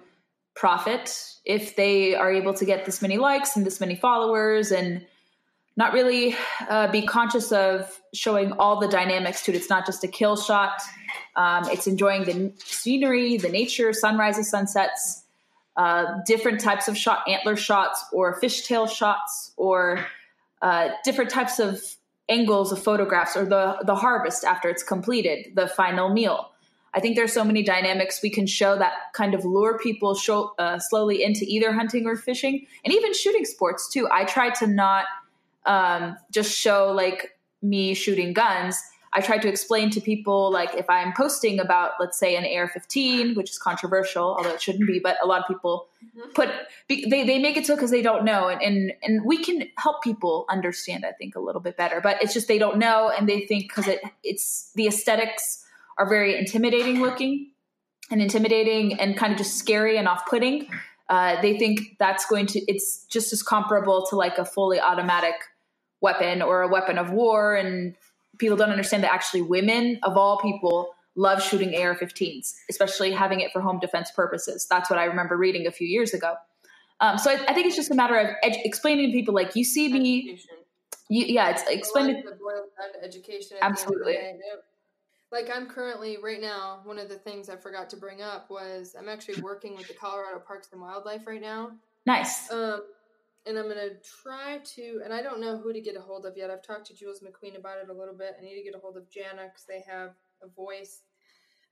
profit 0.55 1.21
if 1.43 1.75
they 1.75 2.15
are 2.15 2.31
able 2.31 2.53
to 2.53 2.65
get 2.65 2.85
this 2.85 3.01
many 3.01 3.17
likes 3.17 3.57
and 3.57 3.65
this 3.65 3.81
many 3.81 3.95
followers 3.95 4.71
and 4.71 5.05
not 5.77 5.93
really 5.93 6.35
uh, 6.69 6.91
be 6.91 7.05
conscious 7.05 7.51
of 7.51 7.99
showing 8.13 8.53
all 8.53 8.79
the 8.79 8.87
dynamics 8.87 9.43
to 9.43 9.51
it. 9.51 9.55
It's 9.55 9.69
not 9.69 9.85
just 9.85 10.03
a 10.03 10.07
kill 10.07 10.37
shot. 10.37 10.81
Um, 11.35 11.69
it's 11.69 11.85
enjoying 11.87 12.23
the 12.23 12.53
scenery, 12.63 13.37
the 13.37 13.49
nature, 13.49 13.91
sunrises, 13.91 14.49
sunsets, 14.49 15.23
uh, 15.75 16.05
different 16.25 16.61
types 16.61 16.87
of 16.87 16.97
shot, 16.97 17.27
antler 17.27 17.57
shots, 17.57 18.03
or 18.13 18.39
fishtail 18.39 18.89
shots, 18.89 19.51
or 19.57 20.05
uh, 20.61 20.89
different 21.03 21.29
types 21.29 21.59
of 21.59 21.81
angles 22.29 22.71
of 22.71 22.81
photographs, 22.81 23.35
or 23.35 23.45
the 23.45 23.77
the 23.83 23.95
harvest 23.95 24.45
after 24.45 24.69
it's 24.69 24.83
completed, 24.83 25.53
the 25.55 25.67
final 25.67 26.09
meal. 26.09 26.51
I 26.93 27.01
think 27.01 27.17
there's 27.17 27.33
so 27.33 27.43
many 27.43 27.61
dynamics 27.61 28.21
we 28.23 28.29
can 28.29 28.47
show 28.47 28.77
that 28.77 28.93
kind 29.11 29.33
of 29.33 29.43
lure 29.43 29.77
people 29.77 30.15
show, 30.15 30.53
uh, 30.57 30.79
slowly 30.79 31.21
into 31.21 31.43
either 31.45 31.73
hunting 31.73 32.07
or 32.07 32.15
fishing, 32.15 32.65
and 32.85 32.93
even 32.93 33.13
shooting 33.13 33.43
sports 33.43 33.89
too. 33.91 34.07
I 34.09 34.23
try 34.23 34.51
to 34.51 34.67
not 34.67 35.03
um, 35.65 36.17
just 36.31 36.57
show 36.57 36.91
like 36.91 37.31
me 37.61 37.93
shooting 37.93 38.33
guns. 38.33 38.77
I 39.15 39.21
try 39.21 39.37
to 39.37 39.47
explain 39.47 39.91
to 39.91 40.01
people 40.01 40.51
like 40.51 40.75
if 40.75 40.89
I'm 40.89 41.13
posting 41.13 41.57
about, 41.57 41.91
let's 42.01 42.19
say, 42.19 42.35
an 42.35 42.43
AR-15, 42.43 43.37
which 43.37 43.49
is 43.49 43.57
controversial, 43.57 44.35
although 44.37 44.53
it 44.53 44.61
shouldn't 44.61 44.87
be, 44.87 44.99
but 44.99 45.15
a 45.23 45.25
lot 45.25 45.39
of 45.39 45.47
people 45.47 45.87
mm-hmm. 46.03 46.31
put 46.33 46.49
they 46.89 47.23
they 47.23 47.39
make 47.39 47.55
it 47.55 47.65
so 47.65 47.75
because 47.75 47.91
they 47.91 48.01
don't 48.01 48.25
know, 48.25 48.49
and, 48.49 48.61
and 48.61 48.91
and 49.01 49.25
we 49.25 49.41
can 49.41 49.69
help 49.77 50.03
people 50.03 50.45
understand, 50.49 51.05
I 51.05 51.13
think, 51.13 51.35
a 51.35 51.39
little 51.39 51.61
bit 51.61 51.77
better. 51.77 52.01
But 52.01 52.21
it's 52.21 52.33
just 52.33 52.49
they 52.49 52.59
don't 52.59 52.77
know, 52.77 53.09
and 53.09 53.27
they 53.27 53.45
think 53.45 53.69
because 53.69 53.87
it 53.87 54.01
it's 54.23 54.71
the 54.75 54.85
aesthetics 54.87 55.63
are 55.97 56.09
very 56.09 56.37
intimidating 56.37 56.99
looking 56.99 57.51
and 58.11 58.21
intimidating 58.21 58.99
and 58.99 59.15
kind 59.15 59.31
of 59.31 59.37
just 59.37 59.57
scary 59.57 59.97
and 59.97 60.09
off-putting. 60.09 60.67
Uh, 61.07 61.39
they 61.41 61.57
think 61.57 61.95
that's 61.99 62.25
going 62.25 62.47
to 62.47 62.59
it's 62.69 63.05
just 63.05 63.31
as 63.31 63.41
comparable 63.41 64.05
to 64.09 64.15
like 64.17 64.37
a 64.37 64.43
fully 64.43 64.79
automatic 64.79 65.35
weapon 66.05 66.41
or 66.41 66.61
a 66.61 66.67
weapon 66.67 66.97
of 66.97 67.11
war 67.11 67.55
and 67.55 67.95
people 68.37 68.55
don't 68.55 68.69
understand 68.69 69.03
that 69.03 69.13
actually 69.13 69.41
women 69.41 69.99
of 70.03 70.17
all 70.17 70.39
people 70.39 70.93
love 71.15 71.41
shooting 71.41 71.69
AR-15s, 71.81 72.53
especially 72.69 73.11
having 73.11 73.39
it 73.39 73.51
for 73.51 73.61
home 73.61 73.79
defense 73.79 74.11
purposes. 74.11 74.67
That's 74.69 74.89
what 74.89 74.99
I 74.99 75.05
remember 75.05 75.35
reading 75.37 75.65
a 75.65 75.71
few 75.71 75.87
years 75.87 76.13
ago. 76.13 76.35
Um, 76.99 77.17
so 77.17 77.31
I, 77.31 77.35
I, 77.47 77.53
think 77.53 77.67
it's 77.67 77.75
just 77.75 77.91
a 77.91 77.95
matter 77.95 78.17
of 78.17 78.29
explaining 78.43 79.11
to 79.11 79.17
people, 79.17 79.33
like 79.33 79.55
you 79.55 79.63
see 79.65 79.91
me, 79.91 80.39
you, 81.09 81.25
yeah, 81.25 81.49
it's 81.49 81.63
explaining 81.67 82.23
to 82.23 83.03
education. 83.03 83.57
Absolutely. 83.61 84.17
Like 85.31 85.49
I'm 85.53 85.67
currently 85.67 86.17
right 86.23 86.39
now, 86.39 86.81
one 86.85 86.99
of 86.99 87.09
the 87.09 87.17
things 87.17 87.49
I 87.49 87.57
forgot 87.57 87.89
to 87.89 87.97
bring 87.97 88.21
up 88.21 88.49
was 88.49 88.95
I'm 88.97 89.09
actually 89.09 89.41
working 89.41 89.75
with 89.75 89.87
the 89.87 89.93
Colorado 89.93 90.39
Parks 90.39 90.69
and 90.71 90.81
Wildlife 90.81 91.27
right 91.27 91.41
now. 91.41 91.71
Nice. 92.05 92.49
Um, 92.51 92.83
and 93.45 93.57
I'm 93.57 93.67
gonna 93.67 93.95
try 94.23 94.59
to, 94.63 95.01
and 95.03 95.13
I 95.13 95.21
don't 95.21 95.39
know 95.39 95.57
who 95.57 95.71
to 95.73 95.81
get 95.81 95.95
a 95.95 96.01
hold 96.01 96.25
of 96.25 96.35
yet. 96.37 96.49
I've 96.49 96.63
talked 96.63 96.87
to 96.87 96.93
Jules 96.95 97.21
McQueen 97.21 97.57
about 97.57 97.77
it 97.79 97.89
a 97.89 97.93
little 97.93 98.15
bit. 98.15 98.35
I 98.39 98.43
need 98.43 98.55
to 98.55 98.63
get 98.63 98.75
a 98.75 98.79
hold 98.79 98.97
of 98.97 99.09
Jana 99.09 99.43
because 99.47 99.65
they 99.67 99.81
have 99.87 100.15
a 100.41 100.47
voice. 100.47 101.03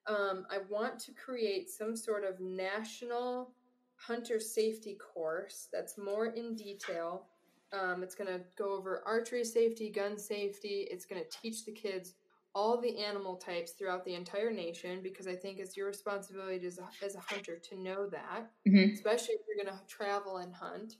Um, 0.07 0.45
I 0.51 0.59
want 0.69 0.99
to 0.99 1.13
create 1.13 1.69
some 1.69 1.95
sort 1.95 2.23
of 2.23 2.39
national 2.39 3.53
hunter 3.95 4.39
safety 4.39 4.97
course 4.97 5.69
that's 5.71 5.97
more 5.97 6.27
in 6.27 6.55
detail. 6.55 7.27
Um, 7.71 8.03
it's 8.03 8.13
going 8.13 8.27
to 8.27 8.41
go 8.57 8.73
over 8.73 9.01
archery 9.05 9.43
safety, 9.45 9.89
gun 9.89 10.17
safety. 10.17 10.87
It's 10.91 11.05
going 11.05 11.21
to 11.23 11.37
teach 11.41 11.65
the 11.65 11.71
kids 11.71 12.15
all 12.53 12.79
the 12.79 12.99
animal 12.99 13.35
types 13.35 13.71
throughout 13.71 14.05
the 14.05 14.13
entire 14.13 14.51
nation 14.51 14.99
because 15.01 15.25
I 15.27 15.35
think 15.35 15.57
it's 15.57 15.75
your 15.75 15.87
responsibility 15.87 16.63
as 16.67 16.77
a, 16.77 16.87
as 17.03 17.15
a 17.15 17.19
hunter 17.19 17.57
to 17.69 17.79
know 17.81 18.05
that, 18.07 18.51
Mhm. 18.67 18.93
especially 18.93 19.35
if 19.35 19.41
you're 19.47 19.65
going 19.65 19.75
to 19.75 19.85
travel 19.87 20.37
and 20.37 20.53
hunt. 20.53 20.97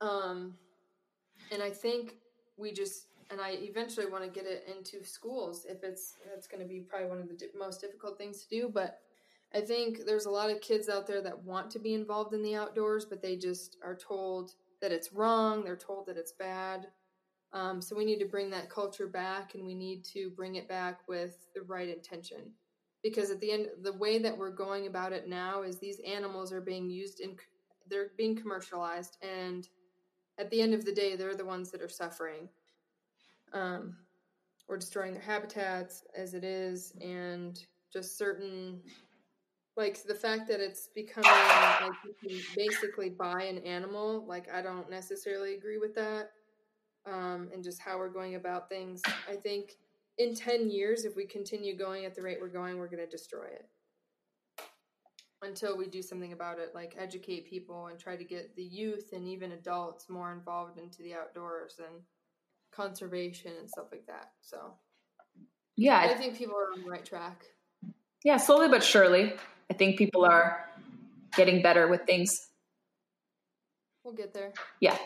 Um, 0.00 0.54
and 1.52 1.62
I 1.62 1.70
think 1.70 2.16
we 2.56 2.72
just, 2.72 3.06
and 3.30 3.40
I 3.40 3.50
eventually 3.60 4.06
want 4.06 4.24
to 4.24 4.30
get 4.30 4.46
it 4.46 4.68
into 4.74 5.04
schools 5.04 5.66
if 5.68 5.82
it's, 5.82 6.14
that's 6.28 6.46
going 6.46 6.62
to 6.62 6.68
be 6.68 6.80
probably 6.80 7.08
one 7.08 7.18
of 7.18 7.28
the 7.28 7.38
most 7.58 7.80
difficult 7.80 8.18
things 8.18 8.42
to 8.42 8.48
do. 8.48 8.70
But 8.72 9.00
I 9.54 9.60
think 9.60 10.04
there's 10.06 10.26
a 10.26 10.30
lot 10.30 10.50
of 10.50 10.60
kids 10.60 10.88
out 10.88 11.06
there 11.06 11.22
that 11.22 11.44
want 11.44 11.70
to 11.70 11.78
be 11.78 11.94
involved 11.94 12.34
in 12.34 12.42
the 12.42 12.56
outdoors, 12.56 13.04
but 13.04 13.22
they 13.22 13.36
just 13.36 13.76
are 13.84 13.96
told 13.96 14.52
that 14.82 14.92
it's 14.92 15.12
wrong. 15.12 15.64
They're 15.64 15.76
told 15.76 16.06
that 16.06 16.16
it's 16.16 16.32
bad. 16.32 16.88
Um, 17.52 17.80
so 17.80 17.96
we 17.96 18.04
need 18.04 18.18
to 18.18 18.26
bring 18.26 18.50
that 18.50 18.68
culture 18.68 19.06
back, 19.06 19.54
and 19.54 19.64
we 19.64 19.74
need 19.74 20.04
to 20.06 20.30
bring 20.30 20.56
it 20.56 20.68
back 20.68 21.00
with 21.08 21.46
the 21.54 21.62
right 21.62 21.88
intention. 21.88 22.52
Because 23.02 23.30
at 23.30 23.40
the 23.40 23.52
end, 23.52 23.68
the 23.82 23.92
way 23.92 24.18
that 24.18 24.36
we're 24.36 24.50
going 24.50 24.88
about 24.88 25.12
it 25.12 25.28
now 25.28 25.62
is 25.62 25.78
these 25.78 26.00
animals 26.00 26.52
are 26.52 26.60
being 26.60 26.90
used 26.90 27.20
in, 27.20 27.36
they're 27.88 28.10
being 28.18 28.36
commercialized, 28.36 29.16
and 29.22 29.68
at 30.38 30.50
the 30.50 30.60
end 30.60 30.74
of 30.74 30.84
the 30.84 30.92
day, 30.92 31.16
they're 31.16 31.34
the 31.34 31.44
ones 31.44 31.70
that 31.70 31.82
are 31.82 31.88
suffering. 31.88 32.48
Um, 33.52 33.96
we're 34.68 34.78
destroying 34.78 35.12
their 35.12 35.22
habitats 35.22 36.04
as 36.16 36.34
it 36.34 36.44
is, 36.44 36.92
and 37.00 37.58
just 37.92 38.18
certain, 38.18 38.80
like 39.76 40.02
the 40.02 40.14
fact 40.14 40.48
that 40.48 40.60
it's 40.60 40.88
becoming 40.94 41.30
like 41.80 41.92
you 42.04 42.14
can 42.20 42.38
basically 42.56 43.10
buy 43.10 43.44
an 43.44 43.58
animal. 43.58 44.24
Like 44.26 44.52
I 44.52 44.62
don't 44.62 44.90
necessarily 44.90 45.54
agree 45.54 45.78
with 45.78 45.94
that 45.94 46.30
um, 47.06 47.48
and 47.52 47.62
just 47.62 47.80
how 47.80 47.98
we're 47.98 48.08
going 48.08 48.34
about 48.34 48.68
things. 48.68 49.02
I 49.28 49.36
think 49.36 49.76
in 50.18 50.34
10 50.34 50.70
years, 50.70 51.04
if 51.04 51.16
we 51.16 51.24
continue 51.26 51.76
going 51.76 52.04
at 52.04 52.14
the 52.14 52.22
rate 52.22 52.38
we're 52.40 52.48
going, 52.48 52.78
we're 52.78 52.88
going 52.88 53.04
to 53.04 53.10
destroy 53.10 53.44
it. 53.46 53.68
Until 55.46 55.76
we 55.76 55.86
do 55.86 56.02
something 56.02 56.32
about 56.32 56.58
it, 56.58 56.72
like 56.74 56.96
educate 56.98 57.48
people 57.48 57.86
and 57.86 57.98
try 57.98 58.16
to 58.16 58.24
get 58.24 58.56
the 58.56 58.64
youth 58.64 59.12
and 59.12 59.28
even 59.28 59.52
adults 59.52 60.08
more 60.08 60.32
involved 60.32 60.78
into 60.78 61.02
the 61.02 61.14
outdoors 61.14 61.78
and 61.78 62.02
conservation 62.72 63.52
and 63.58 63.68
stuff 63.68 63.86
like 63.92 64.06
that. 64.06 64.32
So 64.40 64.74
Yeah, 65.76 65.98
I 65.98 66.14
think 66.14 66.36
people 66.36 66.56
are 66.56 66.72
on 66.72 66.82
the 66.82 66.90
right 66.90 67.04
track. 67.04 67.44
yeah, 68.24 68.38
slowly 68.38 68.68
but 68.68 68.82
surely. 68.82 69.34
I 69.70 69.74
think 69.74 69.98
people 69.98 70.24
are 70.24 70.68
getting 71.36 71.62
better 71.62 71.86
with 71.86 72.02
things. 72.06 72.48
We'll 74.04 74.14
get 74.14 74.34
there. 74.34 74.52
Yeah. 74.80 74.96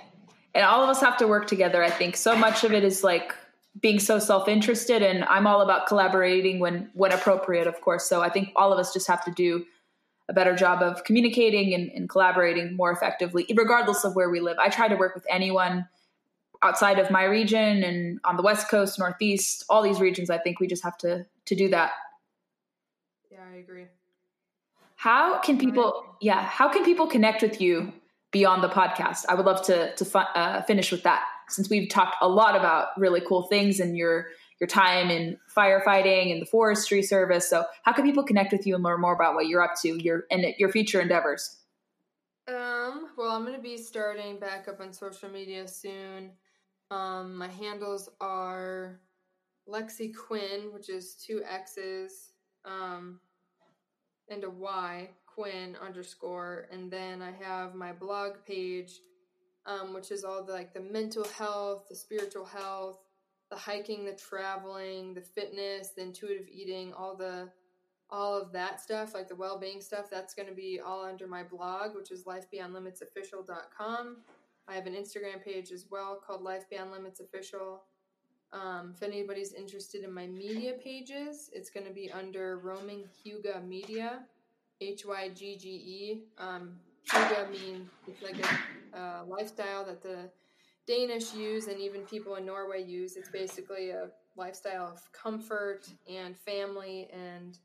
And 0.55 0.65
all 0.65 0.83
of 0.83 0.89
us 0.89 1.01
have 1.01 1.17
to 1.19 1.27
work 1.27 1.47
together. 1.47 1.83
I 1.83 1.91
think 1.91 2.17
so 2.17 2.35
much 2.37 2.65
of 2.65 2.73
it 2.73 2.83
is 2.83 3.05
like 3.05 3.35
being 3.81 4.01
so 4.01 4.19
self-interested 4.19 5.03
and 5.03 5.25
I'm 5.25 5.47
all 5.47 5.61
about 5.61 5.87
collaborating 5.87 6.59
when 6.59 6.91
when 6.95 7.13
appropriate, 7.13 7.67
of 7.67 7.81
course. 7.81 8.09
So 8.09 8.21
I 8.21 8.31
think 8.31 8.53
all 8.57 8.73
of 8.73 8.79
us 8.79 8.93
just 8.93 9.07
have 9.07 9.25
to 9.27 9.31
do 9.31 9.65
a 10.31 10.33
better 10.33 10.55
job 10.55 10.81
of 10.81 11.05
communicating 11.05 11.75
and, 11.75 11.91
and 11.91 12.09
collaborating 12.09 12.77
more 12.77 12.93
effectively, 12.93 13.45
regardless 13.55 14.05
of 14.05 14.15
where 14.15 14.31
we 14.31 14.41
live. 14.41 14.57
I 14.59 14.69
try 14.69 14.87
to 14.89 14.95
work 14.95 15.15
with 15.15 15.27
anyone 15.29 15.89
outside 16.63 16.99
of 17.01 17.11
my 17.11 17.25
region 17.25 17.83
and 17.83 18.21
on 18.25 18.37
the 18.37 18.43
West 18.43 18.71
Coast, 18.71 18.99
Northeast, 18.99 19.65
all 19.69 19.83
these 19.83 20.01
regions. 20.01 20.31
I 20.31 20.39
think 20.39 20.61
we 20.61 20.67
just 20.67 20.85
have 20.85 20.97
to 20.99 21.27
to 21.47 21.55
do 21.57 21.69
that. 21.71 21.91
Yeah, 23.31 23.39
I 23.53 23.57
agree. 23.57 23.87
How 24.95 25.41
can 25.41 25.59
people, 25.59 26.05
yeah, 26.21 26.43
how 26.43 26.69
can 26.69 26.85
people 26.85 27.07
connect 27.07 27.43
with 27.43 27.61
you 27.61 27.93
beyond 28.31 28.63
the 28.63 28.69
podcast? 28.69 29.25
I 29.29 29.35
would 29.35 29.47
love 29.47 29.63
to 29.67 29.95
to 29.97 30.05
fu- 30.05 30.19
uh, 30.19 30.63
finish 30.63 30.93
with 30.93 31.03
that 31.03 31.25
since 31.49 31.69
we've 31.69 31.89
talked 31.89 32.17
a 32.21 32.29
lot 32.29 32.55
about 32.55 32.89
really 32.97 33.21
cool 33.21 33.43
things 33.49 33.81
and 33.81 33.97
your 33.97 34.27
your 34.61 34.69
time 34.69 35.11
in 35.11 35.39
firefighting 35.55 36.31
and 36.31 36.43
the 36.43 36.47
forestry 36.47 37.03
service. 37.03 37.49
So, 37.49 37.65
how 37.83 37.93
can 37.93 38.05
people 38.05 38.23
connect 38.23 38.53
with 38.53 38.67
you 38.67 38.75
and 38.75 38.85
learn 38.85 39.01
more 39.01 39.15
about 39.15 39.35
what 39.35 39.49
you're 39.49 39.63
up 39.63 39.75
to, 39.83 40.01
your 40.03 40.25
and 40.31 40.45
your 40.59 40.71
future 40.71 41.01
endeavors? 41.01 41.57
Um, 42.47 43.09
well, 43.17 43.31
I'm 43.31 43.45
going 43.45 43.57
to 43.57 43.63
be 43.63 43.77
starting 43.77 44.39
back 44.39 44.69
up 44.69 44.81
on 44.81 44.93
social 44.93 45.31
media 45.31 45.67
soon. 45.67 46.33
Um, 46.91 47.37
my 47.37 47.49
handles 47.49 48.09
are 48.21 49.01
Lexi 49.69 50.13
Quinn, 50.15 50.73
which 50.73 50.89
is 50.89 51.15
two 51.15 51.43
X's, 51.49 52.33
um, 52.65 53.21
and 54.29 54.45
a 54.45 54.51
Y, 54.51 55.09
Quinn 55.27 55.77
underscore. 55.81 56.67
And 56.73 56.91
then 56.91 57.23
I 57.23 57.31
have 57.45 57.75
my 57.75 57.93
blog 57.93 58.33
page, 58.47 59.01
um, 59.65 59.95
which 59.95 60.11
is 60.11 60.25
all 60.25 60.43
the 60.43 60.53
like 60.53 60.75
the 60.75 60.81
mental 60.81 61.25
health, 61.39 61.87
the 61.89 61.95
spiritual 61.95 62.45
health, 62.45 62.99
the 63.51 63.57
hiking, 63.57 64.05
the 64.05 64.13
traveling, 64.13 65.13
the 65.15 65.21
fitness, 65.21 65.91
the 65.91 66.03
intuitive 66.03 66.47
eating, 66.49 66.93
all 66.93 67.17
the 67.17 67.49
all 68.13 68.37
of 68.41 68.53
that 68.53 68.81
stuff, 68.81 69.15
like 69.15 69.29
the 69.29 69.37
well-being 69.37 69.81
stuff, 69.81 70.07
that's 70.11 70.35
going 70.35 70.49
to 70.49 70.55
be 70.55 70.81
all 70.85 71.05
under 71.05 71.29
my 71.29 71.45
blog, 71.45 71.95
which 71.95 72.11
is 72.11 72.25
lifebeyondlimitsofficial.com. 72.25 74.17
I 74.67 74.75
have 74.75 74.87
an 74.87 74.95
Instagram 74.95 75.43
page 75.45 75.71
as 75.71 75.87
well 75.91 76.21
called 76.25 76.43
Life 76.43 76.69
Beyond 76.69 76.91
Limits 76.91 77.21
Official. 77.21 77.83
Um, 78.53 78.95
if 78.97 79.03
anybody's 79.05 79.53
interested 79.53 80.03
in 80.03 80.13
my 80.13 80.27
media 80.27 80.73
pages, 80.73 81.51
it's 81.53 81.71
going 81.71 81.87
to 81.87 81.93
be 81.93 82.11
under 82.11 82.59
Roaming 82.59 83.05
Hygge 83.25 83.65
Media, 83.67 84.25
H 84.81 85.05
Y 85.07 85.31
G 85.35 85.57
G 85.57 85.69
E. 85.69 86.23
Um, 86.37 86.73
Hygge 87.09 87.51
means 87.51 87.89
it's 88.09 88.23
like 88.23 88.45
a 88.93 88.99
uh, 88.99 89.25
lifestyle 89.27 89.85
that 89.85 90.03
the 90.03 90.29
Danish 90.91 91.33
use 91.35 91.69
and 91.69 91.79
even 91.79 92.01
people 92.01 92.35
in 92.35 92.45
Norway 92.45 92.83
use. 92.83 93.17
It's 93.17 93.29
basically 93.29 93.91
a 93.91 94.09
lifestyle 94.37 94.89
of 94.89 95.01
comfort 95.13 95.87
and 96.11 96.37
family 96.37 97.09
and 97.13 97.57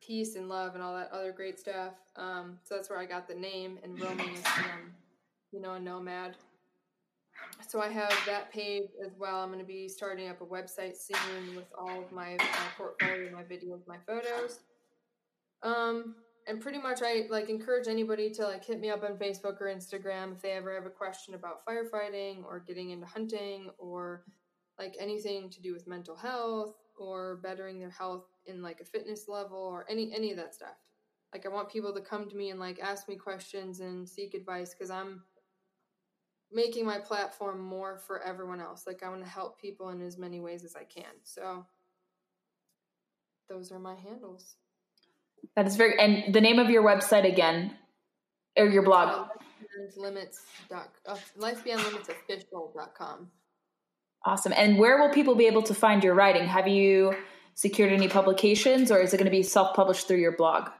peace 0.00 0.36
and 0.36 0.48
love 0.48 0.74
and 0.74 0.82
all 0.82 0.94
that 0.94 1.10
other 1.10 1.32
great 1.32 1.58
stuff. 1.58 1.94
Um, 2.14 2.60
so 2.62 2.76
that's 2.76 2.88
where 2.88 3.00
I 3.00 3.04
got 3.04 3.26
the 3.26 3.34
name. 3.34 3.80
And 3.82 4.00
roaming 4.00 4.32
is, 4.32 4.44
you 5.50 5.60
know, 5.60 5.74
a 5.74 5.80
nomad. 5.80 6.36
So 7.66 7.80
I 7.80 7.88
have 7.88 8.14
that 8.26 8.52
page 8.52 8.90
as 9.04 9.10
well. 9.18 9.40
I'm 9.40 9.48
going 9.48 9.58
to 9.58 9.66
be 9.66 9.88
starting 9.88 10.28
up 10.28 10.40
a 10.40 10.46
website 10.46 10.96
soon 10.96 11.56
with 11.56 11.66
all 11.76 12.00
of 12.00 12.12
my, 12.12 12.36
my 12.38 12.68
portfolio, 12.78 13.32
my 13.32 13.42
videos, 13.42 13.88
my 13.88 13.98
photos. 14.06 14.60
Um, 15.64 16.14
and 16.46 16.60
pretty 16.60 16.78
much 16.78 17.00
I 17.02 17.26
like 17.28 17.48
encourage 17.48 17.88
anybody 17.88 18.30
to 18.30 18.44
like 18.44 18.64
hit 18.64 18.80
me 18.80 18.90
up 18.90 19.02
on 19.02 19.16
Facebook 19.16 19.60
or 19.60 19.66
Instagram 19.66 20.32
if 20.32 20.42
they 20.42 20.52
ever 20.52 20.74
have 20.74 20.86
a 20.86 20.90
question 20.90 21.34
about 21.34 21.64
firefighting 21.66 22.44
or 22.44 22.60
getting 22.60 22.90
into 22.90 23.06
hunting 23.06 23.70
or 23.78 24.24
like 24.78 24.94
anything 25.00 25.50
to 25.50 25.60
do 25.60 25.72
with 25.72 25.88
mental 25.88 26.14
health 26.14 26.74
or 26.98 27.40
bettering 27.42 27.80
their 27.80 27.90
health 27.90 28.26
in 28.46 28.62
like 28.62 28.80
a 28.80 28.84
fitness 28.84 29.26
level 29.28 29.58
or 29.58 29.84
any 29.88 30.14
any 30.14 30.30
of 30.30 30.36
that 30.36 30.54
stuff. 30.54 30.76
Like 31.32 31.46
I 31.46 31.48
want 31.48 31.68
people 31.68 31.92
to 31.92 32.00
come 32.00 32.28
to 32.28 32.36
me 32.36 32.50
and 32.50 32.60
like 32.60 32.78
ask 32.78 33.08
me 33.08 33.16
questions 33.16 33.80
and 33.80 34.08
seek 34.08 34.34
advice 34.34 34.72
cuz 34.72 34.90
I'm 34.90 35.24
making 36.52 36.86
my 36.86 36.98
platform 37.00 37.60
more 37.60 37.98
for 37.98 38.22
everyone 38.22 38.60
else. 38.60 38.86
Like 38.86 39.02
I 39.02 39.08
want 39.08 39.24
to 39.24 39.28
help 39.28 39.60
people 39.60 39.88
in 39.88 40.00
as 40.00 40.16
many 40.16 40.38
ways 40.38 40.64
as 40.64 40.76
I 40.76 40.84
can. 40.84 41.12
So 41.24 41.66
those 43.48 43.72
are 43.72 43.80
my 43.80 43.96
handles. 43.96 44.56
That 45.56 45.66
is 45.66 45.76
very 45.76 45.98
and 45.98 46.34
the 46.34 46.40
name 46.40 46.58
of 46.58 46.70
your 46.70 46.82
website 46.82 47.30
again 47.30 47.74
or 48.56 48.66
your 48.66 48.82
blog. 48.82 49.28
Limits 49.96 50.42
dot 50.68 50.88
uh, 51.06 51.16
life 51.36 51.62
beyond 51.62 51.84
limits 51.84 52.08
official.com. 52.08 53.30
Awesome. 54.24 54.52
And 54.56 54.78
where 54.78 55.00
will 55.00 55.10
people 55.10 55.34
be 55.34 55.46
able 55.46 55.62
to 55.62 55.74
find 55.74 56.02
your 56.02 56.14
writing? 56.14 56.46
Have 56.46 56.66
you 56.66 57.14
secured 57.54 57.92
any 57.92 58.08
publications 58.08 58.90
or 58.90 58.98
is 58.98 59.14
it 59.14 59.18
going 59.18 59.26
to 59.26 59.30
be 59.30 59.42
self-published 59.42 60.08
through 60.08 60.18
your 60.18 60.36
blog? 60.36 60.70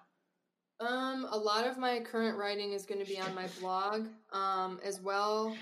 Um, 0.80 1.26
a 1.30 1.38
lot 1.38 1.66
of 1.66 1.78
my 1.78 2.00
current 2.00 2.36
writing 2.36 2.72
is 2.72 2.84
going 2.84 3.00
to 3.00 3.06
be 3.06 3.18
on 3.18 3.34
my 3.34 3.46
blog, 3.60 4.08
um, 4.32 4.78
as 4.84 5.00
well. 5.00 5.56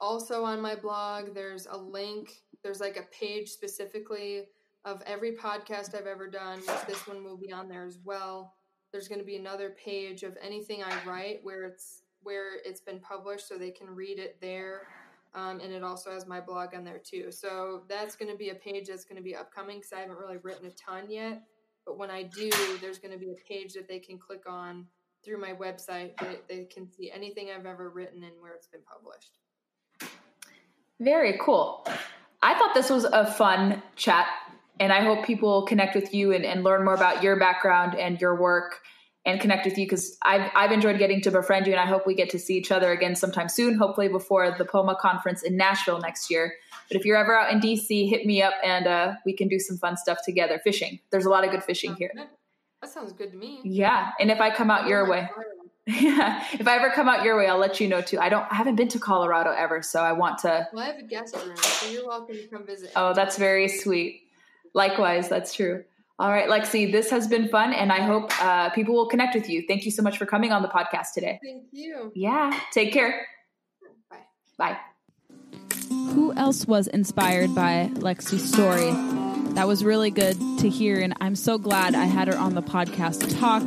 Also 0.00 0.44
on 0.44 0.60
my 0.60 0.74
blog, 0.74 1.34
there's 1.34 1.66
a 1.66 1.76
link. 1.76 2.42
There's 2.62 2.80
like 2.80 2.96
a 2.96 3.06
page 3.14 3.48
specifically 3.48 4.44
of 4.84 5.02
every 5.06 5.32
podcast 5.32 5.94
I've 5.94 6.06
ever 6.06 6.28
done, 6.28 6.60
this 6.86 7.06
one 7.06 7.24
will 7.24 7.36
be 7.36 7.52
on 7.52 7.68
there 7.68 7.84
as 7.84 7.98
well. 8.04 8.54
There's 8.92 9.08
going 9.08 9.20
to 9.20 9.24
be 9.24 9.36
another 9.36 9.74
page 9.82 10.22
of 10.22 10.36
anything 10.42 10.82
I 10.82 11.04
write 11.04 11.40
where 11.42 11.64
it's 11.64 12.02
where 12.22 12.56
it's 12.64 12.80
been 12.80 13.00
published, 13.00 13.46
so 13.46 13.56
they 13.56 13.70
can 13.70 13.88
read 13.88 14.18
it 14.18 14.38
there. 14.40 14.82
Um, 15.34 15.60
and 15.60 15.72
it 15.72 15.84
also 15.84 16.10
has 16.10 16.26
my 16.26 16.40
blog 16.40 16.74
on 16.74 16.84
there 16.84 16.98
too. 16.98 17.30
So 17.30 17.84
that's 17.88 18.16
going 18.16 18.30
to 18.30 18.36
be 18.36 18.48
a 18.48 18.54
page 18.54 18.88
that's 18.88 19.04
going 19.04 19.16
to 19.16 19.22
be 19.22 19.36
upcoming 19.36 19.78
because 19.78 19.92
I 19.92 20.00
haven't 20.00 20.18
really 20.18 20.38
written 20.38 20.66
a 20.66 20.70
ton 20.70 21.10
yet. 21.10 21.42
But 21.86 21.98
when 21.98 22.10
I 22.10 22.24
do, 22.24 22.50
there's 22.80 22.98
going 22.98 23.12
to 23.12 23.18
be 23.18 23.30
a 23.30 23.48
page 23.48 23.74
that 23.74 23.88
they 23.88 23.98
can 23.98 24.18
click 24.18 24.44
on 24.48 24.86
through 25.24 25.40
my 25.40 25.52
website. 25.52 26.16
That 26.18 26.48
they 26.48 26.64
can 26.64 26.90
see 26.90 27.10
anything 27.10 27.50
I've 27.54 27.66
ever 27.66 27.90
written 27.90 28.24
and 28.24 28.32
where 28.40 28.54
it's 28.54 28.66
been 28.66 28.82
published. 28.82 29.38
Very 31.00 31.38
cool. 31.40 31.86
I 32.42 32.54
thought 32.54 32.74
this 32.74 32.90
was 32.90 33.04
a 33.04 33.30
fun 33.30 33.82
chat, 33.96 34.26
and 34.80 34.92
I 34.92 35.02
hope 35.02 35.24
people 35.24 35.66
connect 35.66 35.94
with 35.94 36.14
you 36.14 36.32
and, 36.32 36.44
and 36.44 36.64
learn 36.64 36.84
more 36.84 36.94
about 36.94 37.22
your 37.22 37.36
background 37.38 37.94
and 37.94 38.20
your 38.20 38.40
work. 38.40 38.80
and 39.26 39.40
connect 39.40 39.66
with 39.66 39.76
you 39.76 39.84
because 39.84 40.16
I've, 40.24 40.50
I've 40.54 40.72
enjoyed 40.72 40.98
getting 40.98 41.20
to 41.22 41.30
befriend 41.30 41.66
you 41.66 41.72
and 41.72 41.80
I 41.80 41.84
hope 41.86 42.06
we 42.06 42.14
get 42.14 42.30
to 42.30 42.38
see 42.38 42.56
each 42.56 42.72
other 42.72 42.92
again 42.92 43.14
sometime 43.14 43.50
soon, 43.50 43.76
hopefully 43.76 44.08
before 44.08 44.54
the 44.56 44.64
POMA 44.64 44.96
conference 44.98 45.42
in 45.42 45.56
Nashville 45.56 45.98
next 46.00 46.30
year. 46.30 46.54
But 46.88 46.96
if 46.96 47.04
you're 47.04 47.16
ever 47.16 47.36
out 47.36 47.52
in 47.52 47.60
DC, 47.60 48.08
hit 48.08 48.24
me 48.24 48.40
up 48.40 48.54
and 48.64 48.86
uh, 48.86 49.14
we 49.26 49.34
can 49.34 49.48
do 49.48 49.58
some 49.58 49.76
fun 49.76 49.98
stuff 49.98 50.18
together. 50.24 50.58
Fishing. 50.64 51.00
There's 51.10 51.26
a 51.26 51.30
lot 51.30 51.44
of 51.44 51.50
good 51.50 51.62
fishing 51.62 51.94
here. 51.96 52.12
That 52.80 52.90
sounds 52.90 53.12
good 53.12 53.32
to 53.32 53.36
me. 53.36 53.60
Yeah. 53.64 54.12
And 54.18 54.30
if 54.30 54.40
I 54.40 54.50
come 54.54 54.70
out 54.70 54.86
your 54.86 55.10
way, 55.10 55.28
yeah, 55.88 56.44
if 56.52 56.68
I 56.68 56.76
ever 56.76 56.90
come 56.90 57.08
out 57.08 57.24
your 57.24 57.36
way, 57.36 57.46
I'll 57.46 57.58
let 57.58 57.80
you 57.80 57.88
know 57.88 58.02
too. 58.02 58.18
I 58.18 58.28
don't, 58.28 58.46
I 58.50 58.54
haven't 58.54 58.76
been 58.76 58.88
to 58.88 58.98
Colorado 58.98 59.50
ever, 59.50 59.82
so 59.82 60.00
I 60.00 60.12
want 60.12 60.38
to. 60.40 60.68
Well, 60.72 60.84
I 60.84 60.86
have 60.88 60.98
a 60.98 61.02
guest 61.02 61.34
room, 61.34 61.56
so 61.56 61.90
you're 61.90 62.06
welcome 62.06 62.36
to 62.36 62.46
come 62.48 62.66
visit. 62.66 62.92
Oh, 62.94 63.14
that's 63.14 63.38
very 63.38 63.68
sweet. 63.68 64.22
Likewise, 64.74 65.28
that's 65.28 65.54
true. 65.54 65.84
All 66.20 66.30
right, 66.30 66.48
Lexi, 66.48 66.90
this 66.90 67.10
has 67.10 67.28
been 67.28 67.48
fun, 67.48 67.72
and 67.72 67.92
I 67.92 68.00
hope 68.00 68.32
uh, 68.42 68.70
people 68.70 68.94
will 68.94 69.08
connect 69.08 69.36
with 69.36 69.48
you. 69.48 69.64
Thank 69.68 69.84
you 69.84 69.92
so 69.92 70.02
much 70.02 70.18
for 70.18 70.26
coming 70.26 70.50
on 70.50 70.62
the 70.62 70.68
podcast 70.68 71.12
today. 71.14 71.38
Thank 71.44 71.66
you. 71.70 72.10
Yeah, 72.14 72.58
take 72.72 72.92
care. 72.92 73.24
Bye. 74.10 74.18
Bye. 74.58 74.78
Who 75.88 76.32
else 76.34 76.66
was 76.66 76.88
inspired 76.88 77.54
by 77.54 77.90
Lexi's 77.94 78.50
story? 78.52 78.90
That 79.54 79.68
was 79.68 79.84
really 79.84 80.10
good 80.10 80.36
to 80.58 80.68
hear, 80.68 80.98
and 81.00 81.14
I'm 81.20 81.36
so 81.36 81.56
glad 81.56 81.94
I 81.94 82.04
had 82.06 82.26
her 82.26 82.36
on 82.36 82.54
the 82.54 82.62
podcast 82.62 83.20
to 83.20 83.36
talk 83.36 83.62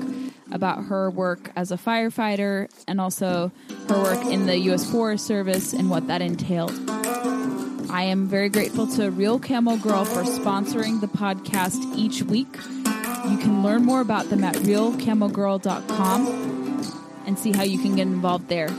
about 0.51 0.85
her 0.85 1.09
work 1.09 1.51
as 1.55 1.71
a 1.71 1.77
firefighter 1.77 2.69
and 2.87 2.99
also 2.99 3.51
her 3.87 4.03
work 4.03 4.25
in 4.25 4.45
the 4.45 4.57
U.S. 4.59 4.89
Forest 4.91 5.25
Service 5.25 5.71
and 5.71 5.89
what 5.89 6.07
that 6.07 6.21
entailed. 6.21 6.77
I 7.91 8.03
am 8.03 8.27
very 8.27 8.47
grateful 8.47 8.87
to 8.87 9.11
Real 9.11 9.37
Camo 9.37 9.75
Girl 9.75 10.05
for 10.05 10.23
sponsoring 10.23 11.01
the 11.01 11.07
podcast 11.07 11.95
each 11.97 12.23
week. 12.23 12.55
You 13.29 13.37
can 13.37 13.63
learn 13.63 13.83
more 13.83 13.99
about 13.99 14.29
them 14.29 14.45
at 14.45 14.55
realcamogirl.com 14.55 16.27
and 17.25 17.37
see 17.37 17.51
how 17.51 17.63
you 17.63 17.77
can 17.79 17.97
get 17.97 18.07
involved 18.07 18.47
there. 18.47 18.69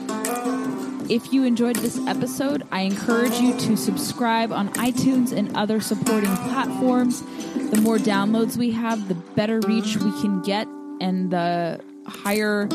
If 1.10 1.30
you 1.30 1.44
enjoyed 1.44 1.76
this 1.76 1.98
episode, 2.06 2.66
I 2.72 2.80
encourage 2.82 3.38
you 3.38 3.54
to 3.58 3.76
subscribe 3.76 4.50
on 4.50 4.70
iTunes 4.70 5.30
and 5.36 5.54
other 5.54 5.80
supporting 5.82 6.34
platforms. 6.34 7.22
The 7.70 7.82
more 7.82 7.98
downloads 7.98 8.56
we 8.56 8.70
have, 8.70 9.08
the 9.08 9.14
better 9.14 9.60
reach 9.60 9.98
we 9.98 10.10
can 10.22 10.40
get 10.40 10.66
and 11.02 11.30
the 11.30 11.80
higher 12.06 12.66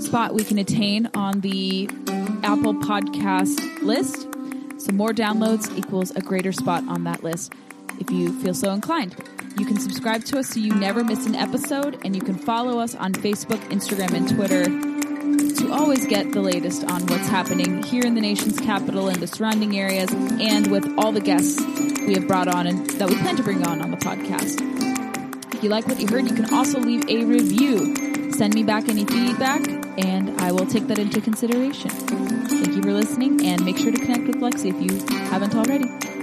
spot 0.00 0.32
we 0.32 0.42
can 0.42 0.56
attain 0.56 1.10
on 1.12 1.42
the 1.42 1.90
Apple 2.42 2.74
Podcast 2.74 3.82
list. 3.82 4.26
So, 4.86 4.92
more 4.92 5.10
downloads 5.10 5.76
equals 5.76 6.12
a 6.12 6.20
greater 6.20 6.52
spot 6.52 6.84
on 6.86 7.02
that 7.04 7.24
list 7.24 7.52
if 7.98 8.08
you 8.08 8.40
feel 8.40 8.54
so 8.54 8.70
inclined. 8.70 9.16
You 9.58 9.66
can 9.66 9.80
subscribe 9.80 10.24
to 10.26 10.38
us 10.38 10.50
so 10.50 10.60
you 10.60 10.72
never 10.76 11.02
miss 11.02 11.26
an 11.26 11.34
episode, 11.34 11.98
and 12.04 12.14
you 12.14 12.22
can 12.22 12.36
follow 12.36 12.78
us 12.78 12.94
on 12.94 13.12
Facebook, 13.12 13.58
Instagram, 13.70 14.12
and 14.12 14.28
Twitter 14.28 14.62
to 15.56 15.72
always 15.72 16.06
get 16.06 16.30
the 16.30 16.40
latest 16.40 16.84
on 16.84 17.04
what's 17.06 17.26
happening 17.26 17.82
here 17.82 18.04
in 18.04 18.14
the 18.14 18.20
nation's 18.20 18.60
capital 18.60 19.08
and 19.08 19.16
the 19.16 19.26
surrounding 19.26 19.76
areas, 19.76 20.08
and 20.12 20.70
with 20.70 20.86
all 20.98 21.10
the 21.10 21.20
guests 21.20 21.60
we 22.06 22.14
have 22.14 22.28
brought 22.28 22.46
on 22.46 22.68
and 22.68 22.88
that 22.90 23.08
we 23.08 23.16
plan 23.16 23.34
to 23.34 23.42
bring 23.42 23.66
on 23.66 23.82
on 23.82 23.90
the 23.90 23.96
podcast. 23.96 24.62
If 25.52 25.64
you 25.64 25.68
like 25.68 25.88
what 25.88 25.98
you 25.98 26.06
heard, 26.06 26.28
you 26.28 26.36
can 26.36 26.54
also 26.54 26.78
leave 26.78 27.08
a 27.08 27.24
review. 27.24 28.30
Send 28.30 28.54
me 28.54 28.62
back 28.62 28.88
any 28.88 29.04
feedback, 29.04 29.62
and 29.98 30.40
I 30.40 30.52
will 30.52 30.66
take 30.66 30.86
that 30.88 30.98
into 30.98 31.20
consideration. 31.20 31.90
Thank 31.90 32.76
you 32.76 32.82
for 32.82 32.92
listening, 32.92 33.46
and 33.46 33.64
make 33.64 33.78
sure 33.78 33.92
to 33.92 33.98
connect 33.98 34.26
with 34.26 34.36
Lexi 34.36 34.70
if 34.74 34.80
you 34.80 35.16
haven't 35.30 35.54
already. 35.54 36.15